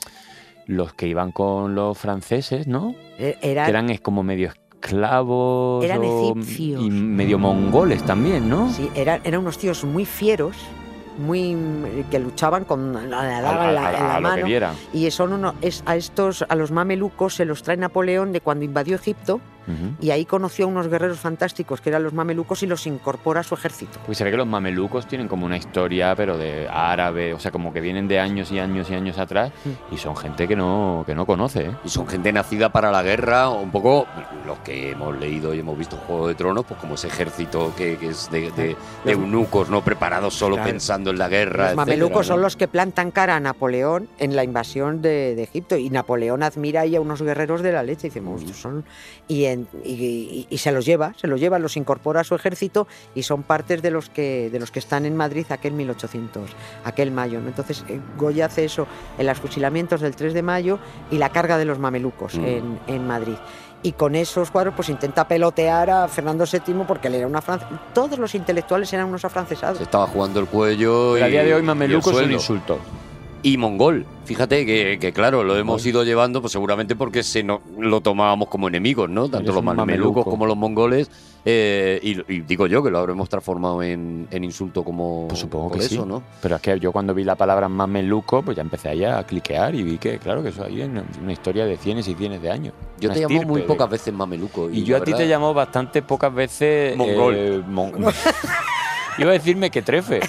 los 0.67 0.93
que 0.93 1.07
iban 1.07 1.31
con 1.31 1.75
los 1.75 1.97
franceses, 1.97 2.67
¿no? 2.67 2.93
Eh, 3.17 3.37
Era, 3.41 3.65
Que 3.65 3.69
eran 3.71 3.89
es 3.89 4.01
como 4.01 4.23
medio 4.23 4.49
esclavos 4.49 5.83
Eran 5.85 5.99
o- 6.03 6.31
egipcios. 6.31 6.81
y 6.83 6.89
medio 6.89 7.37
mongoles 7.39 8.03
también, 8.03 8.49
¿no? 8.49 8.69
sí, 8.71 8.89
eran, 8.95 9.21
eran 9.23 9.41
unos 9.41 9.57
tíos 9.57 9.83
muy 9.83 10.05
fieros, 10.05 10.55
muy 11.19 11.55
que 12.09 12.19
luchaban 12.19 12.63
con 12.65 12.93
la, 12.93 13.01
la 13.41 13.41
la, 13.71 14.19
mano. 14.21 14.47
Y 14.93 15.11
son 15.11 15.33
uno, 15.33 15.53
es, 15.61 15.83
a 15.85 15.95
estos, 15.95 16.45
a 16.47 16.55
los 16.55 16.71
mamelucos 16.71 17.35
se 17.35 17.45
los 17.45 17.63
trae 17.63 17.77
Napoleón 17.77 18.31
de 18.31 18.41
cuando 18.41 18.65
invadió 18.65 18.95
Egipto 18.95 19.39
Y 20.01 20.11
ahí 20.11 20.25
conoció 20.25 20.65
a 20.65 20.67
unos 20.67 20.87
guerreros 20.87 21.19
fantásticos 21.19 21.81
que 21.81 21.89
eran 21.89 22.03
los 22.03 22.13
mamelucos 22.13 22.63
y 22.63 22.67
los 22.67 22.85
incorpora 22.87 23.41
a 23.41 23.43
su 23.43 23.55
ejército. 23.55 23.99
Pues 24.05 24.17
se 24.17 24.23
ve 24.23 24.31
que 24.31 24.37
los 24.37 24.47
mamelucos 24.47 25.07
tienen 25.07 25.27
como 25.27 25.45
una 25.45 25.57
historia, 25.57 26.15
pero 26.15 26.37
de 26.37 26.67
árabe, 26.69 27.33
o 27.33 27.39
sea, 27.39 27.51
como 27.51 27.71
que 27.73 27.81
vienen 27.81 28.07
de 28.07 28.19
años 28.19 28.51
y 28.51 28.59
años 28.59 28.89
y 28.89 28.93
años 28.95 29.17
atrás 29.17 29.51
y 29.91 29.97
son 29.97 30.15
gente 30.15 30.47
que 30.47 30.55
no, 30.55 31.03
que 31.05 31.15
no 31.15 31.25
conoce, 31.25 31.65
¿eh? 31.65 31.71
Y 31.85 31.89
son 31.89 32.07
gente 32.07 32.31
nacida 32.31 32.71
para 32.71 32.91
la 32.91 33.03
guerra, 33.03 33.49
un 33.49 33.71
poco 33.71 34.05
los 34.45 34.59
que 34.59 34.91
hemos 34.91 35.17
leído 35.17 35.53
y 35.53 35.59
hemos 35.59 35.77
visto 35.77 35.97
Juego 35.97 36.27
de 36.27 36.35
Tronos, 36.35 36.65
pues 36.65 36.79
como 36.79 36.95
ese 36.95 37.07
ejército 37.07 37.73
que, 37.75 37.97
que 37.97 38.07
es 38.09 38.29
de, 38.31 38.51
de- 38.51 38.75
de 39.05 39.11
eunucos, 39.11 39.69
¿no? 39.69 39.83
Preparados 39.83 40.33
solo 40.33 40.55
Claro. 40.55 40.69
pensando 40.71 41.11
en 41.11 41.17
la 41.19 41.29
guerra. 41.29 41.67
Los 41.67 41.75
mamelucos 41.75 42.11
etcétera, 42.21 42.35
son 42.35 42.41
los 42.41 42.55
que 42.55 42.67
plantan 42.67 43.11
cara 43.11 43.35
a 43.35 43.39
Napoleón 43.39 44.07
en 44.19 44.35
la 44.35 44.43
invasión 44.43 45.01
de, 45.01 45.35
de 45.35 45.43
Egipto 45.43 45.77
y 45.77 45.89
Napoleón 45.89 46.43
admira 46.43 46.81
ahí 46.81 46.95
a 46.95 47.01
unos 47.01 47.21
guerreros 47.21 47.61
de 47.61 47.71
la 47.71 47.83
leche 47.83 48.07
y 48.07 48.09
dice, 48.09 48.19
"Bueno, 48.21 48.39
estos 48.39 48.57
son 48.57 48.83
y, 49.27 49.45
en- 49.45 49.60
y- 49.83 49.89
y- 49.91 50.47
y 50.49 50.57
se 50.57 50.71
los 50.71 50.85
lleva, 50.85 51.13
se 51.17 51.27
los 51.27 51.39
lleva, 51.39 51.59
los 51.59 51.77
incorpora 51.77 52.21
a 52.21 52.23
su 52.23 52.35
ejército 52.35 52.87
y 53.15 53.23
son 53.23 53.43
partes 53.43 53.81
de 53.81 53.91
los 53.91 54.09
que 54.09 54.49
de 54.51 54.59
los 54.59 54.71
que 54.71 54.79
están 54.79 55.05
en 55.05 55.15
Madrid 55.15 55.45
aquel 55.49 55.73
1800, 55.73 56.49
aquel 56.83 57.11
mayo. 57.11 57.39
¿no? 57.41 57.47
Entonces 57.47 57.83
eh, 57.87 57.99
Goya 58.17 58.45
hace 58.47 58.65
eso 58.65 58.87
en 59.17 59.27
los 59.27 59.39
fusilamientos 59.39 60.01
del 60.01 60.15
3 60.15 60.33
de 60.33 60.41
mayo 60.41 60.79
y 61.11 61.17
la 61.17 61.29
carga 61.29 61.57
de 61.57 61.65
los 61.65 61.79
mamelucos 61.79 62.35
Mm. 62.37 62.45
en, 62.45 62.79
en 62.87 63.07
Madrid. 63.07 63.35
Y 63.83 63.93
con 63.93 64.13
esos 64.15 64.51
cuadros 64.51 64.75
pues 64.75 64.89
intenta 64.89 65.27
pelotear 65.27 65.89
a 65.89 66.07
Fernando 66.07 66.45
VII 66.45 66.83
porque 66.87 67.07
él 67.07 67.15
era 67.15 67.25
una 67.27 67.41
France... 67.41 67.65
Todos 67.95 68.19
los 68.19 68.35
intelectuales 68.35 68.93
eran 68.93 69.07
unos 69.07 69.25
afrancesados. 69.25 69.77
Se 69.79 69.83
estaba 69.85 70.05
jugando 70.05 70.39
el 70.39 70.45
cuello 70.45 71.13
Pero 71.13 71.17
y, 71.17 71.21
a 71.27 71.31
día 71.31 71.43
de 71.43 71.55
hoy 71.55 71.63
mamelucos 71.63 72.05
son 72.05 72.13
sueldo. 72.15 72.33
insultos. 72.35 72.77
Y 73.43 73.57
mongol. 73.57 74.05
Fíjate 74.25 74.65
que, 74.67 74.99
que, 74.99 75.11
claro, 75.11 75.43
lo 75.43 75.57
hemos 75.57 75.83
ido 75.85 76.03
llevando 76.03 76.41
pues 76.41 76.53
seguramente 76.53 76.95
porque 76.95 77.23
se 77.23 77.43
no, 77.43 77.59
lo 77.79 77.99
tomábamos 78.01 78.49
como 78.49 78.67
enemigos, 78.67 79.09
¿no? 79.09 79.23
Tanto 79.23 79.37
Eres 79.51 79.55
los 79.55 79.63
mamelucos 79.63 79.85
mameluco. 79.87 80.23
como 80.29 80.45
los 80.45 80.55
mongoles. 80.55 81.09
eh, 81.43 81.99
y, 82.03 82.11
y 82.31 82.41
digo 82.41 82.67
yo 82.67 82.83
que 82.83 82.91
lo 82.91 82.99
habremos 82.99 83.27
transformado 83.29 83.81
en, 83.81 84.27
en 84.29 84.43
insulto 84.43 84.83
como 84.83 85.25
Pues 85.27 85.39
supongo 85.39 85.71
que 85.71 85.79
eso, 85.79 86.03
sí. 86.03 86.07
¿no? 86.07 86.21
Pero 86.39 86.55
es 86.57 86.61
que 86.61 86.79
yo 86.79 86.91
cuando 86.91 87.15
vi 87.15 87.23
la 87.23 87.35
palabra 87.35 87.67
mameluco, 87.67 88.43
pues 88.43 88.55
ya 88.55 88.61
empecé 88.61 88.89
ahí 88.89 89.03
a 89.03 89.23
cliquear 89.23 89.73
y 89.73 89.81
vi 89.81 89.97
que, 89.97 90.19
claro, 90.19 90.43
que 90.43 90.49
eso 90.49 90.63
ahí 90.63 90.81
es 90.81 90.87
una, 90.87 91.03
una 91.21 91.33
historia 91.33 91.65
de 91.65 91.77
cienes 91.77 92.07
y 92.07 92.13
cienes 92.13 92.43
de 92.43 92.51
años. 92.51 92.73
Yo 92.99 93.09
te 93.09 93.15
llamo 93.21 93.27
estirpe 93.33 93.45
muy 93.47 93.61
de- 93.61 93.67
pocas 93.67 93.89
veces 93.89 94.13
mameluco. 94.13 94.69
Y 94.69 94.83
yo 94.83 94.97
a 94.97 95.01
ti 95.03 95.13
te 95.13 95.25
llamo 95.25 95.51
bastante 95.53 96.03
pocas 96.03 96.31
veces. 96.33 96.95
Mongol. 96.95 97.35
eh, 97.35 97.61
mon- 97.67 97.91
Iba 99.17 99.29
a 99.29 99.33
decirme 99.33 99.69
que 99.69 99.81
trefe, 99.81 100.21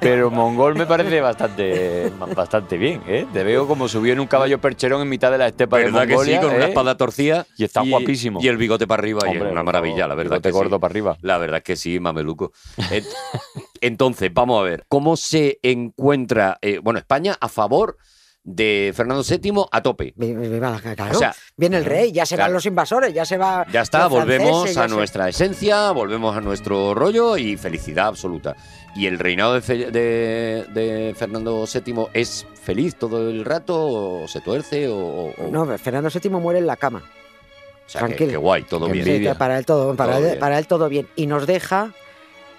pero 0.00 0.30
mongol 0.30 0.74
me 0.74 0.86
parece 0.86 1.20
bastante, 1.20 2.10
bastante 2.34 2.76
bien, 2.78 3.02
¿eh? 3.06 3.26
Te 3.32 3.42
veo 3.42 3.66
como 3.66 3.88
subió 3.88 4.12
en 4.12 4.20
un 4.20 4.26
caballo 4.26 4.60
percherón 4.60 5.02
en 5.02 5.08
mitad 5.08 5.30
de 5.30 5.38
la 5.38 5.48
estepa 5.48 5.78
de 5.78 5.84
¿Verdad 5.84 6.02
que 6.02 6.08
sí? 6.08 6.14
Mongolia, 6.14 6.40
Con 6.40 6.54
una 6.54 6.66
¿eh? 6.66 6.68
espada 6.68 6.96
torcida. 6.96 7.46
Y 7.56 7.64
está 7.64 7.82
guapísimo. 7.82 8.40
Y 8.42 8.48
el 8.48 8.56
bigote 8.56 8.86
para 8.86 9.00
arriba 9.00 9.20
y 9.26 9.36
es 9.36 9.42
una 9.42 9.62
maravilla, 9.62 10.06
la 10.06 10.14
verdad. 10.14 10.36
bigote 10.36 10.48
que 10.48 10.52
sí. 10.52 10.58
gordo 10.58 10.80
para 10.80 10.92
arriba. 10.92 11.16
La 11.20 11.38
verdad 11.38 11.58
es 11.58 11.64
que 11.64 11.76
sí, 11.76 11.98
mameluco. 11.98 12.52
Entonces, 13.80 14.32
vamos 14.32 14.60
a 14.60 14.62
ver, 14.62 14.84
¿cómo 14.88 15.16
se 15.16 15.58
encuentra, 15.62 16.58
eh, 16.62 16.78
bueno, 16.82 16.98
España 16.98 17.36
a 17.40 17.48
favor 17.48 17.96
de 18.44 18.92
Fernando 18.94 19.22
VII 19.22 19.52
a 19.70 19.82
tope? 19.82 20.14
Claro, 20.14 21.14
O 21.14 21.18
sea, 21.18 21.34
viene 21.56 21.76
el 21.76 21.84
rey, 21.84 22.10
ya 22.12 22.26
se 22.26 22.34
claro. 22.34 22.48
van 22.48 22.54
los 22.54 22.66
invasores, 22.66 23.14
ya 23.14 23.24
se 23.24 23.36
va. 23.38 23.64
Ya 23.72 23.82
está, 23.82 24.08
volvemos 24.08 24.62
franceses, 24.64 24.76
a 24.78 24.88
se- 24.88 24.94
nuestra 24.94 25.28
esencia, 25.28 25.90
volvemos 25.92 26.36
a 26.36 26.40
nuestro 26.40 26.94
rollo 26.94 27.36
y 27.36 27.56
felicidad 27.56 28.08
absoluta. 28.08 28.56
¿Y 28.96 29.06
el 29.06 29.18
reinado 29.18 29.54
de, 29.54 29.60
Fe- 29.60 29.90
de- 29.90 30.66
de 30.74 31.14
Fernando 31.16 31.64
VII 31.72 32.06
es 32.12 32.46
feliz 32.62 32.96
todo 32.96 33.30
el 33.30 33.44
rato 33.44 33.74
o 34.22 34.28
se 34.28 34.40
tuerce 34.40 34.88
o, 34.88 35.32
No, 35.50 35.66
Fernando 35.78 36.10
VII 36.10 36.30
muere 36.32 36.58
en 36.58 36.66
la 36.66 36.76
cama. 36.76 36.98
o 36.98 37.88
sea, 37.88 38.00
que, 38.02 38.06
tranquilo. 38.08 38.30
que 38.32 38.36
guay, 38.38 38.62
todo 38.64 38.86
Qué 38.86 38.92
bien. 38.92 39.06
Envidia. 39.08 39.32
que 39.32 39.38
para 39.38 39.56
él 39.58 39.64
todo, 39.66 39.94
para, 39.94 40.12
Todo 40.14 40.20
él, 40.22 40.26
bien. 40.30 40.40
para 40.40 40.58
él 40.58 40.66
todo 40.66 40.88
bien. 40.88 41.08
Y 41.16 41.26
nos 41.26 41.46
deja 41.46 41.92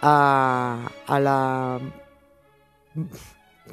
a, 0.02 0.90
a 1.08 1.20
la. 1.20 1.80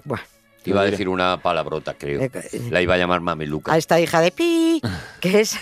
Bueno, 0.05 0.25
Iba 0.65 0.83
a 0.83 0.85
decir 0.85 1.09
una 1.09 1.39
palabrota, 1.43 1.95
creo. 1.95 2.21
eh, 2.21 2.31
La 2.71 2.83
iba 2.83 2.95
a 2.95 2.99
llamar 2.99 3.21
mameluca. 3.21 3.73
a 3.73 3.79
esta 3.79 3.99
hija 4.01 4.21
de 4.21 4.31
Pi, 4.31 4.81
que 5.21 5.41
es 5.41 5.57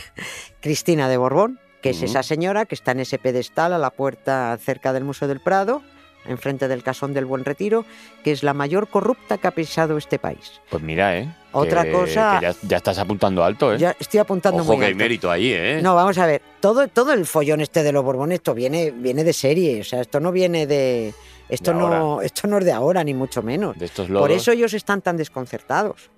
Cristina 0.61 1.09
de 1.09 1.16
Borbón, 1.16 1.59
que 1.83 1.91
es 1.91 2.03
esa 2.03 2.23
señora 2.23 2.65
que 2.66 2.75
está 2.75 2.91
en 2.93 3.01
ese 3.01 3.19
pedestal 3.19 3.73
a 3.73 3.79
la 3.79 3.91
puerta 3.91 4.57
cerca 4.61 4.93
del 4.93 5.05
Museo 5.05 5.29
del 5.29 5.41
Prado, 5.41 5.83
enfrente 6.27 6.66
del 6.69 6.83
Casón 6.83 7.15
del 7.15 7.25
Buen 7.25 7.45
Retiro, 7.45 7.85
que 8.25 8.33
es 8.33 8.43
la 8.43 8.53
mayor 8.53 8.89
corrupta 8.89 9.39
que 9.39 9.47
ha 9.47 9.53
pisado 9.53 9.97
este 9.97 10.19
país. 10.19 10.61
Pues 10.69 10.83
mira, 10.83 11.16
¿eh? 11.16 11.33
Otra 11.53 11.85
que- 11.85 11.93
cosa- 11.93 12.37
que 12.41 12.47
ya, 12.47 12.55
ya 12.62 12.77
estás 12.77 12.99
apuntando 12.99 13.43
alto, 13.45 13.73
¿eh? 13.73 13.79
Ya 13.79 13.97
estoy 13.99 14.20
apuntando 14.20 14.62
Ojo 14.62 14.73
muy 14.73 14.81
que 14.81 14.85
hay 14.87 14.93
alto. 14.93 14.99
mérito 15.05 15.31
ahí, 15.31 15.53
¿eh? 15.53 15.81
No, 15.83 15.95
vamos 15.95 16.19
a 16.19 16.27
ver, 16.27 16.43
todo, 16.61 16.89
todo 16.89 17.12
el 17.15 17.25
follón 17.25 17.61
este 17.62 17.83
de 17.83 17.93
los 17.93 18.05
Borbones, 18.05 18.37
esto 18.41 18.53
viene, 18.55 18.91
viene 18.91 19.25
de 19.25 19.33
serie, 19.33 19.81
o 19.81 19.85
sea, 19.85 20.01
esto 20.03 20.20
no 20.20 20.33
viene 20.33 20.66
de... 20.66 21.15
Esto, 21.49 21.73
no, 21.73 22.20
esto 22.23 22.47
no 22.49 22.59
es 22.59 22.65
de 22.65 22.73
ahora, 22.73 23.03
ni 23.05 23.15
mucho 23.15 23.43
menos. 23.43 23.79
De 23.79 23.87
estos. 23.87 24.09
Por 24.09 24.31
eso 24.31 24.53
ellos 24.53 24.75
están 24.75 25.01
tan 25.03 25.16
desconcertados. 25.16 26.11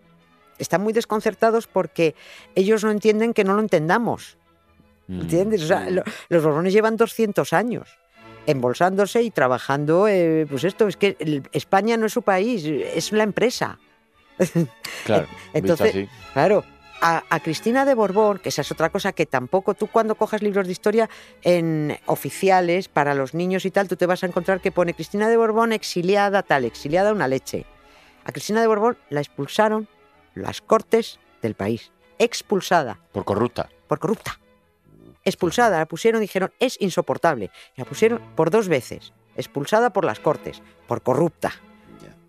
Están 0.58 0.82
muy 0.82 0.92
desconcertados 0.92 1.66
porque 1.66 2.14
ellos 2.54 2.84
no 2.84 2.90
entienden 2.90 3.32
que 3.32 3.44
no 3.44 3.54
lo 3.54 3.60
entendamos. 3.60 4.36
Mm. 5.06 5.20
¿Entiendes? 5.22 5.62
O 5.62 5.66
sea, 5.66 5.88
lo- 5.88 6.02
los 6.28 6.42
Borbones 6.42 6.72
llevan 6.72 6.96
200 6.96 7.52
años 7.52 7.88
embolsándose 8.46 9.22
y 9.22 9.30
trabajando, 9.30 10.08
eh, 10.08 10.46
pues 10.48 10.64
esto, 10.64 10.88
es 10.88 10.96
que 10.96 11.16
el- 11.20 11.42
España 11.52 11.96
no 11.96 12.06
es 12.06 12.12
su 12.12 12.22
país, 12.22 12.64
es 12.64 13.12
la 13.12 13.22
empresa. 13.22 13.78
Claro, 15.04 15.26
Entonces, 15.52 15.90
así. 15.90 16.08
Claro, 16.32 16.64
a, 17.00 17.24
a 17.30 17.40
Cristina 17.40 17.84
de 17.84 17.94
Borbón, 17.94 18.38
que 18.38 18.48
esa 18.50 18.62
es 18.62 18.70
otra 18.72 18.90
cosa 18.90 19.12
que 19.12 19.26
tampoco 19.26 19.74
tú 19.74 19.86
cuando 19.86 20.14
cojas 20.14 20.42
libros 20.42 20.66
de 20.66 20.72
historia 20.72 21.08
en 21.42 21.98
oficiales 22.06 22.88
para 22.88 23.14
los 23.14 23.34
niños 23.34 23.64
y 23.64 23.70
tal, 23.70 23.88
tú 23.88 23.96
te 23.96 24.06
vas 24.06 24.22
a 24.22 24.26
encontrar 24.26 24.60
que 24.60 24.72
pone 24.72 24.94
Cristina 24.94 25.28
de 25.28 25.36
Borbón 25.36 25.72
exiliada 25.72 26.42
tal, 26.42 26.64
exiliada 26.64 27.12
una 27.12 27.28
leche. 27.28 27.66
A 28.24 28.32
Cristina 28.32 28.60
de 28.60 28.66
Borbón 28.66 28.98
la 29.08 29.20
expulsaron 29.20 29.88
las 30.34 30.60
cortes 30.60 31.18
del 31.42 31.54
país, 31.54 31.90
expulsada 32.18 32.98
Por 33.12 33.24
corrupta. 33.24 33.68
por 33.88 33.98
corrupta. 33.98 34.38
Expulsada, 35.24 35.78
la 35.78 35.86
pusieron, 35.86 36.20
dijeron, 36.20 36.50
es 36.60 36.80
insoportable. 36.80 37.50
La 37.76 37.84
pusieron 37.84 38.20
por 38.36 38.50
dos 38.50 38.68
veces. 38.68 39.12
Expulsada 39.36 39.90
por 39.90 40.04
las 40.04 40.18
cortes, 40.18 40.62
por 40.86 41.02
corrupta. 41.02 41.52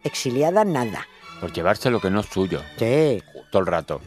Exiliada, 0.04 0.66
nada. 0.66 1.08
Por 1.40 1.54
llevarse 1.54 1.90
lo 1.90 2.02
que 2.02 2.10
no 2.10 2.20
es 2.20 2.26
suyo. 2.28 2.62
Sí. 2.78 3.22
Todo 3.52 3.62
el 3.62 3.68
rato. 3.68 4.02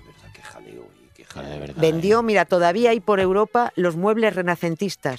De 1.42 1.58
verdad. 1.58 1.74
Vendió, 1.76 2.22
mira, 2.22 2.44
todavía 2.44 2.90
hay 2.90 3.00
por 3.00 3.20
Europa 3.20 3.72
los 3.76 3.96
muebles 3.96 4.34
renacentistas 4.34 5.16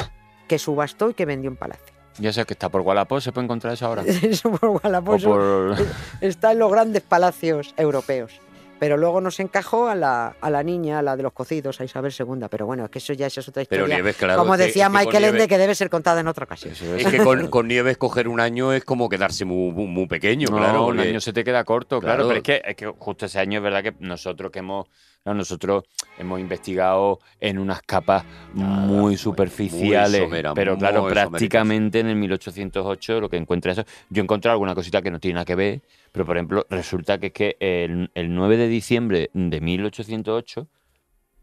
que 0.48 0.60
subastó 0.60 1.10
y 1.10 1.14
que 1.14 1.26
vendió 1.26 1.50
en 1.50 1.58
Palacio. 1.58 1.94
Ya 2.20 2.32
sé 2.32 2.46
que 2.46 2.54
está 2.54 2.70
por 2.70 2.82
Wallapop, 2.82 3.20
se 3.20 3.32
puede 3.34 3.46
encontrar 3.46 3.74
eso 3.74 3.88
ahora. 3.88 4.04
Eso 4.22 4.52
por 4.52 4.80
Wallapop, 4.84 5.22
por... 5.22 5.76
está 6.22 6.54
en 6.54 6.60
los 6.60 6.72
grandes 6.72 7.02
palacios 7.02 7.74
europeos. 7.78 8.40
Pero 8.78 8.98
luego 8.98 9.22
nos 9.22 9.40
encajó 9.40 9.88
a 9.88 9.96
la, 9.96 10.36
a 10.42 10.50
la 10.50 10.62
niña, 10.62 11.00
a 11.00 11.02
la 11.02 11.16
de 11.16 11.24
los 11.24 11.32
cocidos, 11.32 11.80
a 11.80 11.86
Isabel 11.86 12.14
II. 12.18 12.48
Pero 12.50 12.66
bueno, 12.66 12.90
que 12.92 13.00
eso 13.00 13.14
ya 13.14 13.28
esa 13.28 13.40
es 13.40 13.48
otra 13.48 13.64
Pero 13.64 13.84
historia. 13.84 13.96
Nieves, 13.96 14.18
claro. 14.18 14.38
Como 14.40 14.54
es 14.54 14.60
que- 14.60 14.66
decía 14.68 14.88
es 14.88 14.92
que 14.92 14.98
Michael 15.06 15.24
Ende, 15.24 15.48
que 15.48 15.58
debe 15.58 15.76
ser 15.76 15.90
contada 15.90 16.20
en 16.20 16.28
otra 16.28 16.44
ocasión. 16.44 16.74
Es. 16.74 16.82
Es 16.82 17.08
que 17.08 17.20
con, 17.20 17.48
con 17.48 17.70
Nieves 17.70 17.98
coger 17.98 18.28
un 18.28 18.42
año 18.42 18.74
es 18.74 18.84
como 18.84 19.08
quedarse 19.08 19.46
muy, 19.46 19.72
muy, 19.72 19.88
muy 19.88 20.08
pequeño, 20.08 20.50
No, 20.52 20.58
claro. 20.58 20.88
un 20.88 21.00
año 21.00 21.22
se 21.22 21.32
te 21.32 21.46
queda 21.46 21.64
corto, 21.64 22.02
claro. 22.02 22.26
Claro. 22.26 22.28
Pero 22.28 22.38
es 22.40 22.44
que, 22.44 22.70
es 22.70 22.76
que 22.76 22.88
justo 22.88 23.26
ese 23.28 23.40
año 23.40 23.60
es 23.60 23.64
verdad 23.64 23.82
que 23.82 23.96
nosotros 24.00 24.52
que 24.52 24.60
hemos. 24.60 24.88
Nosotros 25.34 25.86
hemos 26.18 26.40
investigado 26.40 27.20
en 27.40 27.58
unas 27.58 27.82
capas 27.82 28.24
muy 28.54 29.18
superficiales. 29.18 30.22
somera, 30.22 30.54
pero 30.54 30.78
claro, 30.78 31.08
prácticamente 31.08 32.00
en 32.00 32.08
el 32.08 32.16
1808 32.16 33.22
lo 33.22 33.30
que 33.30 33.38
encuentra 33.38 33.72
eso. 33.72 33.84
Yo 34.10 34.22
he 34.22 34.24
encontrado 34.24 34.54
alguna 34.54 34.76
cosita 34.76 35.02
que 35.02 35.12
no 35.12 35.20
tiene 35.20 35.36
nada 35.36 35.46
que 35.46 35.56
ver, 35.56 35.82
pero 36.12 36.26
por 36.26 36.38
ejemplo, 36.38 36.66
resulta 36.70 37.18
que 37.18 37.28
es 37.28 37.34
que 37.34 37.58
el, 37.60 38.12
el 38.14 38.34
9 38.34 38.58
de 38.58 38.68
diciembre 38.68 39.30
de 39.34 39.62
1808, 39.62 40.68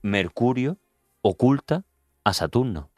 Mercurio 0.02 0.78
oculta 1.22 1.84
a 2.24 2.32
Saturno. 2.32 2.90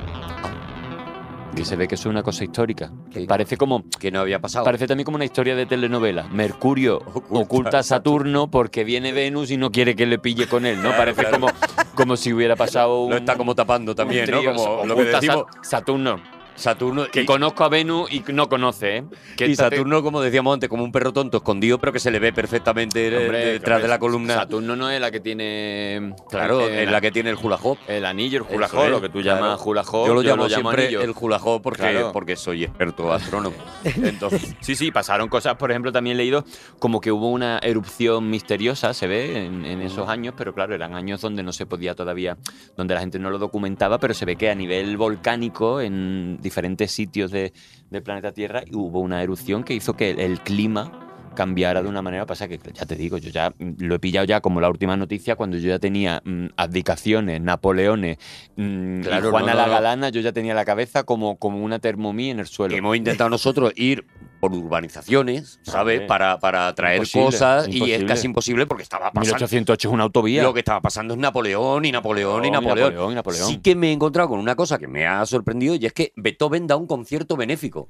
Que 1.54 1.64
se 1.64 1.76
ve 1.76 1.86
que 1.86 1.94
eso 1.94 2.08
es 2.08 2.12
una 2.12 2.22
cosa 2.22 2.42
histórica. 2.44 2.90
Parece 3.28 3.56
como 3.56 3.84
que 4.00 4.10
no 4.10 4.20
había 4.20 4.40
pasado. 4.40 4.64
Parece 4.64 4.86
también 4.86 5.04
como 5.04 5.16
una 5.16 5.24
historia 5.24 5.54
de 5.54 5.66
telenovela. 5.66 6.24
Mercurio 6.24 6.96
Oculta 6.96 7.38
oculta, 7.38 7.78
a 7.78 7.82
Saturno 7.82 8.50
porque 8.50 8.82
viene 8.82 9.12
Venus 9.12 9.50
y 9.50 9.56
no 9.56 9.70
quiere 9.70 9.94
que 9.94 10.04
le 10.04 10.18
pille 10.18 10.48
con 10.48 10.66
él, 10.66 10.82
¿no? 10.82 10.90
Parece 10.90 11.30
como, 11.30 11.46
como 11.94 12.16
si 12.16 12.32
hubiera 12.32 12.56
pasado 12.56 13.04
un... 13.04 13.10
Lo 13.10 13.16
está 13.16 13.36
como 13.36 13.54
tapando 13.54 13.94
también, 13.94 14.34
un 14.34 14.44
¿no? 14.44 14.54
Como 14.54 14.84
lo 14.84 14.96
que 14.96 15.04
decimos. 15.04 15.44
Saturno. 15.62 16.20
Saturno 16.56 17.06
Que 17.10 17.22
y- 17.22 17.26
conozco 17.26 17.64
a 17.64 17.68
Venus 17.68 18.12
y 18.12 18.22
no 18.32 18.48
conoce, 18.48 18.98
¿eh? 18.98 19.04
Que 19.36 19.46
y 19.46 19.56
Saturno, 19.56 20.02
como 20.02 20.20
decíamos 20.20 20.54
antes, 20.54 20.68
como 20.68 20.84
un 20.84 20.92
perro 20.92 21.12
tonto 21.12 21.38
escondido, 21.38 21.78
pero 21.78 21.92
que 21.92 21.98
se 21.98 22.10
le 22.10 22.18
ve 22.18 22.32
perfectamente 22.32 23.16
Hombre, 23.16 23.44
detrás 23.52 23.82
de 23.82 23.88
la 23.88 23.98
columna. 23.98 24.34
Saturno 24.34 24.76
no 24.76 24.90
es 24.90 25.00
la 25.00 25.10
que 25.10 25.20
tiene. 25.20 26.14
Claro, 26.30 26.60
eh, 26.68 26.84
es 26.84 26.90
la 26.90 27.00
que 27.00 27.10
tiene 27.10 27.30
el 27.30 27.36
hula 27.42 27.58
hop. 27.62 27.78
El 27.88 28.04
anillo, 28.04 28.46
el 28.48 28.56
hula 28.56 28.66
hop, 28.72 28.88
lo 28.88 29.00
que 29.00 29.08
tú 29.08 29.20
claro. 29.20 29.40
llamas 29.40 29.60
hula 29.64 29.82
hop. 29.82 30.06
Yo 30.06 30.14
lo 30.14 30.22
llamo 30.22 30.48
siempre 30.48 30.84
anillo. 30.84 31.00
el 31.02 31.14
hula 31.18 31.36
hop 31.42 31.62
porque, 31.62 31.82
Claro. 31.82 32.12
porque 32.12 32.36
soy 32.36 32.64
experto 32.64 33.12
astrónomo. 33.12 33.56
Entonces, 33.84 34.54
Sí, 34.60 34.76
sí, 34.76 34.90
pasaron 34.90 35.28
cosas, 35.28 35.56
por 35.56 35.70
ejemplo, 35.70 35.92
también 35.92 36.14
he 36.14 36.18
leído 36.18 36.44
como 36.78 37.00
que 37.00 37.10
hubo 37.12 37.30
una 37.30 37.58
erupción 37.58 38.30
misteriosa, 38.30 38.94
se 38.94 39.06
ve, 39.06 39.44
en, 39.46 39.64
en 39.64 39.80
esos 39.82 40.08
años, 40.08 40.34
pero 40.36 40.54
claro, 40.54 40.74
eran 40.74 40.94
años 40.94 41.20
donde 41.20 41.42
no 41.42 41.52
se 41.52 41.66
podía 41.66 41.94
todavía, 41.94 42.36
donde 42.76 42.94
la 42.94 43.00
gente 43.00 43.18
no 43.18 43.30
lo 43.30 43.38
documentaba, 43.38 43.98
pero 43.98 44.14
se 44.14 44.24
ve 44.24 44.36
que 44.36 44.50
a 44.50 44.54
nivel 44.54 44.96
volcánico, 44.96 45.80
en 45.80 46.38
diferentes 46.44 46.92
sitios 46.92 47.32
de- 47.32 47.52
del 47.90 48.02
planeta 48.04 48.30
Tierra, 48.32 48.62
hubo 48.72 49.00
una 49.00 49.20
erupción 49.20 49.64
que 49.64 49.74
hizo 49.74 49.94
que 49.94 50.10
el 50.12 50.40
clima 50.40 51.03
cambiara 51.34 51.82
de 51.82 51.88
una 51.88 52.02
manera. 52.02 52.26
Pasa 52.26 52.48
que, 52.48 52.58
ya 52.72 52.86
te 52.86 52.96
digo, 52.96 53.18
yo 53.18 53.30
ya 53.30 53.50
mm, 53.50 53.74
lo 53.78 53.94
he 53.96 53.98
pillado 53.98 54.26
ya 54.26 54.40
como 54.40 54.60
la 54.60 54.68
última 54.68 54.96
noticia, 54.96 55.36
cuando 55.36 55.56
yo 55.56 55.68
ya 55.68 55.78
tenía 55.78 56.22
mm, 56.24 56.46
abdicaciones, 56.56 57.40
Napoleones, 57.40 58.18
mm, 58.56 59.00
y 59.00 59.02
Claro, 59.02 59.30
Juana 59.30 59.54
no, 59.54 59.60
no, 59.60 59.66
la. 59.66 59.74
Galana, 59.74 60.08
yo 60.10 60.20
ya 60.20 60.32
tenía 60.32 60.54
la 60.54 60.64
cabeza 60.64 61.04
como, 61.04 61.36
como 61.36 61.62
una 61.62 61.78
termomí 61.78 62.30
en 62.30 62.40
el 62.40 62.46
suelo. 62.46 62.74
hemos 62.74 62.96
intentado 62.96 63.30
nosotros 63.30 63.72
ir 63.76 64.06
por 64.40 64.52
urbanizaciones, 64.52 65.58
¿sabes? 65.62 66.02
Para, 66.02 66.38
para 66.38 66.74
traer 66.74 66.98
imposible, 66.98 67.24
cosas 67.24 67.68
y 67.68 67.92
es 67.92 68.04
casi 68.04 68.26
imposible 68.26 68.66
porque 68.66 68.82
estaba 68.82 69.10
pasando. 69.10 69.36
1808 69.36 69.88
es 69.88 69.94
una 69.94 70.04
autovía. 70.04 70.42
Lo 70.42 70.52
que 70.52 70.60
estaba 70.60 70.80
pasando 70.80 71.14
es 71.14 71.20
Napoleón 71.20 71.84
y 71.84 71.92
Napoleón 71.92 72.44
y 72.44 72.50
Napoleón, 72.50 72.50
y 72.50 72.50
Napoleón. 72.50 72.90
Napoleón, 72.90 73.12
y 73.12 73.14
Napoleón. 73.14 73.48
Sí 73.48 73.58
que 73.58 73.74
me 73.74 73.88
he 73.88 73.92
encontrado 73.92 74.28
con 74.28 74.38
una 74.38 74.54
cosa 74.54 74.78
que 74.78 74.86
me 74.86 75.06
ha 75.06 75.24
sorprendido 75.24 75.74
y 75.74 75.86
es 75.86 75.92
que 75.92 76.12
Beethoven 76.16 76.66
da 76.66 76.76
un 76.76 76.86
concierto 76.86 77.36
benéfico. 77.36 77.88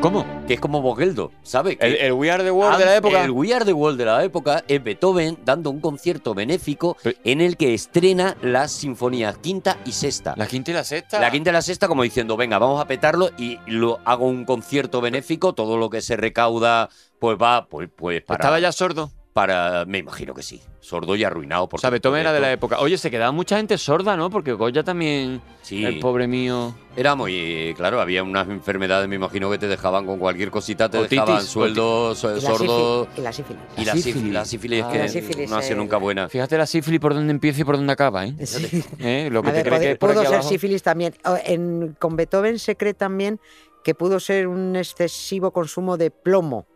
¿Cómo? 0.00 0.24
Que 0.46 0.54
es 0.54 0.60
como 0.60 0.80
Bogeldo, 0.80 1.32
¿sabes? 1.42 1.76
El, 1.80 1.96
el 1.96 2.12
We 2.12 2.30
Are 2.30 2.44
the 2.44 2.52
World 2.52 2.78
de 2.78 2.84
la 2.84 2.96
época. 2.96 3.24
El 3.24 3.32
We 3.32 3.52
Are 3.52 3.64
the 3.64 3.72
World 3.72 3.98
de 3.98 4.04
la 4.04 4.22
época 4.22 4.62
es 4.68 4.82
Beethoven 4.82 5.38
dando 5.44 5.70
un 5.70 5.80
concierto 5.80 6.34
benéfico 6.34 6.96
en 7.24 7.40
el 7.40 7.56
que 7.56 7.74
estrena 7.74 8.36
las 8.40 8.70
sinfonías 8.70 9.38
quinta 9.38 9.76
y 9.84 9.90
sexta. 9.90 10.34
La 10.36 10.46
quinta 10.46 10.70
y 10.70 10.74
la 10.74 10.84
sexta. 10.84 11.18
La 11.18 11.32
quinta 11.32 11.50
y 11.50 11.52
la 11.52 11.62
sexta 11.62 11.88
como 11.88 12.04
diciendo, 12.04 12.36
venga, 12.36 12.60
vamos 12.60 12.80
a 12.80 12.86
petarlo 12.86 13.30
y 13.38 13.58
lo 13.66 13.98
hago 14.04 14.28
un 14.28 14.44
concierto 14.44 15.00
benéfico, 15.00 15.52
todo 15.52 15.76
lo 15.76 15.90
que 15.90 16.00
se 16.00 16.16
recauda 16.16 16.88
pues 17.18 17.36
va 17.36 17.66
pues, 17.66 17.88
pues 17.94 18.22
para, 18.22 18.38
Estaba 18.38 18.60
ya 18.60 18.70
sordo. 18.70 19.10
Para 19.38 19.84
me 19.84 19.98
imagino 19.98 20.34
que 20.34 20.42
sí, 20.42 20.60
sordo 20.80 21.14
y 21.14 21.22
arruinado 21.22 21.62
O 21.62 21.68
por 21.68 21.80
sea, 21.80 21.90
Beethoven 21.90 22.22
era 22.22 22.32
de 22.32 22.40
la 22.40 22.50
época. 22.50 22.80
Oye, 22.80 22.98
se 22.98 23.08
quedaba 23.08 23.30
mucha 23.30 23.56
gente 23.56 23.78
sorda, 23.78 24.16
¿no? 24.16 24.30
Porque 24.30 24.52
Goya 24.52 24.82
también, 24.82 25.40
Sí. 25.62 25.84
el 25.84 26.00
pobre 26.00 26.26
mío. 26.26 26.74
Era 26.96 27.14
muy 27.14 27.72
claro, 27.76 28.00
había 28.00 28.24
unas 28.24 28.48
enfermedades, 28.48 29.08
me 29.08 29.14
imagino 29.14 29.48
que 29.48 29.58
te 29.58 29.68
dejaban 29.68 30.06
con 30.06 30.18
cualquier 30.18 30.50
cosita, 30.50 30.88
te 30.90 30.98
Otitis, 30.98 31.20
dejaban 31.20 31.42
sueldos, 31.44 32.24
Y 32.24 32.26
la 32.26 32.40
sordo 32.40 33.06
sífilis- 33.06 33.18
Y 33.18 33.20
la 33.22 33.32
sífilis. 33.32 33.62
y 33.76 33.84
la 33.84 33.94
sífilis. 33.94 34.32
la 34.32 34.44
sífilis 34.44 34.82
Ah. 34.82 34.86
es 34.88 34.92
que 34.92 34.98
La 34.98 35.08
sífilis 35.08 35.50
no 35.50 35.56
ha 35.56 35.62
sido 35.62 35.76
nunca 35.76 35.98
buena. 35.98 36.28
Fíjate 36.28 36.58
la 36.58 36.66
sífilis 36.66 36.98
por 36.98 37.14
dónde 37.14 37.30
empieza 37.30 37.60
y 37.60 37.64
por 37.64 37.76
dónde 37.76 37.92
acaba, 37.92 38.26
¿eh? 38.26 38.34
Sí. 38.44 38.82
¿Eh? 38.98 39.28
Lo 39.30 39.42
que 39.44 39.50
A 39.50 39.52
te 39.52 39.58
ver, 39.62 39.68
puede- 39.68 39.80
que 39.84 39.90
es 39.92 39.98
por 39.98 40.10
pudo 40.10 40.20
aquí 40.20 40.26
ser 40.26 40.34
abajo. 40.34 40.48
sífilis 40.48 40.82
también. 40.82 41.14
O, 41.24 41.36
En, 41.44 41.94
con 42.00 42.16
Beethoven 42.16 42.58
se 42.58 42.74
cree 42.76 42.94
también 42.94 43.38
que 43.84 43.94
pudo 43.94 44.18
ser 44.18 44.48
un 44.48 44.74
excesivo 44.74 45.52
consumo 45.52 45.96
de 45.96 46.10
plomo 46.10 46.66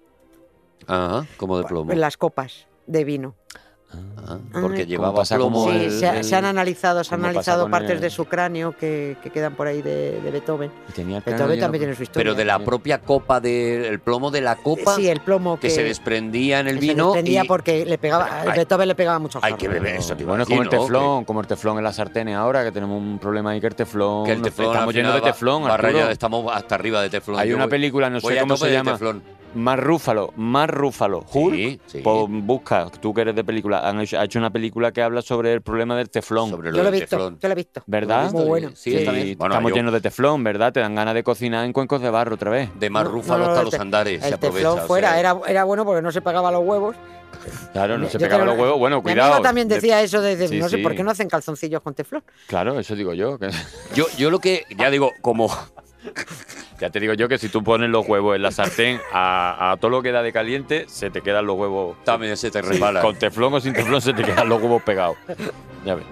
Ajá, 0.86 1.26
como 1.36 1.58
de 1.58 1.64
plomo. 1.64 1.92
en 1.92 2.00
las 2.00 2.16
copas 2.16 2.66
de 2.86 3.04
vino. 3.04 3.34
Ah, 4.26 4.38
porque 4.58 4.80
Ay. 4.80 4.86
llevaba 4.86 5.22
plomo. 5.22 5.70
sí, 5.70 5.76
el- 5.76 5.90
se, 5.90 6.08
ha- 6.08 6.16
el- 6.16 6.24
se 6.24 6.34
han 6.34 6.46
analizado, 6.46 7.04
se 7.04 7.14
han 7.14 7.22
analizado 7.26 7.68
partes 7.68 7.90
el- 7.90 8.00
de 8.00 8.08
su 8.08 8.24
cráneo 8.24 8.74
que, 8.74 9.18
que 9.22 9.28
quedan 9.28 9.54
por 9.54 9.66
ahí 9.66 9.82
de, 9.82 10.18
de 10.22 10.30
Beethoven. 10.30 10.70
Tenía 10.94 11.20
Beethoven 11.20 11.50
lleno- 11.56 11.60
también 11.60 11.80
tiene 11.82 11.94
su 11.94 12.02
historia. 12.04 12.24
Pero 12.24 12.34
de 12.34 12.46
la 12.46 12.58
propia 12.60 13.02
copa, 13.02 13.38
del 13.38 14.00
plomo 14.00 14.30
de 14.30 14.40
la 14.40 14.56
copa 14.56 14.94
Sí, 14.96 15.08
el 15.10 15.20
plomo 15.20 15.56
que, 15.56 15.68
que, 15.68 15.74
se 15.74 15.84
desprendía 15.84 16.60
en 16.60 16.68
el 16.68 16.76
que 16.76 16.80
se 16.86 16.92
vino. 16.94 17.04
desprendía 17.08 17.44
y 17.44 17.46
porque 17.46 17.84
le 17.84 17.98
pegaba, 17.98 18.40
Hay- 18.40 18.56
Beethoven 18.56 18.88
le 18.88 18.94
pegaba 18.94 19.18
mucho 19.18 19.40
hay 19.42 19.50
jarro. 19.52 19.58
que 19.60 19.68
beber 19.68 19.96
eso, 19.96 20.14
a 20.14 20.16
Bueno, 20.16 20.36
decir, 20.38 20.46
como 20.56 20.62
el 20.62 20.68
teflón, 20.70 21.24
como 21.26 21.40
el 21.42 21.46
teflón 21.46 21.76
en 21.76 21.84
las 21.84 21.96
sartenes 21.96 22.34
ahora, 22.34 22.64
que 22.64 22.72
tenemos 22.72 22.98
un 22.98 23.18
problema 23.18 23.50
ahí 23.50 23.60
que 23.60 23.66
el 23.66 23.74
teflón. 23.74 24.24
Que 24.24 24.32
el 24.32 24.38
no- 24.38 24.44
teflón 24.44 24.72
estamos 24.72 24.94
llenos 24.94 25.12
de 25.12 25.20
va- 25.20 25.26
teflón, 25.26 25.64
va 25.64 25.74
Arturo. 25.74 25.92
rayado, 25.92 26.10
estamos 26.10 26.50
hasta 26.50 26.76
arriba 26.76 27.02
de 27.02 27.10
teflón. 27.10 27.38
Hay 27.38 27.52
una 27.52 27.68
película, 27.68 28.08
no 28.08 28.20
sé 28.20 28.38
cómo 28.40 28.56
se 28.56 28.68
de 28.68 28.72
llama. 28.72 28.98
Más 29.54 29.78
Rúfalo, 29.78 30.32
más 30.36 30.68
Rúfalo. 30.70 31.24
Hulk, 31.30 31.54
Sí, 31.54 31.80
sí. 31.86 32.00
pues 32.02 32.24
busca, 32.28 32.88
tú 33.00 33.12
que 33.12 33.20
eres 33.20 33.34
de 33.36 33.44
película, 33.44 33.86
han 33.86 34.00
hecho, 34.00 34.18
ha 34.18 34.24
hecho 34.24 34.38
una 34.38 34.48
película 34.50 34.92
que 34.92 35.02
habla 35.02 35.20
sobre 35.20 35.52
el 35.52 35.60
problema 35.60 35.94
del 35.96 36.08
teflón. 36.08 36.48
Sobre 36.50 36.70
lo 36.70 36.76
Yo 36.78 36.82
lo 36.82 36.88
he 36.88 36.92
del 36.92 37.00
visto, 37.02 37.16
teflón. 37.16 37.38
yo 37.38 37.48
lo 37.48 37.52
he 37.52 37.56
visto. 37.56 37.82
¿Verdad? 37.86 38.32
Muy 38.32 38.44
bueno. 38.46 38.70
Sí, 38.74 38.92
Bueno, 39.36 39.54
estamos 39.54 39.70
yo- 39.70 39.76
llenos 39.76 39.92
de 39.92 40.00
teflón, 40.00 40.42
¿verdad? 40.42 40.72
Te 40.72 40.80
dan 40.80 40.94
ganas 40.94 41.12
de 41.14 41.22
cocinar 41.22 41.66
en 41.66 41.72
cuencos 41.74 42.00
de 42.00 42.08
barro 42.08 42.34
otra 42.36 42.50
vez. 42.50 42.70
De 42.78 42.88
más 42.88 43.04
No, 43.04 43.10
rúfalo 43.10 43.40
no, 43.40 43.44
no, 43.44 43.50
hasta 43.52 43.62
los 43.64 43.74
andares. 43.74 44.22
se 44.22 44.28
El 44.28 44.34
aprovecha. 44.34 44.68
teflón 44.68 44.84
o 44.84 44.86
fuera, 44.86 45.10
sea, 45.10 45.20
era, 45.20 45.36
era 45.46 45.64
bueno 45.64 45.84
porque 45.84 46.00
no 46.00 46.10
se 46.12 46.22
pegaba 46.22 46.50
los 46.50 46.62
huevos. 46.64 46.96
Claro, 47.72 47.98
no 47.98 48.06
se 48.06 48.12
Yo 48.14 48.18
pegaba 48.20 48.42
tengo 48.44 48.54
los 48.54 48.62
huevos. 48.62 48.78
Bueno, 48.78 48.96
Mi 48.98 49.02
cuidado. 49.02 49.32
amigo 49.34 49.42
también 49.42 49.68
De- 49.68 49.74
decía 49.74 50.00
eso 50.02 50.20
de, 50.22 50.36
de- 50.36 50.48
Sí, 50.48 50.58
no 50.58 50.68
sé 50.70 50.76
sí. 50.78 50.82
por 50.82 50.94
qué 50.94 51.02
no 51.02 51.10
hacen 51.10 51.28
calzoncillos 51.28 51.82
con 51.82 51.92
teflón. 51.94 52.22
Claro, 52.46 52.78
eso 52.78 52.94
digo 52.94 53.12
yo. 53.12 53.38
que- 53.38 53.50
Yo, 53.94 54.06
yo 54.16 54.30
lo 54.30 54.38
que, 54.38 54.64
ya 54.78 54.90
digo, 54.90 55.10
como 55.20 55.50
ya 56.82 56.90
te 56.90 56.98
digo 56.98 57.14
yo 57.14 57.28
que 57.28 57.38
si 57.38 57.48
tú 57.48 57.62
pones 57.62 57.88
los 57.90 58.04
huevos 58.08 58.34
en 58.34 58.42
la 58.42 58.50
sartén 58.50 59.00
a, 59.12 59.70
a 59.70 59.76
todo 59.76 59.90
lo 59.92 60.02
que 60.02 60.10
da 60.10 60.20
de 60.20 60.32
caliente, 60.32 60.86
se 60.88 61.10
te 61.10 61.20
quedan 61.20 61.46
los 61.46 61.56
huevos. 61.56 61.96
también 62.02 62.36
se 62.36 62.50
te 62.50 62.60
Sí, 62.60 62.68
resbala. 62.70 63.00
con 63.02 63.16
teflón 63.16 63.54
o 63.54 63.60
sin 63.60 63.72
teflón 63.72 64.00
se 64.00 64.12
te 64.12 64.24
quedan 64.24 64.48
los 64.48 64.60
huevos 64.60 64.82
pegados. 64.82 65.16
Ya 65.86 65.94
ves. 65.94 66.04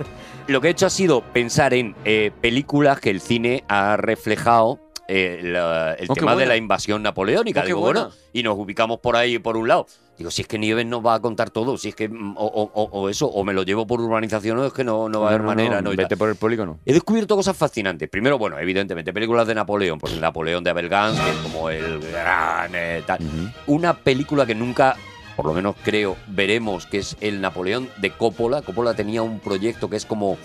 Lo 0.46 0.60
que 0.60 0.68
he 0.68 0.70
hecho 0.70 0.86
ha 0.86 0.90
sido 0.90 1.22
pensar 1.22 1.74
en 1.74 1.96
eh, 2.04 2.30
películas 2.40 3.00
que 3.00 3.10
el 3.10 3.20
cine 3.20 3.64
ha 3.68 3.96
reflejado 3.96 4.78
eh, 5.08 5.40
la- 5.42 5.94
el 5.94 6.06
Oh, 6.08 6.14
tema 6.14 6.36
de 6.36 6.46
la 6.46 6.56
invasión 6.56 7.02
napoleónica. 7.02 7.62
Oh, 7.62 7.66
Digo, 7.66 7.80
bueno, 7.80 8.10
y 8.32 8.44
nos 8.44 8.56
ubicamos 8.56 9.00
por 9.00 9.16
ahí 9.16 9.40
por 9.40 9.56
un 9.56 9.66
lado. 9.66 9.86
Digo, 10.20 10.30
si 10.30 10.42
es 10.42 10.48
que 10.48 10.58
Nieves 10.58 10.84
nos 10.84 11.02
va 11.04 11.14
a 11.14 11.20
contar 11.20 11.48
todo, 11.48 11.78
si 11.78 11.88
es 11.88 11.94
que 11.94 12.06
mm, 12.06 12.36
o, 12.36 12.44
o- 12.44 12.70
o- 12.74 12.90
o 13.00 13.08
eso, 13.08 13.26
o 13.26 13.42
me 13.42 13.54
lo 13.54 13.62
llevo 13.62 13.86
por 13.86 14.02
urbanización 14.02 14.58
o 14.58 14.66
es 14.66 14.72
que 14.74 14.84
no, 14.84 15.08
no 15.08 15.20
va 15.22 15.28
a 15.28 15.30
haber 15.30 15.40
No, 15.40 15.46
no, 15.46 15.56
manera. 15.56 15.76
no, 15.80 15.90
no, 15.90 15.96
vete 15.96 16.14
por 16.18 16.28
el 16.28 16.36
polígono. 16.36 16.78
He 16.84 16.92
descubierto 16.92 17.34
cosas 17.36 17.56
fascinantes. 17.56 18.06
Primero, 18.10 18.36
bueno, 18.36 18.58
evidentemente, 18.58 19.14
películas 19.14 19.46
de 19.46 19.54
Napoleón. 19.54 19.98
Pues 19.98 20.12
el 20.12 20.20
Napoleón 20.20 20.62
de 20.62 20.68
Abel 20.68 20.90
Gance, 20.90 21.22
que 21.24 21.30
es 21.30 21.36
como 21.38 21.70
el 21.70 22.00
gran 22.00 22.70
eh, 22.74 23.02
tal. 23.06 23.18
Una 23.66 23.94
película 23.94 24.44
que 24.44 24.54
nunca, 24.54 24.94
por 25.36 25.46
lo 25.46 25.54
menos 25.54 25.74
creo, 25.82 26.18
veremos, 26.26 26.84
que 26.84 26.98
es 26.98 27.16
el 27.22 27.40
Napoleón 27.40 27.88
de 27.96 28.10
Coppola. 28.10 28.60
Coppola 28.60 28.92
tenía 28.92 29.22
un 29.22 29.40
proyecto 29.40 29.88
que 29.88 29.96
es 29.96 30.04
como, 30.04 30.36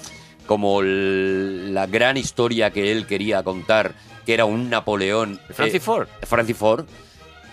como 0.46 0.80
el- 0.80 1.74
la 1.74 1.86
gran 1.86 2.16
historia 2.16 2.72
que 2.72 2.94
él 2.94 3.06
quería 3.08 3.44
contar, 3.44 3.94
que 4.26 4.34
era 4.36 4.46
un 4.46 4.70
Napoleón. 4.70 5.38
Francis 5.50 5.76
eh, 5.76 5.80
Ford. 5.82 6.08
Francis 6.24 6.56
Ford. 6.56 6.86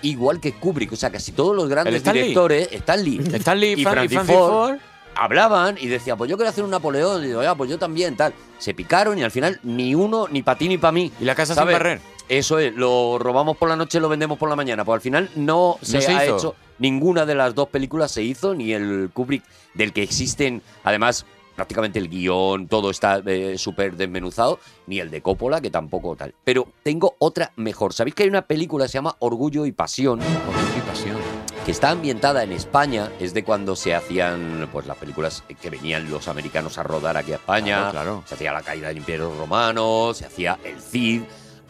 Igual 0.02 0.40
que 0.40 0.52
Kubrick, 0.52 0.92
o 0.92 0.96
sea, 0.96 1.10
casi 1.10 1.32
todos 1.32 1.54
los 1.54 1.64
¿El 1.64 1.70
grandes 1.70 1.94
Stan 1.96 2.14
Lee? 2.14 2.20
directores, 2.20 2.68
Stanley 2.72 3.18
Stanley 3.34 3.72
y 3.72 3.84
Fran- 3.84 3.92
Francis, 3.94 4.12
Francis 4.18 4.36
Ford, 4.36 4.50
Ford. 4.70 4.78
hablaban 5.14 5.76
y 5.80 5.86
decían, 5.86 6.16
pues 6.18 6.30
yo 6.30 6.36
quiero 6.36 6.50
hacer 6.50 6.64
un 6.64 6.70
Napoleón. 6.70 7.22
Y 7.24 7.28
digo, 7.28 7.42
ya, 7.42 7.54
pues 7.54 7.70
yo 7.70 7.78
también, 7.78 8.16
tal. 8.16 8.32
Se 8.58 8.74
picaron 8.74 9.18
y 9.18 9.22
al 9.22 9.30
final 9.30 9.60
ni 9.62 9.94
uno, 9.94 10.26
ni 10.28 10.42
para 10.42 10.58
ti 10.58 10.68
ni 10.68 10.78
para 10.78 10.92
mí. 10.92 11.12
Y 11.20 11.24
la 11.24 11.34
casa 11.34 11.54
¿Sabes? 11.54 11.74
sin 11.74 11.82
barrer. 11.82 12.00
Eso 12.28 12.58
es, 12.58 12.72
lo 12.74 13.18
robamos 13.18 13.56
por 13.56 13.68
la 13.68 13.76
noche, 13.76 14.00
lo 14.00 14.08
vendemos 14.08 14.38
por 14.38 14.48
la 14.48 14.56
mañana. 14.56 14.84
Pues 14.84 14.94
al 14.96 15.00
final 15.02 15.30
no 15.36 15.76
se, 15.82 16.00
se 16.00 16.12
ha 16.12 16.24
hizo. 16.24 16.36
hecho. 16.36 16.54
Ninguna 16.78 17.26
de 17.26 17.34
las 17.34 17.54
dos 17.54 17.68
películas 17.68 18.10
se 18.10 18.22
hizo, 18.22 18.54
ni 18.54 18.72
el 18.72 19.10
Kubrick, 19.12 19.42
del 19.74 19.92
que 19.92 20.02
existen, 20.02 20.62
además, 20.82 21.26
prácticamente 21.54 21.98
el 21.98 22.08
guion, 22.08 22.66
todo 22.68 22.90
está 22.90 23.22
eh, 23.26 23.56
súper 23.58 23.96
desmenuzado, 23.96 24.58
ni 24.86 25.00
el 25.00 25.10
de 25.10 25.20
Coppola, 25.22 25.60
que 25.60 25.70
tampoco 25.70 26.16
tal. 26.16 26.34
Pero 26.44 26.68
tengo 26.82 27.14
otra 27.18 27.52
mejor. 27.56 27.92
¿Sabéis 27.92 28.14
que 28.14 28.22
hay 28.24 28.28
una 28.28 28.42
película 28.46 28.84
que 28.84 28.88
se 28.88 28.98
llama 28.98 29.16
Orgullo 29.20 29.66
y 29.66 29.72
Pasión? 29.72 30.20
Orgullo 30.20 30.78
y 30.78 30.80
pasión. 30.88 31.16
que 31.64 31.70
está 31.70 31.90
ambientada 31.90 32.42
en 32.42 32.52
España, 32.52 33.10
es 33.20 33.34
de 33.34 33.44
cuando 33.44 33.76
se 33.76 33.94
hacían 33.94 34.68
pues 34.72 34.86
las 34.86 34.96
películas 34.96 35.44
que 35.60 35.70
venían 35.70 36.10
los 36.10 36.26
americanos 36.28 36.78
a 36.78 36.82
rodar 36.82 37.16
aquí 37.16 37.32
a 37.32 37.36
España, 37.36 37.76
Claro, 37.76 37.90
claro. 37.92 38.22
se 38.26 38.34
hacía 38.34 38.52
la 38.52 38.62
caída 38.62 38.88
del 38.88 38.96
Imperio 38.98 39.32
Romano, 39.38 40.12
se 40.14 40.26
hacía 40.26 40.58
el 40.64 40.80
Cid, 40.80 41.22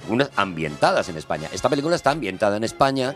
unas 0.08 0.30
ambientadas 0.36 1.08
en 1.08 1.16
España. 1.16 1.48
Esta 1.52 1.68
película 1.68 1.94
está 1.94 2.10
ambientada 2.10 2.56
en 2.56 2.64
España 2.64 3.14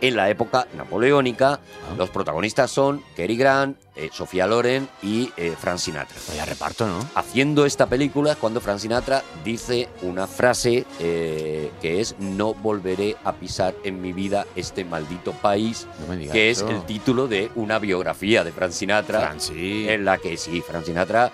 en 0.00 0.16
la 0.16 0.30
época 0.30 0.66
napoleónica. 0.76 1.54
Ah. 1.54 1.94
Los 1.96 2.10
protagonistas 2.10 2.70
son 2.70 3.02
Cary 3.16 3.36
Grant, 3.36 3.78
eh, 3.94 4.10
Sofía 4.12 4.46
Loren 4.46 4.88
y 5.02 5.32
eh, 5.36 5.54
Frank 5.58 5.78
Sinatra. 5.78 6.16
Vaya 6.28 6.44
reparto, 6.44 6.86
¿no? 6.86 6.98
Haciendo 7.14 7.64
esta 7.64 7.86
película 7.86 8.32
es 8.32 8.38
cuando 8.38 8.60
Frank 8.60 8.78
Sinatra 8.78 9.22
dice 9.44 9.88
una 10.02 10.26
frase 10.26 10.84
eh, 11.00 11.70
que 11.80 12.00
es 12.00 12.16
no 12.18 12.54
volveré 12.54 13.16
a 13.24 13.32
pisar 13.32 13.74
en 13.84 14.00
mi 14.00 14.12
vida 14.12 14.46
este 14.54 14.84
maldito 14.84 15.32
país 15.32 15.86
No 16.00 16.08
me 16.08 16.16
digas 16.16 16.32
que 16.32 16.50
es 16.50 16.60
el 16.62 16.84
título 16.84 17.28
de 17.28 17.50
una 17.54 17.78
biografía 17.78 18.44
de 18.44 18.52
Frank 18.52 18.72
Sinatra, 18.72 19.34
sí. 19.38 19.88
en 19.88 20.04
la 20.04 20.18
que 20.18 20.36
sí, 20.36 20.60
Frank 20.60 20.84
Sinatra 20.84 21.32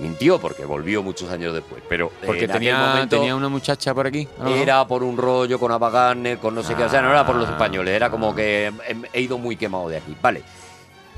mintió 0.00 0.38
porque 0.38 0.64
volvió 0.64 1.02
muchos 1.02 1.30
años 1.30 1.52
después, 1.54 1.82
pero 1.88 2.10
Porque 2.24 2.44
en 2.44 2.50
aquel 2.50 2.60
tenía, 2.60 2.78
momento 2.78 3.16
tenía 3.16 3.34
una 3.36 3.48
muchacha 3.48 3.92
por 3.94 4.06
aquí. 4.06 4.28
era 4.56 4.86
por 4.86 5.02
un 5.02 5.16
rollo 5.16 5.58
con 5.58 5.72
Ava 5.72 5.90
Gardner, 5.90 6.38
con 6.38 6.54
no 6.54 6.62
sé 6.62 6.74
qué, 6.74 6.84
o 6.84 6.88
sea, 6.88 7.02
no 7.02 7.10
era 7.10 7.26
por 7.26 7.36
los 7.36 7.48
Ah. 7.48 7.52
españoles, 7.52 7.94
era 7.94 8.10
como 8.10 8.34
que 8.34 8.66
he, 8.86 8.96
he 9.12 9.20
ido 9.22 9.38
muy 9.38 9.56
quemado 9.56 9.88
de 9.88 9.96
aquí. 9.98 10.14
Vale. 10.22 10.42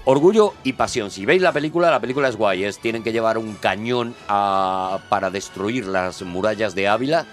Orgullo 0.04 0.54
y 0.64 0.72
pasión. 0.72 1.10
Si 1.10 1.26
veis 1.26 1.42
la 1.42 1.52
película, 1.52 1.90
la 1.90 2.00
película 2.00 2.28
es 2.28 2.36
guay. 2.36 2.64
Es, 2.64 2.78
tienen 2.78 3.02
que 3.02 3.12
llevar 3.12 3.36
un 3.36 3.54
cañón 3.54 4.14
a- 4.28 4.98
para 5.10 5.30
destruir 5.30 5.86
las 5.86 6.22
murallas 6.22 6.74
de 6.74 6.88
Ávila, 6.88 7.26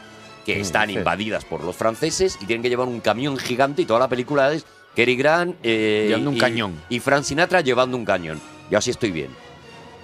que 0.45 0.55
¿Qué 0.55 0.61
están 0.61 0.89
invadidas 0.89 1.45
por 1.45 1.63
los 1.63 1.75
franceses, 1.75 2.37
y 2.41 2.45
tienen 2.45 2.61
que 2.63 2.69
llevar 2.69 2.87
un 2.87 2.99
camión 2.99 3.37
gigante 3.37 3.81
y 3.81 3.85
toda 3.85 3.99
la 4.01 4.07
película 4.09 4.51
es 4.51 4.65
Cary 4.95 5.15
Grant 5.15 5.55
eh, 5.63 6.05
Llevando 6.09 6.29
un 6.31 6.35
y- 6.35 6.39
cañón. 6.39 6.81
y 6.89 6.99
Frank 6.99 7.23
Sinatra 7.23 7.61
llevando 7.61 7.95
un 7.97 8.03
cañón. 8.05 8.39
Yo 8.69 8.77
así 8.77 8.89
estoy 8.91 9.11
bien. 9.11 9.29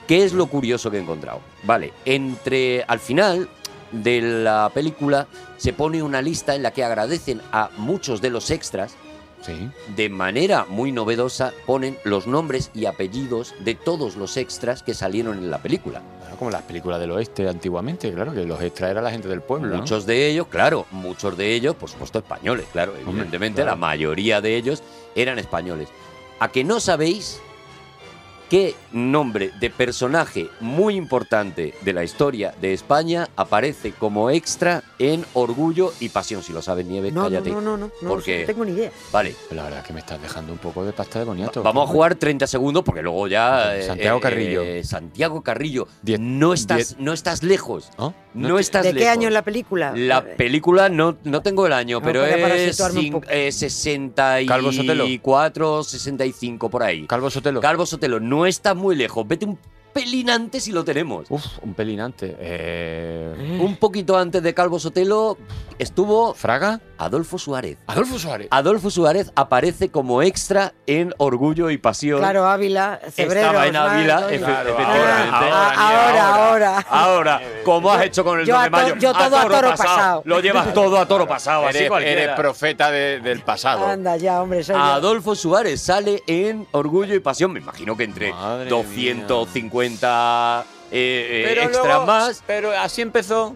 ¿Qué 0.07 0.23
es 0.23 0.34
lo 0.34 0.47
curioso 0.47 0.91
que 0.91 0.97
he 0.97 1.01
encontrado? 1.01 1.39
Vale, 1.63 1.93
entre 2.05 2.84
al 2.84 2.99
final 2.99 3.47
de 3.91 4.21
la 4.21 4.69
película 4.73 5.27
se 5.57 5.71
pone 5.73 6.03
una 6.03 6.21
lista 6.21 6.55
en 6.55 6.63
la 6.63 6.71
que 6.71 6.84
agradecen 6.84 7.41
a 7.51 7.69
muchos 7.77 8.21
de 8.21 8.30
los 8.30 8.49
extras 8.51 8.95
Sí. 9.45 9.69
de 9.97 10.07
manera 10.07 10.65
muy 10.69 10.93
novedosa 10.93 11.51
ponen 11.65 11.97
los 12.05 12.27
nombres 12.27 12.71
y 12.73 12.85
apellidos 12.85 13.53
de 13.59 13.75
todos 13.75 14.15
los 14.15 14.38
extras 14.38 14.84
que 14.84 14.93
salieron 14.93 15.38
en 15.38 15.51
la 15.51 15.57
película. 15.57 16.01
Como 16.39 16.49
las 16.49 16.61
películas 16.61 16.99
del 17.01 17.11
oeste 17.11 17.47
antiguamente, 17.49 18.11
claro, 18.13 18.34
que 18.34 18.45
los 18.45 18.61
extras 18.61 18.91
era 18.91 19.01
la 19.01 19.11
gente 19.11 19.27
del 19.27 19.41
pueblo. 19.41 19.67
¿no? 19.69 19.77
Muchos 19.81 20.05
de 20.05 20.27
ellos, 20.30 20.47
claro, 20.47 20.85
muchos 20.91 21.35
de 21.38 21.53
ellos, 21.53 21.75
por 21.75 21.89
supuesto, 21.89 22.19
españoles, 22.19 22.65
claro, 22.71 22.93
evidentemente 22.99 23.57
claro. 23.61 23.71
la 23.71 23.75
mayoría 23.75 24.39
de 24.39 24.55
ellos 24.55 24.81
eran 25.13 25.38
españoles. 25.39 25.89
¿A 26.39 26.47
que 26.49 26.63
no 26.63 26.80
sabéis 26.80 27.41
qué 28.49 28.75
nombre 28.91 29.51
de 29.59 29.69
personaje 29.69 30.49
muy 30.59 30.95
importante 30.95 31.73
de 31.81 31.93
la 31.93 32.03
historia 32.03 32.53
de 32.61 32.73
España 32.73 33.27
aparece 33.35 33.91
como 33.91 34.29
extra 34.29 34.83
en 34.99 35.25
Orgullo 35.33 35.93
y 35.99 36.09
Pasión? 36.09 36.43
Si 36.43 36.53
lo 36.53 36.61
sabes, 36.61 36.85
Nieves, 36.85 37.13
No, 37.13 37.23
no, 37.23 37.27
cállate. 37.29 37.49
no, 37.49 37.61
no, 37.61 37.77
no, 37.77 37.91
no, 38.01 38.09
Porque- 38.09 38.41
no 38.41 38.45
tengo 38.47 38.65
ni 38.65 38.71
idea. 38.73 38.91
Vale, 39.11 39.35
la 39.51 39.63
verdad 39.63 39.79
es 39.79 39.85
que 39.87 39.93
me 39.93 39.99
estás 39.99 40.21
dejando 40.21 40.51
un 40.53 40.59
poco 40.59 40.83
de 40.85 40.93
pasta 40.93 41.19
de 41.19 41.25
boniato. 41.25 41.63
Vamos 41.63 41.89
a 41.89 41.91
jugar 41.91 42.15
30 42.15 42.47
segundos 42.47 42.83
porque 42.83 43.01
luego 43.01 43.27
ya. 43.27 43.73
Santiago 43.85 44.17
eh, 44.17 44.21
Carrillo. 44.21 44.61
eh, 44.63 44.83
Santiago 44.83 45.41
Carrillo. 45.41 45.87
Diez- 46.03 46.19
no, 46.19 46.53
estás, 46.53 46.77
diez- 46.77 46.95
no 46.99 47.13
estás 47.13 47.43
lejos. 47.43 47.89
¿Oh? 47.97 48.13
No, 48.34 48.60
estás 48.60 48.84
¿De 48.84 48.93
qué 48.93 48.99
lejos. 48.99 49.11
año 49.11 49.27
es 49.27 49.34
la 49.34 49.43
película? 49.43 49.93
La 49.95 50.23
película 50.23 50.89
no, 50.89 51.18
no 51.23 51.41
tengo 51.41 51.68
el 51.68 51.73
año, 51.73 51.99
No, 51.99 52.05
pero 52.05 52.26
es 52.26 52.80
eh, 53.30 53.51
64, 53.51 55.84
65 55.84 56.69
por 56.69 56.84
ahí. 56.84 57.05
Calvo 57.07 57.30
Sotelo. 57.30 57.61
Calvo 57.61 57.85
Sotelo, 57.85 58.19
no 58.19 58.45
está 58.45 58.73
muy 58.73 58.95
lejos. 58.95 59.27
Vete 59.27 59.45
un 59.45 59.57
pelín 59.93 60.29
antes 60.29 60.67
y 60.67 60.71
lo 60.71 60.83
tenemos. 60.83 61.27
Uf, 61.29 61.45
un 61.61 61.73
pelín 61.73 62.01
antes. 62.01 62.35
Eh, 62.39 63.57
Un 63.61 63.75
poquito 63.77 64.17
antes 64.17 64.41
de 64.43 64.53
Calvo 64.53 64.79
Sotelo 64.79 65.37
estuvo 65.79 66.33
¿Fraga? 66.33 66.81
Adolfo 66.97 67.37
Suárez. 67.37 67.77
Adolfo 67.87 68.17
Suárez. 68.17 68.47
Adolfo 68.51 68.89
Suárez 68.89 69.31
aparece 69.35 69.89
como 69.89 70.21
extra 70.21 70.73
en 70.87 71.13
Orgullo 71.17 71.69
y 71.69 71.77
Pasión. 71.77 72.19
Claro, 72.19 72.45
Ávila, 72.47 72.99
Cebreros. 73.11 73.47
Estaba 73.51 73.67
en. 73.67 73.75
Ávila, 73.75 74.17
Todo- 74.19 74.29
efe- 74.29 74.39
Claro, 74.39 74.69
efectivamente. 74.69 75.29
Ah, 75.33 76.05
ahora, 76.07 76.35
ahora. 76.47 76.85
Ahora, 76.89 77.41
¿cómo 77.65 77.91
has 77.91 78.03
hecho 78.05 78.23
con 78.23 78.39
el 78.39 78.45
Yo 78.45 78.53
2 78.55 78.63
de 78.63 78.69
mayo? 78.69 78.95
yo 78.97 79.11
todo 79.13 79.37
a 79.37 79.47
toro 79.47 79.69
pasado. 79.75 80.21
Lo 80.25 80.39
llevas 80.39 80.73
todo 80.73 80.97
a 80.97 81.05
toro 81.07 81.27
pasado, 81.27 81.67
así 81.67 81.77
Eres, 81.79 81.89
cualquiera. 81.89 82.21
eres 82.23 82.35
profeta 82.35 82.89
de- 82.91 83.19
del 83.19 83.41
pasado. 83.41 83.85
Anda 83.85 84.15
ya, 84.17 84.41
hombre, 84.41 84.63
soy 84.63 84.75
yo. 84.75 84.81
Adolfo 84.81 85.35
Suárez 85.35 85.81
sale 85.81 86.23
en 86.27 86.65
Orgullo 86.71 87.15
y 87.15 87.19
Pasión. 87.19 87.51
Me 87.51 87.59
imagino 87.59 87.97
que 87.97 88.03
entre 88.05 88.31
Madre 88.31 88.69
250 88.69 89.33
eh, 90.91 91.41
eh, 91.41 91.43
luego- 91.72 92.05
más. 92.05 92.43
Pero 92.45 92.72
así 92.72 93.01
empezó 93.01 93.55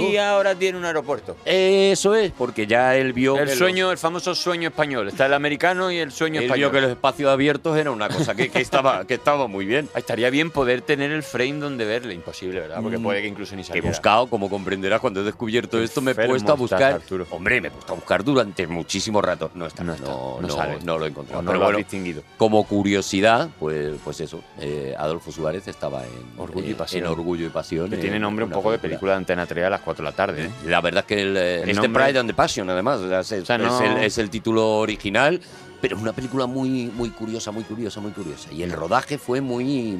y 0.00 0.16
ahora 0.16 0.54
tiene 0.54 0.78
un 0.78 0.84
aeropuerto. 0.84 1.36
Eso 1.44 2.14
es, 2.14 2.32
porque 2.32 2.66
ya 2.66 2.96
él 2.96 3.12
vio 3.12 3.38
El 3.38 3.50
sueño, 3.50 3.90
el 3.92 3.98
famoso 3.98 4.34
sueño 4.34 4.68
español. 4.68 5.08
Está 5.08 5.26
el 5.26 5.34
americano 5.34 5.90
y 5.90 5.98
el 5.98 6.12
sueño 6.12 6.40
él 6.40 6.46
español. 6.46 6.70
vio 6.70 6.80
que 6.80 6.80
los 6.82 6.90
espacios 6.90 7.30
abiertos 7.30 7.76
era 7.76 7.90
una 7.90 8.08
cosa 8.08 8.34
que, 8.34 8.48
que 8.48 8.60
estaba, 8.60 9.04
que 9.06 9.14
estaba 9.14 9.46
muy 9.46 9.66
bien. 9.66 9.88
Estaría 9.96 10.30
bien 10.30 10.50
poder 10.50 10.82
tener 10.82 11.10
el 11.12 11.22
frame 11.22 11.54
donde 11.54 11.84
verle. 11.84 12.14
Imposible, 12.14 12.60
¿verdad? 12.60 12.80
Porque 12.82 12.98
Mm. 12.98 13.02
puede 13.02 13.22
que 13.22 13.28
incluso 13.28 13.54
ni 13.56 13.62
He 13.62 13.64
saliera. 13.64 13.88
buscado, 13.88 14.26
como 14.28 14.48
comprenderás, 14.50 15.00
cuando 15.00 15.20
he 15.20 15.24
descubierto 15.24 15.78
esto, 15.80 16.00
me 16.00 16.12
he 16.12 16.14
puesto 16.14 16.52
a 16.52 16.56
buscar. 16.56 16.92
Arturo. 16.94 17.26
Hombre, 17.30 17.60
me 17.60 17.68
he 17.68 17.70
puesto 17.70 17.92
a 17.92 17.96
buscar 17.96 18.24
durante 18.24 18.66
muchísimo 18.66 19.20
rato. 19.22 19.50
No 19.54 19.66
está, 19.66 19.84
No 19.84 19.94
está, 19.94 20.06
no, 20.08 20.38
no 20.40 20.48
no, 20.48 20.54
sale. 20.54 20.78
no 20.84 20.98
lo 20.98 21.04
he 21.04 21.08
encontrado. 21.08 21.42
No 21.42 21.46
Pero 21.50 21.58
lo 21.58 21.64
bueno, 21.66 21.78
distinguido. 21.78 22.22
como 22.36 22.64
curiosidad, 22.66 23.48
pues, 23.58 23.94
pues 24.04 24.20
eso, 24.20 24.42
eh, 24.60 24.94
Adolfo 24.98 25.30
Suárez 25.32 25.66
estaba 25.68 26.02
en 26.04 26.10
Orgullo 26.38 26.70
y 26.70 26.74
Pasión. 26.74 27.04
En 27.04 27.10
Orgullo 27.10 27.46
y 27.46 27.50
Pasión. 27.50 27.88
Que 27.90 27.96
en 27.96 28.00
tiene 28.00 28.18
nombre 28.18 28.44
un 28.44 28.50
poco 28.50 28.70
de 28.72 28.78
película 28.78 29.12
de 29.12 29.18
Antena 29.18 29.46
3 29.46 29.64
a 29.66 29.70
las 29.70 29.80
4 29.86 30.04
de 30.04 30.10
la 30.10 30.14
tarde. 30.16 30.44
¿eh? 30.44 30.50
La 30.66 30.82
verdad 30.82 31.04
es 31.04 31.16
que 31.16 31.22
el, 31.22 31.36
eh, 31.36 31.62
El 31.62 31.70
es 31.70 31.76
nombre- 31.76 31.92
The 31.92 32.04
Pride 32.06 32.18
and 32.18 32.28
the 32.30 32.34
Passion, 32.34 32.68
además. 32.68 33.00
o 33.00 33.08
sea, 33.08 33.20
es, 33.38 33.46
sea, 33.46 33.56
no- 33.56 33.74
es 33.74 33.80
el, 33.90 33.96
es 34.04 34.18
el 34.18 34.28
título 34.28 34.76
original, 34.78 35.40
pero 35.80 35.96
es 35.96 36.02
una 36.02 36.12
película 36.12 36.44
muy, 36.46 36.90
muy 36.94 37.10
curiosa, 37.10 37.50
muy 37.52 37.64
curiosa, 37.64 38.00
muy 38.00 38.12
curiosa. 38.12 38.52
Y 38.52 38.62
el 38.62 38.72
rodaje 38.72 39.16
fue 39.16 39.40
muy 39.40 39.96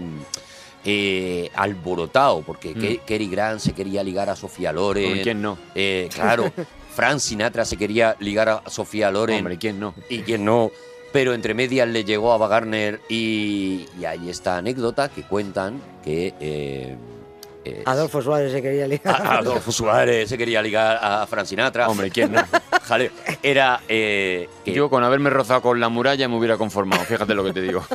eh, 0.84 1.50
alborotado, 1.54 2.42
porque 2.42 2.74
Mm. 2.74 2.78
Ke- 2.78 3.00
Cary 3.06 3.28
Grant 3.28 3.60
se 3.60 3.72
quería 3.72 4.02
ligar 4.04 4.28
a 4.30 4.36
Sofía 4.36 4.72
Loren. 4.72 5.06
Hombre, 5.06 5.22
¿quién 5.22 5.42
no? 5.42 5.58
Eh, 5.74 6.08
claro, 6.14 6.52
Frank 6.94 7.18
Sinatra 7.18 7.64
se 7.64 7.76
quería 7.76 8.16
ligar 8.20 8.48
a 8.48 8.62
Sofía 8.70 9.10
Loren. 9.10 9.38
Hombre, 9.38 9.58
¿quién 9.58 9.80
no? 9.80 9.94
y 10.08 10.18
quién 10.20 10.44
no. 10.44 10.70
Pero 11.12 11.34
entre 11.34 11.54
medias 11.54 11.88
le 11.88 12.04
llegó 12.04 12.32
a 12.32 12.36
Wagner 12.36 13.00
y, 13.08 13.86
y 13.98 14.04
hay 14.04 14.28
esta 14.28 14.58
anécdota 14.58 15.08
que 15.08 15.22
cuentan 15.22 15.80
que 16.04 16.34
eh, 16.40 16.96
eh, 17.68 17.82
Adolfo 17.84 18.22
Suárez 18.22 18.52
se 18.52 18.62
quería 18.62 18.86
ligar. 18.86 19.14
a- 19.22 19.38
Adolfo 19.38 19.72
Suárez 19.72 20.28
se 20.28 20.38
quería 20.38 20.62
ligar 20.62 20.98
a 21.00 21.26
Frank 21.26 21.46
Sinatra. 21.46 21.88
Hombre, 21.88 22.10
¿quién 22.10 22.32
no? 22.32 22.42
Jaleo. 22.82 23.10
Era 23.42 23.80
eh, 23.88 24.48
que 24.64 24.72
Yo 24.72 24.88
con 24.88 25.02
haberme 25.04 25.30
rozado 25.30 25.62
con 25.62 25.80
la 25.80 25.88
muralla 25.88 26.28
me 26.28 26.36
hubiera 26.36 26.56
conformado. 26.56 27.02
Fíjate 27.04 27.34
lo 27.34 27.44
que 27.44 27.52
te 27.52 27.62
digo. 27.62 27.84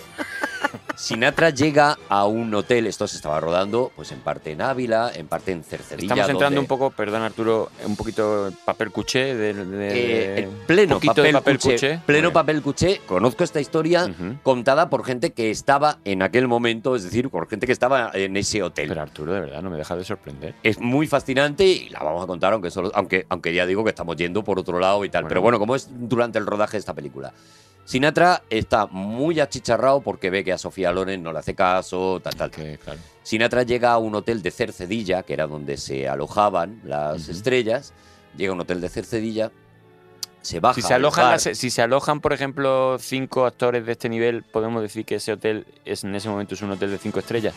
Sinatra 0.95 1.49
llega 1.49 1.97
a 2.09 2.26
un 2.26 2.53
hotel, 2.53 2.85
esto 2.88 3.07
se 3.07 3.15
estaba 3.15 3.39
rodando, 3.39 3.91
pues 3.95 4.11
en 4.11 4.19
parte 4.19 4.51
en 4.51 4.61
Ávila, 4.61 5.11
en 5.13 5.27
parte 5.27 5.51
en 5.51 5.63
Cercedilla. 5.63 6.13
Estamos 6.13 6.30
entrando 6.30 6.45
donde- 6.55 6.59
un 6.59 6.68
poco, 6.68 6.91
perdón 6.91 7.23
Arturo, 7.23 7.72
un 7.85 7.95
poquito 7.95 8.51
papel 8.65 8.91
cuché 8.91 9.35
de, 9.35 9.53
de- 9.53 9.91
Eh, 9.91 10.39
en 10.43 10.49
pleno 10.68 10.99
papel, 10.99 11.34
papel 11.34 11.57
cuché, 11.57 11.72
cuché. 11.73 11.99
pleno 12.05 12.22
bien. 12.30 12.34
papel 12.34 12.61
cuché. 12.61 13.01
Conozco 13.07 13.43
esta 13.43 13.59
historia 13.59 14.13
contada 14.43 14.89
por 14.89 15.03
gente 15.03 15.31
que 15.31 15.49
estaba 15.49 15.97
en 16.05 16.22
aquel 16.22 16.47
momento, 16.47 16.95
es 16.95 17.03
decir, 17.03 17.30
por 17.30 17.47
gente 17.49 17.65
que 17.65 17.73
estaba 17.73 18.11
en 18.13 18.38
ese 18.38 18.61
hotel. 18.61 18.88
Pero 18.89 19.01
Arturo, 19.01 19.34
de 19.34 19.39
verdad, 19.41 19.61
no 19.61 19.69
me 19.69 19.77
deja 19.77 19.95
de 19.95 20.03
sorprender. 20.03 20.55
es 20.63 20.80
muy 20.80 21.07
fascinante 21.07 21.65
y 21.65 21.89
la 21.89 22.03
vamos 22.03 22.23
a 22.23 22.27
contar, 22.27 22.53
aunque, 22.53 22.69
solo, 22.69 22.91
aunque, 22.93 23.26
aunque 23.30 23.53
ya 23.53 23.65
digo 23.65 23.84
que 23.84 23.89
estamos 23.89 24.15
yendo 24.18 24.43
por 24.43 24.59
otro 24.59 24.80
lado 24.80 25.03
y 25.05 25.09
tal. 25.09 25.23
Bueno. 25.23 25.30
Pero 25.30 25.41
bueno, 25.41 25.59
como 25.59 25.76
es 25.76 25.89
durante 25.91 26.38
el 26.38 26.45
rodaje 26.45 26.73
de 26.73 26.80
esta 26.80 26.93
película. 26.93 27.34
Sinatra 27.91 28.43
está 28.49 28.88
muy 28.88 29.41
achicharrado 29.41 29.99
porque 29.99 30.30
ve 30.30 30.45
que 30.45 30.53
a 30.53 30.57
Sofía 30.57 30.93
Loren 30.93 31.22
no 31.22 31.34
le 31.34 31.39
hace 31.39 31.53
caso, 31.55 32.22
tal, 32.23 32.34
tal. 32.35 32.49
Que, 32.49 32.77
claro. 32.77 32.97
Sinatra 33.22 33.63
llega 33.63 33.91
a 33.91 33.97
un 33.97 34.15
hotel 34.15 34.41
de 34.41 34.49
Cercedilla, 34.49 35.23
que 35.23 35.34
era 35.34 35.45
donde 35.45 35.76
se 35.76 36.07
alojaban 36.07 36.80
las 36.85 37.27
estrellas. 37.27 37.93
Llega 38.38 38.51
a 38.51 38.55
un 38.55 38.61
hotel 38.61 38.80
de 38.80 38.88
Cercedilla, 38.88 39.51
se 40.41 40.61
baja. 40.61 40.76
Si 40.76 40.81
se, 40.84 40.93
al 40.93 41.01
alojan 41.01 41.31
las- 41.31 41.43
si 41.43 41.69
se 41.69 41.81
alojan, 41.81 42.22
por 42.22 42.31
ejemplo, 42.31 42.95
cinco 42.97 43.45
actores 43.45 43.85
de 43.85 43.91
este 43.91 44.07
nivel, 44.07 44.43
podemos 44.43 44.81
decir 44.81 45.03
que 45.03 45.15
ese 45.15 45.34
hotel 45.34 45.68
es 45.84 46.05
en 46.05 46.15
ese 46.15 46.30
momento 46.30 46.55
es 46.55 46.61
un 46.61 46.72
hotel 46.72 46.91
de 46.91 46.97
cinco 46.97 47.19
estrellas. 47.19 47.53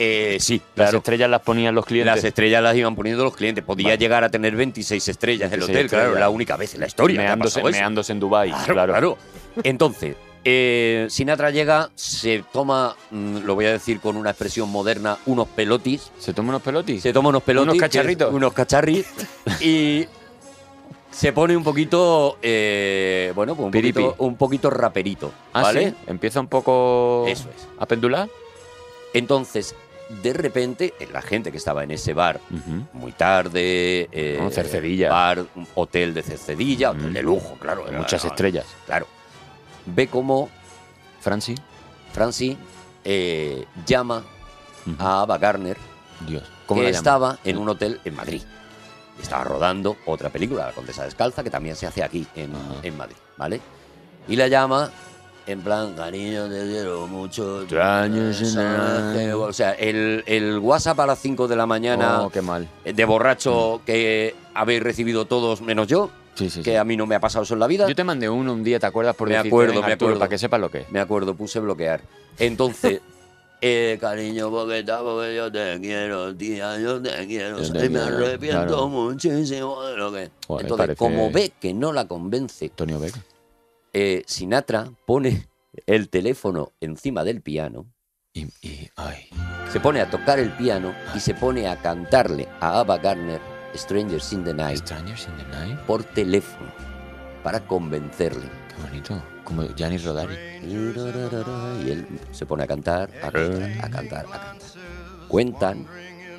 Eh, 0.00 0.36
sí, 0.40 0.62
Las 0.76 0.86
claro. 0.86 0.98
estrellas 0.98 1.28
las 1.28 1.40
ponían 1.42 1.74
los 1.74 1.84
clientes. 1.84 2.14
Las 2.14 2.24
estrellas 2.24 2.62
las 2.62 2.76
iban 2.76 2.94
poniendo 2.94 3.24
los 3.24 3.34
clientes. 3.36 3.64
Podía 3.64 3.88
Vale. 3.88 3.98
llegar 3.98 4.22
a 4.22 4.30
tener 4.30 4.54
26 4.54 5.08
estrellas 5.08 5.52
el 5.52 5.58
26 5.58 5.76
hotel, 5.76 5.88
claro, 5.90 6.04
estrellas. 6.04 6.20
la 6.20 6.30
única 6.30 6.56
vez 6.56 6.74
en 6.74 6.80
la 6.80 6.86
historia. 6.86 7.16
que 7.16 7.22
ha 7.22 7.24
meándose, 7.30 7.58
eso. 7.60 7.68
meándose 7.68 8.12
en 8.12 8.20
Dubái. 8.20 8.50
Claro, 8.50 8.74
Claro, 8.74 8.92
claro. 8.92 9.18
Entonces, 9.64 10.14
eh, 10.44 11.06
Sinatra 11.10 11.50
llega, 11.50 11.90
se 11.96 12.44
toma, 12.52 12.94
mm, 13.10 13.38
lo 13.38 13.54
voy 13.56 13.66
a 13.66 13.72
decir 13.72 13.98
con 14.00 14.16
una 14.16 14.30
expresión 14.30 14.68
moderna, 14.70 15.18
unos 15.26 15.48
pelotis. 15.48 16.12
¿Se 16.18 16.32
toma 16.32 16.50
unos 16.50 16.62
pelotis? 16.62 17.02
Se 17.02 17.12
toma 17.12 17.30
unos 17.30 17.42
pelotis. 17.42 17.64
Unos 17.64 17.74
que 17.74 17.80
cacharritos. 17.80 18.32
Unos 18.32 18.52
cacharris. 18.52 19.06
y 19.60 20.06
se 21.10 21.32
pone 21.32 21.56
un 21.56 21.64
poquito, 21.64 22.38
eh, 22.40 23.32
bueno, 23.34 23.56
pues 23.56 23.64
un 23.66 23.72
Piripi. 23.72 24.00
poquito, 24.02 24.22
un 24.24 24.36
poquito 24.36 24.70
raperito. 24.70 25.32
Ah, 25.52 25.62
¿Vale? 25.62 25.90
¿sí? 25.90 25.94
Empieza 26.06 26.38
un 26.38 26.46
poco 26.46 27.24
Eso 27.26 27.48
es. 27.54 27.66
a 27.78 27.86
pendular. 27.86 28.28
Entonces, 29.14 29.74
de 30.08 30.32
repente, 30.32 30.94
eh, 30.98 31.08
la 31.12 31.20
gente 31.22 31.50
que 31.50 31.58
estaba 31.58 31.84
en 31.84 31.90
ese 31.90 32.14
bar 32.14 32.40
muy 32.92 33.12
tarde. 33.12 34.08
eh, 34.12 34.38
No, 34.40 34.50
Cercedilla. 34.50 35.10
Bar, 35.10 35.44
un 35.54 35.66
hotel 35.74 36.14
de 36.14 36.22
Cercedilla, 36.22 36.90
hotel 36.92 37.12
de 37.12 37.22
lujo, 37.22 37.56
claro. 37.60 37.86
Era- 37.86 37.98
muchas 37.98 38.24
estrellas. 38.24 38.64
Claro. 38.86 39.06
Ve 39.86 40.06
cómo 40.08 40.48
Franci. 41.20 41.54
Franci 42.12 42.56
eh, 43.04 43.64
llama 43.86 44.24
a 44.98 45.22
Ava 45.22 45.36
Gardner, 45.38 45.76
Dios. 46.26 46.42
¿Cómo 46.66 46.80
que 46.82 46.90
estaba 46.90 47.38
en 47.44 47.58
un 47.58 47.68
hotel 47.68 48.00
en 48.04 48.14
Madrid. 48.14 48.42
Estaba 49.20 49.44
rodando 49.44 49.96
otra 50.06 50.28
película, 50.30 50.66
La 50.66 50.72
Condesa 50.72 51.04
Descalza, 51.04 51.42
que 51.42 51.50
también 51.50 51.74
se 51.76 51.86
hace 51.86 52.02
aquí, 52.02 52.26
en, 52.36 52.52
en 52.82 52.96
Madrid, 52.96 53.16
¿vale? 53.36 53.60
Y 54.28 54.36
la 54.36 54.46
llama 54.48 54.90
en 55.48 55.62
plan, 55.62 55.94
cariño, 55.94 56.48
te 56.48 56.60
quiero 56.66 57.06
mucho. 57.06 57.62
Extraños 57.62 58.40
en 58.42 58.58
el- 59.18 59.32
O 59.32 59.52
sea, 59.52 59.72
el, 59.72 60.22
el 60.26 60.58
WhatsApp 60.58 61.00
a 61.00 61.06
las 61.06 61.18
5 61.20 61.48
de 61.48 61.56
la 61.56 61.64
mañana 61.66 62.22
Oh, 62.22 62.30
qué 62.30 62.42
mal. 62.42 62.68
de 62.84 63.04
borracho 63.06 63.80
que 63.86 64.34
habéis 64.54 64.82
recibido 64.82 65.24
todos 65.24 65.62
menos 65.62 65.86
yo, 65.86 66.10
Sí, 66.34 66.50
sí, 66.50 66.62
que 66.62 66.72
sí. 66.72 66.76
a 66.76 66.84
mí 66.84 66.96
no 66.96 67.06
me 67.06 67.14
ha 67.14 67.20
pasado 67.20 67.44
eso 67.44 67.54
en 67.54 67.60
la 67.60 67.66
vida. 67.66 67.88
Yo 67.88 67.94
te 67.94 68.04
mandé 68.04 68.28
uno 68.28 68.52
un 68.52 68.62
día, 68.62 68.78
¿te 68.78 68.86
acuerdas? 68.86 69.16
Por 69.16 69.28
Me 69.28 69.34
decirte, 69.34 69.48
acuerdo, 69.48 69.72
me 69.72 69.78
Arturo, 69.78 69.94
acuerdo. 69.94 70.18
Para 70.20 70.28
que 70.28 70.38
sepas 70.38 70.60
lo 70.60 70.70
que 70.70 70.78
es. 70.82 70.90
Me 70.92 71.00
acuerdo, 71.00 71.34
puse 71.34 71.58
bloquear. 71.60 72.02
Entonces, 72.38 73.00
eh, 73.60 73.96
cariño, 74.00 74.50
porque 74.50 74.84
porque 74.86 75.34
yo 75.34 75.50
te 75.50 75.80
quiero, 75.80 76.36
tía, 76.36 76.78
yo 76.78 77.00
te 77.02 77.26
quiero. 77.26 77.60
Yo 77.62 77.72
te 77.72 77.86
y 77.86 77.88
me 77.88 78.00
arrepiento 78.00 78.66
claro. 78.66 78.88
muchísimo 78.88 79.82
de 79.82 79.96
lo 79.96 80.12
que. 80.12 80.30
Entonces, 80.60 80.96
como 80.96 81.30
ve 81.32 81.52
que 81.58 81.72
no 81.72 81.92
la 81.92 82.06
convence, 82.06 82.66
Antonio 82.66 83.00
Beck. 83.00 83.14
Eh, 83.92 84.22
Sinatra 84.26 84.90
pone 85.06 85.48
el 85.86 86.08
teléfono 86.08 86.72
encima 86.80 87.24
del 87.24 87.40
piano, 87.42 87.86
Y, 88.34 88.46
y- 88.62 88.88
ay, 88.96 89.28
se 89.72 89.80
pone 89.80 90.00
a 90.00 90.10
tocar 90.10 90.38
el 90.38 90.50
piano 90.52 90.94
y 91.14 91.20
se 91.20 91.34
pone 91.34 91.66
a 91.68 91.76
cantarle 91.80 92.48
a 92.60 92.80
Ava 92.80 92.98
Gardner 92.98 93.40
Strangers 93.74 94.32
in 94.32 94.44
the 94.44 94.54
Night 94.54 94.78
Strangers 94.78 95.26
in 95.28 95.36
the 95.36 95.44
Night. 95.56 95.78
por 95.86 96.04
teléfono 96.04 96.70
para 97.42 97.60
convencerle. 97.66 98.48
Qué 98.68 98.82
bonito. 98.88 99.22
Como 99.44 99.62
Gianni 99.74 99.98
Rodari. 99.98 100.34
Y 100.62 101.90
él 101.90 102.06
se 102.32 102.44
pone 102.46 102.64
a 102.64 102.66
cantar, 102.66 103.10
a 103.22 103.30
cantar, 103.30 103.62
a 103.84 103.90
cantar, 103.90 104.26
a 104.26 104.30
cantar. 104.30 104.58
Cuentan 105.28 105.86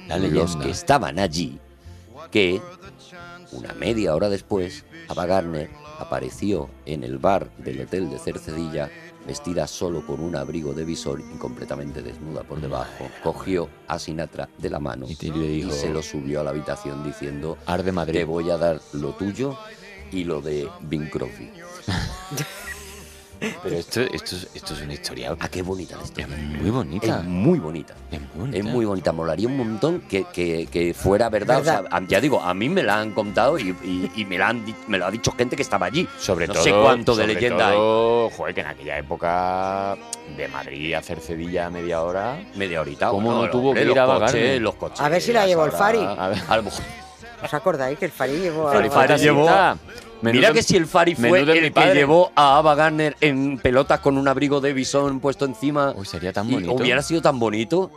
La 0.08 0.18
los 0.18 0.56
que 0.58 0.70
estaban 0.70 1.20
allí 1.20 1.60
que 2.32 2.62
una 3.52 3.74
media 3.74 4.14
hora 4.16 4.30
después, 4.30 4.86
Ava 5.08 5.26
Gardner 5.26 5.70
apareció 6.00 6.70
en 6.86 7.04
el 7.04 7.18
bar 7.18 7.50
del 7.58 7.82
hotel 7.82 8.10
de 8.10 8.20
Cercedilla 8.20 8.90
vestida 9.28 9.68
solo 9.68 10.06
con 10.06 10.22
un 10.22 10.36
abrigo 10.36 10.74
de 10.74 10.86
visor 10.86 11.22
y 11.22 11.38
completamente 11.38 12.02
desnuda 12.02 12.44
por 12.44 12.62
debajo. 12.62 13.08
Cogió 13.22 13.70
a 13.88 14.00
Sinatra 14.00 14.50
de 14.58 14.70
la 14.70 14.80
mano 14.80 15.06
Y 15.08 15.16
le 15.32 15.48
dijo- 15.48 15.70
y 15.70 15.72
se 15.72 15.90
lo 15.90 16.02
subió 16.02 16.40
a 16.40 16.44
la 16.44 16.50
habitación 16.52 17.04
diciendo 17.04 17.58
Ar 17.66 17.84
de 17.84 17.92
Madrid. 17.92 18.20
te 18.20 18.26
voy 18.26 18.50
a 18.50 18.58
dar 18.58 18.82
lo 18.94 19.12
tuyo 19.14 19.58
y 20.12 20.24
lo 20.24 20.42
de 20.42 20.68
Bing 20.82 21.10
Crosby. 21.10 21.52
Pero 23.40 23.76
esto, 23.78 24.02
esto, 24.02 24.36
es- 24.36 24.48
esto 24.53 24.74
es 24.74 24.82
una 24.82 24.94
historia. 24.94 25.36
Ah, 25.40 25.48
qué 25.48 25.61
bonita 25.61 25.95
la 25.95 26.02
Es 26.03 26.10
historia. 26.10 26.28
muy 26.38 26.70
bonita. 26.70 27.20
Es 27.20 27.24
muy 27.26 27.60
bonita. 27.60 27.94
Es 28.11 28.20
muy 28.20 28.30
bonita. 28.36 28.57
Es 28.57 28.64
muy 28.66 28.86
bonita, 28.86 29.11
molaría 29.14 29.48
un 29.48 29.57
montón 29.57 30.02
que, 30.02 30.26
que- 30.26 30.68
que 30.72 30.94
fuera 30.94 31.30
verdad. 31.30 31.61
O 31.61 31.64
sea, 31.64 31.84
ya 32.07 32.20
digo, 32.20 32.41
a 32.41 32.53
mí 32.53 32.68
me 32.70 32.84
la 32.84 32.99
han 32.99 33.11
contado 33.14 33.57
y, 33.57 33.70
y- 33.84 34.11
y 34.16 34.26
me, 34.26 34.38
la 34.38 34.49
han, 34.49 34.64
me 34.88 34.98
lo 34.98 35.06
ha 35.06 35.11
dicho 35.11 35.32
gente 35.32 35.56
que 35.56 35.61
estaba 35.61 35.86
allí. 35.86 36.07
Sobre 36.20 36.48
no 36.48 36.53
todo, 36.53 36.64
sé 36.64 36.72
cuánto 36.72 37.16
de 37.16 37.24
sobre 37.24 37.34
leyenda 37.36 37.72
todo, 37.72 38.30
Joder, 38.32 38.53
que 38.56 38.61
en 38.61 38.68
aquella 38.68 38.98
época 38.98 39.98
de 40.36 40.48
Madrid 40.49 40.94
a 40.94 40.99
hacer 40.99 41.20
Cedilla 41.20 41.68
a 41.68 41.70
media 41.70 42.02
hora. 42.02 42.34
hay. 42.34 42.52
Media 42.56 42.82
horita. 42.82 43.10
¿Cómo 43.10 43.28
bueno, 43.30 43.45
no 43.45 43.49
tuvo 43.52 43.70
hombre, 43.70 43.84
que 43.86 43.90
ir 43.91 43.95
los 43.98 44.10
a 44.10 44.20
coches, 44.20 44.60
no? 44.60 44.64
los 44.64 44.76
coches. 44.76 44.99
A 45.02 45.10
ver 45.10 45.22
si 45.22 45.32
la 45.34 45.48
llevó 45.48 45.66
el 45.66 45.72
Fari. 45.72 45.99
A 46.03 46.28
ver. 46.28 46.40
A 46.48 46.57
lo 46.57 46.64
mejor. 46.64 46.84
¿Os 47.41 47.53
acordáis 47.53 47.98
que 47.98 48.03
el 48.06 48.11
Fari 48.11 48.34
llevó 48.38 48.70
El 48.74 48.88
a- 48.88 48.91
Fari 48.91 49.16
llevó- 49.16 49.48
Menudo- 50.22 50.34
Mira 50.41 50.54
que 50.54 50.64
si 50.64 50.76
el 50.76 50.86
Fari 50.86 51.16
fue 51.16 51.40
el 51.40 51.46
que 51.46 51.72
padre. 51.72 51.94
llevó 51.96 52.32
a 52.36 52.58
Ava 52.58 52.76
Gardner 52.76 53.16
en 53.22 53.58
pelotas 53.58 54.00
con 54.02 54.18
un 54.18 54.28
abrigo 54.28 54.60
de 54.62 54.74
bisón 54.74 55.20
puesto 55.20 55.46
encima. 55.46 55.94
Uy, 55.96 56.06
sería 56.06 56.34
tan 56.34 56.50
y 56.50 56.54
bonito. 56.54 56.74
hubiera 56.74 57.02
sido 57.02 57.22
tan 57.22 57.40
bonito. 57.40 57.90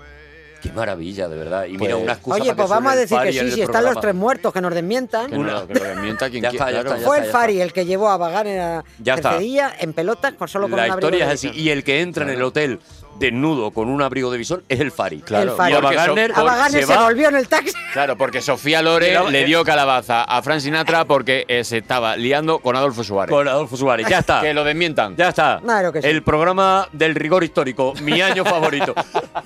Qué 0.63 0.71
maravilla, 0.71 1.27
de 1.29 1.37
verdad. 1.37 1.65
Y 1.65 1.77
mira, 1.77 1.95
Pues- 1.95 2.05
una 2.05 2.13
excusa 2.13 2.35
Oye, 2.37 2.45
para 2.45 2.53
que 2.53 2.57
pues 2.59 2.69
vamos 2.71 2.93
a 2.93 2.95
decir 2.97 3.19
que 3.19 3.33
sí, 3.33 3.51
si 3.51 3.63
están 3.63 3.85
los 3.85 4.01
tres 4.01 4.15
muertos, 4.15 4.53
que 4.53 4.61
nos 4.61 4.73
desmientan. 4.73 5.29
Que, 5.29 5.37
no, 5.37 5.67
que 5.67 5.75
lo 5.75 5.85
desmienta 5.85 6.31
quien 6.31 6.45
quiera. 6.45 6.67
claro. 6.69 6.91
Fue 6.99 7.17
ya 7.17 7.17
el 7.17 7.25
está. 7.27 7.39
Fari 7.41 7.61
el 7.61 7.73
que 7.73 7.85
llevó 7.85 8.09
a 8.09 8.17
Vagar 8.17 8.47
en 8.47 8.59
la 8.59 8.85
Ya 9.01 9.15
está. 9.15 9.39
En 9.81 9.93
pelotas 9.93 10.35
con 10.35 10.47
solo 10.47 10.69
con 10.69 10.77
La 10.77 10.85
un 10.85 10.91
abrigo 10.93 11.09
historia 11.09 11.27
de 11.27 11.35
es 11.35 11.45
así. 11.45 11.51
Y 11.61 11.71
el 11.71 11.83
que 11.83 12.01
entra 12.03 12.23
en 12.25 12.31
el 12.31 12.43
hotel 12.45 12.79
desnudo 13.19 13.71
con 13.71 13.89
un 13.89 14.03
abrigo 14.03 14.31
de 14.31 14.39
visón 14.39 14.65
es 14.69 14.81
el 14.81 14.91
Fari. 14.91 15.21
Claro. 15.21 15.51
El 15.53 15.57
Fari. 15.57 15.73
Y 15.73 15.77
Ava 15.77 15.91
so- 15.91 15.97
Gardner 15.97 16.33
se 16.71 16.97
volvió 16.97 17.29
en 17.29 17.37
el 17.37 17.49
taxi. 17.49 17.73
Claro, 17.93 18.17
porque 18.17 18.41
Sofía 18.41 18.83
Lore 18.83 19.31
le 19.31 19.45
dio 19.45 19.65
calabaza 19.65 20.23
a 20.25 20.43
Frank 20.43 20.61
Sinatra 20.61 21.05
porque 21.05 21.45
eh, 21.49 21.65
se 21.65 21.79
estaba 21.79 22.17
liando 22.17 22.59
con 22.59 22.75
Adolfo 22.77 23.05
Suárez. 23.05 23.31
con 23.33 23.47
Adolfo 23.47 23.77
Suárez. 23.77 24.07
Ya 24.09 24.19
está. 24.21 24.41
Que 24.41 24.53
lo 24.55 24.65
desmientan. 24.65 25.17
Ya 25.17 25.29
está. 25.29 25.61
Claro 25.63 25.93
que 25.93 26.03
sí. 26.03 26.09
El 26.09 26.23
programa 26.23 26.89
del 26.93 27.15
rigor 27.15 27.45
histórico, 27.45 27.95
mi 28.03 28.21
año 28.21 28.45
favorito. 28.53 28.95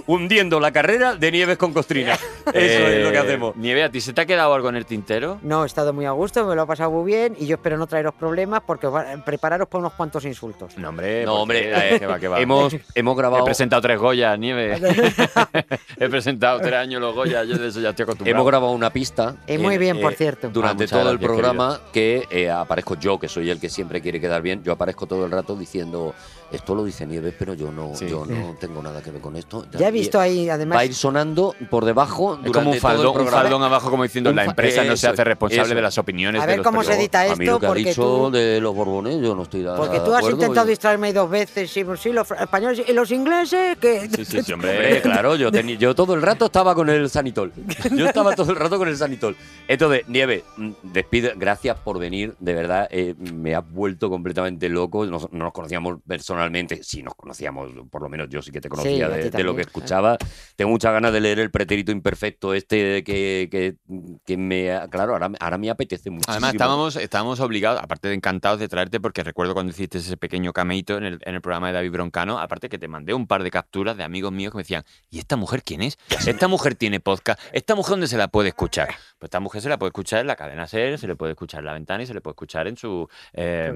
Hundiendo 0.07 0.61
la 0.61 0.71
carrera 0.73 1.17
de 1.17 1.33
Nieves 1.33 1.59
con 1.59 1.73
Costrina. 1.73 2.13
Eso 2.47 2.87
es 2.87 3.05
lo 3.05 3.11
que 3.11 3.17
Eh, 3.17 3.21
hacemos. 3.21 3.57
Nieve, 3.57 3.83
¿a 3.83 3.91
ti 3.91 4.01
se 4.01 4.13
te 4.13 4.21
ha 4.21 4.27
quedado 4.27 4.55
algo 4.55 4.69
en 4.69 4.77
el 4.77 4.87
tintero? 4.87 5.39
No, 5.43 5.65
he 5.65 5.67
estado 5.67 5.93
muy 5.93 6.05
a 6.07 6.13
gusto, 6.13 6.47
me 6.47 6.55
lo 6.55 6.63
he 6.63 6.67
pasado 6.67 6.91
muy 6.93 7.05
bien 7.11 7.37
y 7.39 7.47
yo 7.47 7.57
espero 7.57 7.77
no 7.77 7.87
traeros 7.89 8.15
problemas 8.15 8.63
porque 8.67 8.87
va- 8.87 9.05
prepararos 9.25 9.67
para 9.69 9.81
unos 9.81 9.93
cuantos 9.95 10.25
insultos. 10.25 10.77
No, 10.79 10.91
hombre. 10.91 11.25
No, 11.25 11.35
hombre, 11.43 11.95
eh, 11.95 11.99
que 11.99 12.07
va, 12.07 12.19
que 12.21 12.29
va. 12.29 12.41
hemos, 12.41 12.75
hemos 12.95 13.15
He 13.15 13.19
grabado. 13.19 13.45
presentado 13.45 13.83
tres 13.83 13.99
Goyas, 13.99 14.39
Nieve. 14.39 14.79
He 15.99 16.09
presentado 16.09 16.61
tres 16.61 16.75
años 16.75 17.01
los 17.01 17.15
Goyas, 17.15 17.47
yo 17.49 17.59
de 17.59 17.69
eso 17.69 17.81
ya 17.81 17.91
estoy 17.91 18.05
acostumbrado. 18.05 18.37
Hemos 18.37 18.47
grabado 18.47 18.73
una 18.73 18.91
pista. 18.91 19.37
Y 19.49 19.59
muy 19.59 19.75
en- 19.75 19.81
bien, 19.81 20.01
por 20.01 20.13
eh, 20.13 20.17
cierto. 20.17 20.49
Durante 20.51 20.85
Ah, 20.85 20.89
todo 20.89 21.11
el 21.11 21.19
programa 21.19 21.81
que 21.93 22.27
eh, 22.31 22.49
aparezco 22.51 22.95
yo, 22.95 23.19
que 23.19 23.29
soy 23.29 23.51
el 23.51 23.59
que 23.59 23.69
siempre 23.69 24.01
quiere 24.01 24.21
quedar 24.21 24.41
bien. 24.43 24.63
Yo 24.63 24.73
aparezco 24.73 25.07
todo 25.07 25.25
el 25.25 25.33
rato 25.33 25.57
diciendo, 25.57 26.15
esto 26.53 26.75
lo 26.75 26.85
dice 26.85 27.07
Nieves, 27.07 27.35
pero 27.39 27.55
yo 27.55 27.71
no, 27.73 27.93
Sí. 27.95 28.09
yo 28.09 28.25
no 28.27 28.55
tengo 28.61 28.83
nada 28.83 29.03
que 29.03 29.11
ver 29.11 29.21
con 29.21 29.37
esto. 29.37 29.67
Ya 29.79 29.89
he 29.89 29.91
visto 29.91 30.19
ahí, 30.21 30.47
Va 30.49 30.55
además, 30.55 30.79
a 30.79 30.85
ir 30.85 30.95
sonando 30.95 31.55
por 31.71 31.85
debajo 31.85 32.39
Es 32.45 32.51
como 32.53 32.59
un 32.59 32.65
todo 32.65 32.73
el 32.75 32.81
faldón, 32.81 33.21
un 33.21 33.29
faldón 33.29 33.63
abajo 33.63 33.91
como 33.91 34.03
diciendo 34.03 34.33
la 34.33 34.45
empresa 34.45 34.85
no 34.85 34.97
se 34.97 35.09
hace 35.09 35.25
responsable 35.25 35.65
eso. 35.67 35.75
de 35.75 35.83
las 35.83 35.99
opiniones 35.99 36.41
A 36.41 36.47
de 36.47 36.53
ver 36.53 36.59
los 36.59 36.67
cómo 36.67 36.83
se 36.85 36.95
edita 36.95 37.23
A 37.23 37.37
mí 37.37 37.45
esto, 37.45 37.53
lo 37.53 37.61
que 37.61 37.67
ha 37.67 37.69
porque 37.71 37.85
dicho 37.85 38.03
tú- 38.03 38.31
de 38.31 38.61
los 38.61 38.75
borbones, 38.75 39.21
yo 39.21 39.35
no 39.35 39.43
estoy 39.43 39.63
de 39.63 39.73
porque 39.77 39.99
tú 40.01 40.13
has 40.13 40.19
acuerdo, 40.19 40.37
intentado 40.39 40.67
yo- 40.67 40.71
distraerme 40.71 41.13
dos 41.13 41.29
veces, 41.31 41.71
sí, 41.71 41.85
sí, 42.01 42.13
los 42.13 42.31
españoles 42.31 42.83
y 42.87 42.93
los 42.93 43.11
ingleses, 43.11 43.77
que... 43.79 44.09
Sí, 44.15 44.25
sí, 44.25 44.43
sí, 44.43 44.53
hombre. 44.53 45.01
Claro, 45.03 45.37
yo, 45.37 45.51
teni- 45.51 45.77
yo 45.79 45.95
todo 45.95 46.15
el 46.15 46.23
rato 46.23 46.47
estaba 46.47 46.75
con 46.75 46.89
el 46.89 47.09
sanitol. 47.11 47.53
Yo 47.95 48.07
estaba 48.07 48.35
todo 48.35 48.51
el 48.53 48.57
rato 48.57 48.79
con 48.79 48.89
el 48.89 48.97
sanitol. 48.97 49.37
Entonces, 49.69 50.03
Nieve, 50.09 50.45
mm, 50.57 50.71
despide, 50.83 51.33
gracias 51.37 51.77
por 51.79 51.99
venir, 51.99 52.35
de 52.39 52.55
verdad, 52.55 52.89
eh, 52.91 53.15
me 53.19 53.55
has 53.55 53.69
vuelto 53.69 54.09
completamente 54.11 54.69
loco. 54.69 55.05
Nos- 55.07 55.31
no 55.33 55.45
nos 55.45 55.53
conocíamos 55.53 55.99
personalmente, 56.07 56.36
sí 56.83 57.03
nos 57.03 57.15
conocíamos, 57.15 57.73
por 57.91 58.03
lo 58.03 58.09
menos 58.09 58.29
yo 58.29 58.43
sí 58.43 58.51
que 58.53 58.61
te 58.61 58.69
conocía 58.69 59.09
de, 59.09 59.31
de 59.31 59.45
lo 59.45 59.55
que 59.55 59.63
escuchaba. 59.63 60.17
Tengo 60.57 60.71
muchas 60.71 60.93
ganas 60.93 61.13
de 61.13 61.21
leer 61.21 61.39
el 61.39 61.51
pretérito 61.51 61.93
imperfecto 61.93 62.55
este 62.55 63.03
que, 63.05 63.49
que, 63.51 63.77
que 64.25 64.37
me... 64.37 64.67
Claro, 64.91 65.13
ahora, 65.15 65.31
ahora 65.41 65.59
me 65.59 65.71
apetece 65.71 66.11
muchísimo. 66.11 66.33
Además, 66.33 66.53
estábamos, 66.55 66.97
estábamos 66.97 67.41
obligados, 67.41 67.81
aparte 67.83 68.09
de 68.09 68.15
encantados 68.15 68.59
de 68.61 68.69
traerte, 68.69 69.01
porque 69.01 69.23
recuerdo 69.23 69.55
cuando 69.55 69.71
hiciste 69.71 69.99
ese 69.99 70.17
pequeño 70.17 70.53
cameito 70.53 70.97
en 70.97 71.05
el, 71.05 71.19
en 71.23 71.35
el 71.35 71.41
programa 71.41 71.69
de 71.69 71.75
David 71.75 71.93
Broncano, 71.93 72.39
aparte 72.39 72.69
que 72.69 72.79
te 72.79 72.89
mandé 72.89 73.15
un 73.15 73.27
par 73.27 73.43
de 73.43 73.51
capturas 73.51 73.97
de 73.97 74.05
amigos 74.05 74.33
míos 74.33 74.53
que 74.53 74.57
me 74.57 74.63
decían, 74.63 74.85
¿y 75.11 75.19
esta 75.19 75.37
mujer 75.37 75.63
quién 75.63 75.83
es? 75.83 75.99
¿Esta 76.27 76.49
mujer 76.49 76.75
tiene 76.75 77.01
podcast? 77.01 77.41
¿Esta 77.53 77.75
mujer 77.75 77.91
dónde 77.93 78.09
se 78.09 78.17
la 78.17 78.29
puede 78.29 78.49
escuchar? 78.49 78.89
Pues 79.19 79.29
esta 79.29 79.41
mujer 79.41 79.63
se 79.63 79.69
la 79.69 79.79
puede 79.79 79.89
escuchar 79.89 80.21
en 80.21 80.27
la 80.27 80.37
cadena 80.37 80.67
SER, 80.67 80.99
se 80.99 81.07
le 81.07 81.17
puede 81.17 81.33
escuchar 81.33 81.61
en 81.61 81.67
la 81.67 81.73
ventana 81.73 82.03
y 82.03 82.07
se 82.07 82.15
le 82.15 82.21
puede 82.21 82.33
escuchar 82.33 82.67
en 82.69 82.77
su... 82.77 83.09
eh, 83.33 83.71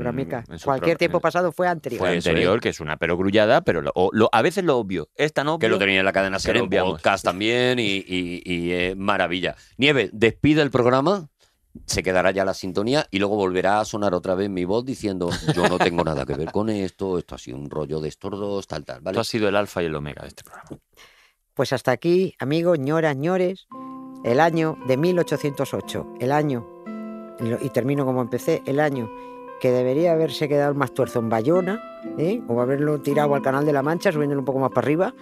en 0.48 0.58
su 0.58 0.64
Cualquier 0.66 0.96
pro- 0.96 0.98
tiempo 0.98 1.20
pasado 1.20 1.52
fue 1.52 1.66
anterior. 1.68 1.98
Fue 2.00 2.16
Eso 2.16 2.30
que 2.58 2.70
es 2.70 2.80
una 2.80 2.96
perogrullada, 2.96 3.60
pero 3.60 3.82
lo- 3.82 3.92
lo- 4.10 4.28
a 4.32 4.42
veces 4.42 4.64
lo 4.64 4.76
obvio. 4.78 5.08
Esta 5.14 5.44
no 5.44 5.60
que 5.60 5.68
lo 5.68 5.78
tenía 5.78 6.00
en 6.00 6.04
la 6.04 6.12
cadena 6.12 6.40
ser 6.40 6.58
podcast 6.68 7.24
también 7.24 7.78
y, 7.78 7.84
y- 8.04 8.42
y, 8.44 8.72
eh, 8.72 8.94
maravilla. 8.96 9.54
Nieve, 9.76 10.10
despide 10.12 10.62
el 10.62 10.72
programa, 10.72 11.28
se 11.86 12.02
quedará 12.02 12.32
ya 12.32 12.44
la 12.44 12.52
sintonía 12.54 13.06
y 13.12 13.20
luego 13.20 13.36
volverá 13.36 13.78
a 13.78 13.84
sonar 13.84 14.12
otra 14.14 14.34
vez 14.34 14.50
mi 14.50 14.64
voz 14.64 14.84
diciendo 14.84 15.30
yo 15.54 15.68
no 15.68 15.78
tengo 15.78 16.02
nada 16.02 16.26
que 16.26 16.34
ver 16.34 16.50
con 16.50 16.68
esto, 16.68 17.16
esto 17.18 17.36
ha 17.36 17.38
sido 17.38 17.58
un 17.58 17.70
rollo 17.70 18.00
de 18.00 18.08
estos 18.08 18.32
dos, 18.32 18.66
tal, 18.66 18.84
tal, 18.84 19.00
¿vale? 19.02 19.14
Tú 19.14 19.20
has 19.20 19.28
sido 19.28 19.48
el 19.48 19.54
alfa 19.54 19.80
y 19.80 19.86
el 19.86 19.94
omega 19.94 20.22
de 20.22 20.28
este 20.28 20.42
programa. 20.42 20.70
Pues 21.54 21.72
hasta 21.72 21.92
aquí, 21.92 22.34
amigos, 22.40 22.78
ñoras, 22.80 23.16
ñores, 23.16 23.68
el 24.24 24.40
año 24.40 24.78
de 24.88 24.96
1808, 24.96 26.14
el 26.20 26.32
año, 26.32 26.66
y 27.62 27.68
termino 27.70 28.04
como 28.04 28.20
empecé, 28.20 28.62
el 28.66 28.80
año 28.80 29.08
que 29.60 29.70
debería 29.70 30.12
haberse 30.12 30.48
quedado 30.48 30.74
más 30.74 30.92
tuerzo 30.92 31.18
en 31.18 31.28
Bayona, 31.28 31.80
¿eh? 32.18 32.40
o 32.48 32.60
haberlo 32.60 32.98
tirado 33.00 33.34
al 33.34 33.42
Canal 33.42 33.64
de 33.66 33.72
la 33.72 33.82
Mancha, 33.82 34.10
subiéndolo 34.10 34.40
un 34.40 34.44
poco 34.46 34.58
más 34.58 34.70
para 34.70 34.86
arriba, 34.86 35.14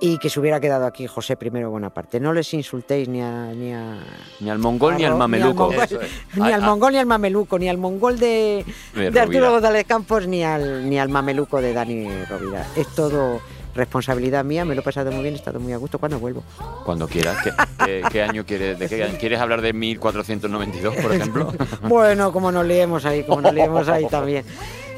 y 0.00 0.18
que 0.18 0.28
se 0.28 0.40
hubiera 0.40 0.60
quedado 0.60 0.84
aquí 0.84 1.06
José 1.06 1.38
I 1.40 1.48
Bonaparte. 1.64 2.20
No 2.20 2.32
les 2.32 2.52
insultéis 2.54 3.08
ni 3.08 3.22
a... 3.22 3.52
Ni, 3.54 3.72
a, 3.72 3.98
Ni 4.40 4.50
al 4.50 4.58
mongol 4.58 4.96
ni 4.96 5.04
al 5.04 5.16
mameluco. 5.16 5.70
Ni 5.70 5.76
al, 5.76 5.84
Eso 5.84 5.94
mongol, 5.94 6.04
es. 6.04 6.36
ni 6.36 6.52
Ah, 6.52 6.54
al 6.56 6.62
mongol 6.62 6.92
ni 6.92 6.98
al 6.98 7.06
mameluco, 7.06 7.58
ni 7.58 7.68
al 7.68 7.78
mongol 7.78 8.18
de, 8.18 8.64
De 8.94 9.10
de 9.10 9.20
Arturo. 9.20 9.50
González 9.52 9.84
Campos, 9.86 10.26
ni 10.26 10.44
al, 10.44 10.90
ni 10.90 10.98
al 10.98 11.08
mameluco 11.08 11.60
de 11.60 11.72
Dani 11.72 12.08
Rovira. 12.28 12.66
Es 12.76 12.88
todo 12.88 13.40
responsabilidad 13.74 14.44
mía, 14.44 14.64
me 14.64 14.74
lo 14.74 14.80
he 14.80 14.84
pasado 14.84 15.10
muy 15.12 15.22
bien, 15.22 15.34
he 15.34 15.38
estado 15.38 15.58
muy 15.60 15.72
a 15.72 15.76
gusto. 15.76 15.98
¿Cuándo 15.98 16.18
vuelvo? 16.18 16.42
Cuando 16.84 17.06
quieras. 17.08 17.36
¿Qué, 17.42 17.52
qué- 17.84 18.02
qué 18.10 18.22
año 18.22 18.44
quieres? 18.46 18.78
¿De 18.78 18.88
qué? 18.88 19.16
¿Quieres 19.18 19.40
hablar 19.40 19.60
de 19.62 19.72
1492, 19.72 20.96
por 20.96 21.12
ejemplo? 21.14 21.52
Bueno, 21.82 22.32
como 22.32 22.50
nos 22.52 22.66
liemos 22.66 23.04
ahí, 23.04 23.24
como 23.24 23.40
nos 23.40 23.52
liemos 23.54 23.88
ahí 23.88 24.06
también. 24.10 24.44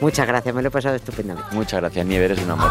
Muchas 0.00 0.26
gracias, 0.26 0.54
me 0.54 0.62
lo 0.62 0.68
he 0.68 0.70
pasado 0.70 0.94
estupendamente. 0.96 1.54
Muchas 1.54 1.80
gracias, 1.80 2.04
Nieve, 2.06 2.26
eres 2.26 2.38
un 2.42 2.50
amor. 2.50 2.70